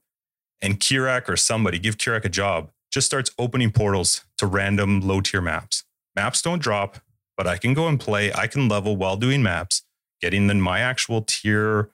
and 0.61 0.79
Kirac 0.79 1.27
or 1.27 1.35
somebody, 1.37 1.79
give 1.79 1.97
Kirac 1.97 2.23
a 2.25 2.29
job, 2.29 2.71
just 2.91 3.07
starts 3.07 3.31
opening 3.39 3.71
portals 3.71 4.23
to 4.37 4.45
random 4.45 5.01
low 5.01 5.21
tier 5.21 5.41
maps. 5.41 5.83
Maps 6.15 6.41
don't 6.41 6.61
drop, 6.61 6.99
but 7.35 7.47
I 7.47 7.57
can 7.57 7.73
go 7.73 7.87
and 7.87 7.99
play. 7.99 8.31
I 8.33 8.47
can 8.47 8.67
level 8.67 8.95
while 8.95 9.17
doing 9.17 9.41
maps, 9.41 9.83
getting 10.21 10.47
then 10.47 10.61
my 10.61 10.79
actual 10.79 11.23
tier 11.25 11.89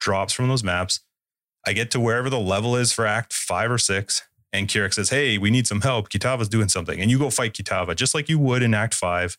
drops 0.00 0.32
from 0.32 0.48
those 0.48 0.64
maps. 0.64 1.00
I 1.66 1.72
get 1.72 1.90
to 1.92 2.00
wherever 2.00 2.30
the 2.30 2.38
level 2.38 2.76
is 2.76 2.92
for 2.92 3.06
act 3.06 3.32
five 3.32 3.70
or 3.70 3.78
six. 3.78 4.27
And 4.52 4.66
Kirac 4.68 4.94
says, 4.94 5.10
Hey, 5.10 5.38
we 5.38 5.50
need 5.50 5.66
some 5.66 5.80
help. 5.82 6.08
Kitava's 6.08 6.48
doing 6.48 6.68
something. 6.68 7.00
And 7.00 7.10
you 7.10 7.18
go 7.18 7.30
fight 7.30 7.52
Kitava 7.52 7.94
just 7.94 8.14
like 8.14 8.28
you 8.28 8.38
would 8.38 8.62
in 8.62 8.74
act 8.74 8.94
five. 8.94 9.36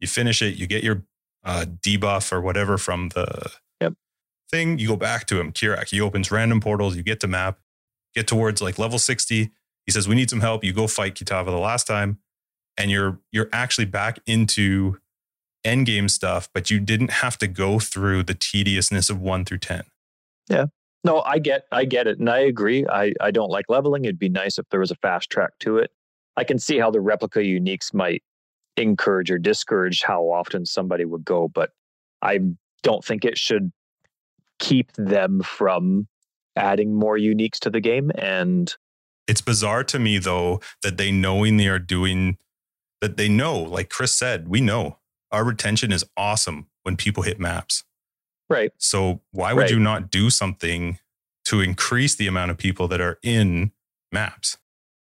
You 0.00 0.06
finish 0.08 0.42
it, 0.42 0.56
you 0.56 0.66
get 0.66 0.82
your 0.84 1.04
uh, 1.44 1.64
debuff 1.80 2.32
or 2.32 2.40
whatever 2.40 2.76
from 2.78 3.08
the 3.10 3.50
Yep. 3.80 3.94
thing. 4.50 4.78
You 4.78 4.88
go 4.88 4.96
back 4.96 5.26
to 5.26 5.40
him, 5.40 5.52
Kirac. 5.52 5.88
He 5.90 6.00
opens 6.00 6.30
random 6.30 6.60
portals. 6.60 6.96
You 6.96 7.02
get 7.02 7.20
to 7.20 7.26
map, 7.26 7.58
get 8.14 8.26
towards 8.26 8.60
like 8.60 8.78
level 8.78 8.98
60. 8.98 9.50
He 9.86 9.92
says, 9.92 10.06
We 10.08 10.14
need 10.14 10.28
some 10.30 10.40
help. 10.40 10.62
You 10.64 10.72
go 10.72 10.86
fight 10.86 11.14
Kitava 11.14 11.46
the 11.46 11.52
last 11.58 11.86
time. 11.86 12.18
And 12.76 12.90
you're 12.90 13.18
you're 13.32 13.48
actually 13.52 13.84
back 13.86 14.20
into 14.26 14.98
end 15.64 15.84
game 15.86 16.08
stuff, 16.08 16.48
but 16.54 16.70
you 16.70 16.80
didn't 16.80 17.10
have 17.10 17.36
to 17.38 17.46
go 17.46 17.78
through 17.78 18.22
the 18.22 18.34
tediousness 18.34 19.10
of 19.10 19.20
one 19.20 19.44
through 19.44 19.58
10. 19.58 19.82
No, 21.04 21.22
I 21.22 21.38
get 21.38 21.64
I 21.72 21.84
get 21.84 22.06
it. 22.06 22.18
And 22.18 22.28
I 22.28 22.40
agree. 22.40 22.86
I, 22.86 23.14
I 23.20 23.30
don't 23.30 23.50
like 23.50 23.66
leveling. 23.68 24.04
It'd 24.04 24.18
be 24.18 24.28
nice 24.28 24.58
if 24.58 24.68
there 24.70 24.80
was 24.80 24.90
a 24.90 24.96
fast 24.96 25.30
track 25.30 25.52
to 25.60 25.78
it. 25.78 25.90
I 26.36 26.44
can 26.44 26.58
see 26.58 26.78
how 26.78 26.90
the 26.90 27.00
replica 27.00 27.40
uniques 27.40 27.92
might 27.94 28.22
encourage 28.76 29.30
or 29.30 29.38
discourage 29.38 30.02
how 30.02 30.24
often 30.24 30.64
somebody 30.64 31.04
would 31.04 31.24
go, 31.24 31.48
but 31.48 31.70
I 32.22 32.40
don't 32.82 33.04
think 33.04 33.24
it 33.24 33.38
should 33.38 33.72
keep 34.58 34.92
them 34.92 35.42
from 35.42 36.06
adding 36.56 36.94
more 36.94 37.16
uniques 37.16 37.58
to 37.60 37.70
the 37.70 37.80
game. 37.80 38.10
And 38.14 38.74
It's 39.26 39.40
bizarre 39.40 39.84
to 39.84 39.98
me 39.98 40.18
though 40.18 40.60
that 40.82 40.98
they 40.98 41.10
knowingly 41.10 41.66
are 41.66 41.78
doing 41.78 42.38
that 43.00 43.16
they 43.16 43.28
know, 43.28 43.58
like 43.58 43.88
Chris 43.88 44.12
said, 44.12 44.48
we 44.48 44.60
know 44.60 44.98
our 45.32 45.44
retention 45.44 45.92
is 45.92 46.04
awesome 46.16 46.66
when 46.82 46.96
people 46.96 47.22
hit 47.22 47.40
maps. 47.40 47.84
Right, 48.50 48.70
So 48.78 49.20
why 49.30 49.52
would 49.54 49.62
Right. 49.62 49.70
you 49.70 49.78
not 49.78 50.10
do 50.10 50.28
something 50.30 50.98
to 51.46 51.60
increase 51.60 52.14
the 52.16 52.26
amount 52.26 52.50
of 52.50 52.58
people 52.58 52.86
that 52.88 53.00
are 53.00 53.18
in 53.22 53.72
maps? 54.12 54.58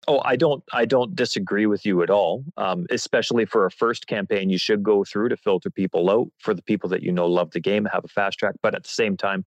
Oh, 0.09 0.20
I 0.24 0.36
don't 0.36 0.62
I 0.72 0.86
don't 0.86 1.14
disagree 1.14 1.66
with 1.66 1.84
you 1.84 2.03
at 2.03 2.11
all. 2.11 2.45
Um, 2.57 2.86
especially 2.91 3.45
for 3.45 3.66
a 3.66 3.70
first 3.70 4.07
campaign, 4.07 4.49
you 4.51 4.59
should 4.59 4.82
go 4.82 5.05
through 5.05 5.28
to 5.30 5.36
filter 5.36 5.70
people 5.70 6.11
out 6.11 6.28
for 6.38 6.55
the 6.55 6.62
people 6.62 6.88
that 6.91 7.03
you 7.03 7.12
know 7.12 7.26
love 7.26 7.51
the 7.51 7.61
game, 7.61 7.84
have 7.93 8.05
a 8.05 8.09
fast 8.09 8.38
track. 8.38 8.55
But 8.62 8.74
at 8.74 8.82
the 8.84 8.88
same 8.88 9.16
time, 9.16 9.45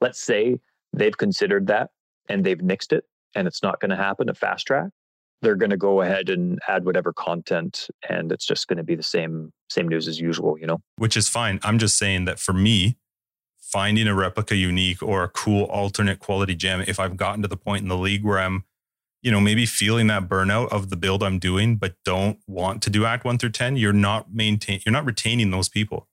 let's 0.00 0.20
say 0.20 0.58
they've 0.92 1.16
considered 1.16 1.66
that 1.66 1.90
and 2.28 2.44
they've 2.44 2.58
nixed 2.58 2.92
it 2.92 3.04
and 3.34 3.46
it's 3.48 3.62
not 3.62 3.80
going 3.80 3.90
to 3.90 3.96
happen, 3.96 4.28
a 4.28 4.34
fast 4.34 4.66
track. 4.66 4.88
they're 5.42 5.56
going 5.56 5.70
to 5.70 5.76
go 5.76 6.00
ahead 6.00 6.30
and 6.30 6.58
add 6.66 6.84
whatever 6.86 7.12
content 7.12 7.88
and 8.08 8.32
it's 8.32 8.46
just 8.46 8.68
going 8.68 8.78
to 8.78 8.82
be 8.84 8.94
the 8.94 9.02
same 9.02 9.52
same 9.68 9.86
news 9.88 10.08
as 10.08 10.18
usual 10.18 10.56
you 10.58 10.66
know 10.66 10.80
which 10.96 11.14
is 11.16 11.28
fine 11.28 11.58
i'm 11.62 11.78
just 11.78 11.98
saying 11.98 12.24
that 12.24 12.38
for 12.38 12.54
me 12.54 12.96
finding 13.76 14.08
a 14.08 14.14
replica 14.14 14.56
unique 14.56 15.02
or 15.02 15.22
a 15.22 15.28
cool 15.28 15.64
alternate 15.64 16.18
quality 16.18 16.54
gem 16.54 16.82
if 16.86 16.98
i've 16.98 17.14
gotten 17.14 17.42
to 17.42 17.48
the 17.48 17.58
point 17.58 17.82
in 17.82 17.88
the 17.88 17.96
league 17.96 18.24
where 18.24 18.38
i'm 18.38 18.64
you 19.20 19.30
know 19.30 19.38
maybe 19.38 19.66
feeling 19.66 20.06
that 20.06 20.26
burnout 20.26 20.66
of 20.72 20.88
the 20.88 20.96
build 20.96 21.22
i'm 21.22 21.38
doing 21.38 21.76
but 21.76 21.94
don't 22.02 22.38
want 22.46 22.80
to 22.80 22.88
do 22.88 23.04
act 23.04 23.22
1 23.26 23.36
through 23.36 23.50
10 23.50 23.76
you're 23.76 23.92
not 23.92 24.32
maintain 24.32 24.80
you're 24.86 24.94
not 24.94 25.04
retaining 25.04 25.50
those 25.50 25.68
people 25.68 26.08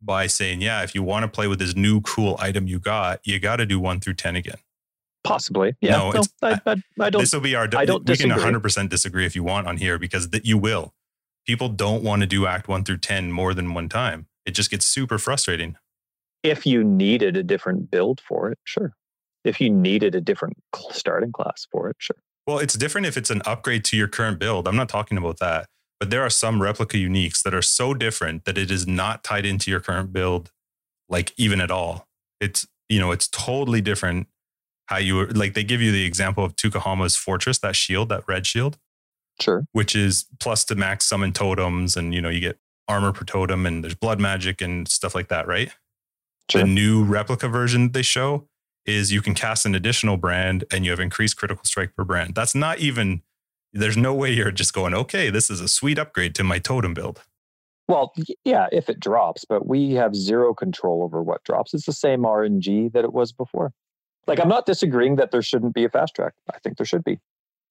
by 0.00 0.28
saying 0.28 0.60
yeah 0.60 0.84
if 0.84 0.94
you 0.94 1.02
want 1.02 1.24
to 1.24 1.28
play 1.28 1.48
with 1.48 1.58
this 1.58 1.74
new 1.74 2.00
cool 2.02 2.36
item 2.38 2.68
you 2.68 2.78
got 2.78 3.18
you 3.24 3.40
got 3.40 3.56
to 3.56 3.66
do 3.66 3.80
1 3.80 3.98
through 3.98 4.14
10 4.14 4.36
again 4.36 4.58
Possibly, 5.22 5.76
yeah. 5.82 5.98
No, 5.98 6.12
no 6.12 6.22
I, 6.42 6.60
I, 6.64 6.76
I, 6.98 7.10
don't. 7.10 7.20
This 7.20 7.34
will 7.34 7.42
be 7.42 7.54
our. 7.54 7.68
I 7.76 7.84
don't. 7.84 8.00
We 8.00 8.06
disagree. 8.06 8.30
can 8.30 8.38
100 8.38 8.60
percent 8.60 8.90
disagree 8.90 9.26
if 9.26 9.36
you 9.36 9.42
want 9.44 9.66
on 9.66 9.76
here 9.76 9.98
because 9.98 10.30
that 10.30 10.46
you 10.46 10.56
will. 10.56 10.94
People 11.46 11.68
don't 11.68 12.02
want 12.02 12.22
to 12.22 12.26
do 12.26 12.46
Act 12.46 12.68
One 12.68 12.84
through 12.84 12.96
10 13.04 13.30
more 13.30 13.52
than 13.52 13.74
one 13.74 13.90
time. 13.90 14.28
It 14.46 14.52
just 14.52 14.70
gets 14.70 14.86
super 14.86 15.18
frustrating. 15.18 15.76
If 16.42 16.66
you 16.66 16.82
needed 16.82 17.36
a 17.36 17.42
different 17.42 17.90
build 17.90 18.20
for 18.20 18.50
it, 18.50 18.58
sure. 18.64 18.92
If 19.44 19.60
you 19.60 19.70
needed 19.70 20.14
a 20.14 20.20
different 20.20 20.56
starting 20.90 21.32
class 21.32 21.66
for 21.70 21.88
it, 21.88 21.96
sure. 21.98 22.16
Well, 22.46 22.58
it's 22.58 22.74
different 22.74 23.06
if 23.06 23.16
it's 23.16 23.30
an 23.30 23.42
upgrade 23.46 23.84
to 23.86 23.96
your 23.96 24.08
current 24.08 24.38
build. 24.38 24.66
I'm 24.66 24.76
not 24.76 24.88
talking 24.88 25.18
about 25.18 25.38
that, 25.38 25.66
but 25.98 26.10
there 26.10 26.22
are 26.22 26.30
some 26.30 26.60
replica 26.60 26.96
uniques 26.96 27.42
that 27.42 27.54
are 27.54 27.62
so 27.62 27.94
different 27.94 28.44
that 28.44 28.58
it 28.58 28.70
is 28.70 28.86
not 28.86 29.22
tied 29.22 29.46
into 29.46 29.70
your 29.70 29.80
current 29.80 30.12
build, 30.12 30.50
like 31.08 31.32
even 31.36 31.60
at 31.60 31.70
all. 31.70 32.08
It's 32.40 32.66
you 32.88 32.98
know 32.98 33.12
it's 33.12 33.28
totally 33.28 33.80
different 33.80 34.26
how 34.86 34.96
you 34.96 35.14
were 35.14 35.26
like 35.28 35.54
they 35.54 35.62
give 35.62 35.80
you 35.80 35.92
the 35.92 36.04
example 36.04 36.44
of 36.44 36.56
Tukohama's 36.56 37.16
fortress, 37.16 37.58
that 37.58 37.76
shield, 37.76 38.08
that 38.08 38.24
red 38.26 38.46
shield. 38.46 38.78
Sure. 39.40 39.64
Which 39.72 39.94
is 39.94 40.26
plus 40.40 40.64
to 40.66 40.74
max 40.74 41.04
summon 41.06 41.32
totems 41.32 41.96
and 41.96 42.12
you 42.12 42.20
know, 42.20 42.28
you 42.28 42.40
get 42.40 42.58
armor 42.88 43.12
per 43.12 43.24
totem 43.24 43.64
and 43.66 43.84
there's 43.84 43.94
blood 43.94 44.20
magic 44.20 44.60
and 44.60 44.88
stuff 44.88 45.14
like 45.14 45.28
that, 45.28 45.46
right? 45.46 45.70
Sure. 46.50 46.62
The 46.62 46.68
new 46.68 47.04
replica 47.04 47.48
version 47.48 47.92
they 47.92 48.02
show 48.02 48.46
is 48.86 49.12
you 49.12 49.22
can 49.22 49.34
cast 49.34 49.66
an 49.66 49.74
additional 49.74 50.16
brand 50.16 50.64
and 50.72 50.84
you 50.84 50.90
have 50.90 51.00
increased 51.00 51.36
critical 51.36 51.64
strike 51.64 51.94
per 51.96 52.04
brand. 52.04 52.34
That's 52.34 52.54
not 52.54 52.78
even 52.78 53.22
there's 53.72 53.96
no 53.96 54.14
way 54.14 54.32
you're 54.32 54.50
just 54.50 54.72
going, 54.72 54.94
okay, 54.94 55.30
this 55.30 55.48
is 55.48 55.60
a 55.60 55.68
sweet 55.68 55.98
upgrade 55.98 56.34
to 56.36 56.44
my 56.44 56.58
totem 56.58 56.94
build. 56.94 57.22
Well, 57.88 58.12
yeah, 58.44 58.68
if 58.72 58.88
it 58.88 59.00
drops, 59.00 59.44
but 59.44 59.66
we 59.66 59.92
have 59.92 60.14
zero 60.14 60.54
control 60.54 61.02
over 61.02 61.22
what 61.22 61.42
drops. 61.44 61.74
It's 61.74 61.86
the 61.86 61.92
same 61.92 62.22
RNG 62.22 62.92
that 62.92 63.04
it 63.04 63.12
was 63.12 63.32
before. 63.32 63.72
Like, 64.26 64.40
I'm 64.40 64.48
not 64.48 64.66
disagreeing 64.66 65.16
that 65.16 65.32
there 65.32 65.42
shouldn't 65.42 65.74
be 65.74 65.84
a 65.84 65.88
fast 65.88 66.14
track. 66.14 66.34
I 66.52 66.58
think 66.58 66.76
there 66.76 66.86
should 66.86 67.02
be. 67.02 67.18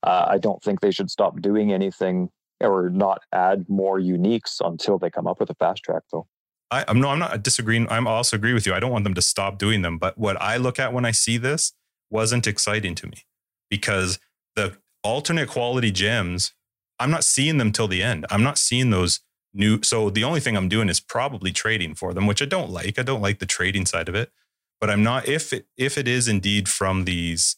Uh, 0.03 0.25
I 0.27 0.37
don't 0.37 0.61
think 0.61 0.81
they 0.81 0.91
should 0.91 1.09
stop 1.09 1.41
doing 1.41 1.71
anything 1.71 2.29
or 2.59 2.89
not 2.89 3.21
add 3.31 3.65
more 3.69 3.99
uniques 3.99 4.59
until 4.59 4.97
they 4.97 5.09
come 5.09 5.27
up 5.27 5.39
with 5.39 5.49
a 5.49 5.55
fast 5.55 5.83
track, 5.83 6.03
though. 6.11 6.27
I, 6.71 6.85
am 6.87 6.99
no, 6.99 7.09
I'm 7.09 7.19
not 7.19 7.43
disagreeing. 7.43 7.87
I'm 7.89 8.07
also 8.07 8.35
agree 8.35 8.53
with 8.53 8.65
you. 8.65 8.73
I 8.73 8.79
don't 8.79 8.91
want 8.91 9.03
them 9.03 9.15
to 9.15 9.21
stop 9.21 9.57
doing 9.57 9.81
them. 9.81 9.97
But 9.97 10.17
what 10.17 10.39
I 10.41 10.57
look 10.57 10.79
at 10.79 10.93
when 10.93 11.05
I 11.05 11.11
see 11.11 11.37
this 11.37 11.73
wasn't 12.09 12.47
exciting 12.47 12.95
to 12.95 13.07
me 13.07 13.25
because 13.69 14.19
the 14.55 14.77
alternate 15.03 15.49
quality 15.49 15.91
gems, 15.91 16.53
I'm 16.99 17.11
not 17.11 17.23
seeing 17.23 17.57
them 17.57 17.71
till 17.71 17.87
the 17.87 18.03
end. 18.03 18.25
I'm 18.29 18.43
not 18.43 18.57
seeing 18.57 18.89
those 18.89 19.21
new. 19.53 19.81
So 19.83 20.09
the 20.09 20.23
only 20.23 20.39
thing 20.39 20.55
I'm 20.55 20.69
doing 20.69 20.89
is 20.89 20.99
probably 20.99 21.51
trading 21.51 21.95
for 21.95 22.13
them, 22.13 22.27
which 22.27 22.41
I 22.41 22.45
don't 22.45 22.69
like. 22.69 22.99
I 22.99 23.03
don't 23.03 23.21
like 23.21 23.39
the 23.39 23.45
trading 23.45 23.85
side 23.85 24.09
of 24.09 24.15
it 24.15 24.31
but 24.79 24.89
I'm 24.89 25.03
not 25.03 25.27
if 25.27 25.53
it, 25.53 25.67
if 25.77 25.97
it 25.97 26.07
is 26.07 26.27
indeed 26.27 26.69
from 26.69 27.05
these 27.05 27.57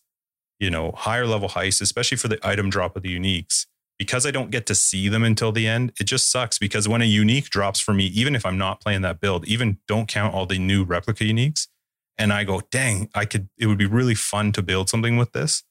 you 0.60 0.70
know 0.70 0.92
higher 0.92 1.26
level 1.26 1.50
heists, 1.50 1.82
especially 1.82 2.18
for 2.18 2.28
the 2.28 2.40
item 2.44 2.70
drop 2.70 2.96
of 2.96 3.04
the 3.04 3.18
uniques, 3.18 3.66
because 4.02 4.26
I 4.26 4.32
don't 4.32 4.50
get 4.50 4.66
to 4.66 4.74
see 4.74 5.10
them 5.10 5.24
until 5.24 5.52
the 5.52 5.68
end. 5.68 5.94
It 6.00 6.06
just 6.06 6.32
sucks 6.32 6.58
because 6.58 6.88
when 6.88 7.04
a 7.04 7.06
unique 7.06 7.52
drops 7.52 7.80
for 7.80 7.94
me, 7.94 8.08
even 8.08 8.34
if 8.34 8.48
I'm 8.48 8.58
not 8.58 8.82
playing 8.82 9.04
that 9.04 9.20
build, 9.20 9.48
even 9.48 9.78
don't 9.88 10.08
count 10.08 10.34
all 10.34 10.48
the 10.48 10.58
new 10.58 10.84
replica 10.84 11.24
uniques, 11.24 11.68
and 12.18 12.34
I 12.34 12.44
go, 12.44 12.62
dang, 12.72 13.10
I 13.14 13.26
could. 13.26 13.50
It 13.60 13.68
would 13.68 13.78
be 13.78 13.86
really 13.86 14.16
fun 14.16 14.54
to 14.54 14.64
build 14.64 14.90
something 14.90 15.18
with 15.18 15.34
this. 15.34 15.62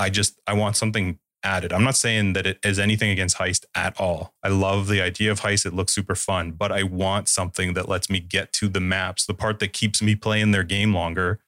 I 0.00 0.10
just 0.10 0.40
I 0.48 0.52
want 0.54 0.74
something 0.74 1.20
added. 1.44 1.72
I'm 1.72 1.84
not 1.84 1.94
saying 1.94 2.32
that 2.32 2.44
it 2.44 2.58
is 2.64 2.80
anything 2.80 3.10
against 3.10 3.36
Heist 3.36 3.66
at 3.76 4.00
all. 4.00 4.34
I 4.42 4.48
love 4.48 4.88
the 4.88 5.00
idea 5.00 5.30
of 5.30 5.42
Heist. 5.42 5.64
It 5.64 5.72
looks 5.72 5.92
super 5.92 6.16
fun, 6.16 6.50
but 6.50 6.72
I 6.72 6.82
want 6.82 7.28
something 7.28 7.74
that 7.74 7.88
lets 7.88 8.10
me 8.10 8.18
get 8.18 8.52
to 8.54 8.68
the 8.68 8.80
maps, 8.80 9.26
the 9.26 9.32
part 9.32 9.60
that 9.60 9.72
keeps 9.72 10.02
me 10.02 10.16
playing 10.16 10.50
their 10.50 10.64
game 10.64 10.92
longer, 10.92 11.38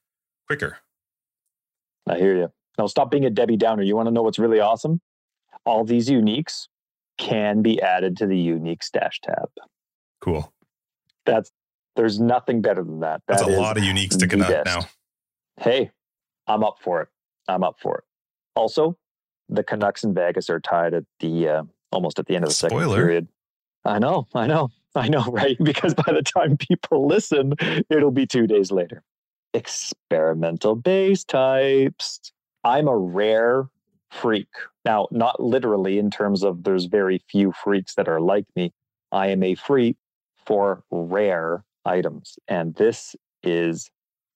quicker. 0.47 0.79
I 2.09 2.17
hear 2.17 2.37
you. 2.37 2.53
Now 2.79 2.87
stop 2.87 3.11
being 3.11 3.25
a 3.25 3.31
Debbie 3.31 3.57
Downer. 3.57 3.83
You 3.83 3.97
want 3.97 4.07
to 4.07 4.13
know 4.13 4.23
what's 4.23 4.39
really 4.39 4.61
awesome? 4.61 5.01
All 5.65 5.85
these 5.85 6.09
uniques 6.09 6.69
can 7.19 7.63
be 7.63 7.81
added 7.81 8.17
to 8.19 8.27
the 8.27 8.49
uniques 8.49 8.85
stash 8.85 9.21
tab. 9.21 9.49
Cool. 10.21 10.53
That's 11.25 11.51
there's 11.97 12.19
nothing 12.19 12.63
better 12.63 12.83
than 12.83 13.01
that. 13.01 13.23
that 13.29 13.39
That's 13.39 13.43
a 13.43 13.61
lot 13.61 13.77
of 13.77 13.83
uniques 13.83 14.19
to 14.19 14.27
connect 14.27 14.67
now. 14.67 14.81
Hey, 15.61 15.91
I'm 16.47 16.65
up 16.65 16.77
for 16.81 17.03
it. 17.03 17.09
I'm 17.49 17.63
up 17.63 17.77
for 17.81 17.99
it. 17.99 18.05
Also, 18.55 18.97
the 19.49 19.63
Canucks 19.63 20.03
and 20.05 20.15
Vegas 20.15 20.49
are 20.49 20.61
tied 20.61 20.95
at 20.95 21.05
the 21.21 21.49
uh, 21.49 21.63
almost 21.91 22.19
at 22.19 22.27
the 22.27 22.35
end 22.35 22.45
of 22.45 22.51
the 22.51 22.55
Spoiler. 22.55 22.83
second 22.85 22.95
period. 22.95 23.29
I 23.85 23.99
know, 23.99 24.27
I 24.35 24.47
know, 24.47 24.71
I 24.95 25.09
know, 25.09 25.25
right? 25.31 25.57
Because 25.63 25.95
by 25.95 26.13
the 26.13 26.23
time 26.23 26.57
people 26.57 27.07
listen, 27.07 27.55
it'll 27.91 28.11
be 28.11 28.27
two 28.27 28.47
days 28.47 28.71
later. 28.71 29.03
Experimental 29.55 30.75
base 30.77 31.25
types. 31.25 32.33
I'm 32.65 32.89
a 32.89 32.97
rare 32.97 33.69
freak. 34.13 34.49
Now, 34.85 35.09
not 35.11 35.43
literally 35.43 35.99
in 35.99 36.11
terms 36.11 36.43
of 36.43 36.65
there's 36.65 36.85
very 36.85 37.23
few 37.31 37.53
freaks 37.53 37.95
that 37.95 38.09
are 38.09 38.21
like 38.21 38.47
me. 38.57 38.73
I 39.11 39.29
am 39.29 39.43
a 39.43 39.55
freak 39.55 39.97
for 40.47 40.85
rare 40.91 41.65
items. 41.85 42.39
And 42.49 42.75
this 42.75 43.17
is 43.43 43.91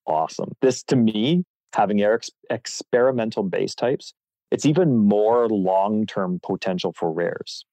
awesome. 0.06 0.52
This 0.60 0.82
to 0.84 0.96
me, 0.96 1.44
having 1.74 2.02
ex- 2.02 2.30
experimental 2.50 3.42
base 3.42 3.74
types 3.74 4.14
it's 4.50 4.64
even 4.64 4.96
more 4.96 5.48
long 5.48 6.06
term 6.06 6.40
potential 6.42 6.92
for 6.96 7.12
rares. 7.12 7.64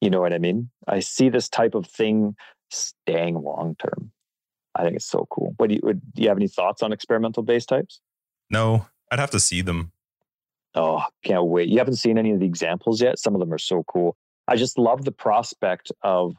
You 0.00 0.10
know 0.10 0.20
what 0.20 0.32
I 0.32 0.38
mean? 0.38 0.70
I 0.88 1.00
see 1.00 1.28
this 1.28 1.48
type 1.48 1.74
of 1.74 1.86
thing 1.86 2.34
staying 2.70 3.40
long 3.42 3.76
term. 3.78 4.10
I 4.74 4.82
think 4.82 4.96
it's 4.96 5.06
so 5.06 5.26
cool. 5.30 5.54
What 5.58 5.68
do 5.68 5.76
you 5.76 5.80
do 5.80 6.22
you 6.22 6.28
have 6.28 6.38
any 6.38 6.48
thoughts 6.48 6.82
on 6.82 6.92
experimental 6.92 7.42
base 7.42 7.66
types? 7.66 8.00
No, 8.50 8.86
I'd 9.10 9.18
have 9.18 9.30
to 9.32 9.40
see 9.40 9.60
them. 9.60 9.92
Oh, 10.74 11.02
can't 11.24 11.46
wait. 11.46 11.68
You 11.68 11.78
haven't 11.78 11.96
seen 11.96 12.18
any 12.18 12.30
of 12.30 12.40
the 12.40 12.46
examples 12.46 13.00
yet? 13.02 13.18
Some 13.18 13.34
of 13.34 13.40
them 13.40 13.52
are 13.52 13.58
so 13.58 13.84
cool. 13.84 14.16
I 14.48 14.56
just 14.56 14.78
love 14.78 15.04
the 15.04 15.12
prospect 15.12 15.92
of 16.02 16.34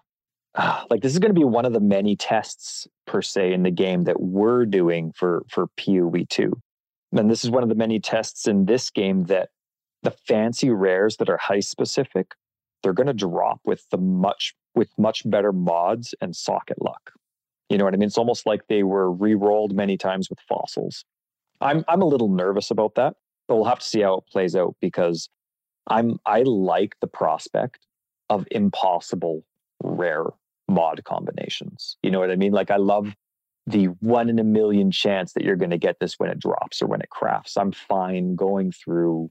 uh, 0.55 0.83
like 0.89 1.01
this 1.01 1.13
is 1.13 1.19
going 1.19 1.33
to 1.33 1.39
be 1.39 1.45
one 1.45 1.65
of 1.65 1.73
the 1.73 1.79
many 1.79 2.15
tests 2.15 2.87
per 3.07 3.21
se 3.21 3.53
in 3.53 3.63
the 3.63 3.71
game 3.71 4.03
that 4.03 4.21
we're 4.21 4.65
doing 4.65 5.11
for 5.15 5.43
for 5.49 5.67
PoE 5.77 6.25
2. 6.29 6.53
And 7.13 7.29
this 7.29 7.43
is 7.43 7.51
one 7.51 7.63
of 7.63 7.69
the 7.69 7.75
many 7.75 7.99
tests 7.99 8.47
in 8.47 8.65
this 8.65 8.89
game 8.89 9.25
that 9.25 9.49
the 10.01 10.11
fancy 10.11 10.69
rares 10.69 11.17
that 11.17 11.29
are 11.29 11.37
heist 11.37 11.65
specific, 11.65 12.33
they're 12.81 12.93
going 12.93 13.07
to 13.07 13.13
drop 13.13 13.61
with 13.65 13.85
the 13.89 13.97
much 13.97 14.53
with 14.75 14.89
much 14.97 15.21
better 15.29 15.51
mods 15.51 16.13
and 16.21 16.35
socket 16.35 16.81
luck. 16.81 17.11
You 17.69 17.77
know 17.77 17.85
what 17.85 17.93
I 17.93 17.97
mean? 17.97 18.07
It's 18.07 18.17
almost 18.17 18.45
like 18.45 18.67
they 18.67 18.83
were 18.83 19.11
re-rolled 19.11 19.73
many 19.73 19.97
times 19.97 20.29
with 20.29 20.39
fossils. 20.47 21.05
I'm 21.61 21.83
I'm 21.87 22.01
a 22.01 22.07
little 22.07 22.29
nervous 22.29 22.69
about 22.69 22.95
that, 22.95 23.15
but 23.47 23.55
we'll 23.55 23.65
have 23.65 23.79
to 23.79 23.85
see 23.85 24.01
how 24.01 24.15
it 24.15 24.25
plays 24.31 24.55
out 24.55 24.75
because 24.81 25.29
I'm 25.87 26.17
I 26.25 26.43
like 26.43 26.95
the 27.01 27.07
prospect 27.07 27.85
of 28.29 28.45
impossible 28.51 29.43
rare 29.83 30.25
mod 30.67 31.03
combinations. 31.03 31.97
You 32.01 32.11
know 32.11 32.19
what 32.19 32.31
I 32.31 32.35
mean? 32.35 32.53
Like 32.53 32.71
I 32.71 32.77
love 32.77 33.13
the 33.65 33.85
one 33.85 34.29
in 34.29 34.39
a 34.39 34.43
million 34.43 34.91
chance 34.91 35.33
that 35.33 35.43
you're 35.43 35.55
going 35.55 35.71
to 35.71 35.77
get 35.77 35.99
this 35.99 36.15
when 36.17 36.29
it 36.29 36.39
drops 36.39 36.81
or 36.81 36.87
when 36.87 37.01
it 37.01 37.09
crafts. 37.09 37.57
I'm 37.57 37.71
fine 37.71 38.35
going 38.35 38.71
through 38.71 39.29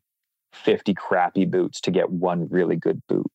50 0.53 0.95
crappy 0.95 1.45
boots 1.45 1.81
to 1.83 1.91
get 1.91 2.11
one 2.11 2.49
really 2.49 2.77
good 2.77 3.03
boot. 3.09 3.31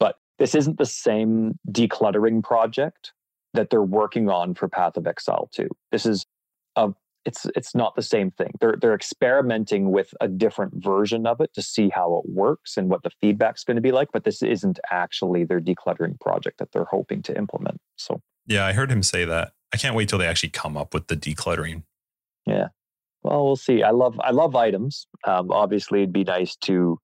But 0.00 0.16
this 0.38 0.54
isn't 0.54 0.78
the 0.78 0.86
same 0.86 1.58
decluttering 1.70 2.42
project 2.42 3.12
that 3.54 3.70
they're 3.70 3.82
working 3.82 4.28
on 4.28 4.54
for 4.54 4.68
Path 4.68 4.96
of 4.96 5.06
Exile 5.06 5.48
2. 5.52 5.68
This 5.90 6.06
is 6.06 6.26
a 6.76 6.92
it's 7.24 7.46
it's 7.56 7.74
not 7.74 7.94
the 7.94 8.02
same 8.02 8.30
thing. 8.30 8.52
They're 8.60 8.76
they're 8.80 8.94
experimenting 8.94 9.90
with 9.90 10.12
a 10.20 10.28
different 10.28 10.82
version 10.82 11.26
of 11.26 11.40
it 11.40 11.52
to 11.54 11.62
see 11.62 11.88
how 11.88 12.16
it 12.16 12.30
works 12.30 12.76
and 12.76 12.88
what 12.88 13.02
the 13.02 13.10
feedback's 13.20 13.64
going 13.64 13.76
to 13.76 13.80
be 13.80 13.92
like, 13.92 14.08
but 14.12 14.24
this 14.24 14.42
isn't 14.42 14.80
actually 14.90 15.44
their 15.44 15.60
decluttering 15.60 16.18
project 16.20 16.58
that 16.58 16.72
they're 16.72 16.84
hoping 16.84 17.22
to 17.22 17.36
implement. 17.36 17.80
So 17.96 18.20
Yeah, 18.46 18.66
I 18.66 18.72
heard 18.72 18.90
him 18.90 19.02
say 19.02 19.24
that. 19.24 19.52
I 19.72 19.76
can't 19.76 19.94
wait 19.94 20.08
till 20.08 20.18
they 20.18 20.26
actually 20.26 20.50
come 20.50 20.76
up 20.76 20.92
with 20.92 21.06
the 21.06 21.16
decluttering. 21.16 21.84
Yeah. 22.46 22.68
Well, 23.22 23.44
we'll 23.44 23.56
see. 23.56 23.82
I 23.82 23.90
love 23.90 24.18
I 24.20 24.30
love 24.30 24.56
items. 24.56 25.06
Um, 25.24 25.50
obviously, 25.50 26.00
it'd 26.00 26.12
be 26.12 26.24
nice 26.24 26.56
to 26.62 26.98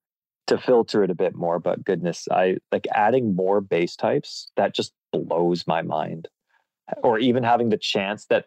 to 0.47 0.57
filter 0.57 1.03
it 1.03 1.11
a 1.11 1.15
bit 1.15 1.35
more. 1.35 1.59
But 1.59 1.85
goodness, 1.85 2.27
I 2.29 2.57
like 2.71 2.87
adding 2.93 3.35
more 3.35 3.61
base 3.61 3.95
types. 3.95 4.51
That 4.57 4.75
just 4.75 4.93
blows 5.13 5.65
my 5.65 5.81
mind. 5.81 6.27
Or 7.03 7.19
even 7.19 7.43
having 7.43 7.69
the 7.69 7.77
chance 7.77 8.25
that, 8.25 8.45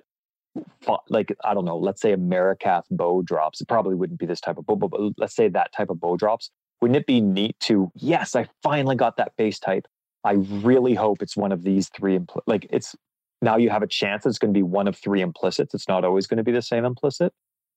like 1.08 1.34
I 1.44 1.54
don't 1.54 1.64
know, 1.64 1.78
let's 1.78 2.00
say 2.00 2.12
a 2.12 2.16
Maraketh 2.16 2.84
bow 2.90 3.22
drops. 3.22 3.60
It 3.60 3.68
probably 3.68 3.94
wouldn't 3.94 4.18
be 4.18 4.26
this 4.26 4.40
type 4.40 4.58
of 4.58 4.66
bow, 4.66 4.76
but 4.76 4.90
let's 5.16 5.34
say 5.34 5.48
that 5.48 5.72
type 5.72 5.90
of 5.90 6.00
bow 6.00 6.16
drops. 6.16 6.50
wouldn't 6.80 6.96
it 6.96 7.06
be 7.06 7.20
neat 7.20 7.58
to, 7.60 7.90
yes, 7.94 8.34
I 8.36 8.48
finally 8.62 8.96
got 8.96 9.16
that 9.16 9.36
base 9.36 9.58
type. 9.58 9.86
I 10.24 10.32
really 10.32 10.94
hope 10.94 11.22
it's 11.22 11.36
one 11.36 11.52
of 11.52 11.62
these 11.62 11.88
three. 11.88 12.18
Impl- 12.18 12.42
like 12.46 12.66
it's 12.70 12.94
now 13.40 13.56
you 13.56 13.70
have 13.70 13.82
a 13.82 13.86
chance 13.86 14.24
it's 14.24 14.38
going 14.38 14.52
to 14.52 14.58
be 14.58 14.62
one 14.62 14.86
of 14.86 14.96
three 14.96 15.20
implicits. 15.20 15.74
It's 15.74 15.88
not 15.88 16.04
always 16.04 16.26
going 16.26 16.38
to 16.38 16.44
be 16.44 16.52
the 16.52 16.62
same 16.62 16.84
implicit. 16.84 17.32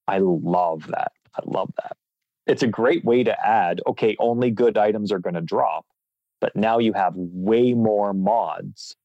I 0.08 0.20
love 0.20 0.88
that. 0.88 1.12
I 1.36 1.42
love 1.46 1.72
that. 1.82 1.98
It's 2.46 2.62
a 2.62 2.68
great 2.68 3.04
way 3.04 3.24
to 3.24 3.46
add, 3.46 3.82
okay, 3.88 4.16
only 4.20 4.52
good 4.52 4.78
items 4.78 5.12
are 5.12 5.18
going 5.18 5.34
to 5.34 5.42
drop, 5.42 5.86
but 6.40 6.56
now 6.56 6.78
you 6.78 6.94
have 6.94 7.14
way 7.16 7.74
more 7.74 8.14
mods 8.14 8.96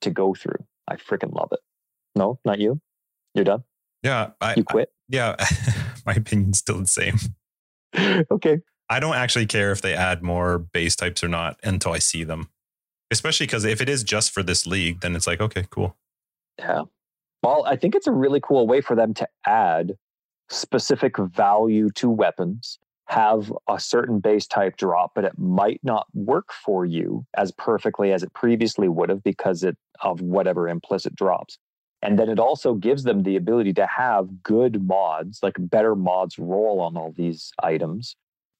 to 0.00 0.10
go 0.10 0.34
through. 0.34 0.64
I 0.88 0.96
freaking 0.96 1.32
love 1.32 1.50
it. 1.52 1.60
No, 2.16 2.40
not 2.44 2.58
you. 2.58 2.80
You're 3.34 3.44
done. 3.44 3.64
Yeah. 4.02 4.30
I, 4.40 4.54
You 4.56 4.64
quit. 4.64 4.88
I- 4.90 4.94
yeah. 5.08 5.36
my 6.06 6.14
opinion's 6.14 6.58
still 6.58 6.78
the 6.78 6.86
same. 6.86 7.18
okay. 8.30 8.58
I 8.90 9.00
don't 9.00 9.14
actually 9.16 9.46
care 9.46 9.70
if 9.70 9.82
they 9.82 9.94
add 9.94 10.22
more 10.22 10.58
base 10.58 10.96
types 10.96 11.22
or 11.22 11.28
not 11.28 11.58
until 11.62 11.92
I 11.92 11.98
see 11.98 12.24
them. 12.24 12.48
Especially 13.10 13.46
because 13.46 13.64
if 13.64 13.80
it 13.80 13.88
is 13.88 14.02
just 14.02 14.30
for 14.30 14.42
this 14.42 14.66
league, 14.66 15.00
then 15.00 15.16
it's 15.16 15.26
like, 15.26 15.40
okay, 15.40 15.66
cool. 15.70 15.96
Yeah. 16.58 16.82
Well, 17.42 17.64
I 17.66 17.76
think 17.76 17.94
it's 17.94 18.06
a 18.06 18.12
really 18.12 18.40
cool 18.40 18.66
way 18.66 18.80
for 18.80 18.96
them 18.96 19.14
to 19.14 19.28
add 19.46 19.92
specific 20.50 21.16
value 21.18 21.90
to 21.90 22.10
weapons, 22.10 22.78
have 23.06 23.52
a 23.68 23.78
certain 23.78 24.20
base 24.20 24.46
type 24.46 24.76
drop, 24.76 25.12
but 25.14 25.24
it 25.24 25.38
might 25.38 25.80
not 25.82 26.06
work 26.14 26.52
for 26.52 26.84
you 26.84 27.24
as 27.36 27.52
perfectly 27.52 28.12
as 28.12 28.22
it 28.22 28.32
previously 28.34 28.88
would 28.88 29.08
have 29.08 29.22
because 29.22 29.62
it, 29.62 29.76
of 30.02 30.20
whatever 30.20 30.68
implicit 30.68 31.14
drops. 31.14 31.58
And 32.02 32.18
then 32.18 32.28
it 32.28 32.38
also 32.38 32.74
gives 32.74 33.02
them 33.02 33.24
the 33.24 33.36
ability 33.36 33.72
to 33.74 33.86
have 33.86 34.42
good 34.42 34.86
mods, 34.86 35.40
like 35.42 35.56
better 35.58 35.96
mods 35.96 36.38
roll 36.38 36.80
on 36.80 36.96
all 36.96 37.12
these 37.16 37.52
items 37.62 38.14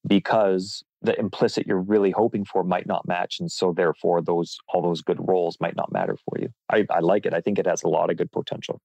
because 0.06 0.82
the 1.02 1.18
implicit 1.18 1.66
you're 1.66 1.80
really 1.80 2.10
hoping 2.10 2.44
for 2.44 2.64
might 2.64 2.86
not 2.86 3.06
match. 3.06 3.38
And 3.38 3.50
so 3.50 3.72
therefore 3.72 4.20
those 4.20 4.58
all 4.68 4.82
those 4.82 5.02
good 5.02 5.18
rolls 5.20 5.56
might 5.60 5.76
not 5.76 5.92
matter 5.92 6.16
for 6.16 6.40
you. 6.40 6.48
I, 6.70 6.86
I 6.90 7.00
like 7.00 7.26
it. 7.26 7.34
I 7.34 7.40
think 7.40 7.58
it 7.58 7.66
has 7.66 7.82
a 7.82 7.88
lot 7.88 8.10
of 8.10 8.16
good 8.16 8.32
potential. 8.32 8.80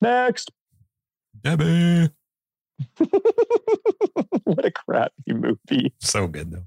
Next. 0.00 0.50
Debbie. 1.40 2.10
what 4.44 4.64
a 4.64 4.70
crappy 4.70 5.32
movie. 5.32 5.92
So 6.00 6.28
good 6.28 6.52
though. 6.52 6.66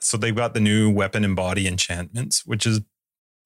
So 0.00 0.16
they've 0.16 0.34
got 0.34 0.54
the 0.54 0.60
new 0.60 0.90
weapon 0.90 1.24
and 1.24 1.36
body 1.36 1.66
enchantments, 1.66 2.44
which 2.44 2.66
is 2.66 2.80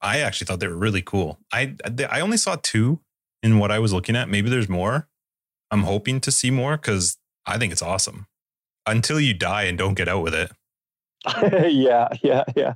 I 0.01 0.21
actually 0.21 0.47
thought 0.47 0.61
they 0.61 0.69
were 0.69 0.77
really 0.77 1.03
cool. 1.03 1.39
I 1.53 1.75
I 2.11 2.21
only 2.21 2.37
saw 2.37 2.57
two 2.63 3.01
in 3.43 3.59
what 3.59 3.71
I 3.71 3.79
was 3.79 3.93
looking 3.93 4.17
at. 4.17 4.29
Maybe 4.29 4.51
there's 4.51 4.69
more. 4.69 5.09
I'm 5.71 5.83
hoping 5.83 6.21
to 6.23 6.31
see 6.31 6.51
more 6.51 6.77
because 6.77 7.17
I 7.47 7.59
think 7.59 7.73
it's 7.73 7.83
awesome. 7.83 8.27
Until 8.87 9.21
you 9.21 9.35
die 9.35 9.65
and 9.65 9.77
don't 9.77 9.95
get 9.95 10.09
out 10.09 10.23
with 10.23 10.35
it. 10.35 10.53
yeah, 11.73 12.09
yeah, 12.23 12.45
yeah. 12.55 12.75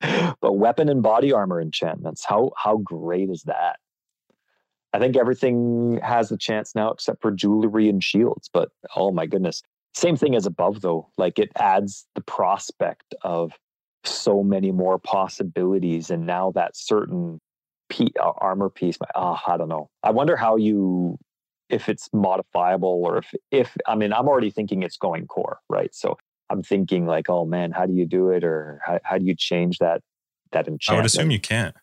but 0.40 0.54
weapon 0.54 0.88
and 0.88 1.02
body 1.02 1.32
armor 1.32 1.60
enchantments, 1.60 2.24
how 2.24 2.50
how 2.56 2.78
great 2.78 3.28
is 3.28 3.42
that? 3.44 3.78
I 4.92 4.98
think 4.98 5.16
everything 5.16 6.00
has 6.02 6.32
a 6.32 6.38
chance 6.38 6.74
now 6.74 6.90
except 6.90 7.20
for 7.20 7.30
jewelry 7.30 7.88
and 7.88 8.02
shields, 8.02 8.48
but 8.52 8.70
oh 8.96 9.12
my 9.12 9.26
goodness. 9.26 9.62
Same 9.94 10.16
thing 10.16 10.34
as 10.34 10.46
above 10.46 10.80
though. 10.80 11.10
Like 11.18 11.38
it 11.38 11.50
adds 11.56 12.06
the 12.14 12.22
prospect 12.22 13.14
of 13.22 13.52
so 14.08 14.42
many 14.42 14.72
more 14.72 14.98
possibilities 14.98 16.10
and 16.10 16.26
now 16.26 16.50
that 16.52 16.76
certain 16.76 17.40
p- 17.88 18.12
uh, 18.20 18.32
armor 18.38 18.68
piece 18.70 18.96
oh, 19.14 19.38
i 19.46 19.56
don't 19.56 19.68
know 19.68 19.88
i 20.02 20.10
wonder 20.10 20.36
how 20.36 20.56
you 20.56 21.18
if 21.68 21.88
it's 21.88 22.08
modifiable 22.12 23.02
or 23.04 23.18
if 23.18 23.34
if 23.50 23.76
i 23.86 23.94
mean 23.94 24.12
i'm 24.12 24.28
already 24.28 24.50
thinking 24.50 24.82
it's 24.82 24.96
going 24.96 25.26
core 25.26 25.58
right 25.68 25.94
so 25.94 26.16
i'm 26.50 26.62
thinking 26.62 27.06
like 27.06 27.28
oh 27.28 27.44
man 27.44 27.70
how 27.70 27.86
do 27.86 27.92
you 27.92 28.06
do 28.06 28.30
it 28.30 28.42
or 28.44 28.80
how, 28.84 28.98
how 29.04 29.18
do 29.18 29.24
you 29.24 29.34
change 29.34 29.78
that 29.78 30.00
that 30.52 30.66
enchantment 30.66 30.88
I 30.88 30.94
would 30.96 31.04
assume 31.06 31.30
you 31.30 31.38
can't. 31.40 31.76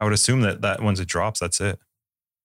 I 0.00 0.04
would 0.04 0.14
assume 0.14 0.40
that 0.40 0.62
that 0.62 0.82
once 0.82 1.00
it 1.00 1.08
drops, 1.08 1.40
that's 1.40 1.60
it. 1.60 1.78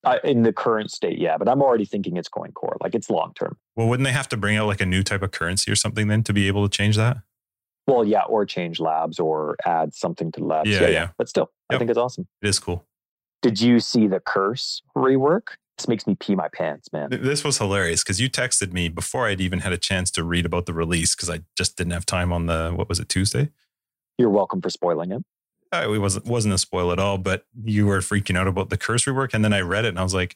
uh, 0.04 0.18
in 0.26 0.44
the 0.44 0.52
current 0.52 0.92
state 0.92 1.18
yeah 1.18 1.38
but 1.38 1.48
i'm 1.48 1.62
already 1.62 1.86
thinking 1.86 2.18
it's 2.18 2.28
going 2.28 2.52
core 2.52 2.76
like 2.84 2.94
it's 2.94 3.10
long 3.10 3.32
term 3.36 3.58
Well, 3.78 3.88
wouldn't 3.88 4.06
they 4.06 4.12
have 4.12 4.28
to 4.30 4.38
bring 4.38 4.58
out 4.58 4.68
like 4.68 4.82
a 4.82 4.86
new 4.86 5.02
type 5.04 5.22
of 5.22 5.32
currency 5.32 5.72
or 5.72 5.76
something 5.76 6.08
then 6.10 6.24
to 6.24 6.34
be 6.34 6.48
able 6.48 6.68
to 6.68 6.78
change 6.78 6.96
that? 6.98 7.18
Well 7.88 8.04
yeah 8.06 8.24
or 8.24 8.46
change 8.46 8.80
labs 8.80 9.20
or 9.20 9.56
add 9.66 9.94
something 9.94 10.32
to 10.34 10.44
labs 10.44 10.70
Yeah, 10.70 10.88
yeah. 10.88 11.10
but 11.18 11.30
still 11.30 11.52
i 11.70 11.78
think 11.78 11.90
it's 11.90 12.00
awesome 12.00 12.28
It 12.42 12.48
is 12.50 12.60
cool. 12.60 12.86
did 13.42 13.60
you 13.62 13.80
see 13.80 14.08
the 14.08 14.20
curse 14.20 14.82
rework 14.96 15.58
this 15.78 15.88
makes 15.90 16.08
me 16.08 16.16
pee 16.16 16.36
my 16.36 16.48
pants 16.48 16.92
man 16.94 17.10
This 17.12 17.44
was 17.44 17.58
hilarious 17.58 18.02
because 18.04 18.22
you 18.22 18.30
texted 18.30 18.72
me 18.72 18.88
before 18.88 19.28
I'd 19.28 19.42
even 19.42 19.60
had 19.60 19.74
a 19.74 19.78
chance 19.78 20.10
to 20.12 20.24
read 20.24 20.46
about 20.46 20.66
the 20.68 20.74
release 20.74 21.16
because 21.16 21.30
I 21.30 21.42
just 21.58 21.76
didn't 21.76 21.92
have 21.92 22.06
time 22.06 22.32
on 22.32 22.46
the 22.46 22.72
what 22.74 22.88
was 22.88 23.00
it 23.02 23.10
Tuesday. 23.10 23.50
you're 24.18 24.30
welcome 24.30 24.62
for 24.62 24.70
spoiling 24.70 25.12
it 25.12 25.24
Uh, 25.74 25.92
It 25.94 25.98
wasn't 26.00 26.26
wasn't 26.28 26.54
a 26.54 26.58
spoil 26.58 26.92
at 26.94 27.00
all, 27.00 27.18
but 27.18 27.46
you 27.64 27.86
were 27.88 28.00
freaking 28.00 28.38
out 28.38 28.48
about 28.48 28.70
the 28.70 28.78
curse 28.78 29.04
rework, 29.04 29.34
and 29.34 29.44
then 29.44 29.52
I 29.52 29.60
read 29.62 29.84
it 29.84 29.90
and 29.90 30.00
I 30.00 30.04
was 30.04 30.14
like, 30.14 30.36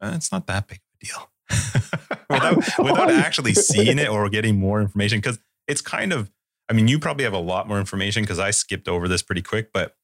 uh, 0.00 0.12
"It's 0.14 0.32
not 0.32 0.46
that 0.46 0.66
big 0.68 0.78
of 0.78 0.96
a 0.96 1.04
deal." 1.04 1.30
without 2.30 2.56
without 2.78 3.10
actually 3.10 3.52
seeing 3.54 3.98
it 3.98 4.08
or 4.08 4.28
getting 4.30 4.58
more 4.58 4.80
information, 4.80 5.18
because 5.18 5.38
it's 5.68 5.82
kind 5.82 6.12
of. 6.12 6.30
I 6.68 6.72
mean, 6.72 6.88
you 6.88 6.98
probably 6.98 7.24
have 7.24 7.34
a 7.34 7.38
lot 7.38 7.68
more 7.68 7.78
information 7.78 8.22
because 8.22 8.38
I 8.38 8.50
skipped 8.50 8.88
over 8.88 9.08
this 9.08 9.22
pretty 9.22 9.42
quick, 9.42 9.72
but 9.72 9.96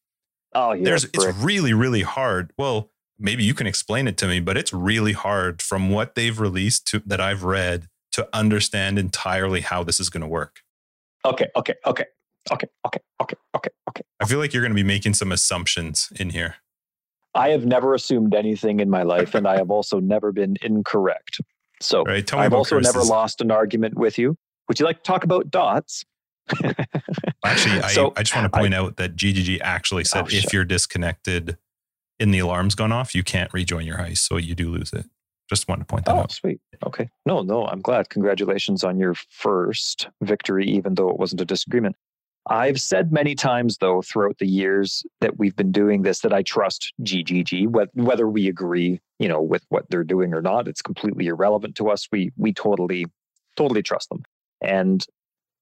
oh 0.54 0.72
yeah 0.72 0.84
there's 0.84 1.04
it's 1.04 1.26
really 1.38 1.72
really 1.72 2.02
hard. 2.02 2.52
Well, 2.58 2.90
maybe 3.18 3.44
you 3.44 3.54
can 3.54 3.66
explain 3.66 4.08
it 4.08 4.16
to 4.18 4.26
me, 4.26 4.40
but 4.40 4.56
it's 4.56 4.72
really 4.72 5.12
hard 5.12 5.62
from 5.62 5.90
what 5.90 6.14
they've 6.14 6.38
released 6.38 6.86
to 6.88 7.02
that 7.06 7.20
I've 7.20 7.44
read 7.44 7.88
to 8.12 8.28
understand 8.32 8.98
entirely 8.98 9.60
how 9.60 9.84
this 9.84 10.00
is 10.00 10.10
going 10.10 10.22
to 10.22 10.26
work. 10.26 10.60
Okay, 11.24 11.48
okay, 11.54 11.74
okay, 11.86 12.06
okay, 12.50 12.66
okay, 12.86 13.00
okay, 13.20 13.36
okay, 13.54 13.70
okay. 13.88 14.02
I 14.20 14.24
feel 14.24 14.38
like 14.38 14.52
you're 14.52 14.62
going 14.62 14.72
to 14.72 14.82
be 14.82 14.82
making 14.82 15.14
some 15.14 15.32
assumptions 15.32 16.12
in 16.18 16.30
here. 16.30 16.56
I 17.34 17.50
have 17.50 17.64
never 17.64 17.94
assumed 17.94 18.34
anything 18.34 18.80
in 18.80 18.90
my 18.90 19.02
life, 19.02 19.34
and 19.34 19.46
I 19.46 19.56
have 19.56 19.70
also 19.70 20.00
never 20.00 20.32
been 20.32 20.56
incorrect. 20.62 21.40
So 21.80 22.02
Right? 22.04 22.34
I've 22.34 22.52
also 22.52 22.80
never 22.80 23.02
lost 23.02 23.40
an 23.40 23.50
argument 23.50 23.96
with 23.96 24.18
you. 24.18 24.36
Would 24.68 24.80
you 24.80 24.86
like 24.86 24.98
to 24.98 25.02
talk 25.02 25.24
about 25.24 25.50
dots? 25.50 26.04
Actually, 27.44 27.80
I, 27.80 27.88
So, 27.88 28.12
I 28.16 28.22
just 28.22 28.34
want 28.34 28.52
to 28.52 28.58
point 28.58 28.74
out 28.74 28.96
that 28.96 29.16
GGG 29.16 29.60
actually 29.62 30.04
said 30.04 30.22
Oh, 30.24 30.26
if 30.26 30.30
shit. 30.32 30.52
you're 30.52 30.64
disconnected 30.64 31.56
and 32.18 32.34
the 32.34 32.38
alarm's 32.40 32.74
gone 32.74 32.92
off, 32.92 33.14
you 33.14 33.22
can't 33.22 33.52
rejoin 33.52 33.86
your 33.86 33.96
heist, 33.98 34.18
so 34.18 34.36
you 34.36 34.54
do 34.54 34.70
lose 34.70 34.92
it. 34.92 35.06
Just 35.48 35.66
want 35.68 35.80
to 35.80 35.84
point 35.84 36.04
that 36.04 36.14
Oh, 36.14 36.20
out. 36.20 36.32
sweet. 36.32 36.60
Okay. 36.86 37.08
No, 37.26 37.42
no, 37.42 37.66
I'm 37.66 37.80
glad. 37.80 38.08
Congratulations 38.10 38.84
on 38.84 38.98
your 38.98 39.14
first 39.30 40.08
victory, 40.22 40.66
even 40.66 40.94
though 40.94 41.08
it 41.08 41.18
wasn't 41.18 41.40
a 41.40 41.44
disagreement. 41.44 41.96
I've 42.48 42.80
said 42.80 43.12
many 43.12 43.34
times, 43.34 43.78
though, 43.78 44.00
throughout 44.00 44.38
the 44.38 44.46
years 44.46 45.04
that 45.20 45.38
we've 45.38 45.54
been 45.56 45.72
doing 45.72 46.02
this, 46.02 46.20
that 46.20 46.32
I 46.32 46.42
trust 46.42 46.92
GGG. 47.02 47.66
Whether 47.94 48.28
we 48.28 48.48
agree, 48.48 49.00
you 49.18 49.28
know, 49.28 49.42
with 49.42 49.64
what 49.68 49.90
they're 49.90 50.04
doing 50.04 50.32
or 50.32 50.40
not, 50.40 50.66
it's 50.66 50.80
completely 50.82 51.26
irrelevant 51.26 51.74
to 51.76 51.90
us. 51.90 52.08
We 52.10 52.32
we 52.36 52.52
totally, 52.54 53.06
totally 53.56 53.82
trust 53.82 54.08
them. 54.08 54.22
And 54.62 55.04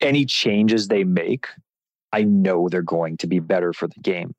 any 0.00 0.24
changes 0.24 0.88
they 0.88 1.04
make, 1.04 1.46
I 2.12 2.24
know 2.24 2.68
they're 2.68 2.82
going 2.82 3.16
to 3.18 3.26
be 3.26 3.38
better 3.38 3.72
for 3.72 3.88
the 3.88 4.00
game. 4.00 4.34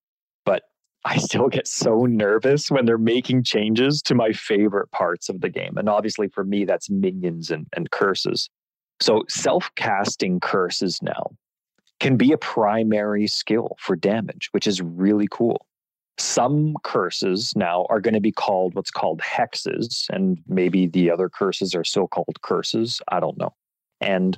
But 0.46 0.64
I 1.06 1.18
still 1.18 1.48
get 1.48 1.68
so 1.68 2.06
nervous 2.06 2.72
when 2.72 2.86
they're 2.86 2.98
making 2.98 3.44
changes 3.44 4.02
to 4.04 4.16
my 4.16 4.32
favorite 4.32 4.92
parts 4.92 5.30
of 5.30 5.42
the 5.42 5.50
game. 5.50 5.78
And 5.78 5.90
obviously, 5.90 6.28
for 6.30 6.44
me, 6.44 6.66
that's 6.66 6.90
minions 6.90 7.52
and, 7.52 7.68
and 7.76 7.92
curses. 7.92 8.50
So, 9.02 9.24
self 9.30 9.70
casting 9.76 10.40
curses 10.40 11.00
now 11.02 11.32
can 12.00 12.18
be 12.18 12.32
a 12.32 12.38
primary 12.38 13.28
skill 13.28 13.76
for 13.80 13.96
damage, 13.96 14.50
which 14.52 14.68
is 14.68 14.82
really 14.82 15.28
cool. 15.30 15.66
Some 16.18 16.76
curses 16.84 17.54
now 17.56 17.86
are 17.90 18.02
going 18.02 18.14
to 18.14 18.20
be 18.20 18.32
called 18.32 18.76
what's 18.76 18.92
called 18.92 19.22
hexes, 19.22 20.06
and 20.10 20.38
maybe 20.48 20.86
the 20.86 21.10
other 21.12 21.30
curses 21.30 21.74
are 21.74 21.86
so 21.86 22.08
called 22.08 22.42
curses. 22.42 23.02
I 23.10 23.22
don't 23.22 23.38
know. 23.38 23.54
And 24.02 24.38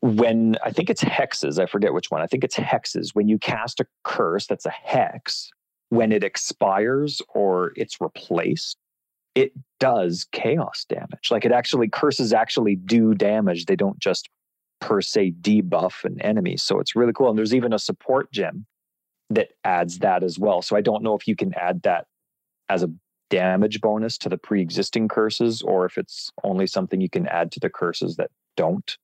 when 0.00 0.56
I 0.64 0.70
think 0.70 0.90
it's 0.90 1.04
hexes, 1.04 1.58
I 1.58 1.66
forget 1.66 1.92
which 1.92 2.10
one. 2.10 2.22
I 2.22 2.26
think 2.26 2.44
it's 2.44 2.56
hexes. 2.56 3.10
When 3.14 3.28
you 3.28 3.38
cast 3.38 3.80
a 3.80 3.86
curse 4.04 4.46
that's 4.46 4.66
a 4.66 4.70
hex, 4.70 5.50
when 5.90 6.12
it 6.12 6.24
expires 6.24 7.20
or 7.34 7.72
it's 7.76 8.00
replaced, 8.00 8.78
it 9.34 9.52
does 9.78 10.26
chaos 10.32 10.84
damage. 10.88 11.30
Like 11.30 11.44
it 11.44 11.52
actually, 11.52 11.88
curses 11.88 12.32
actually 12.32 12.76
do 12.76 13.14
damage. 13.14 13.66
They 13.66 13.76
don't 13.76 13.98
just 13.98 14.28
per 14.80 15.00
se 15.00 15.34
debuff 15.40 16.04
an 16.04 16.20
enemy. 16.20 16.56
So 16.56 16.80
it's 16.80 16.96
really 16.96 17.12
cool. 17.12 17.28
And 17.28 17.38
there's 17.38 17.54
even 17.54 17.72
a 17.72 17.78
support 17.78 18.32
gem 18.32 18.66
that 19.30 19.50
adds 19.64 20.00
that 20.00 20.22
as 20.22 20.38
well. 20.38 20.62
So 20.62 20.76
I 20.76 20.80
don't 20.80 21.02
know 21.02 21.14
if 21.14 21.28
you 21.28 21.36
can 21.36 21.54
add 21.54 21.82
that 21.82 22.06
as 22.68 22.82
a 22.82 22.90
damage 23.30 23.80
bonus 23.80 24.18
to 24.18 24.28
the 24.28 24.36
pre 24.36 24.60
existing 24.60 25.08
curses 25.08 25.62
or 25.62 25.86
if 25.86 25.96
it's 25.96 26.30
only 26.44 26.66
something 26.66 27.00
you 27.00 27.08
can 27.08 27.26
add 27.28 27.52
to 27.52 27.60
the 27.60 27.70
curses 27.70 28.16
that 28.16 28.30
don't 28.56 28.98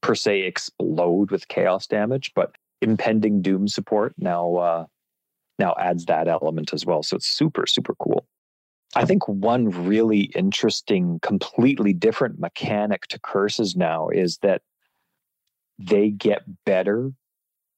per 0.00 0.14
se 0.14 0.42
explode 0.42 1.30
with 1.30 1.48
chaos 1.48 1.86
damage. 1.86 2.32
But 2.34 2.52
impending 2.80 3.42
doom 3.42 3.68
support 3.68 4.14
now 4.18 4.54
uh, 4.56 4.86
now 5.58 5.74
adds 5.78 6.06
that 6.06 6.28
element 6.28 6.72
as 6.72 6.86
well. 6.86 7.02
So 7.02 7.16
it's 7.16 7.28
super, 7.28 7.66
super 7.66 7.94
cool. 7.96 8.26
I 8.94 9.04
think 9.04 9.28
one 9.28 9.68
really 9.86 10.30
interesting, 10.34 11.18
completely 11.22 11.92
different 11.92 12.38
mechanic 12.38 13.06
to 13.08 13.20
curses 13.20 13.76
now 13.76 14.08
is 14.08 14.38
that 14.38 14.62
they 15.78 16.10
get 16.10 16.42
better 16.64 17.12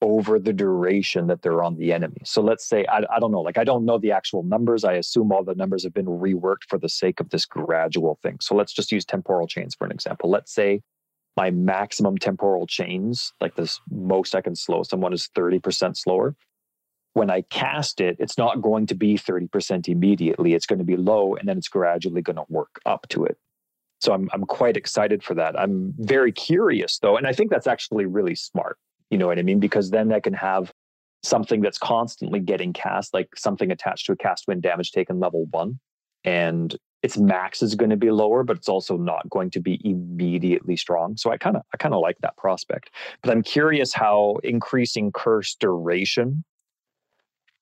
over 0.02 0.38
the 0.38 0.52
duration 0.52 1.26
that 1.26 1.42
they're 1.42 1.62
on 1.62 1.76
the 1.76 1.92
enemy. 1.92 2.22
So 2.24 2.40
let's 2.40 2.66
say, 2.66 2.86
I, 2.86 3.02
I 3.14 3.18
don't 3.18 3.32
know, 3.32 3.40
like 3.40 3.58
I 3.58 3.64
don't 3.64 3.84
know 3.84 3.98
the 3.98 4.12
actual 4.12 4.42
numbers. 4.44 4.84
I 4.84 4.94
assume 4.94 5.30
all 5.30 5.44
the 5.44 5.54
numbers 5.54 5.82
have 5.84 5.92
been 5.92 6.06
reworked 6.06 6.64
for 6.68 6.78
the 6.78 6.88
sake 6.88 7.20
of 7.20 7.30
this 7.30 7.44
gradual 7.44 8.18
thing. 8.22 8.38
So 8.40 8.54
let's 8.54 8.72
just 8.72 8.92
use 8.92 9.04
temporal 9.04 9.46
chains 9.46 9.74
for 9.74 9.84
an 9.84 9.92
example. 9.92 10.30
Let's 10.30 10.54
say 10.54 10.80
my 11.40 11.50
maximum 11.50 12.18
temporal 12.18 12.66
chains, 12.66 13.32
like 13.40 13.54
this 13.54 13.80
most 13.90 14.34
I 14.34 14.42
can 14.42 14.54
slow 14.54 14.82
someone 14.82 15.14
is 15.14 15.30
30% 15.34 15.96
slower. 15.96 16.36
When 17.14 17.30
I 17.30 17.40
cast 17.48 17.98
it, 18.02 18.16
it's 18.18 18.36
not 18.36 18.60
going 18.60 18.84
to 18.88 18.94
be 18.94 19.14
30% 19.14 19.88
immediately. 19.88 20.52
It's 20.52 20.66
going 20.66 20.80
to 20.80 20.84
be 20.84 20.98
low 20.98 21.36
and 21.36 21.48
then 21.48 21.56
it's 21.56 21.70
gradually 21.70 22.20
going 22.20 22.36
to 22.36 22.44
work 22.50 22.78
up 22.84 23.08
to 23.08 23.24
it. 23.24 23.38
So 24.02 24.12
I'm 24.12 24.28
I'm 24.34 24.44
quite 24.44 24.76
excited 24.76 25.22
for 25.22 25.34
that. 25.34 25.58
I'm 25.58 25.94
very 25.96 26.30
curious 26.30 26.98
though, 26.98 27.16
and 27.16 27.26
I 27.26 27.32
think 27.32 27.50
that's 27.50 27.66
actually 27.66 28.04
really 28.04 28.34
smart. 28.34 28.76
You 29.10 29.16
know 29.16 29.26
what 29.26 29.38
I 29.38 29.42
mean? 29.42 29.60
Because 29.60 29.90
then 29.90 30.12
I 30.12 30.20
can 30.20 30.34
have 30.34 30.72
something 31.22 31.62
that's 31.62 31.78
constantly 31.78 32.40
getting 32.40 32.74
cast, 32.74 33.14
like 33.14 33.28
something 33.34 33.70
attached 33.70 34.06
to 34.06 34.12
a 34.12 34.16
cast 34.16 34.46
when 34.46 34.60
damage 34.60 34.92
taken 34.92 35.20
level 35.20 35.46
one, 35.50 35.80
and 36.22 36.76
its 37.02 37.16
max 37.16 37.62
is 37.62 37.74
going 37.74 37.90
to 37.90 37.96
be 37.96 38.10
lower, 38.10 38.42
but 38.42 38.56
it's 38.56 38.68
also 38.68 38.96
not 38.96 39.28
going 39.30 39.50
to 39.50 39.60
be 39.60 39.80
immediately 39.84 40.76
strong. 40.76 41.16
So 41.16 41.30
I 41.30 41.38
kind 41.38 41.56
of 41.56 41.62
I 41.72 41.76
kind 41.76 41.94
of 41.94 42.00
like 42.00 42.18
that 42.20 42.36
prospect. 42.36 42.90
But 43.22 43.30
I'm 43.30 43.42
curious 43.42 43.92
how 43.92 44.38
increasing 44.44 45.12
curse 45.12 45.54
duration 45.54 46.44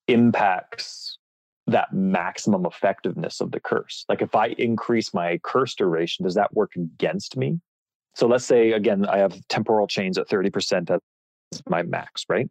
impacts 0.09 1.19
that 1.66 1.93
maximum 1.93 2.65
effectiveness 2.65 3.40
of 3.40 3.52
the 3.52 3.60
curse. 3.60 4.05
Like 4.09 4.23
if 4.23 4.35
I 4.35 4.48
increase 4.59 5.12
my 5.12 5.39
curse 5.44 5.74
duration, 5.74 6.24
does 6.24 6.35
that 6.35 6.55
work 6.55 6.73
against 6.74 7.36
me? 7.36 7.60
So 8.15 8.27
let's 8.27 8.47
say 8.47 8.73
again, 8.73 9.06
I 9.06 9.19
have 9.19 9.39
temporal 9.48 9.86
chains 9.86 10.19
at 10.19 10.28
30%. 10.28 10.86
That's 10.86 11.62
my 11.69 11.82
max, 11.82 12.24
right? 12.28 12.48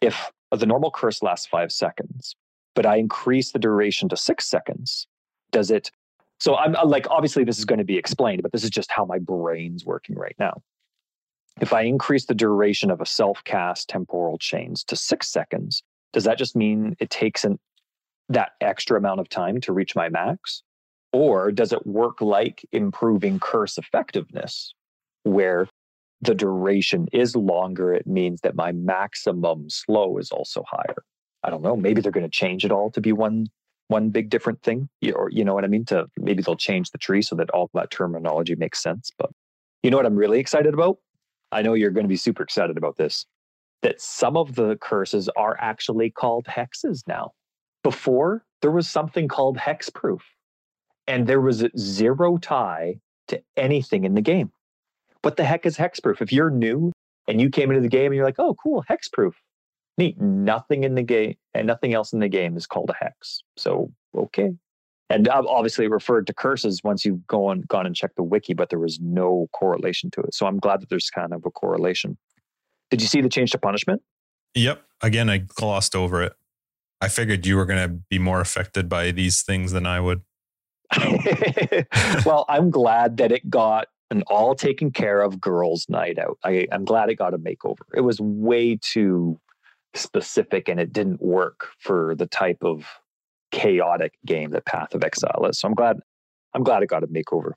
If 0.00 0.32
the 0.50 0.66
normal 0.66 0.90
curse 0.90 1.22
lasts 1.22 1.46
five 1.46 1.70
seconds, 1.70 2.34
but 2.74 2.86
I 2.86 2.96
increase 2.96 3.52
the 3.52 3.58
duration 3.58 4.08
to 4.08 4.16
six 4.16 4.46
seconds, 4.48 5.06
does 5.52 5.70
it? 5.70 5.90
So 6.40 6.56
I'm 6.56 6.76
uh, 6.76 6.84
like, 6.84 7.06
obviously, 7.10 7.44
this 7.44 7.58
is 7.58 7.64
going 7.64 7.78
to 7.78 7.84
be 7.84 7.96
explained, 7.96 8.42
but 8.42 8.52
this 8.52 8.64
is 8.64 8.70
just 8.70 8.90
how 8.90 9.04
my 9.04 9.18
brain's 9.18 9.84
working 9.84 10.16
right 10.16 10.36
now. 10.38 10.62
If 11.60 11.72
I 11.72 11.82
increase 11.82 12.26
the 12.26 12.34
duration 12.34 12.90
of 12.90 13.00
a 13.00 13.06
self 13.06 13.42
cast 13.44 13.88
temporal 13.88 14.38
chains 14.38 14.82
to 14.84 14.96
six 14.96 15.28
seconds, 15.28 15.82
does 16.12 16.24
that 16.24 16.38
just 16.38 16.56
mean 16.56 16.96
it 16.98 17.10
takes 17.10 17.44
an 17.44 17.58
that 18.28 18.52
extra 18.60 18.98
amount 18.98 19.20
of 19.20 19.28
time 19.28 19.60
to 19.62 19.72
reach 19.72 19.94
my 19.94 20.08
max? 20.08 20.62
Or 21.12 21.52
does 21.52 21.72
it 21.72 21.86
work 21.86 22.20
like 22.20 22.66
improving 22.72 23.38
curse 23.38 23.78
effectiveness, 23.78 24.74
where 25.22 25.68
the 26.22 26.34
duration 26.34 27.06
is 27.12 27.36
longer? 27.36 27.94
It 27.94 28.06
means 28.06 28.40
that 28.40 28.56
my 28.56 28.72
maximum 28.72 29.70
slow 29.70 30.18
is 30.18 30.30
also 30.32 30.64
higher. 30.68 31.04
I 31.44 31.50
don't 31.50 31.62
know. 31.62 31.76
Maybe 31.76 32.00
they're 32.00 32.10
going 32.10 32.28
to 32.28 32.30
change 32.30 32.64
it 32.64 32.72
all 32.72 32.90
to 32.92 33.00
be 33.00 33.12
one 33.12 33.46
one 33.94 34.10
big 34.10 34.28
different 34.28 34.60
thing, 34.62 34.88
or 35.14 35.30
you 35.30 35.44
know 35.44 35.54
what 35.54 35.64
I 35.64 35.68
mean? 35.68 35.84
To 35.86 36.06
maybe 36.18 36.42
they'll 36.42 36.56
change 36.56 36.90
the 36.90 36.98
tree 36.98 37.22
so 37.22 37.36
that 37.36 37.48
all 37.50 37.70
that 37.74 37.92
terminology 37.92 38.56
makes 38.56 38.82
sense. 38.82 39.12
But 39.16 39.30
you 39.84 39.90
know 39.90 39.96
what 39.96 40.06
I'm 40.06 40.16
really 40.16 40.40
excited 40.40 40.74
about? 40.74 40.98
I 41.52 41.62
know 41.62 41.74
you're 41.74 41.92
going 41.92 42.04
to 42.04 42.16
be 42.16 42.16
super 42.16 42.42
excited 42.42 42.76
about 42.76 42.96
this. 42.96 43.24
That 43.82 44.00
some 44.00 44.36
of 44.36 44.56
the 44.56 44.76
curses 44.80 45.28
are 45.36 45.56
actually 45.60 46.10
called 46.10 46.46
hexes 46.46 47.06
now 47.06 47.30
before 47.84 48.44
there 48.62 48.72
was 48.72 48.88
something 48.88 49.28
called 49.28 49.58
hexproof 49.58 50.22
and 51.06 51.26
there 51.28 51.40
was 51.40 51.64
zero 51.78 52.38
tie 52.38 52.96
to 53.28 53.40
anything 53.56 54.04
in 54.04 54.14
the 54.14 54.22
game 54.22 54.50
what 55.22 55.36
the 55.36 55.44
heck 55.44 55.66
is 55.66 55.76
hexproof 55.76 56.22
if 56.22 56.32
you're 56.32 56.50
new 56.50 56.90
and 57.28 57.42
you 57.42 57.50
came 57.50 57.70
into 57.70 57.82
the 57.82 57.88
game 57.88 58.06
and 58.06 58.14
you're 58.14 58.24
like 58.24 58.38
oh 58.38 58.56
cool 58.62 58.82
hexproof 58.90 59.34
neat. 59.98 60.20
Nothing 60.20 60.84
in 60.84 60.94
the 60.94 61.02
game 61.02 61.34
and 61.54 61.66
nothing 61.66 61.94
else 61.94 62.12
in 62.12 62.20
the 62.20 62.28
game 62.28 62.56
is 62.56 62.66
called 62.66 62.90
a 62.90 63.04
hex. 63.04 63.42
So 63.56 63.92
okay. 64.16 64.52
And 65.10 65.28
I've 65.28 65.46
obviously 65.46 65.86
referred 65.86 66.26
to 66.28 66.34
curses 66.34 66.82
once 66.82 67.04
you've 67.04 67.26
gone 67.26 67.62
gone 67.68 67.86
and 67.86 67.94
checked 67.94 68.16
the 68.16 68.22
wiki 68.22 68.54
but 68.54 68.70
there 68.70 68.78
was 68.78 68.98
no 69.00 69.48
correlation 69.52 70.10
to 70.12 70.20
it. 70.20 70.34
So 70.34 70.46
i'm 70.46 70.58
glad 70.58 70.80
that 70.80 70.88
there's 70.88 71.10
kind 71.10 71.32
of 71.32 71.44
a 71.44 71.50
correlation. 71.50 72.16
Did 72.90 73.02
you 73.02 73.08
see 73.08 73.20
the 73.20 73.28
change 73.28 73.50
to 73.52 73.58
punishment? 73.58 74.02
Yep. 74.54 74.82
Again 75.02 75.28
i 75.30 75.38
glossed 75.38 75.94
over 75.94 76.22
it. 76.22 76.34
I 77.00 77.08
figured 77.08 77.44
you 77.44 77.56
were 77.56 77.66
going 77.66 77.86
to 77.86 77.94
be 78.08 78.18
more 78.18 78.40
affected 78.40 78.88
by 78.88 79.10
these 79.10 79.42
things 79.42 79.72
than 79.72 79.84
I 79.84 80.00
would. 80.00 80.22
well, 82.24 82.46
I'm 82.48 82.70
glad 82.70 83.16
that 83.18 83.32
it 83.32 83.50
got 83.50 83.88
an 84.10 84.22
all 84.28 84.54
taken 84.54 84.90
care 84.90 85.20
of 85.20 85.40
girls' 85.40 85.86
night 85.88 86.18
out. 86.18 86.38
I, 86.44 86.66
I'm 86.72 86.84
glad 86.84 87.10
it 87.10 87.16
got 87.16 87.34
a 87.34 87.38
makeover. 87.38 87.82
It 87.94 88.02
was 88.02 88.20
way 88.20 88.78
too 88.80 89.38
specific 89.94 90.68
and 90.68 90.80
it 90.80 90.92
didn't 90.92 91.22
work 91.22 91.68
for 91.78 92.14
the 92.16 92.26
type 92.26 92.58
of 92.62 92.86
chaotic 93.50 94.14
game 94.26 94.50
that 94.50 94.66
Path 94.66 94.94
of 94.94 95.04
Exile 95.04 95.46
is. 95.48 95.60
So 95.60 95.68
I'm 95.68 95.74
glad 95.74 96.00
I'm 96.54 96.62
glad 96.62 96.82
it 96.82 96.88
got 96.88 97.02
a 97.02 97.06
makeover. 97.06 97.52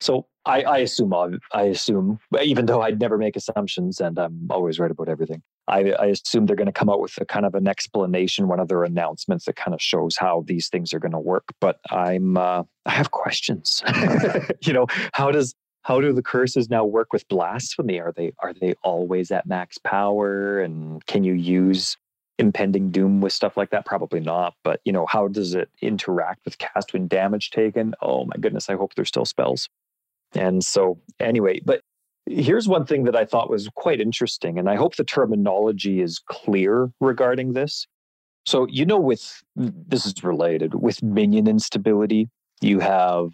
So 0.00 0.26
I, 0.44 0.62
I 0.62 0.78
assume 0.78 1.12
I 1.52 1.62
assume 1.62 2.18
even 2.42 2.66
though 2.66 2.82
I'd 2.82 3.00
never 3.00 3.18
make 3.18 3.36
assumptions 3.36 4.00
and 4.00 4.18
I'm 4.18 4.46
always 4.50 4.78
right 4.78 4.90
about 4.90 5.08
everything. 5.08 5.42
I, 5.68 5.92
I 5.92 6.06
assume 6.06 6.46
they're 6.46 6.54
going 6.54 6.66
to 6.66 6.72
come 6.72 6.88
out 6.88 7.00
with 7.00 7.20
a 7.20 7.24
kind 7.24 7.44
of 7.44 7.54
an 7.56 7.66
explanation, 7.66 8.46
one 8.46 8.60
of 8.60 8.68
their 8.68 8.84
announcements 8.84 9.46
that 9.46 9.56
kind 9.56 9.74
of 9.74 9.82
shows 9.82 10.16
how 10.16 10.44
these 10.46 10.68
things 10.68 10.92
are 10.92 11.00
going 11.00 11.12
to 11.12 11.18
work. 11.18 11.44
But 11.60 11.80
I'm 11.90 12.36
uh, 12.36 12.62
I 12.84 12.90
have 12.90 13.10
questions. 13.10 13.82
you 14.62 14.72
know, 14.72 14.86
how 15.12 15.30
does 15.30 15.54
how 15.86 16.00
do 16.00 16.12
the 16.12 16.22
curses 16.22 16.68
now 16.68 16.84
work 16.84 17.12
with 17.12 17.28
blasphemy? 17.28 18.00
Are 18.00 18.10
they 18.10 18.32
are 18.40 18.52
they 18.52 18.74
always 18.82 19.30
at 19.30 19.46
max 19.46 19.78
power? 19.78 20.58
And 20.58 21.06
can 21.06 21.22
you 21.22 21.32
use 21.32 21.96
impending 22.40 22.90
doom 22.90 23.20
with 23.20 23.32
stuff 23.32 23.56
like 23.56 23.70
that? 23.70 23.86
Probably 23.86 24.18
not. 24.18 24.54
But 24.64 24.80
you 24.84 24.92
know, 24.92 25.06
how 25.06 25.28
does 25.28 25.54
it 25.54 25.70
interact 25.80 26.44
with 26.44 26.58
cast 26.58 26.92
when 26.92 27.06
damage 27.06 27.50
taken? 27.50 27.94
Oh 28.02 28.24
my 28.24 28.34
goodness, 28.40 28.68
I 28.68 28.74
hope 28.74 28.96
there's 28.96 29.06
still 29.06 29.24
spells. 29.24 29.68
And 30.34 30.64
so, 30.64 30.98
anyway, 31.20 31.60
but 31.64 31.82
here's 32.26 32.66
one 32.66 32.84
thing 32.84 33.04
that 33.04 33.14
I 33.14 33.24
thought 33.24 33.48
was 33.48 33.68
quite 33.76 34.00
interesting, 34.00 34.58
and 34.58 34.68
I 34.68 34.74
hope 34.74 34.96
the 34.96 35.04
terminology 35.04 36.00
is 36.00 36.18
clear 36.18 36.90
regarding 37.00 37.52
this. 37.52 37.86
So, 38.44 38.66
you 38.66 38.86
know, 38.86 38.98
with 38.98 39.40
this 39.54 40.04
is 40.04 40.24
related 40.24 40.74
with 40.74 41.00
minion 41.00 41.46
instability, 41.46 42.28
you 42.60 42.80
have 42.80 43.30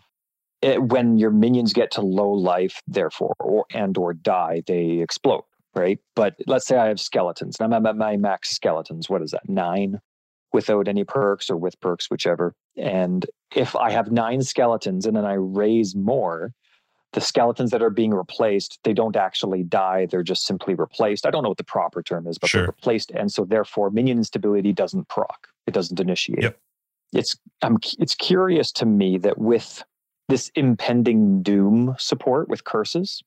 it, 0.63 0.77
eh, 0.77 0.77
when 0.77 1.19
your 1.19 1.31
minions 1.31 1.73
get 1.73 1.91
to 1.93 2.01
low 2.01 2.31
life, 2.31 2.83
therefore, 2.87 3.35
or 3.41 3.67
and 3.75 3.97
or 3.99 4.15
die, 4.15 4.63
they 4.67 5.01
explode, 5.01 5.45
right? 5.75 5.99
But 6.15 6.37
let's 6.47 6.67
say 6.67 6.77
I 6.77 6.87
have 6.87 7.01
skeletons, 7.01 7.57
and 7.61 7.75
I'm 7.75 7.87
at 7.87 7.97
my 7.97 8.17
max 8.17 8.51
skeletons. 8.51 9.11
What 9.11 9.23
is 9.23 9.33
that? 9.33 9.49
Nine 9.49 10.01
without 10.53 10.89
any 10.89 11.05
perks 11.05 11.51
or 11.51 11.57
with 11.57 11.81
perks, 11.81 12.11
whichever. 12.11 12.55
And 12.77 13.27
if 13.55 13.75
I 13.75 13.91
have 13.91 14.13
nine 14.13 14.43
skeletons 14.43 15.07
and 15.07 15.17
then 15.17 15.25
I 15.25 15.35
raise 15.35 15.95
more, 15.95 16.53
the 17.13 17.21
skeletons 17.21 17.71
that 17.71 17.83
are 17.83 17.91
being 17.91 18.13
replaced, 18.13 18.79
they 18.85 18.95
don't 18.95 19.17
actually 19.17 19.63
die. 19.63 20.07
They're 20.07 20.23
just 20.23 20.47
simply 20.47 20.75
replaced. 20.75 21.27
I 21.27 21.31
don't 21.31 21.43
know 21.43 21.51
what 21.51 21.59
the 21.59 21.65
proper 21.65 22.03
term 22.03 22.27
is, 22.27 22.39
but 22.39 22.51
sure. 22.51 22.63
they're 22.63 22.69
replaced. 22.69 23.11
And 23.11 23.31
so 23.31 23.45
therefore 23.45 23.91
minion 23.91 24.19
instability 24.19 24.73
doesn't 24.73 25.09
proc. 25.09 25.49
It 25.67 25.75
doesn't 25.75 26.01
initiate. 26.01 26.43
Yep. 26.43 26.59
It's 27.13 27.37
I'm 27.61 27.77
it's 27.99 28.15
curious 28.15 28.73
to 28.73 28.87
me 28.87 29.19
that 29.19 29.37
with 29.37 29.85
this 30.29 30.51
impending 30.55 31.43
doom 31.43 31.95
support 31.99 32.49
with 32.49 32.65
curses, 32.65 33.23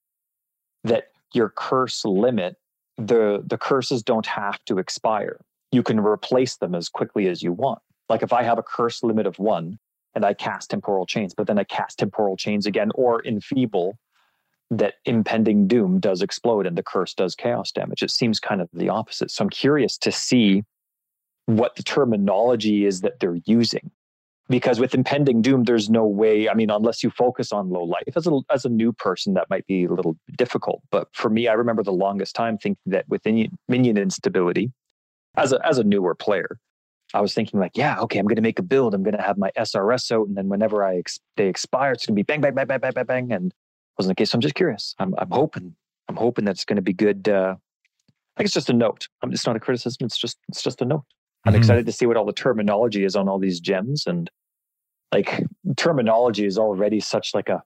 that 0.83 1.05
your 1.33 1.49
curse 1.49 2.05
limit, 2.05 2.55
the 2.97 3.43
the 3.45 3.57
curses 3.57 4.03
don't 4.03 4.25
have 4.25 4.63
to 4.65 4.77
expire. 4.79 5.39
You 5.71 5.83
can 5.83 5.99
replace 5.99 6.57
them 6.57 6.73
as 6.75 6.89
quickly 6.89 7.27
as 7.27 7.43
you 7.43 7.51
want. 7.51 7.79
Like 8.07 8.23
if 8.23 8.31
I 8.31 8.43
have 8.43 8.57
a 8.57 8.63
curse 8.63 9.03
limit 9.03 9.25
of 9.25 9.37
one, 9.39 9.79
and 10.15 10.25
I 10.25 10.33
cast 10.33 10.69
temporal 10.69 11.05
chains, 11.05 11.33
but 11.33 11.45
then 11.45 11.59
I 11.59 11.65
cast 11.65 11.99
temporal 11.99 12.37
chains 12.37 12.65
again 12.65 12.91
or 12.95 13.21
enfeeble 13.25 13.99
that 14.71 14.95
impending 15.05 15.67
doom 15.67 15.99
does 15.99 16.21
explode 16.21 16.65
and 16.65 16.77
the 16.77 16.83
curse 16.83 17.13
does 17.13 17.35
chaos 17.35 17.71
damage. 17.71 18.01
It 18.01 18.09
seems 18.09 18.39
kind 18.39 18.61
of 18.61 18.69
the 18.73 18.89
opposite. 18.89 19.29
So 19.29 19.43
I'm 19.43 19.49
curious 19.49 19.97
to 19.99 20.11
see 20.11 20.63
what 21.45 21.75
the 21.75 21.83
terminology 21.83 22.85
is 22.85 23.01
that 23.01 23.19
they're 23.19 23.37
using. 23.45 23.91
Because 24.47 24.79
with 24.79 24.93
impending 24.93 25.41
doom, 25.41 25.63
there's 25.63 25.89
no 25.89 26.05
way. 26.05 26.47
I 26.47 26.53
mean, 26.53 26.69
unless 26.69 27.03
you 27.03 27.09
focus 27.09 27.51
on 27.51 27.69
low 27.71 27.83
life, 27.83 28.03
as 28.15 28.27
a 28.27 28.39
as 28.51 28.63
a 28.63 28.69
new 28.69 28.93
person, 28.93 29.33
that 29.33 29.49
might 29.49 29.65
be 29.65 29.85
a 29.85 29.89
little 29.91 30.17
difficult. 30.37 30.83
But 30.91 31.07
for 31.13 31.31
me, 31.31 31.47
I 31.47 31.53
remember 31.53 31.81
the 31.81 31.91
longest 31.91 32.35
time 32.35 32.59
thinking 32.59 32.77
that 32.85 33.09
with 33.09 33.25
minion 33.25 33.97
instability, 33.97 34.71
as 35.35 35.51
a 35.51 35.65
as 35.65 35.79
a 35.79 35.83
newer 35.83 36.13
player, 36.13 36.59
I 37.13 37.21
was 37.21 37.33
thinking 37.33 37.59
like, 37.59 37.71
yeah, 37.75 37.99
okay, 38.01 38.19
I'm 38.19 38.27
going 38.27 38.35
to 38.35 38.41
make 38.41 38.59
a 38.59 38.63
build. 38.63 38.93
I'm 38.93 39.01
going 39.01 39.17
to 39.17 39.23
have 39.23 39.37
my 39.37 39.51
SRS 39.57 40.11
out, 40.11 40.27
and 40.27 40.37
then 40.37 40.47
whenever 40.47 40.83
I 40.83 40.97
ex- 40.97 41.19
they 41.37 41.47
expire, 41.47 41.93
it's 41.93 42.05
going 42.05 42.15
to 42.15 42.19
be 42.19 42.23
bang, 42.23 42.41
bang, 42.41 42.53
bang, 42.53 42.67
bang, 42.67 42.79
bang, 42.79 42.93
bang, 42.93 43.05
bang. 43.05 43.31
And 43.31 43.53
wasn't 43.97 44.15
the 44.15 44.21
case. 44.21 44.31
So 44.31 44.35
I'm 44.35 44.41
just 44.41 44.55
curious. 44.55 44.95
I'm 44.99 45.15
I'm 45.17 45.31
hoping. 45.31 45.75
I'm 46.07 46.17
hoping 46.17 46.45
that 46.45 46.51
it's 46.51 46.65
going 46.65 46.75
to 46.75 46.83
be 46.83 46.93
good. 46.93 47.27
Uh, 47.27 47.55
I 47.57 48.39
think 48.39 48.45
it's 48.45 48.53
just 48.53 48.69
a 48.69 48.73
note. 48.73 49.07
It's 49.23 49.47
not 49.47 49.55
a 49.55 49.59
criticism. 49.59 50.05
It's 50.05 50.17
just 50.17 50.37
it's 50.49 50.61
just 50.61 50.81
a 50.81 50.85
note. 50.85 51.05
I'm 51.45 51.53
mm-hmm. 51.53 51.59
excited 51.59 51.85
to 51.85 51.91
see 51.91 52.05
what 52.05 52.17
all 52.17 52.25
the 52.25 52.33
terminology 52.33 53.03
is 53.03 53.15
on 53.15 53.29
all 53.29 53.39
these 53.39 53.59
gems, 53.59 54.05
and 54.07 54.29
like 55.13 55.43
terminology 55.77 56.45
is 56.45 56.57
already 56.57 56.99
such 56.99 57.33
like 57.33 57.49
a 57.49 57.63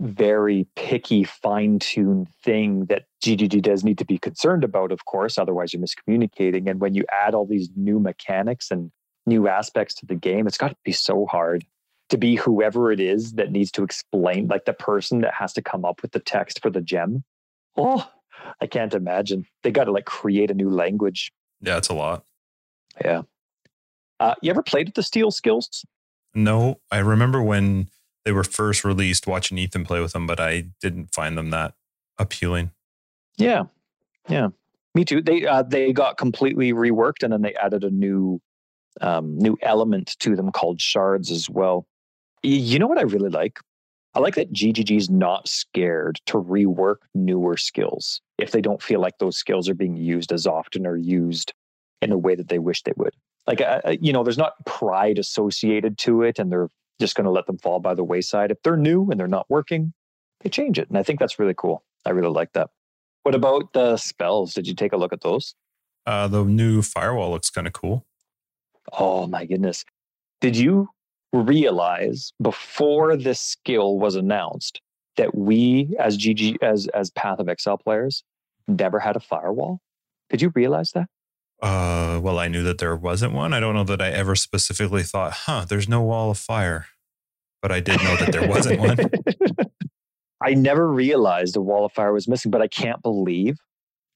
very 0.00 0.66
picky, 0.76 1.24
fine 1.24 1.78
tuned 1.78 2.28
thing 2.44 2.84
that 2.86 3.04
GGG 3.24 3.62
does 3.62 3.82
need 3.82 3.98
to 3.98 4.04
be 4.04 4.18
concerned 4.18 4.62
about, 4.62 4.92
of 4.92 5.06
course, 5.06 5.38
otherwise 5.38 5.72
you're 5.72 5.82
miscommunicating. 5.82 6.68
And 6.68 6.80
when 6.80 6.94
you 6.94 7.04
add 7.10 7.34
all 7.34 7.46
these 7.46 7.70
new 7.76 7.98
mechanics 7.98 8.70
and 8.70 8.90
new 9.24 9.48
aspects 9.48 9.94
to 9.96 10.06
the 10.06 10.14
game, 10.14 10.46
it's 10.46 10.58
got 10.58 10.68
to 10.68 10.76
be 10.84 10.92
so 10.92 11.26
hard 11.26 11.64
to 12.10 12.18
be 12.18 12.36
whoever 12.36 12.92
it 12.92 13.00
is 13.00 13.32
that 13.32 13.50
needs 13.50 13.72
to 13.72 13.82
explain, 13.82 14.46
like 14.48 14.64
the 14.64 14.72
person 14.72 15.22
that 15.22 15.34
has 15.34 15.52
to 15.54 15.62
come 15.62 15.84
up 15.84 16.02
with 16.02 16.12
the 16.12 16.20
text 16.20 16.60
for 16.62 16.70
the 16.70 16.80
gem. 16.80 17.24
Oh, 17.76 18.08
I 18.60 18.66
can't 18.66 18.94
imagine. 18.94 19.46
They 19.62 19.70
got 19.70 19.84
to 19.84 19.92
like 19.92 20.04
create 20.04 20.50
a 20.50 20.54
new 20.54 20.70
language. 20.70 21.32
Yeah, 21.60 21.78
it's 21.78 21.88
a 21.88 21.94
lot. 21.94 22.24
Yeah. 23.02 23.22
Uh, 24.18 24.34
you 24.42 24.50
ever 24.50 24.62
played 24.62 24.88
with 24.88 24.94
the 24.94 25.02
steel 25.02 25.30
skills? 25.30 25.84
No, 26.34 26.80
I 26.90 26.98
remember 26.98 27.42
when 27.42 27.88
they 28.24 28.32
were 28.32 28.44
first 28.44 28.84
released, 28.84 29.26
watching 29.26 29.58
Ethan 29.58 29.84
play 29.84 30.00
with 30.00 30.12
them, 30.12 30.26
but 30.26 30.40
I 30.40 30.66
didn't 30.80 31.14
find 31.14 31.36
them 31.36 31.50
that 31.50 31.74
appealing. 32.18 32.70
Yeah, 33.36 33.64
yeah, 34.28 34.48
me 34.94 35.04
too. 35.04 35.22
They 35.22 35.46
uh, 35.46 35.62
they 35.62 35.92
got 35.92 36.18
completely 36.18 36.72
reworked, 36.72 37.22
and 37.22 37.32
then 37.32 37.42
they 37.42 37.54
added 37.54 37.84
a 37.84 37.90
new 37.90 38.40
um, 39.00 39.38
new 39.38 39.56
element 39.62 40.16
to 40.20 40.34
them 40.36 40.50
called 40.50 40.80
shards 40.80 41.30
as 41.30 41.48
well. 41.48 41.86
You 42.42 42.78
know 42.78 42.86
what 42.86 42.98
I 42.98 43.02
really 43.02 43.30
like? 43.30 43.60
I 44.14 44.18
like 44.20 44.34
that 44.36 44.52
GGG's 44.52 45.10
not 45.10 45.46
scared 45.46 46.20
to 46.26 46.38
rework 46.38 46.96
newer 47.14 47.58
skills 47.58 48.22
if 48.38 48.50
they 48.50 48.62
don't 48.62 48.82
feel 48.82 49.00
like 49.00 49.18
those 49.18 49.36
skills 49.36 49.68
are 49.68 49.74
being 49.74 49.96
used 49.96 50.32
as 50.32 50.46
often 50.46 50.86
or 50.86 50.96
used 50.96 51.52
in 52.02 52.12
a 52.12 52.18
way 52.18 52.34
that 52.34 52.48
they 52.48 52.58
wish 52.58 52.82
they 52.82 52.92
would. 52.96 53.14
Like, 53.46 53.60
uh, 53.60 53.80
uh 53.84 53.96
you 54.00 54.12
know, 54.12 54.22
there's 54.22 54.38
not 54.38 54.54
pride 54.64 55.18
associated 55.18 55.98
to 55.98 56.22
it, 56.22 56.38
and 56.38 56.50
they're 56.50 56.68
just 57.00 57.14
going 57.14 57.24
to 57.24 57.30
let 57.30 57.46
them 57.46 57.58
fall 57.58 57.80
by 57.80 57.94
the 57.94 58.04
wayside. 58.04 58.50
If 58.50 58.62
they're 58.62 58.76
new 58.76 59.10
and 59.10 59.18
they're 59.20 59.28
not 59.28 59.46
working, 59.48 59.92
they 60.40 60.50
change 60.50 60.78
it. 60.78 60.88
And 60.88 60.98
I 60.98 61.02
think 61.02 61.20
that's 61.20 61.38
really 61.38 61.54
cool. 61.56 61.84
I 62.04 62.10
really 62.10 62.28
like 62.28 62.52
that. 62.52 62.70
What 63.22 63.34
about 63.34 63.72
the 63.72 63.96
spells? 63.96 64.54
Did 64.54 64.66
you 64.66 64.74
take 64.74 64.92
a 64.92 64.96
look 64.96 65.12
at 65.12 65.22
those? 65.22 65.54
Uh, 66.06 66.28
the 66.28 66.44
new 66.44 66.82
firewall 66.82 67.30
looks 67.30 67.50
kind 67.50 67.66
of 67.66 67.72
cool. 67.72 68.06
Oh 68.92 69.26
my 69.26 69.44
goodness. 69.44 69.84
Did 70.40 70.56
you 70.56 70.88
realize 71.32 72.32
before 72.40 73.16
this 73.16 73.40
skill 73.40 73.98
was 73.98 74.14
announced 74.14 74.80
that 75.16 75.34
we 75.34 75.94
as 75.98 76.16
GG 76.16 76.58
as 76.62 76.86
as 76.88 77.10
Path 77.10 77.40
of 77.40 77.48
Exile 77.48 77.78
players 77.78 78.22
never 78.68 79.00
had 79.00 79.16
a 79.16 79.20
firewall? 79.20 79.80
Did 80.30 80.40
you 80.40 80.52
realize 80.54 80.92
that? 80.92 81.08
Uh, 81.62 82.20
well, 82.22 82.38
I 82.38 82.48
knew 82.48 82.62
that 82.64 82.78
there 82.78 82.94
wasn't 82.94 83.32
one. 83.32 83.52
I 83.52 83.60
don't 83.60 83.74
know 83.74 83.84
that 83.84 84.02
I 84.02 84.10
ever 84.10 84.36
specifically 84.36 85.02
thought, 85.02 85.32
huh, 85.32 85.64
there's 85.68 85.88
no 85.88 86.02
wall 86.02 86.30
of 86.30 86.38
fire. 86.38 86.86
But 87.62 87.72
I 87.72 87.80
did 87.80 88.02
know 88.02 88.16
that 88.16 88.32
there 88.32 88.46
wasn't 88.46 88.80
one. 88.80 88.96
I 90.42 90.54
never 90.54 90.86
realized 90.86 91.56
a 91.56 91.60
wall 91.60 91.86
of 91.86 91.92
fire 91.92 92.12
was 92.12 92.28
missing, 92.28 92.50
but 92.50 92.60
I 92.60 92.68
can't 92.68 93.02
believe 93.02 93.56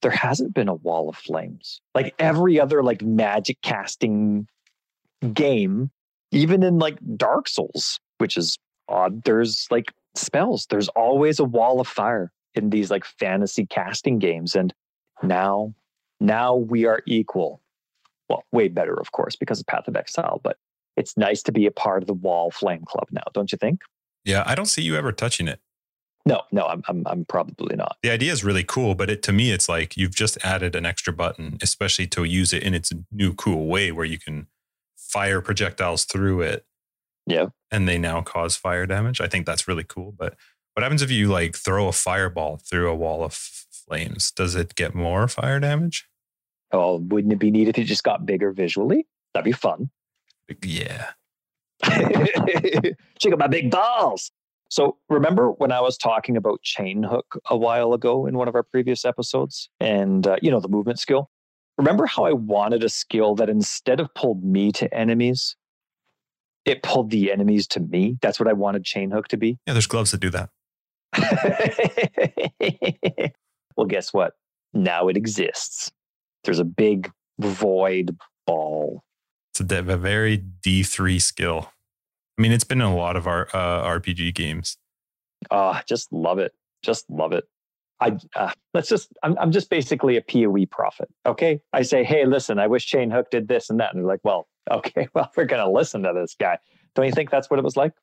there 0.01 0.11
hasn't 0.11 0.53
been 0.53 0.67
a 0.67 0.75
wall 0.75 1.09
of 1.09 1.15
flames. 1.15 1.81
Like 1.95 2.13
every 2.19 2.59
other 2.59 2.83
like 2.83 3.01
magic 3.01 3.57
casting 3.61 4.47
game, 5.33 5.91
even 6.31 6.63
in 6.63 6.79
like 6.79 6.97
Dark 7.17 7.47
Souls, 7.47 7.99
which 8.19 8.37
is 8.37 8.57
odd, 8.87 9.23
there's 9.23 9.67
like 9.71 9.91
spells. 10.15 10.67
There's 10.69 10.89
always 10.89 11.39
a 11.39 11.43
wall 11.43 11.79
of 11.79 11.87
fire 11.87 12.31
in 12.55 12.69
these 12.69 12.91
like 12.91 13.05
fantasy 13.05 13.65
casting 13.65 14.19
games. 14.19 14.55
And 14.55 14.73
now 15.23 15.73
now 16.21 16.55
we 16.55 16.85
are 16.85 17.01
equal. 17.05 17.61
Well, 18.29 18.45
way 18.53 18.69
better, 18.69 18.97
of 18.97 19.11
course, 19.11 19.35
because 19.35 19.59
of 19.59 19.67
Path 19.67 19.87
of 19.87 19.97
Exile, 19.97 20.39
but 20.41 20.57
it's 20.95 21.17
nice 21.17 21.43
to 21.43 21.51
be 21.51 21.65
a 21.65 21.71
part 21.71 22.03
of 22.03 22.07
the 22.07 22.13
Wall 22.13 22.51
Flame 22.51 22.83
Club 22.85 23.07
now, 23.11 23.23
don't 23.33 23.51
you 23.51 23.57
think? 23.57 23.81
Yeah, 24.23 24.43
I 24.45 24.55
don't 24.55 24.67
see 24.67 24.83
you 24.83 24.95
ever 24.95 25.11
touching 25.11 25.47
it. 25.47 25.59
No, 26.25 26.43
no, 26.51 26.67
I'm, 26.67 26.83
I'm, 26.87 27.03
I'm 27.07 27.25
probably 27.25 27.75
not. 27.75 27.97
The 28.03 28.11
idea 28.11 28.31
is 28.31 28.43
really 28.43 28.63
cool, 28.63 28.93
but 28.93 29.09
it 29.09 29.23
to 29.23 29.33
me, 29.33 29.51
it's 29.51 29.67
like 29.67 29.97
you've 29.97 30.13
just 30.13 30.37
added 30.43 30.75
an 30.75 30.85
extra 30.85 31.11
button, 31.11 31.57
especially 31.61 32.05
to 32.07 32.23
use 32.23 32.53
it 32.53 32.61
in 32.61 32.75
its 32.75 32.91
new 33.11 33.33
cool 33.33 33.65
way 33.65 33.91
where 33.91 34.05
you 34.05 34.19
can 34.19 34.47
fire 34.95 35.41
projectiles 35.41 36.05
through 36.05 36.41
it. 36.41 36.65
Yeah, 37.25 37.47
and 37.71 37.87
they 37.87 37.97
now 37.97 38.21
cause 38.21 38.55
fire 38.55 38.85
damage. 38.85 39.19
I 39.19 39.27
think 39.27 39.47
that's 39.47 39.67
really 39.67 39.83
cool. 39.83 40.13
But 40.15 40.35
what 40.73 40.83
happens 40.83 41.01
if 41.01 41.09
you 41.09 41.27
like 41.27 41.55
throw 41.55 41.87
a 41.87 41.91
fireball 41.91 42.57
through 42.57 42.89
a 42.89 42.95
wall 42.95 43.23
of 43.23 43.33
flames? 43.33 44.31
Does 44.31 44.55
it 44.55 44.75
get 44.75 44.93
more 44.93 45.27
fire 45.27 45.59
damage? 45.59 46.07
Oh, 46.73 46.97
wouldn't 46.97 47.33
it 47.33 47.39
be 47.39 47.51
neat 47.51 47.67
if 47.67 47.77
it 47.77 47.83
just 47.83 48.03
got 48.03 48.25
bigger 48.25 48.51
visually? 48.51 49.07
That'd 49.33 49.45
be 49.45 49.51
fun. 49.51 49.89
Yeah. 50.63 51.11
Check 51.83 53.33
out 53.33 53.39
my 53.39 53.47
big 53.47 53.71
balls. 53.71 54.31
So 54.69 54.97
remember 55.09 55.51
when 55.51 55.71
I 55.71 55.81
was 55.81 55.97
talking 55.97 56.37
about 56.37 56.61
chain 56.61 57.03
hook 57.03 57.39
a 57.49 57.57
while 57.57 57.93
ago 57.93 58.25
in 58.25 58.37
one 58.37 58.47
of 58.47 58.55
our 58.55 58.63
previous 58.63 59.03
episodes 59.03 59.69
and 59.79 60.25
uh, 60.25 60.37
you 60.41 60.49
know 60.49 60.59
the 60.59 60.69
movement 60.69 60.99
skill? 60.99 61.29
Remember 61.77 62.05
how 62.05 62.25
I 62.25 62.33
wanted 62.33 62.83
a 62.83 62.89
skill 62.89 63.35
that 63.35 63.49
instead 63.49 63.99
of 63.99 64.13
pulled 64.13 64.43
me 64.43 64.71
to 64.73 64.93
enemies, 64.93 65.55
it 66.63 66.83
pulled 66.83 67.09
the 67.09 67.31
enemies 67.31 67.67
to 67.67 67.79
me? 67.79 68.17
That's 68.21 68.39
what 68.39 68.47
I 68.47 68.53
wanted 68.53 68.85
chain 68.85 69.11
hook 69.11 69.27
to 69.29 69.37
be. 69.37 69.57
Yeah, 69.65 69.73
there's 69.73 69.87
gloves 69.87 70.11
that 70.11 70.19
do 70.19 70.29
that. 70.29 70.49
well, 73.75 73.87
guess 73.87 74.13
what? 74.13 74.33
Now 74.73 75.09
it 75.09 75.17
exists 75.17 75.91
there's 76.43 76.59
a 76.59 76.65
big 76.65 77.11
void 77.39 78.17
ball. 78.45 79.03
It's 79.51 79.71
a, 79.71 79.79
a 79.79 79.97
very 79.97 80.43
D3 80.65 81.21
skill. 81.21 81.71
I 82.37 82.41
mean, 82.41 82.51
it's 82.51 82.63
been 82.63 82.81
in 82.81 82.87
a 82.87 82.95
lot 82.95 83.15
of 83.15 83.27
our 83.27 83.47
uh, 83.53 83.83
RPG 83.83 84.33
games. 84.33 84.77
Oh, 85.49 85.79
just 85.87 86.11
love 86.11 86.39
it. 86.39 86.53
Just 86.81 87.09
love 87.09 87.33
it. 87.33 87.45
I 87.99 88.17
uh, 88.35 88.51
let's 88.73 88.89
just 88.89 89.09
I'm 89.21 89.37
I'm 89.37 89.51
just 89.51 89.69
basically 89.69 90.17
a 90.17 90.21
PoE 90.21 90.65
prophet. 90.65 91.07
Okay. 91.25 91.61
I 91.71 91.83
say, 91.83 92.03
hey, 92.03 92.25
listen, 92.25 92.57
I 92.57 92.67
wish 92.67 92.85
Chain 92.87 93.11
Hook 93.11 93.29
did 93.29 93.47
this 93.47 93.69
and 93.69 93.79
that. 93.79 93.93
And 93.93 94.01
they're 94.01 94.07
like, 94.07 94.21
well, 94.23 94.47
okay, 94.71 95.07
well, 95.13 95.31
we're 95.37 95.45
gonna 95.45 95.69
listen 95.69 96.03
to 96.03 96.13
this 96.13 96.35
guy. 96.39 96.57
Don't 96.95 97.05
you 97.05 97.11
think 97.11 97.29
that's 97.29 97.49
what 97.49 97.59
it 97.59 97.63
was 97.63 97.77
like? 97.77 97.93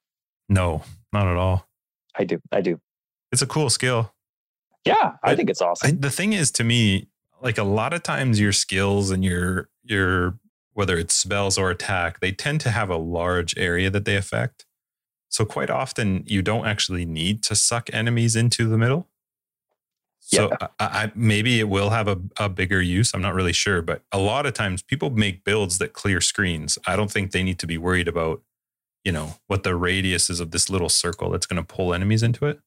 No, 0.49 0.83
not 1.13 1.27
at 1.27 1.37
all. 1.37 1.69
I 2.17 2.25
do. 2.25 2.41
I 2.53 2.61
do. 2.61 2.81
It's 3.33 3.43
a 3.43 3.47
cool 3.47 3.71
skill. 3.71 4.15
Yeah, 4.85 5.17
I, 5.23 5.33
I 5.33 5.37
think 5.37 5.51
it's 5.51 5.61
awesome. 5.61 5.89
I, 5.89 5.93
the 5.93 6.11
thing 6.11 6.33
is, 6.33 6.51
to 6.53 6.65
me, 6.65 7.09
like 7.43 7.59
a 7.59 7.65
lot 7.65 7.93
of 7.93 8.03
times 8.03 8.41
your 8.41 8.53
skills 8.53 9.11
and 9.11 9.25
your 9.25 9.69
your 9.83 10.39
whether 10.73 10.97
it's 10.97 11.15
spells 11.15 11.59
or 11.59 11.71
attack, 11.71 12.21
they 12.21 12.31
tend 12.31 12.61
to 12.61 12.71
have 12.71 12.89
a 12.89 12.97
large 12.97 13.57
area 13.59 13.91
that 13.91 14.05
they 14.05 14.15
affect. 14.15 14.65
So 15.29 15.45
quite 15.45 15.71
often 15.71 16.23
you 16.27 16.41
don't 16.41 16.67
actually 16.67 17.05
need 17.05 17.43
to 17.45 17.57
suck 17.57 17.91
enemies 17.93 18.37
into 18.37 18.69
the 18.69 18.79
middle. 18.79 19.09
So 20.21 20.51
yeah. 20.51 20.69
I, 20.79 20.85
I, 20.85 21.13
maybe 21.15 21.59
it 21.59 21.69
will 21.69 21.91
have 21.91 22.07
a, 22.07 22.19
a 22.39 22.49
bigger 22.49 22.81
use. 22.81 23.13
I'm 23.13 23.23
not 23.23 23.35
really 23.35 23.53
sure, 23.53 23.83
but 23.83 24.03
a 24.13 24.19
lot 24.19 24.47
of 24.47 24.55
times 24.55 24.83
people 24.83 25.11
make 25.11 25.43
builds 25.43 25.79
that 25.79 25.95
clear 25.95 26.21
screens. 26.21 26.79
I 26.87 26.95
don't 26.95 27.11
think 27.11 27.33
they 27.33 27.43
need 27.43 27.59
to 27.59 27.67
be 27.67 27.77
worried 27.77 28.07
about, 28.07 28.43
you 29.05 29.11
know, 29.11 29.35
what 29.47 29.65
the 29.65 29.75
radius 29.75 30.31
is 30.31 30.39
of 30.39 30.51
this 30.51 30.71
little 30.71 30.89
circle 30.89 31.31
that's 31.31 31.47
going 31.47 31.61
to 31.61 31.67
pull 31.67 31.93
enemies 31.93 32.23
into 32.23 32.47
it. 32.47 32.61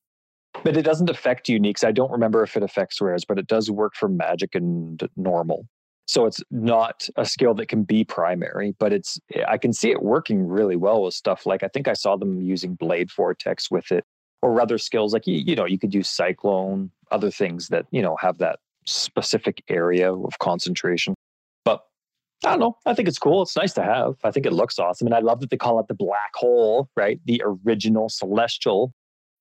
But 0.64 0.78
it 0.78 0.84
doesn't 0.84 1.10
affect 1.10 1.48
uniques. 1.48 1.84
I 1.84 1.92
don't 1.92 2.12
remember 2.12 2.44
if 2.44 2.56
it 2.56 2.64
affects 2.64 3.02
rares, 3.02 3.26
but 3.26 3.40
it 3.40 3.48
does 3.48 3.72
work 3.72 3.96
for 3.96 4.08
magic 4.08 4.56
and 4.56 5.02
normal. 5.16 5.66
So 6.08 6.26
it's 6.26 6.42
not 6.52 7.08
a 7.16 7.26
skill 7.26 7.54
that 7.54 7.68
can 7.68 7.84
be 7.84 8.04
primary, 8.04 8.76
but 8.80 8.92
it's 8.92 9.20
I 9.48 9.58
can 9.58 9.72
see 9.72 9.92
it 9.92 10.04
working 10.04 10.46
really 10.46 10.76
well 10.76 11.04
with 11.04 11.14
stuff 11.14 11.46
like 11.46 11.64
I 11.64 11.70
think 11.70 11.88
I 11.88 11.94
saw 11.94 12.18
them 12.18 12.42
using 12.42 12.76
Blade 12.76 13.10
Vortex 13.16 13.72
with 13.72 13.92
it, 13.92 14.04
or 14.42 14.60
other 14.60 14.78
skills 14.78 15.14
like 15.14 15.26
you, 15.26 15.38
you 15.38 15.56
know 15.56 15.66
you 15.66 15.80
could 15.80 15.94
use 15.94 16.10
Cyclone, 16.10 16.92
other 17.12 17.32
things 17.32 17.70
that 17.70 17.86
you 17.92 18.02
know 18.02 18.18
have 18.20 18.40
that 18.40 18.60
specific 18.86 19.64
area 19.70 20.14
of 20.14 20.38
concentration. 20.40 21.14
But 21.64 21.82
I 22.44 22.50
don't 22.50 22.60
know. 22.60 22.78
I 22.86 22.94
think 22.94 23.08
it's 23.08 23.20
cool. 23.20 23.44
It's 23.44 23.56
nice 23.56 23.74
to 23.74 23.84
have. 23.84 24.16
I 24.24 24.32
think 24.32 24.46
it 24.46 24.54
looks 24.54 24.80
awesome, 24.80 25.08
and 25.08 25.16
I 25.16 25.20
love 25.20 25.40
that 25.40 25.50
they 25.50 25.58
call 25.58 25.80
it 25.80 25.88
the 25.88 25.94
black 25.94 26.36
hole, 26.36 26.90
right? 26.98 27.22
The 27.26 27.42
original 27.46 28.10
celestial 28.10 28.92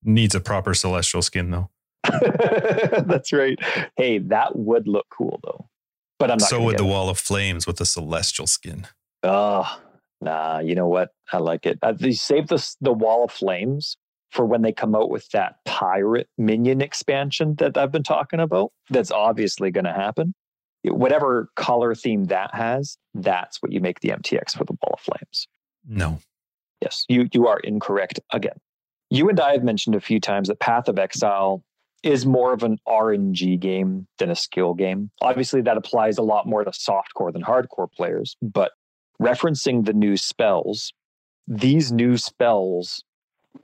Needs 0.02 0.34
a 0.34 0.40
proper 0.40 0.74
celestial 0.74 1.22
skin 1.22 1.50
though. 1.50 1.70
That's 2.04 3.32
right. 3.32 3.58
Hey, 3.96 4.18
that 4.18 4.56
would 4.56 4.88
look 4.88 5.06
cool 5.10 5.40
though. 5.44 5.68
But 6.18 6.30
I'm 6.30 6.38
not. 6.38 6.48
So 6.48 6.62
would 6.62 6.78
the 6.78 6.84
it. 6.84 6.88
wall 6.88 7.08
of 7.08 7.18
flames 7.18 7.66
with 7.66 7.80
a 7.80 7.86
celestial 7.86 8.46
skin. 8.46 8.86
Oh, 9.22 9.78
nah. 10.20 10.58
You 10.60 10.74
know 10.74 10.88
what? 10.88 11.10
I 11.32 11.38
like 11.38 11.66
it. 11.66 11.78
Uh, 11.82 11.92
they 11.92 12.12
save 12.12 12.48
the 12.48 12.66
the 12.80 12.92
wall 12.92 13.24
of 13.24 13.30
flames 13.30 13.96
for 14.30 14.46
when 14.46 14.62
they 14.62 14.72
come 14.72 14.94
out 14.94 15.10
with 15.10 15.28
that 15.30 15.56
pirate 15.64 16.28
minion 16.38 16.80
expansion 16.80 17.56
that 17.56 17.76
I've 17.76 17.92
been 17.92 18.02
talking 18.02 18.40
about. 18.40 18.72
That's 18.88 19.10
obviously 19.10 19.70
going 19.70 19.84
to 19.84 19.92
happen. 19.92 20.34
Whatever 20.84 21.50
color 21.56 21.94
theme 21.94 22.24
that 22.26 22.54
has, 22.54 22.96
that's 23.12 23.60
what 23.60 23.72
you 23.72 23.80
make 23.80 24.00
the 24.00 24.10
MTX 24.10 24.56
for 24.56 24.64
the 24.64 24.72
wall 24.72 24.94
of 24.94 25.00
flames. 25.00 25.46
No. 25.86 26.20
Yes, 26.80 27.04
you 27.08 27.28
you 27.32 27.46
are 27.46 27.60
incorrect 27.60 28.20
again 28.32 28.58
you 29.10 29.28
and 29.28 29.40
I 29.40 29.52
have 29.52 29.64
mentioned 29.64 29.96
a 29.96 30.00
few 30.00 30.20
times 30.20 30.48
that 30.48 30.60
Path 30.60 30.88
of 30.88 30.98
Exile 30.98 31.62
is 32.02 32.24
more 32.24 32.52
of 32.52 32.62
an 32.62 32.78
RNG 32.88 33.58
game 33.60 34.06
than 34.18 34.30
a 34.30 34.36
skill 34.36 34.72
game. 34.72 35.10
Obviously, 35.20 35.60
that 35.62 35.76
applies 35.76 36.16
a 36.16 36.22
lot 36.22 36.46
more 36.46 36.64
to 36.64 36.70
softcore 36.70 37.32
than 37.32 37.42
hardcore 37.42 37.90
players, 37.92 38.36
but 38.40 38.72
referencing 39.20 39.84
the 39.84 39.92
new 39.92 40.16
spells, 40.16 40.92
these 41.46 41.92
new 41.92 42.16
spells 42.16 43.04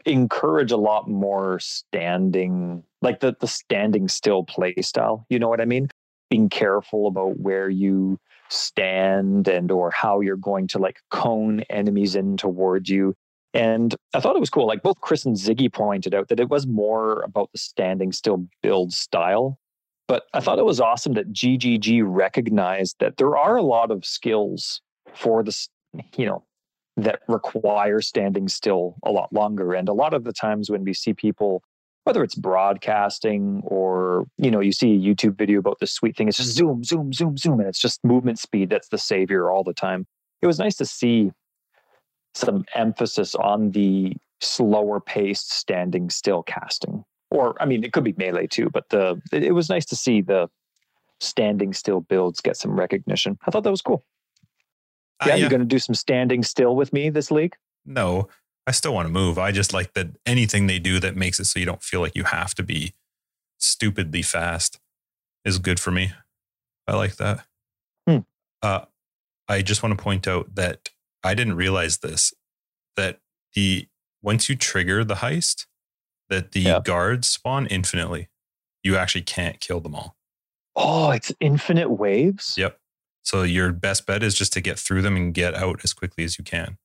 encourage 0.04 0.72
a 0.72 0.76
lot 0.76 1.08
more 1.08 1.58
standing, 1.60 2.82
like 3.00 3.20
the 3.20 3.34
the 3.40 3.46
standing 3.46 4.08
still 4.08 4.44
play 4.44 4.74
style. 4.80 5.24
You 5.30 5.38
know 5.38 5.48
what 5.48 5.60
I 5.60 5.64
mean? 5.64 5.88
Being 6.28 6.48
careful 6.48 7.06
about 7.06 7.38
where 7.38 7.70
you 7.70 8.18
stand 8.48 9.48
and 9.48 9.70
or 9.70 9.90
how 9.90 10.20
you're 10.20 10.36
going 10.36 10.68
to 10.68 10.78
like 10.78 10.98
cone 11.10 11.60
enemies 11.70 12.16
in 12.16 12.36
towards 12.36 12.88
you. 12.88 13.14
And 13.56 13.94
I 14.12 14.20
thought 14.20 14.36
it 14.36 14.40
was 14.40 14.50
cool. 14.50 14.66
Like 14.66 14.82
both 14.82 15.00
Chris 15.00 15.24
and 15.24 15.34
Ziggy 15.34 15.72
pointed 15.72 16.14
out 16.14 16.28
that 16.28 16.40
it 16.40 16.50
was 16.50 16.66
more 16.66 17.22
about 17.22 17.50
the 17.52 17.58
standing 17.58 18.12
still 18.12 18.46
build 18.62 18.92
style. 18.92 19.58
But 20.08 20.24
I 20.34 20.40
thought 20.40 20.58
it 20.58 20.66
was 20.66 20.78
awesome 20.78 21.14
that 21.14 21.32
GGG 21.32 22.02
recognized 22.04 22.96
that 23.00 23.16
there 23.16 23.34
are 23.34 23.56
a 23.56 23.62
lot 23.62 23.90
of 23.90 24.04
skills 24.04 24.82
for 25.14 25.42
the, 25.42 25.56
you 26.16 26.26
know, 26.26 26.44
that 26.98 27.20
require 27.28 28.02
standing 28.02 28.46
still 28.48 28.96
a 29.02 29.10
lot 29.10 29.32
longer. 29.32 29.72
And 29.72 29.88
a 29.88 29.94
lot 29.94 30.12
of 30.12 30.24
the 30.24 30.34
times 30.34 30.70
when 30.70 30.84
we 30.84 30.92
see 30.92 31.14
people, 31.14 31.62
whether 32.04 32.22
it's 32.22 32.34
broadcasting 32.34 33.62
or, 33.64 34.26
you 34.36 34.50
know, 34.50 34.60
you 34.60 34.72
see 34.72 34.94
a 34.96 34.98
YouTube 34.98 35.38
video 35.38 35.60
about 35.60 35.78
this 35.80 35.92
sweet 35.92 36.14
thing, 36.14 36.28
it's 36.28 36.36
just 36.36 36.52
zoom, 36.52 36.84
zoom, 36.84 37.14
zoom, 37.14 37.38
zoom. 37.38 37.58
And 37.58 37.68
it's 37.68 37.80
just 37.80 38.04
movement 38.04 38.38
speed 38.38 38.68
that's 38.68 38.88
the 38.88 38.98
savior 38.98 39.50
all 39.50 39.64
the 39.64 39.74
time. 39.74 40.06
It 40.42 40.46
was 40.46 40.58
nice 40.58 40.76
to 40.76 40.84
see 40.84 41.32
some 42.36 42.64
emphasis 42.74 43.34
on 43.34 43.70
the 43.70 44.14
slower 44.40 45.00
paced 45.00 45.52
standing 45.52 46.10
still 46.10 46.42
casting. 46.42 47.04
Or, 47.30 47.60
I 47.60 47.64
mean, 47.64 47.82
it 47.82 47.92
could 47.92 48.04
be 48.04 48.14
melee 48.16 48.46
too, 48.46 48.70
but 48.70 48.88
the 48.90 49.20
it 49.32 49.52
was 49.52 49.68
nice 49.68 49.86
to 49.86 49.96
see 49.96 50.20
the 50.20 50.48
standing 51.18 51.72
still 51.72 52.00
builds 52.00 52.40
get 52.40 52.56
some 52.56 52.78
recognition. 52.78 53.38
I 53.46 53.50
thought 53.50 53.64
that 53.64 53.70
was 53.70 53.82
cool. 53.82 54.04
Yeah, 55.24 55.26
uh, 55.26 55.28
yeah. 55.28 55.40
you're 55.40 55.50
going 55.50 55.60
to 55.60 55.66
do 55.66 55.78
some 55.78 55.94
standing 55.94 56.42
still 56.42 56.76
with 56.76 56.92
me 56.92 57.08
this 57.08 57.30
league? 57.30 57.56
No, 57.84 58.28
I 58.66 58.72
still 58.72 58.92
want 58.92 59.06
to 59.06 59.12
move. 59.12 59.38
I 59.38 59.50
just 59.50 59.72
like 59.72 59.94
that 59.94 60.08
anything 60.26 60.66
they 60.66 60.78
do 60.78 61.00
that 61.00 61.16
makes 61.16 61.40
it 61.40 61.46
so 61.46 61.58
you 61.58 61.66
don't 61.66 61.82
feel 61.82 62.00
like 62.00 62.14
you 62.14 62.24
have 62.24 62.54
to 62.56 62.62
be 62.62 62.92
stupidly 63.58 64.22
fast 64.22 64.78
is 65.44 65.58
good 65.58 65.80
for 65.80 65.90
me. 65.90 66.12
I 66.86 66.96
like 66.96 67.16
that. 67.16 67.44
Hmm. 68.06 68.18
Uh, 68.62 68.82
I 69.48 69.62
just 69.62 69.82
want 69.82 69.96
to 69.96 70.02
point 70.02 70.28
out 70.28 70.54
that 70.54 70.90
I 71.26 71.34
didn't 71.34 71.56
realize 71.56 71.98
this 71.98 72.32
that 72.96 73.20
the 73.54 73.88
once 74.22 74.48
you 74.48 74.56
trigger 74.56 75.04
the 75.04 75.16
heist, 75.16 75.66
that 76.28 76.52
the 76.52 76.60
yeah. 76.60 76.80
guards 76.82 77.28
spawn 77.28 77.66
infinitely. 77.66 78.28
You 78.82 78.96
actually 78.96 79.22
can't 79.22 79.60
kill 79.60 79.80
them 79.80 79.94
all. 79.94 80.16
Oh, 80.76 81.10
it's 81.10 81.32
infinite 81.40 81.90
waves? 81.90 82.54
Yep. 82.56 82.78
So 83.22 83.42
your 83.42 83.72
best 83.72 84.06
bet 84.06 84.22
is 84.22 84.34
just 84.34 84.52
to 84.52 84.60
get 84.60 84.78
through 84.78 85.02
them 85.02 85.16
and 85.16 85.34
get 85.34 85.54
out 85.54 85.80
as 85.82 85.92
quickly 85.92 86.22
as 86.22 86.38
you 86.38 86.44
can. 86.44 86.78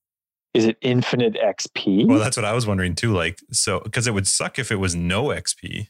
Is 0.54 0.66
it 0.66 0.78
infinite 0.82 1.36
XP? 1.36 2.08
Well, 2.08 2.20
that's 2.20 2.36
what 2.36 2.46
I 2.46 2.54
was 2.54 2.66
wondering 2.66 2.96
too. 2.96 3.14
Like, 3.14 3.40
so 3.52 3.80
because 3.80 4.08
it 4.08 4.14
would 4.14 4.28
suck 4.28 4.60
if 4.60 4.72
it 4.72 4.78
was 4.78 4.96
no 4.96 5.26
XP. 5.26 5.88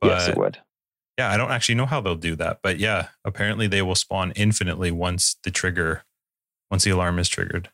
But 0.00 0.08
yes, 0.08 0.28
it 0.28 0.36
would. 0.36 0.58
Yeah, 1.18 1.30
I 1.30 1.36
don't 1.36 1.50
actually 1.50 1.74
know 1.74 1.86
how 1.86 2.00
they'll 2.00 2.14
do 2.14 2.36
that, 2.36 2.60
but 2.62 2.78
yeah, 2.78 3.08
apparently 3.24 3.66
they 3.66 3.82
will 3.82 3.96
spawn 3.96 4.32
infinitely 4.36 4.92
once 4.92 5.36
the 5.42 5.50
trigger, 5.50 6.04
once 6.70 6.84
the 6.84 6.90
alarm 6.90 7.18
is 7.18 7.28
triggered. 7.28 7.70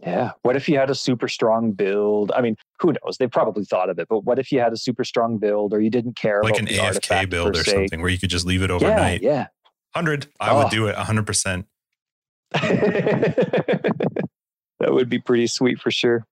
Yeah. 0.00 0.32
What 0.42 0.56
if 0.56 0.68
you 0.68 0.76
had 0.78 0.90
a 0.90 0.94
super 0.94 1.28
strong 1.28 1.72
build? 1.72 2.30
I 2.32 2.42
mean, 2.42 2.56
who 2.80 2.92
knows? 2.92 3.16
They 3.18 3.26
probably 3.26 3.64
thought 3.64 3.88
of 3.88 3.98
it, 3.98 4.08
but 4.08 4.24
what 4.24 4.38
if 4.38 4.52
you 4.52 4.60
had 4.60 4.72
a 4.72 4.76
super 4.76 5.04
strong 5.04 5.38
build 5.38 5.72
or 5.72 5.80
you 5.80 5.88
didn't 5.90 6.16
care 6.16 6.42
like 6.42 6.58
an 6.58 6.66
AFK 6.66 7.30
build 7.30 7.56
or 7.56 7.64
something 7.64 8.02
where 8.02 8.10
you 8.10 8.18
could 8.18 8.30
just 8.30 8.46
leave 8.46 8.62
it 8.62 8.70
overnight? 8.70 9.22
Yeah. 9.22 9.30
yeah. 9.30 9.46
100. 9.92 10.26
I 10.40 10.50
oh. 10.50 10.58
would 10.58 10.70
do 10.70 10.88
it 10.88 10.96
100%. 10.96 11.64
that 12.52 13.92
would 14.80 15.08
be 15.08 15.18
pretty 15.18 15.46
sweet 15.46 15.80
for 15.80 15.90
sure. 15.90 16.26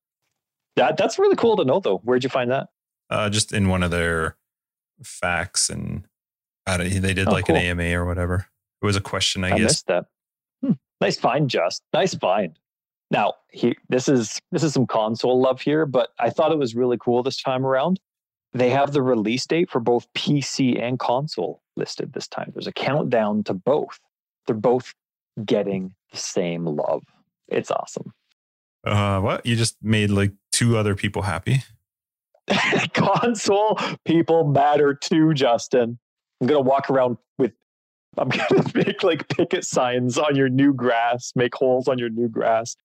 That 0.77 0.97
that's 0.97 1.19
really 1.19 1.37
cool 1.37 1.57
to 1.57 1.65
know 1.65 1.81
though. 1.81 1.99
Where'd 1.99 2.25
you 2.25 2.31
find 2.31 2.51
that? 2.51 2.69
Uh, 3.11 3.29
just 3.29 3.53
in 3.53 3.69
one 3.69 3.83
of 3.83 3.91
their 3.91 4.37
facts 5.03 5.69
and 5.69 6.07
I 6.67 6.77
don't, 6.77 6.89
they 6.89 7.15
did 7.15 7.29
oh, 7.29 7.33
like 7.33 7.47
cool. 7.47 7.57
an 7.57 7.63
AMA 7.63 7.97
or 7.99 8.05
whatever. 8.05 8.47
It 8.81 8.87
was 8.87 8.97
a 8.97 9.01
question, 9.01 9.45
I, 9.45 9.49
I 9.49 9.59
guess. 9.59 9.61
Missed 9.61 9.87
that. 9.89 10.05
Nice 11.03 11.19
find, 11.19 11.51
Just. 11.51 11.83
Nice 11.93 12.15
find. 12.15 12.57
Now, 13.11 13.35
he, 13.51 13.77
this 13.89 14.09
is 14.09 14.41
this 14.53 14.63
is 14.63 14.73
some 14.73 14.87
console 14.87 15.41
love 15.41 15.61
here, 15.61 15.85
but 15.85 16.11
I 16.21 16.31
thought 16.31 16.53
it 16.53 16.59
was 16.59 16.77
really 16.77 16.97
cool 16.97 17.25
this 17.25 17.43
time 17.43 17.67
around. 17.67 17.99
They 18.55 18.71
have 18.71 18.93
the 18.93 19.03
release 19.03 19.45
date 19.45 19.69
for 19.69 19.81
both 19.81 20.07
PC 20.15 20.81
and 20.81 20.99
console 20.99 21.61
listed 21.77 22.13
this 22.13 22.29
time. 22.29 22.53
There's 22.55 22.69
a 22.69 22.73
countdown 22.73 23.43
to 23.45 23.55
both. 23.55 23.99
They're 24.47 24.55
both 24.55 24.95
getting 25.45 25.93
the 26.13 26.19
same 26.19 26.67
love. 26.67 27.03
It's 27.49 27.71
awesome. 27.71 28.13
Uh, 28.87 29.21
what? 29.21 29.45
You 29.45 29.57
just 29.57 29.77
made 29.83 30.11
like 30.11 30.33
two 30.53 30.79
other 30.79 30.95
people 30.95 31.23
happy? 31.23 31.65
console 32.93 33.77
people 34.05 34.45
matter 34.45 34.95
too, 34.95 35.35
Justin. 35.35 35.99
I'm 36.41 36.47
gonna 36.47 36.61
walk 36.61 36.91
around 36.91 37.19
with 37.39 37.53
I'm 38.19 38.29
gonna 38.51 38.65
make 38.75 39.03
like 39.03 39.29
picket 39.29 39.65
signs 39.65 40.19
on 40.19 40.37
your 40.37 40.49
new 40.49 40.73
grass, 40.73 41.33
make 41.35 41.55
holes 41.55 41.89
on 41.89 41.99
your 41.99 42.11
new 42.11 42.29
grass. 42.29 42.77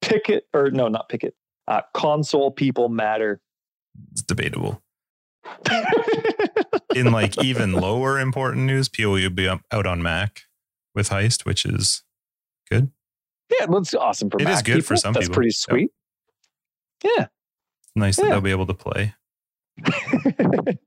Picket 0.00 0.46
or 0.52 0.70
no, 0.70 0.88
not 0.88 1.08
picket. 1.08 1.34
Uh, 1.66 1.82
console 1.94 2.50
people 2.50 2.88
matter. 2.88 3.40
It's 4.12 4.22
debatable. 4.22 4.82
in 6.94 7.12
like 7.12 7.42
even 7.42 7.72
lower 7.72 8.18
important 8.18 8.66
news, 8.66 8.88
PoE 8.88 9.12
will 9.12 9.30
be 9.30 9.48
out 9.48 9.86
on 9.86 10.02
Mac 10.02 10.42
with 10.94 11.10
Heist, 11.10 11.44
which 11.44 11.64
is 11.64 12.02
good. 12.70 12.90
Yeah, 13.50 13.66
well, 13.66 13.80
it's 13.80 13.94
awesome 13.94 14.30
for 14.30 14.40
it 14.40 14.44
Mac 14.44 14.54
is 14.56 14.62
good 14.62 14.74
people. 14.74 14.86
for 14.86 14.96
some 14.96 15.12
That's 15.12 15.26
people. 15.26 15.34
pretty 15.34 15.50
sweet. 15.50 15.90
Yeah. 17.04 17.26
Nice 17.94 18.18
yeah. 18.18 18.24
that 18.24 18.30
they'll 18.30 18.40
be 18.40 18.50
able 18.50 18.66
to 18.66 18.74
play. 18.74 19.14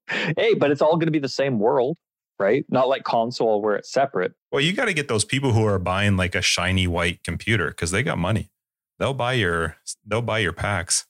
hey, 0.08 0.56
but 0.56 0.72
it's 0.72 0.82
all 0.82 0.96
going 0.96 1.08
to 1.08 1.12
be 1.12 1.20
the 1.20 1.30
same 1.30 1.60
world, 1.60 1.98
right? 2.40 2.66
Not 2.70 2.88
like 2.88 3.03
console 3.03 3.61
where 3.61 3.76
it's 3.76 3.91
separate. 3.91 4.34
Well, 4.52 4.61
you 4.61 4.74
got 4.74 4.86
to 4.86 4.94
get 4.94 5.07
those 5.07 5.26
people 5.26 5.52
who 5.52 5.66
are 5.66 5.78
buying 5.78 6.18
like 6.18 6.36
a 6.36 6.41
shiny 6.41 6.88
white 6.88 7.24
computer 7.24 7.70
because 7.70 7.91
they 7.91 8.02
got 8.02 8.18
money. 8.18 8.49
They'll 8.98 9.14
buy 9.14 9.34
your 9.34 9.78
they'll 10.06 10.22
buy 10.22 10.40
your 10.40 10.53
packs. 10.53 11.06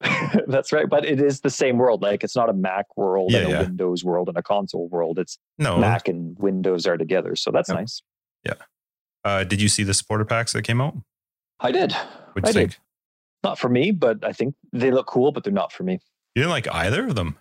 That's 0.46 0.72
right, 0.72 0.88
but 0.88 1.04
it 1.04 1.20
is 1.20 1.40
the 1.40 1.50
same 1.50 1.76
world. 1.76 2.00
Like 2.00 2.24
it's 2.24 2.34
not 2.34 2.48
a 2.48 2.54
Mac 2.54 2.86
world 2.96 3.32
yeah, 3.32 3.40
and 3.40 3.48
a 3.48 3.50
yeah. 3.50 3.62
Windows 3.62 4.02
world 4.02 4.28
and 4.28 4.38
a 4.38 4.42
console 4.42 4.88
world. 4.88 5.18
It's 5.18 5.38
no 5.58 5.78
Mac 5.78 6.08
and 6.08 6.38
Windows 6.38 6.86
are 6.86 6.96
together, 6.96 7.36
so 7.36 7.50
that's 7.50 7.68
yep. 7.68 7.78
nice. 7.78 8.02
Yeah. 8.44 8.54
Uh, 9.24 9.44
did 9.44 9.60
you 9.60 9.68
see 9.68 9.82
the 9.82 9.92
supporter 9.92 10.24
packs 10.24 10.52
that 10.54 10.62
came 10.62 10.80
out? 10.80 10.96
I 11.60 11.72
did. 11.72 11.92
What'd 12.32 12.48
I 12.48 12.52
think? 12.52 12.70
did. 12.70 12.78
Not 13.42 13.58
for 13.58 13.68
me, 13.68 13.90
but 13.90 14.24
I 14.24 14.32
think 14.32 14.54
they 14.72 14.90
look 14.90 15.06
cool, 15.06 15.32
but 15.32 15.44
they're 15.44 15.52
not 15.52 15.72
for 15.72 15.82
me. 15.82 15.98
You 16.34 16.42
didn't 16.42 16.50
like 16.50 16.72
either 16.72 17.06
of 17.06 17.14
them. 17.14 17.38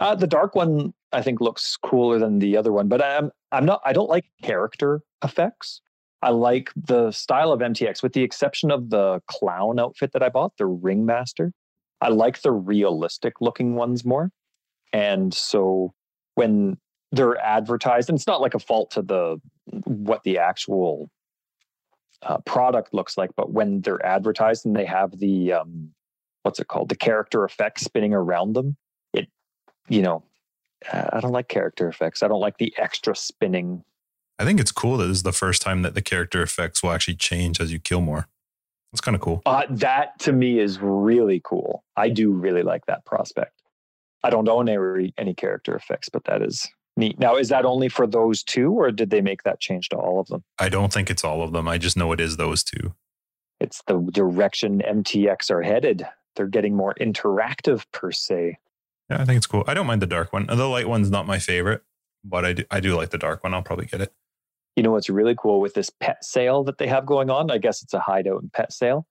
Uh, 0.00 0.14
the 0.14 0.26
dark 0.26 0.54
one 0.54 0.94
I 1.12 1.22
think 1.22 1.40
looks 1.40 1.76
cooler 1.76 2.18
than 2.18 2.38
the 2.38 2.56
other 2.56 2.72
one, 2.72 2.88
but 2.88 3.04
I'm 3.04 3.30
I'm 3.52 3.66
not 3.66 3.82
I 3.84 3.92
don't 3.92 4.08
like 4.08 4.24
character 4.42 5.02
effects. 5.22 5.82
I 6.22 6.30
like 6.30 6.70
the 6.76 7.12
style 7.12 7.52
of 7.52 7.60
MTX, 7.60 8.02
with 8.02 8.12
the 8.12 8.22
exception 8.22 8.70
of 8.70 8.90
the 8.90 9.22
clown 9.26 9.78
outfit 9.78 10.12
that 10.12 10.22
I 10.22 10.28
bought, 10.28 10.56
the 10.58 10.66
ringmaster. 10.66 11.52
I 12.00 12.08
like 12.08 12.42
the 12.42 12.52
realistic 12.52 13.34
looking 13.40 13.74
ones 13.74 14.04
more. 14.04 14.30
And 14.92 15.32
so 15.32 15.94
when 16.34 16.78
they're 17.12 17.38
advertised, 17.38 18.08
and 18.08 18.16
it's 18.16 18.26
not 18.26 18.40
like 18.40 18.54
a 18.54 18.58
fault 18.58 18.90
to 18.92 19.02
the 19.02 19.40
what 19.84 20.22
the 20.24 20.38
actual 20.38 21.10
uh, 22.22 22.38
product 22.38 22.94
looks 22.94 23.16
like, 23.16 23.30
but 23.36 23.52
when 23.52 23.80
they're 23.82 24.04
advertised 24.04 24.64
and 24.66 24.76
they 24.76 24.84
have 24.84 25.18
the 25.18 25.52
um, 25.52 25.90
what's 26.42 26.60
it 26.60 26.68
called, 26.68 26.88
the 26.88 26.96
character 26.96 27.44
effects 27.44 27.82
spinning 27.82 28.14
around 28.14 28.54
them, 28.54 28.76
you 29.90 30.02
know, 30.02 30.22
I 30.90 31.20
don't 31.20 31.32
like 31.32 31.48
character 31.48 31.88
effects. 31.88 32.22
I 32.22 32.28
don't 32.28 32.40
like 32.40 32.56
the 32.56 32.72
extra 32.78 33.14
spinning. 33.14 33.84
I 34.38 34.44
think 34.44 34.58
it's 34.58 34.72
cool 34.72 34.96
that 34.96 35.08
this 35.08 35.18
is 35.18 35.22
the 35.22 35.32
first 35.32 35.60
time 35.60 35.82
that 35.82 35.94
the 35.94 36.00
character 36.00 36.42
effects 36.42 36.82
will 36.82 36.92
actually 36.92 37.16
change 37.16 37.60
as 37.60 37.70
you 37.72 37.78
kill 37.78 38.00
more. 38.00 38.28
That's 38.92 39.02
kind 39.02 39.14
of 39.14 39.20
cool. 39.20 39.42
Uh, 39.44 39.64
that 39.68 40.18
to 40.20 40.32
me 40.32 40.58
is 40.58 40.78
really 40.80 41.40
cool. 41.44 41.84
I 41.96 42.08
do 42.08 42.32
really 42.32 42.62
like 42.62 42.86
that 42.86 43.04
prospect. 43.04 43.60
I 44.22 44.30
don't 44.30 44.48
own 44.48 44.68
any, 44.68 45.12
any 45.18 45.34
character 45.34 45.74
effects, 45.74 46.08
but 46.08 46.24
that 46.24 46.42
is 46.42 46.68
neat. 46.96 47.18
Now, 47.18 47.36
is 47.36 47.48
that 47.50 47.64
only 47.64 47.88
for 47.88 48.06
those 48.06 48.42
two, 48.42 48.72
or 48.72 48.90
did 48.90 49.10
they 49.10 49.20
make 49.20 49.42
that 49.42 49.60
change 49.60 49.90
to 49.90 49.96
all 49.96 50.20
of 50.20 50.28
them? 50.28 50.42
I 50.58 50.68
don't 50.68 50.92
think 50.92 51.10
it's 51.10 51.24
all 51.24 51.42
of 51.42 51.52
them. 51.52 51.68
I 51.68 51.78
just 51.78 51.96
know 51.96 52.12
it 52.12 52.20
is 52.20 52.36
those 52.36 52.64
two. 52.64 52.94
It's 53.60 53.82
the 53.86 54.00
direction 54.12 54.80
MTX 54.80 55.50
are 55.50 55.62
headed. 55.62 56.06
They're 56.34 56.46
getting 56.46 56.74
more 56.74 56.94
interactive, 57.00 57.84
per 57.92 58.10
se. 58.10 58.58
Yeah, 59.10 59.20
I 59.20 59.24
think 59.24 59.38
it's 59.38 59.46
cool. 59.46 59.64
I 59.66 59.74
don't 59.74 59.86
mind 59.86 60.00
the 60.00 60.06
dark 60.06 60.32
one. 60.32 60.46
The 60.46 60.68
light 60.68 60.88
one's 60.88 61.10
not 61.10 61.26
my 61.26 61.38
favorite, 61.38 61.82
but 62.24 62.44
I 62.44 62.52
do, 62.52 62.64
I 62.70 62.80
do 62.80 62.94
like 62.94 63.10
the 63.10 63.18
dark 63.18 63.42
one. 63.42 63.52
I'll 63.52 63.62
probably 63.62 63.86
get 63.86 64.00
it. 64.00 64.12
You 64.76 64.84
know 64.84 64.92
what's 64.92 65.10
really 65.10 65.34
cool 65.36 65.60
with 65.60 65.74
this 65.74 65.90
pet 65.90 66.24
sale 66.24 66.62
that 66.64 66.78
they 66.78 66.86
have 66.86 67.04
going 67.04 67.28
on? 67.28 67.50
I 67.50 67.58
guess 67.58 67.82
it's 67.82 67.92
a 67.92 68.00
hideout 68.00 68.42
and 68.42 68.52
pet 68.52 68.72
sale. 68.72 69.06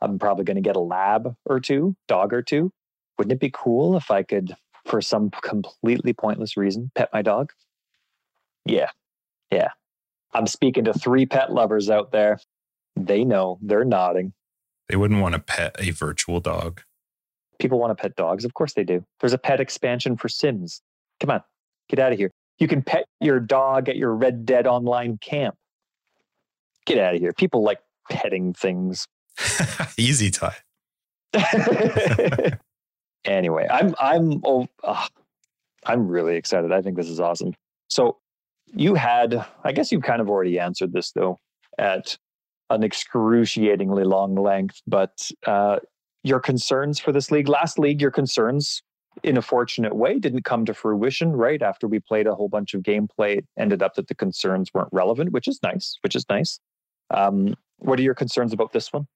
I'm 0.00 0.18
probably 0.18 0.44
going 0.44 0.56
to 0.56 0.60
get 0.60 0.76
a 0.76 0.80
lab 0.80 1.36
or 1.46 1.60
two, 1.60 1.96
dog 2.08 2.34
or 2.34 2.42
two. 2.42 2.72
Wouldn't 3.16 3.32
it 3.32 3.40
be 3.40 3.50
cool 3.54 3.96
if 3.96 4.10
I 4.10 4.24
could, 4.24 4.56
for 4.86 5.00
some 5.00 5.30
completely 5.30 6.12
pointless 6.12 6.56
reason, 6.56 6.90
pet 6.96 7.10
my 7.12 7.22
dog? 7.22 7.52
Yeah. 8.66 8.90
Yeah. 9.52 9.68
I'm 10.32 10.48
speaking 10.48 10.84
to 10.84 10.92
three 10.92 11.26
pet 11.26 11.52
lovers 11.52 11.88
out 11.88 12.10
there. 12.10 12.40
They 12.96 13.24
know, 13.24 13.58
they're 13.62 13.84
nodding. 13.84 14.32
They 14.88 14.96
wouldn't 14.96 15.22
want 15.22 15.34
to 15.34 15.38
pet 15.38 15.76
a 15.78 15.90
virtual 15.90 16.40
dog. 16.40 16.82
People 17.58 17.78
want 17.78 17.96
to 17.96 18.00
pet 18.00 18.16
dogs. 18.16 18.44
Of 18.44 18.54
course 18.54 18.74
they 18.74 18.84
do. 18.84 19.04
There's 19.20 19.32
a 19.32 19.38
pet 19.38 19.60
expansion 19.60 20.16
for 20.16 20.28
Sims. 20.28 20.82
Come 21.20 21.30
on, 21.30 21.42
get 21.88 21.98
out 21.98 22.12
of 22.12 22.18
here. 22.18 22.30
You 22.58 22.68
can 22.68 22.82
pet 22.82 23.06
your 23.20 23.40
dog 23.40 23.88
at 23.88 23.96
your 23.96 24.14
Red 24.14 24.46
Dead 24.46 24.66
Online 24.66 25.18
camp. 25.18 25.56
Get 26.86 26.98
out 26.98 27.14
of 27.14 27.20
here. 27.20 27.32
People 27.32 27.62
like 27.62 27.80
petting 28.10 28.52
things. 28.52 29.06
Easy 29.98 30.30
tie. 30.30 30.56
anyway, 33.24 33.66
I'm 33.70 33.94
I'm 33.98 34.40
oh, 34.44 34.68
I'm 35.84 36.08
really 36.08 36.36
excited. 36.36 36.72
I 36.72 36.82
think 36.82 36.96
this 36.96 37.08
is 37.08 37.20
awesome. 37.20 37.54
So 37.88 38.18
you 38.74 38.94
had, 38.94 39.44
I 39.62 39.72
guess 39.72 39.92
you've 39.92 40.02
kind 40.02 40.20
of 40.20 40.28
already 40.28 40.58
answered 40.58 40.92
this 40.92 41.12
though, 41.12 41.38
at 41.78 42.16
an 42.70 42.82
excruciatingly 42.82 44.04
long 44.04 44.34
length, 44.34 44.80
but 44.86 45.30
uh, 45.46 45.78
your 46.24 46.40
concerns 46.40 46.98
for 46.98 47.12
this 47.12 47.30
league, 47.30 47.48
last 47.48 47.78
league, 47.78 48.00
your 48.00 48.10
concerns 48.10 48.82
in 49.22 49.36
a 49.36 49.42
fortunate 49.42 49.94
way 49.94 50.18
didn't 50.18 50.42
come 50.42 50.64
to 50.64 50.74
fruition 50.74 51.32
right? 51.32 51.62
After 51.62 51.86
we 51.86 52.00
played 52.00 52.26
a 52.26 52.34
whole 52.34 52.48
bunch 52.48 52.74
of 52.74 52.82
gameplay 52.82 53.38
it 53.38 53.46
ended 53.56 53.82
up 53.82 53.94
that 53.94 54.08
the 54.08 54.14
concerns 54.14 54.74
weren't 54.74 54.88
relevant 54.90 55.30
which 55.30 55.46
is 55.46 55.60
nice 55.62 55.98
which 56.02 56.16
is 56.16 56.26
nice. 56.28 56.58
Um, 57.10 57.54
what 57.78 58.00
are 58.00 58.02
your 58.02 58.14
concerns 58.14 58.52
about 58.52 58.72
this 58.72 58.92
one? 58.92 59.06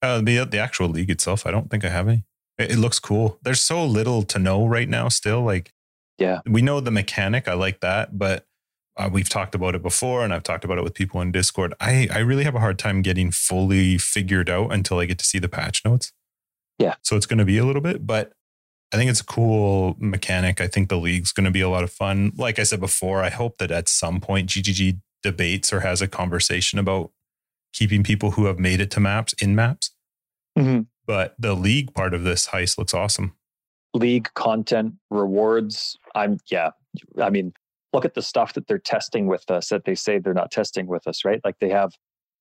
Uh, 0.00 0.20
the 0.20 0.44
the 0.44 0.58
actual 0.58 0.88
league 0.88 1.10
itself 1.10 1.44
i 1.44 1.50
don't 1.50 1.70
think 1.70 1.84
i 1.84 1.88
have 1.88 2.06
any. 2.06 2.24
It, 2.56 2.72
it 2.72 2.78
looks 2.78 3.00
cool. 3.00 3.38
There's 3.42 3.60
so 3.60 3.84
little 3.84 4.22
to 4.22 4.38
know 4.38 4.66
right 4.66 4.88
now 4.88 5.08
still 5.08 5.42
like 5.42 5.72
yeah. 6.18 6.40
we 6.46 6.62
know 6.62 6.80
the 6.80 6.92
mechanic 6.92 7.48
i 7.48 7.54
like 7.54 7.80
that 7.80 8.16
but 8.16 8.44
uh, 8.96 9.08
we've 9.12 9.28
talked 9.28 9.54
about 9.54 9.74
it 9.74 9.82
before 9.82 10.24
and 10.24 10.32
i've 10.32 10.44
talked 10.44 10.64
about 10.64 10.78
it 10.78 10.84
with 10.84 10.94
people 10.94 11.20
in 11.20 11.32
discord. 11.32 11.74
I 11.80 12.08
i 12.12 12.18
really 12.18 12.44
have 12.44 12.54
a 12.54 12.60
hard 12.60 12.78
time 12.78 13.02
getting 13.02 13.32
fully 13.32 13.98
figured 13.98 14.48
out 14.48 14.72
until 14.72 15.00
i 15.00 15.04
get 15.04 15.18
to 15.18 15.24
see 15.24 15.40
the 15.40 15.48
patch 15.48 15.84
notes 15.84 16.12
yeah 16.78 16.94
so 17.02 17.16
it's 17.16 17.26
going 17.26 17.38
to 17.38 17.44
be 17.44 17.58
a 17.58 17.64
little 17.64 17.82
bit 17.82 18.06
but 18.06 18.32
I 18.92 18.96
think 18.96 19.10
it's 19.10 19.20
a 19.20 19.24
cool 19.24 19.96
mechanic. 19.98 20.60
I 20.60 20.66
think 20.66 20.88
the 20.88 20.96
league's 20.96 21.32
going 21.32 21.44
to 21.44 21.50
be 21.50 21.60
a 21.60 21.68
lot 21.68 21.84
of 21.84 21.90
fun. 21.90 22.32
Like 22.36 22.58
I 22.58 22.62
said 22.62 22.80
before, 22.80 23.22
I 23.22 23.28
hope 23.28 23.58
that 23.58 23.70
at 23.70 23.88
some 23.88 24.20
point 24.20 24.48
GGG 24.48 25.00
debates 25.22 25.72
or 25.72 25.80
has 25.80 26.00
a 26.00 26.08
conversation 26.08 26.78
about 26.78 27.10
keeping 27.74 28.02
people 28.02 28.32
who 28.32 28.46
have 28.46 28.58
made 28.58 28.80
it 28.80 28.90
to 28.92 29.00
maps 29.00 29.34
in 29.34 29.54
maps. 29.54 29.90
Mm-hmm. 30.58 30.82
But 31.06 31.34
the 31.38 31.54
league 31.54 31.94
part 31.94 32.14
of 32.14 32.24
this 32.24 32.48
heist 32.48 32.78
looks 32.78 32.94
awesome. 32.94 33.34
League 33.94 34.30
content 34.34 34.94
rewards. 35.10 35.98
I'm 36.14 36.38
yeah. 36.50 36.70
I 37.20 37.30
mean, 37.30 37.52
look 37.92 38.04
at 38.04 38.14
the 38.14 38.22
stuff 38.22 38.54
that 38.54 38.68
they're 38.68 38.78
testing 38.78 39.26
with 39.26 39.50
us 39.50 39.68
that 39.68 39.84
they 39.84 39.94
say 39.94 40.18
they're 40.18 40.34
not 40.34 40.50
testing 40.50 40.86
with 40.86 41.06
us, 41.06 41.24
right? 41.24 41.40
Like 41.44 41.58
they 41.60 41.70
have 41.70 41.92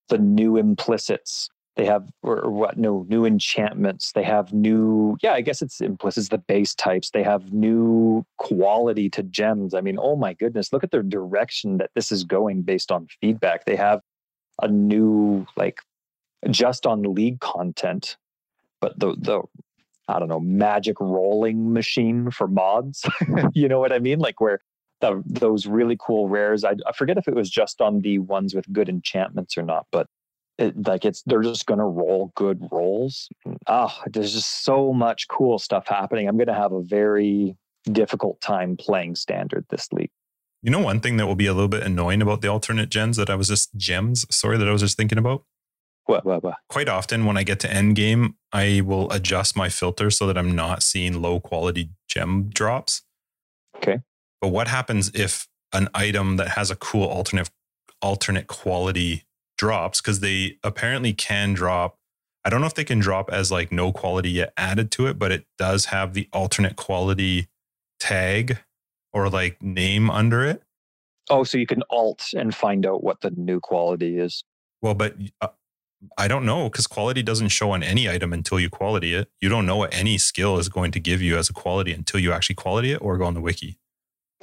the 0.10 0.18
new 0.18 0.58
implicits 0.58 1.50
they 1.78 1.86
have 1.86 2.10
or, 2.24 2.42
or 2.42 2.52
what 2.52 2.78
no 2.78 3.06
new 3.08 3.24
enchantments. 3.24 4.12
They 4.12 4.24
have 4.24 4.52
new 4.52 5.16
yeah 5.22 5.34
i 5.34 5.42
guess 5.42 5.62
it's 5.62 5.80
implicit 5.80 6.30
the 6.30 6.40
base 6.40 6.76
types. 6.76 7.12
They 7.12 7.24
have 7.24 7.54
new 7.54 8.26
quality 8.38 9.10
to 9.12 9.24
gems. 9.24 9.74
I 9.74 9.82
mean 9.82 9.98
oh 10.02 10.16
my 10.16 10.34
goodness 10.34 10.74
look 10.74 10.84
at 10.84 10.92
the 10.92 11.04
direction 11.04 11.78
that 11.78 11.92
this 11.96 12.12
is 12.12 12.24
going 12.24 12.64
based 12.64 12.92
on 12.92 13.08
feedback. 13.22 13.66
They 13.66 13.76
have 13.76 14.02
a 14.62 14.68
new 14.68 15.46
like 15.56 15.80
just 16.50 16.86
on 16.86 17.04
league 17.04 17.40
content 17.40 18.18
but 18.80 18.98
the 19.00 19.16
the 19.20 19.42
i 20.08 20.18
don't 20.18 20.30
know 20.30 20.40
magic 20.40 21.00
rolling 21.00 21.72
machine 21.72 22.32
for 22.32 22.48
mods. 22.48 23.06
You 23.54 23.68
know 23.68 23.80
what 23.80 23.94
i 23.94 24.00
mean? 24.00 24.20
Like 24.20 24.42
where 24.42 24.60
the, 25.00 25.22
those 25.28 25.68
really 25.68 25.96
cool 26.00 26.28
rares 26.28 26.64
I, 26.64 26.74
I 26.88 26.92
forget 26.92 27.18
if 27.18 27.28
it 27.28 27.36
was 27.36 27.52
just 27.52 27.82
on 27.82 28.02
the 28.02 28.18
ones 28.18 28.56
with 28.56 28.72
good 28.74 28.90
enchantments 28.90 29.56
or 29.56 29.62
not 29.62 29.86
but 29.92 30.08
it, 30.58 30.88
like 30.88 31.06
it's 31.06 31.22
they're 31.24 31.42
just 31.42 31.66
going 31.66 31.80
to 31.80 31.86
roll 31.86 32.32
good 32.36 32.68
rolls. 32.72 33.30
Ah, 33.68 33.96
oh, 34.00 34.04
there's 34.12 34.34
just 34.34 34.64
so 34.64 34.94
much 34.94 35.28
cool 35.28 35.60
stuff 35.60 35.88
happening. 35.88 36.28
I'm 36.28 36.38
going 36.38 36.48
to 36.48 36.54
have 36.54 36.72
a 36.72 36.82
very 36.82 37.56
difficult 37.92 38.42
time 38.42 38.76
playing 38.78 39.16
standard 39.16 39.66
this 39.70 39.92
league. 39.92 40.12
You 40.64 40.72
know, 40.72 40.80
one 40.80 41.00
thing 41.00 41.18
that 41.18 41.28
will 41.28 41.36
be 41.36 41.46
a 41.46 41.54
little 41.54 41.68
bit 41.68 41.84
annoying 41.84 42.22
about 42.22 42.42
the 42.42 42.48
alternate 42.48 42.90
gens 42.90 43.18
that 43.18 43.30
I 43.30 43.36
was 43.36 43.48
just 43.48 43.76
gems, 43.76 44.26
sorry, 44.36 44.58
that 44.58 44.68
I 44.68 44.72
was 44.72 44.82
just 44.82 44.98
thinking 44.98 45.18
about. 45.18 45.44
What, 46.06 46.26
what, 46.26 46.44
what? 46.44 46.56
Quite 46.70 46.90
often 46.90 47.26
when 47.26 47.38
I 47.38 47.44
get 47.44 47.60
to 47.62 47.72
end 47.72 47.96
game, 47.96 48.36
I 48.52 48.82
will 48.84 49.12
adjust 49.12 49.56
my 49.56 49.70
filter 49.70 50.10
so 50.10 50.26
that 50.26 50.38
I'm 50.38 50.56
not 50.56 50.82
seeing 50.82 51.22
low 51.22 51.40
quality 51.40 51.92
gem 52.08 52.50
drops. 52.50 53.04
Okay. 53.76 54.00
But 54.42 54.50
what 54.50 54.68
happens 54.68 55.12
if 55.14 55.48
an 55.74 55.90
item 55.94 56.38
that 56.38 56.50
has 56.50 56.72
a 56.72 56.76
cool 56.76 57.06
alternate 57.06 57.50
alternate 58.02 58.48
quality 58.48 59.27
drops 59.58 60.02
because 60.02 60.20
they 60.20 60.58
apparently 60.64 61.14
can 61.14 61.54
drop. 61.54 61.98
I 62.46 62.50
don't 62.50 62.62
know 62.62 62.68
if 62.68 62.76
they 62.76 62.84
can 62.84 63.00
drop 63.00 63.30
as 63.32 63.52
like 63.52 63.72
no 63.72 63.92
quality 63.92 64.30
yet 64.30 64.54
added 64.56 64.92
to 64.92 65.08
it, 65.08 65.20
but 65.20 65.32
it 65.32 65.46
does 65.58 65.86
have 65.86 66.14
the 66.14 66.30
alternate 66.32 66.76
quality 66.76 67.48
tag 68.00 68.60
or 69.14 69.30
like 69.30 69.62
name 69.62 70.10
under 70.10 70.44
it. 70.44 70.64
Oh, 71.30 71.44
so 71.44 71.58
you 71.58 71.68
can 71.68 71.84
alt 71.90 72.28
and 72.36 72.56
find 72.56 72.86
out 72.86 73.04
what 73.04 73.22
the 73.22 73.32
new 73.32 73.60
quality 73.60 74.18
is. 74.18 74.44
Well, 74.82 74.94
but 74.94 75.16
uh, 75.42 75.50
I 76.18 76.28
don't 76.28 76.46
know 76.46 76.70
because 76.70 76.88
quality 76.88 77.24
doesn't 77.24 77.50
show 77.50 77.72
on 77.72 77.84
any 77.84 78.10
item 78.10 78.32
until 78.32 78.60
you 78.60 78.70
quality 78.70 79.14
it. 79.14 79.30
You 79.42 79.50
don't 79.50 79.66
know 79.66 79.78
what 79.78 79.94
any 79.94 80.18
skill 80.18 80.58
is 80.58 80.70
going 80.70 80.92
to 80.92 81.00
give 81.00 81.22
you 81.22 81.38
as 81.38 81.50
a 81.50 81.54
quality 81.54 81.92
until 81.92 82.20
you 82.20 82.32
actually 82.32 82.56
quality 82.56 82.92
it 82.92 82.98
or 83.02 83.18
go 83.18 83.26
on 83.26 83.34
the 83.34 83.42
wiki. 83.42 83.78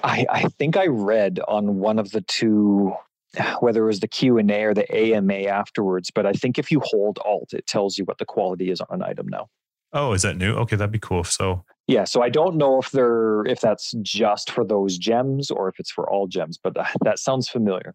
I, 0.03 0.27
I 0.29 0.43
think 0.59 0.77
I 0.77 0.87
read 0.87 1.41
on 1.49 1.79
one 1.79 1.99
of 1.99 2.11
the 2.11 2.21
two 2.21 2.95
whether 3.61 3.85
it 3.85 3.87
was 3.87 4.01
the 4.01 4.09
Q&A 4.09 4.65
or 4.65 4.75
the 4.75 4.91
AMA 4.95 5.35
afterwards, 5.35 6.11
but 6.11 6.27
I 6.27 6.33
think 6.33 6.59
if 6.59 6.71
you 6.71 6.81
hold 6.85 7.19
alt, 7.25 7.53
it 7.53 7.67
tells 7.67 7.99
you 7.99 8.05
what 8.05 8.19
the 8.19 8.25
quality 8.25 8.71
is 8.71 8.81
on 8.81 8.89
an 8.91 9.03
item 9.03 9.29
now. 9.29 9.49
Oh, 9.93 10.13
is 10.13 10.23
that 10.23 10.37
new? 10.37 10.55
Okay, 10.55 10.77
that'd 10.77 10.91
be 10.91 10.99
cool. 10.99 11.23
So 11.23 11.65
yeah, 11.87 12.05
so 12.05 12.23
I 12.23 12.29
don't 12.29 12.57
know 12.57 12.81
if 12.81 12.91
they're 12.91 13.45
if 13.47 13.61
that's 13.61 13.93
just 14.03 14.51
for 14.51 14.65
those 14.65 14.99
gems 14.99 15.51
or 15.51 15.69
if 15.69 15.79
it's 15.79 15.91
for 15.91 16.11
all 16.11 16.27
gems, 16.27 16.59
but 16.63 16.75
that 17.05 17.19
sounds 17.19 17.49
familiar. 17.49 17.95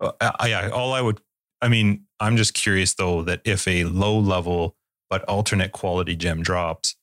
Uh, 0.00 0.12
yeah, 0.46 0.68
all 0.68 0.92
I 0.92 1.00
would, 1.00 1.20
I 1.62 1.68
mean, 1.68 2.04
I'm 2.20 2.36
just 2.36 2.54
curious 2.54 2.94
though 2.94 3.22
that 3.22 3.40
if 3.44 3.66
a 3.66 3.84
low 3.84 4.18
level 4.18 4.76
but 5.08 5.24
alternate 5.24 5.72
quality 5.72 6.16
gem 6.16 6.42
drops, 6.42 6.96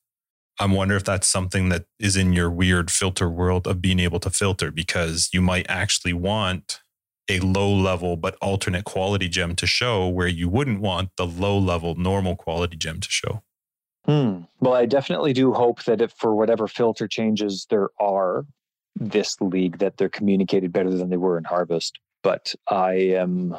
I'm 0.59 0.71
wondering 0.71 0.99
if 0.99 1.05
that's 1.05 1.27
something 1.27 1.69
that 1.69 1.85
is 1.99 2.15
in 2.15 2.31
your 2.31 2.49
weird 2.49 2.91
filter 2.91 3.29
world 3.29 3.67
of 3.67 3.81
being 3.81 3.99
able 3.99 4.19
to 4.21 4.29
filter 4.29 4.71
because 4.71 5.29
you 5.33 5.41
might 5.41 5.65
actually 5.67 6.13
want 6.13 6.81
a 7.29 7.39
low 7.39 7.73
level 7.73 8.15
but 8.15 8.35
alternate 8.41 8.85
quality 8.85 9.27
gem 9.27 9.55
to 9.55 9.67
show 9.67 10.07
where 10.07 10.27
you 10.27 10.47
wouldn't 10.47 10.81
want 10.81 11.09
the 11.17 11.25
low 11.25 11.57
level 11.57 11.95
normal 11.95 12.35
quality 12.35 12.77
gem 12.77 12.99
to 12.99 13.09
show. 13.09 13.43
Hmm. 14.05 14.41
Well, 14.59 14.73
I 14.73 14.85
definitely 14.85 15.33
do 15.33 15.51
hope 15.53 15.83
that 15.85 16.01
if 16.01 16.11
for 16.11 16.35
whatever 16.35 16.67
filter 16.67 17.07
changes 17.07 17.65
there 17.69 17.89
are 17.99 18.45
this 18.95 19.39
league, 19.41 19.79
that 19.79 19.97
they're 19.97 20.09
communicated 20.09 20.71
better 20.71 20.91
than 20.91 21.09
they 21.09 21.17
were 21.17 21.37
in 21.37 21.43
Harvest. 21.43 21.99
But 22.21 22.53
I 22.69 22.93
am 22.93 23.57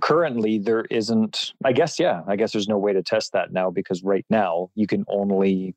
currently 0.00 0.58
there 0.58 0.86
isn't. 0.90 1.52
I 1.64 1.72
guess 1.72 1.98
yeah. 1.98 2.22
I 2.26 2.36
guess 2.36 2.52
there's 2.52 2.68
no 2.68 2.78
way 2.78 2.92
to 2.92 3.02
test 3.02 3.32
that 3.32 3.52
now 3.52 3.70
because 3.70 4.02
right 4.02 4.26
now 4.30 4.70
you 4.74 4.86
can 4.86 5.04
only 5.08 5.74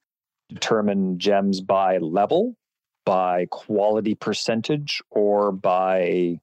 determine 0.48 1.20
gems 1.20 1.62
by 1.62 1.98
level, 1.98 2.56
by 3.06 3.48
quality 3.52 4.16
percentage, 4.16 5.02
or 5.12 5.52
by 5.52 6.40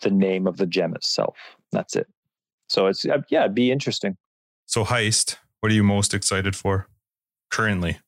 the 0.00 0.10
name 0.10 0.46
of 0.46 0.56
the 0.56 0.66
gem 0.66 0.94
itself. 0.94 1.36
That's 1.72 1.96
it. 1.96 2.06
So 2.68 2.86
it's 2.86 3.04
uh, 3.04 3.22
yeah, 3.30 3.42
it'd 3.42 3.54
be 3.54 3.70
interesting. 3.70 4.16
So 4.66 4.84
heist, 4.84 5.36
what 5.60 5.70
are 5.70 5.74
you 5.74 5.84
most 5.84 6.14
excited 6.14 6.56
for 6.56 6.88
currently? 7.50 7.98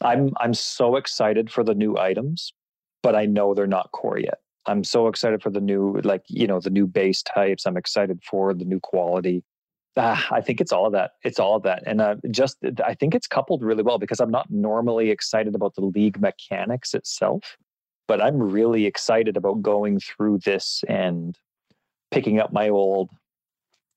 I'm 0.00 0.32
I'm 0.40 0.54
so 0.54 0.96
excited 0.96 1.50
for 1.50 1.62
the 1.62 1.74
new 1.74 1.96
items, 1.96 2.52
but 3.02 3.14
I 3.14 3.26
know 3.26 3.54
they're 3.54 3.66
not 3.66 3.92
core 3.92 4.18
yet. 4.18 4.38
I'm 4.66 4.84
so 4.84 5.08
excited 5.08 5.42
for 5.42 5.50
the 5.50 5.60
new 5.60 6.00
like 6.04 6.22
you 6.28 6.46
know 6.46 6.60
the 6.60 6.70
new 6.70 6.86
base 6.86 7.22
types. 7.22 7.66
I'm 7.66 7.76
excited 7.76 8.20
for 8.28 8.54
the 8.54 8.64
new 8.64 8.80
quality. 8.80 9.44
Ah, 9.96 10.26
I 10.30 10.40
think 10.40 10.60
it's 10.60 10.72
all 10.72 10.86
of 10.86 10.92
that. 10.92 11.12
It's 11.22 11.38
all 11.38 11.56
of 11.56 11.62
that, 11.64 11.82
and 11.86 12.00
uh, 12.00 12.16
just 12.30 12.56
I 12.84 12.94
think 12.94 13.14
it's 13.14 13.26
coupled 13.26 13.62
really 13.62 13.82
well 13.82 13.98
because 13.98 14.20
I'm 14.20 14.30
not 14.30 14.50
normally 14.50 15.10
excited 15.10 15.54
about 15.54 15.74
the 15.74 15.82
league 15.82 16.20
mechanics 16.20 16.94
itself 16.94 17.56
but 18.12 18.20
I'm 18.20 18.42
really 18.42 18.84
excited 18.84 19.38
about 19.38 19.62
going 19.62 19.98
through 19.98 20.40
this 20.44 20.84
and 20.86 21.34
picking 22.10 22.40
up 22.40 22.52
my 22.52 22.68
old 22.68 23.08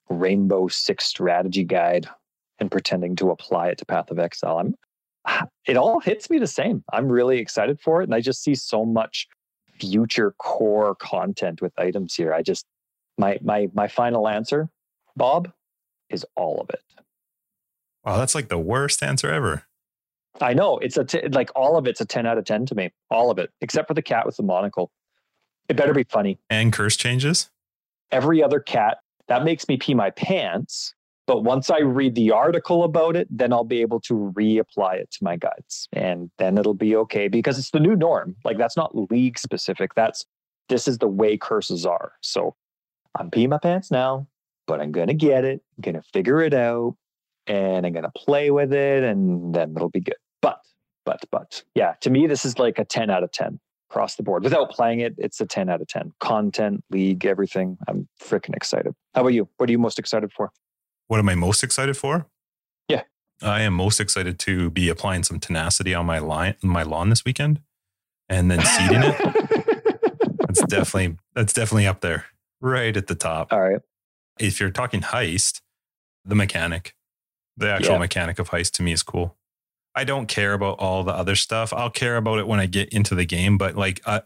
Rainbow 0.10 0.70
Six 0.70 1.04
strategy 1.04 1.66
guide 1.66 2.08
and 2.58 2.72
pretending 2.72 3.18
to 3.18 3.32
apply 3.32 3.68
it 3.68 3.78
to 3.80 3.86
Path 3.86 4.12
of 4.12 4.18
Exile. 4.18 4.58
I'm 4.58 4.76
it 5.68 5.76
all 5.76 6.00
hits 6.00 6.30
me 6.30 6.40
the 6.40 6.48
same. 6.48 6.82
I'm 6.94 7.10
really 7.10 7.40
excited 7.40 7.78
for 7.82 8.00
it 8.00 8.06
and 8.06 8.16
I 8.16 8.22
just 8.22 8.42
see 8.42 8.56
so 8.56 8.86
much 8.86 9.28
future 9.82 10.34
core 10.38 10.96
content 10.96 11.62
with 11.62 11.78
items 11.78 12.16
here. 12.16 12.34
I 12.34 12.42
just 12.42 12.66
my 13.18 13.38
my 13.42 13.68
my 13.74 13.90
final 13.90 14.30
answer, 14.30 14.70
Bob, 15.18 15.52
is 16.10 16.26
all 16.38 16.62
of 16.62 16.70
it. 16.70 16.80
Wow, 18.06 18.18
that's 18.18 18.34
like 18.34 18.48
the 18.48 18.58
worst 18.58 19.04
answer 19.04 19.30
ever. 19.30 19.66
I 20.42 20.54
know 20.54 20.78
it's 20.80 20.98
a 20.98 21.06
t- 21.06 21.28
like 21.30 21.50
all 21.56 21.78
of 21.78 21.88
it's 21.88 22.02
a 22.02 22.06
ten 22.06 22.26
out 22.26 22.38
of 22.38 22.46
ten 22.46 22.66
to 22.68 22.76
me. 22.76 22.92
All 23.10 23.32
of 23.32 23.40
it, 23.40 23.52
except 23.62 23.88
for 23.88 23.94
the 23.94 24.02
cat 24.02 24.26
with 24.26 24.38
the 24.38 24.44
monocle. 24.44 24.92
It 25.70 25.78
better 25.78 25.94
be 25.94 26.04
funny. 26.04 26.40
And 26.50 26.72
curse 26.72 26.96
changes. 26.96 27.50
Every 28.12 28.44
other 28.44 28.60
cat 28.60 28.98
that 29.28 29.44
makes 29.44 29.68
me 29.68 29.78
pee 29.78 29.94
my 29.94 30.12
pants. 30.12 30.94
But 31.28 31.44
once 31.44 31.72
I 31.72 31.80
read 31.80 32.14
the 32.14 32.30
article 32.30 32.84
about 32.84 33.16
it, 33.16 33.28
then 33.32 33.52
I'll 33.52 33.64
be 33.64 33.82
able 33.82 34.00
to 34.02 34.32
reapply 34.38 34.98
it 34.98 35.10
to 35.12 35.24
my 35.24 35.38
guides. 35.38 35.88
And 35.92 36.30
then 36.38 36.60
it'll 36.60 36.76
be 36.76 36.96
okay 36.98 37.28
because 37.28 37.58
it's 37.58 37.72
the 37.72 37.80
new 37.80 37.96
norm. 37.96 38.36
Like 38.46 38.60
that's 38.60 38.78
not 38.78 38.96
league 39.10 39.40
specific. 39.40 39.96
That's 39.96 40.24
this 40.70 40.88
is 40.88 41.00
the 41.00 41.08
way 41.08 41.38
curses 41.38 41.86
are. 41.86 42.12
So 42.22 42.56
I'm 43.18 43.32
peeing 43.32 43.50
my 43.50 43.58
pants 43.58 43.90
now, 43.90 44.28
but 44.68 44.82
I'm 44.82 44.92
gonna 44.92 45.14
get 45.16 45.46
it, 45.46 45.62
I'm 45.78 45.82
gonna 45.82 46.04
figure 46.14 46.42
it 46.42 46.54
out, 46.54 46.96
and 47.48 47.86
I'm 47.86 47.94
gonna 47.94 48.12
play 48.16 48.52
with 48.52 48.74
it, 48.74 49.04
and 49.04 49.54
then 49.54 49.74
it'll 49.76 49.90
be 49.90 50.02
good. 50.02 50.16
But 50.42 50.60
but 51.06 51.24
but 51.32 51.64
yeah, 51.76 51.94
to 52.02 52.10
me, 52.10 52.28
this 52.28 52.46
is 52.46 52.58
like 52.60 52.80
a 52.80 52.86
10 52.86 53.10
out 53.10 53.24
of 53.24 53.32
10 53.32 53.60
across 53.90 54.16
the 54.16 54.24
board. 54.24 54.44
Without 54.44 54.72
playing 54.72 55.00
it, 55.02 55.14
it's 55.18 55.40
a 55.42 55.46
10 55.46 55.70
out 55.70 55.82
of 55.82 55.88
10. 55.88 56.14
Content, 56.20 56.84
league, 56.90 57.26
everything. 57.26 57.78
I'm 57.88 58.08
freaking 58.22 58.56
excited. 58.56 58.94
How 59.14 59.22
about 59.22 59.34
you? 59.34 59.48
What 59.58 59.70
are 59.70 59.72
you 59.72 59.80
most 59.80 60.00
excited 60.00 60.32
for? 60.34 60.52
What 61.08 61.20
am 61.20 61.30
I 61.30 61.36
most 61.36 61.64
excited 61.64 61.96
for? 61.98 62.26
Yeah. 62.90 63.04
I 63.42 63.62
am 63.62 63.74
most 63.74 64.00
excited 64.00 64.40
to 64.40 64.70
be 64.72 64.90
applying 64.90 65.24
some 65.24 65.40
tenacity 65.40 65.94
on 65.94 66.06
my 66.06 66.20
line 66.20 66.56
my 66.64 66.84
lawn 66.84 67.10
this 67.10 67.24
weekend 67.26 67.62
and 68.28 68.50
then 68.50 68.62
seeding 68.64 69.04
it. 69.04 70.36
That's 70.40 70.64
definitely 70.66 71.18
that's 71.34 71.52
definitely 71.54 71.86
up 71.86 72.00
there. 72.02 72.26
Right 72.62 72.96
at 72.96 73.08
the 73.08 73.16
top. 73.16 73.52
All 73.52 73.60
right. 73.62 73.82
If 74.40 74.60
you're 74.60 74.70
talking 74.72 75.02
heist, 75.02 75.62
the 76.24 76.34
mechanic, 76.36 76.96
the 77.58 77.70
actual 77.70 77.94
Yeah. 77.94 78.00
mechanic 78.00 78.40
of 78.40 78.50
heist 78.52 78.72
to 78.74 78.84
me 78.84 78.94
is 78.94 79.04
cool. 79.04 79.36
I 79.96 80.04
don't 80.04 80.28
care 80.28 80.54
about 80.54 80.80
all 80.80 81.04
the 81.04 81.14
other 81.14 81.36
stuff. 81.36 81.72
I'll 81.72 81.90
care 81.90 82.18
about 82.18 82.40
it 82.40 82.48
when 82.48 82.60
I 82.60 82.66
get 82.66 82.90
into 82.90 83.16
the 83.16 83.26
game, 83.26 83.58
but 83.58 83.76
like 83.76 84.02
I, 84.06 84.22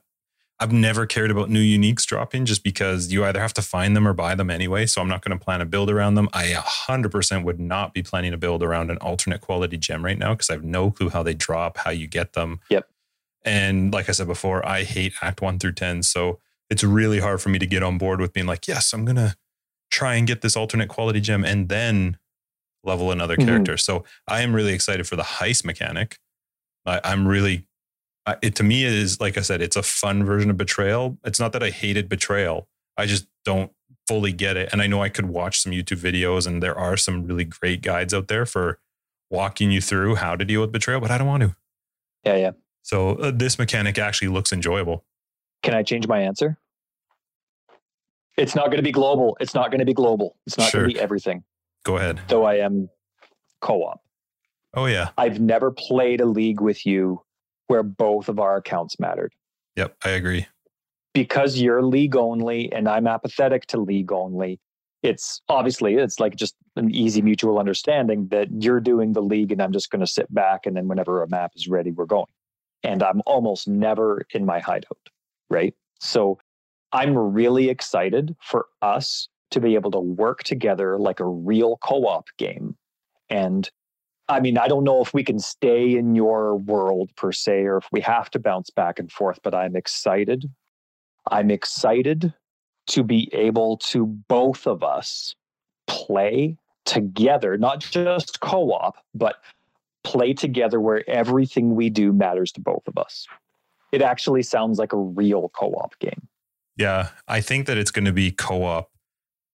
I've 0.60 0.74
never 0.74 1.06
cared 1.06 1.32
about 1.32 1.50
new 1.50 1.62
uniques 1.62 2.06
dropping 2.06 2.46
just 2.46 2.64
because 2.64 3.14
you 3.14 3.24
either 3.24 3.40
have 3.40 3.54
to 3.54 3.62
find 3.62 3.96
them 3.96 4.08
or 4.08 4.14
buy 4.14 4.36
them 4.36 4.50
anyway. 4.50 4.88
So 4.88 5.00
I'm 5.00 5.08
not 5.08 5.24
going 5.24 5.38
to 5.38 5.44
plan 5.44 5.62
a 5.62 5.66
build 5.66 5.90
around 5.90 6.16
them. 6.16 6.28
I 6.34 6.48
100% 6.48 7.44
would 7.46 7.60
not 7.60 7.94
be 7.94 8.04
planning 8.04 8.34
a 8.34 8.38
build 8.38 8.62
around 8.62 8.92
an 8.92 8.98
alternate 8.98 9.40
quality 9.40 9.78
gem 9.78 10.04
right 10.04 10.18
now 10.18 10.34
because 10.34 10.50
I 10.50 10.54
have 10.54 10.64
no 10.64 10.92
clue 10.92 11.10
how 11.10 11.24
they 11.24 11.34
drop, 11.34 11.78
how 11.78 11.92
you 11.92 12.08
get 12.08 12.34
them. 12.34 12.60
Yep. 12.70 12.90
And 13.46 13.94
like 13.94 14.10
I 14.10 14.12
said 14.12 14.28
before, 14.28 14.68
I 14.68 14.84
hate 14.84 15.14
Act 15.22 15.42
1 15.42 15.60
through 15.60 15.74
10. 15.74 16.04
So 16.04 16.40
it's 16.70 16.84
really 16.84 17.20
hard 17.20 17.42
for 17.42 17.50
me 17.50 17.60
to 17.60 17.66
get 17.66 17.82
on 17.82 17.98
board 17.98 18.20
with 18.20 18.34
being 18.34 18.46
like, 18.46 18.68
yes, 18.68 18.92
I'm 18.92 19.06
going 19.06 19.16
to 19.16 19.38
try 19.90 20.16
and 20.16 20.28
get 20.28 20.42
this 20.42 20.58
alternate 20.58 20.90
quality 20.90 21.22
gem 21.22 21.46
and 21.46 21.70
then 21.70 22.18
level 22.84 23.12
another 23.12 23.36
Mhm. 23.38 23.46
character. 23.46 23.78
So 23.78 24.04
I 24.28 24.42
am 24.42 24.54
really 24.54 24.74
excited 24.74 25.08
for 25.08 25.16
the 25.16 25.24
heist 25.24 25.66
mechanic. 25.66 26.18
I, 26.86 27.02
I'm 27.04 27.28
really, 27.28 27.68
I- 28.26 28.38
it 28.42 28.56
to 28.56 28.64
me 28.64 28.84
is 28.84 29.20
like 29.20 29.38
I 29.38 29.42
said, 29.42 29.62
it's 29.62 29.76
a 29.76 29.84
fun 29.84 30.24
version 30.24 30.50
of 30.50 30.58
betrayal. 30.58 31.18
It's 31.26 31.40
not 31.40 31.52
that 31.54 31.64
I 31.64 31.70
hated 31.72 32.08
betrayal. 32.10 32.68
I 32.98 33.06
just 33.06 33.28
don't 33.46 33.72
fully 34.08 34.32
get 34.32 34.58
it. 34.58 34.70
And 34.72 34.82
I 34.82 34.88
know 34.88 35.04
I 35.04 35.10
could 35.10 35.26
watch 35.28 35.60
some 35.62 35.72
YouTube 35.72 36.00
videos 36.00 36.48
and 36.48 36.64
there 36.64 36.78
are 36.78 36.98
some 36.98 37.26
really 37.26 37.46
great 37.46 37.82
guides 37.82 38.14
out 38.14 38.28
there 38.28 38.46
for 38.46 38.80
walking 39.30 39.72
you 39.72 39.82
through 39.82 40.16
how 40.16 40.36
to 40.36 40.44
deal 40.46 40.62
with 40.62 40.72
betrayal, 40.72 41.00
but 41.00 41.12
I 41.12 41.18
don't 41.18 41.28
want 41.28 41.44
to. 41.44 41.56
Yeah, 42.24 42.36
yeah. 42.38 42.52
So 42.82 43.12
uh, 43.18 43.32
this 43.32 43.60
mechanic 43.60 44.00
actually 44.00 44.30
looks 44.30 44.52
enjoyable. 44.52 45.06
Can 45.62 45.74
I 45.76 45.84
change 45.84 46.08
my 46.08 46.22
answer? 46.22 46.58
It's 48.38 48.56
not 48.56 48.68
going 48.68 48.78
to 48.78 48.84
be 48.84 48.92
global. 48.92 49.38
It's 49.40 49.54
not 49.54 49.70
going 49.70 49.80
to 49.80 49.86
be 49.86 49.94
global. 49.94 50.38
It's 50.48 50.58
not 50.58 50.70
Sure. 50.70 50.82
going 50.82 50.92
to 50.92 50.96
be 50.96 51.02
everything. 51.02 51.44
Go 51.84 51.98
ahead. 51.98 52.22
Though 52.28 52.44
I 52.44 52.56
am 52.56 52.90
co-op. 53.62 54.02
Oh 54.74 54.86
yeah. 54.86 55.10
I've 55.18 55.40
never 55.40 55.72
played 55.72 56.22
a 56.22 56.26
league 56.26 56.62
with 56.62 56.86
you 56.86 57.22
where 57.68 57.84
both 57.84 58.30
of 58.30 58.40
our 58.40 58.58
accounts 58.58 59.00
mattered. 59.00 59.34
Yep. 59.76 59.96
I 60.06 60.10
agree. 60.12 60.48
Because 61.14 61.58
you're 61.58 61.82
league 61.82 62.16
only 62.16 62.72
and 62.72 62.88
I'm 62.88 63.08
apathetic 63.08 63.66
to 63.68 63.80
league 63.80 64.12
only. 64.12 64.60
It's 65.02 65.42
obviously 65.50 65.96
it's 65.96 66.20
like 66.20 66.36
just 66.36 66.56
an 66.76 66.94
easy 66.94 67.22
mutual 67.22 67.58
understanding 67.58 68.28
that 68.30 68.50
you're 68.62 68.82
doing 68.82 69.14
the 69.14 69.22
league 69.22 69.52
and 69.52 69.62
I'm 69.62 69.72
just 69.72 69.90
going 69.90 70.02
to 70.02 70.08
sit 70.08 70.34
back 70.34 70.66
and 70.66 70.76
then 70.76 70.88
whenever 70.88 71.24
a 71.24 71.30
map 71.30 71.54
is 71.56 71.68
ready, 71.68 71.92
we're 71.92 72.06
going. 72.06 72.26
And 72.84 73.02
I'm 73.02 73.22
almost 73.26 73.68
never 73.68 74.26
in 74.34 74.46
my 74.46 74.60
hideout, 74.60 75.10
right? 75.50 75.74
So 76.00 76.40
I'm 76.92 77.18
really 77.18 77.70
excited 77.70 78.36
for 78.42 78.68
us 78.82 79.30
to 79.52 79.60
be 79.60 79.76
able 79.76 79.92
to 79.92 80.00
work 80.00 80.44
together 80.44 80.98
like 80.98 81.20
a 81.20 81.26
real 81.26 81.78
co-op 81.78 82.28
game. 82.38 82.76
And 83.30 83.70
I 84.28 84.40
mean, 84.40 84.58
I 84.58 84.68
don't 84.68 84.84
know 84.84 85.02
if 85.02 85.14
we 85.14 85.24
can 85.24 85.40
stay 85.40 85.96
in 85.96 86.14
your 86.16 86.56
world 86.56 87.10
per 87.16 87.32
se, 87.32 87.64
or 87.64 87.78
if 87.78 87.88
we 87.92 88.02
have 88.02 88.30
to 88.32 88.40
bounce 88.40 88.70
back 88.70 89.00
and 89.00 89.12
forth, 89.12 89.40
but 89.44 89.56
I'm 89.56 89.76
excited. 89.76 90.50
I'm 91.32 91.50
excited 91.50 92.34
to 92.88 93.04
be 93.04 93.30
able 93.34 93.78
to 93.78 94.06
both 94.06 94.68
of 94.68 94.84
us 94.84 95.36
play 95.88 96.58
together, 96.86 97.58
not 97.58 97.80
just 97.80 98.40
co 98.40 98.72
op, 98.72 98.98
but 99.16 99.38
play 100.04 100.34
together 100.34 100.80
where 100.80 101.08
everything 101.10 101.76
we 101.76 101.90
do 101.90 102.14
matters 102.14 102.52
to 102.54 102.62
both 102.62 102.88
of 102.88 102.98
us. 102.98 103.28
It 103.92 104.02
actually 104.04 104.44
sounds 104.44 104.78
like 104.78 104.94
a 104.94 104.98
real 104.98 105.50
co 105.50 105.72
op 105.74 105.98
game. 106.00 106.28
Yeah, 106.80 107.10
I 107.28 107.42
think 107.42 107.68
that 107.68 107.78
it's 107.78 107.92
going 107.92 108.06
to 108.06 108.14
be 108.14 108.32
co-op 108.32 108.90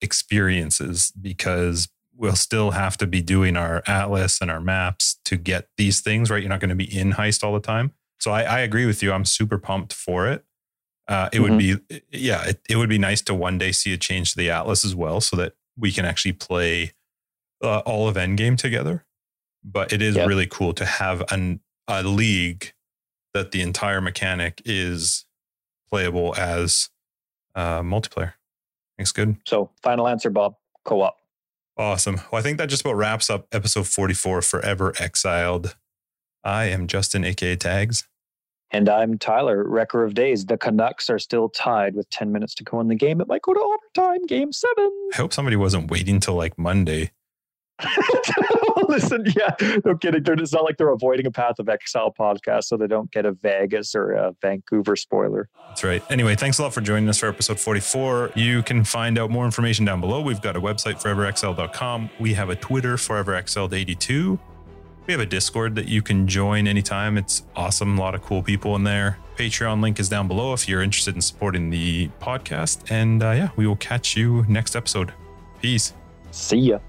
experiences 0.01 1.11
because 1.19 1.87
we'll 2.15 2.35
still 2.35 2.71
have 2.71 2.95
to 2.97 3.07
be 3.07 3.21
doing 3.21 3.57
our 3.57 3.83
atlas 3.87 4.39
and 4.41 4.49
our 4.49 4.61
maps 4.61 5.19
to 5.25 5.35
get 5.35 5.67
these 5.77 5.99
things 6.01 6.29
right. 6.29 6.41
You're 6.41 6.49
not 6.49 6.59
going 6.61 6.69
to 6.69 6.75
be 6.75 6.97
in 6.97 7.13
heist 7.13 7.43
all 7.43 7.53
the 7.53 7.59
time. 7.59 7.91
So 8.19 8.31
I, 8.31 8.43
I 8.43 8.59
agree 8.59 8.85
with 8.85 9.03
you. 9.03 9.11
I'm 9.11 9.25
super 9.25 9.57
pumped 9.57 9.93
for 9.93 10.27
it. 10.27 10.45
Uh, 11.07 11.29
it 11.31 11.39
would 11.39 11.57
be, 11.57 11.75
yeah, 12.11 12.45
it, 12.45 12.61
it 12.69 12.77
would 12.77 12.89
be 12.89 12.97
nice 12.97 13.21
to 13.23 13.35
one 13.35 13.57
day 13.57 13.71
see 13.71 13.93
a 13.93 13.97
change 13.97 14.31
to 14.31 14.37
the 14.37 14.49
atlas 14.49 14.83
as 14.83 14.95
well, 14.95 15.21
so 15.21 15.35
that 15.35 15.53
we 15.77 15.91
can 15.91 16.03
actually 16.05 16.31
play 16.31 16.93
uh, 17.61 17.79
all 17.79 18.07
of 18.07 18.15
Endgame 18.15 18.57
together. 18.57 19.05
But 19.63 19.93
it 19.93 20.01
is 20.01 20.15
Yep. 20.15 20.27
really 20.27 20.47
cool 20.47 20.73
to 20.73 20.85
have 20.85 21.21
an, 21.31 21.59
a 21.87 22.01
league 22.01 22.73
that 23.33 23.51
the 23.51 23.61
entire 23.61 24.01
mechanic 24.01 24.61
is 24.65 25.25
playable 25.89 26.33
as 26.37 26.89
uh, 27.53 27.81
multiplayer. 27.81 28.33
Thanks, 28.97 29.11
good. 29.11 29.37
So, 29.45 29.71
final 29.81 30.07
answer, 30.07 30.29
Bob 30.29 30.55
co 30.85 31.01
op. 31.01 31.17
Awesome. 31.77 32.15
Well, 32.31 32.39
I 32.39 32.41
think 32.41 32.57
that 32.57 32.69
just 32.69 32.81
about 32.81 32.95
wraps 32.95 33.29
up 33.29 33.47
episode 33.51 33.87
44 33.87 34.41
Forever 34.41 34.93
Exiled. 34.99 35.75
I 36.43 36.65
am 36.65 36.87
Justin, 36.87 37.25
aka 37.25 37.55
Tags. 37.55 38.07
And 38.71 38.89
I'm 38.89 39.17
Tyler, 39.17 39.67
Wrecker 39.67 40.03
of 40.03 40.13
Days. 40.15 40.45
The 40.45 40.57
Canucks 40.57 41.09
are 41.09 41.19
still 41.19 41.49
tied 41.49 41.95
with 41.95 42.09
10 42.09 42.31
minutes 42.31 42.55
to 42.55 42.63
go 42.63 42.79
in 42.79 42.87
the 42.87 42.95
game. 42.95 43.21
It 43.21 43.27
might 43.27 43.41
go 43.41 43.53
to 43.53 43.59
overtime, 43.59 44.25
game 44.25 44.51
seven. 44.51 44.91
I 45.13 45.17
hope 45.17 45.33
somebody 45.33 45.55
wasn't 45.55 45.91
waiting 45.91 46.19
till 46.19 46.35
like 46.35 46.57
Monday. 46.57 47.11
Listen, 48.87 49.25
yeah, 49.35 49.51
no 49.83 49.95
kidding. 49.95 50.23
They're, 50.23 50.35
it's 50.35 50.53
not 50.53 50.63
like 50.63 50.77
they're 50.77 50.89
avoiding 50.89 51.25
a 51.25 51.31
Path 51.31 51.59
of 51.59 51.67
Exile 51.67 52.13
podcast 52.17 52.65
so 52.65 52.77
they 52.77 52.87
don't 52.87 53.11
get 53.11 53.25
a 53.25 53.33
Vegas 53.33 53.95
or 53.95 54.11
a 54.11 54.35
Vancouver 54.41 54.95
spoiler. 54.95 55.49
That's 55.67 55.83
right. 55.83 56.03
Anyway, 56.09 56.35
thanks 56.35 56.59
a 56.59 56.63
lot 56.63 56.73
for 56.73 56.81
joining 56.81 57.09
us 57.09 57.19
for 57.19 57.27
episode 57.27 57.59
44. 57.59 58.31
You 58.35 58.63
can 58.63 58.83
find 58.83 59.17
out 59.17 59.29
more 59.29 59.45
information 59.45 59.85
down 59.85 59.99
below. 59.99 60.21
We've 60.21 60.41
got 60.41 60.55
a 60.55 60.61
website, 60.61 61.01
foreverxl.com. 61.01 62.09
We 62.19 62.33
have 62.35 62.49
a 62.49 62.55
Twitter, 62.55 62.95
foreverxl82. 62.95 64.39
We 65.07 65.11
have 65.13 65.21
a 65.21 65.25
Discord 65.25 65.75
that 65.75 65.87
you 65.87 66.01
can 66.01 66.27
join 66.27 66.67
anytime. 66.67 67.17
It's 67.17 67.43
awesome. 67.55 67.97
A 67.97 68.01
lot 68.01 68.15
of 68.15 68.23
cool 68.23 68.41
people 68.41 68.75
in 68.75 68.83
there. 68.83 69.19
Patreon 69.35 69.81
link 69.81 69.99
is 69.99 70.09
down 70.09 70.27
below 70.27 70.53
if 70.53 70.67
you're 70.67 70.81
interested 70.81 71.13
in 71.13 71.21
supporting 71.21 71.69
the 71.69 72.09
podcast. 72.21 72.89
And 72.89 73.21
uh, 73.21 73.31
yeah, 73.31 73.49
we 73.55 73.67
will 73.67 73.75
catch 73.75 74.15
you 74.15 74.45
next 74.47 74.75
episode. 74.75 75.13
Peace. 75.61 75.93
See 76.31 76.57
ya. 76.57 76.79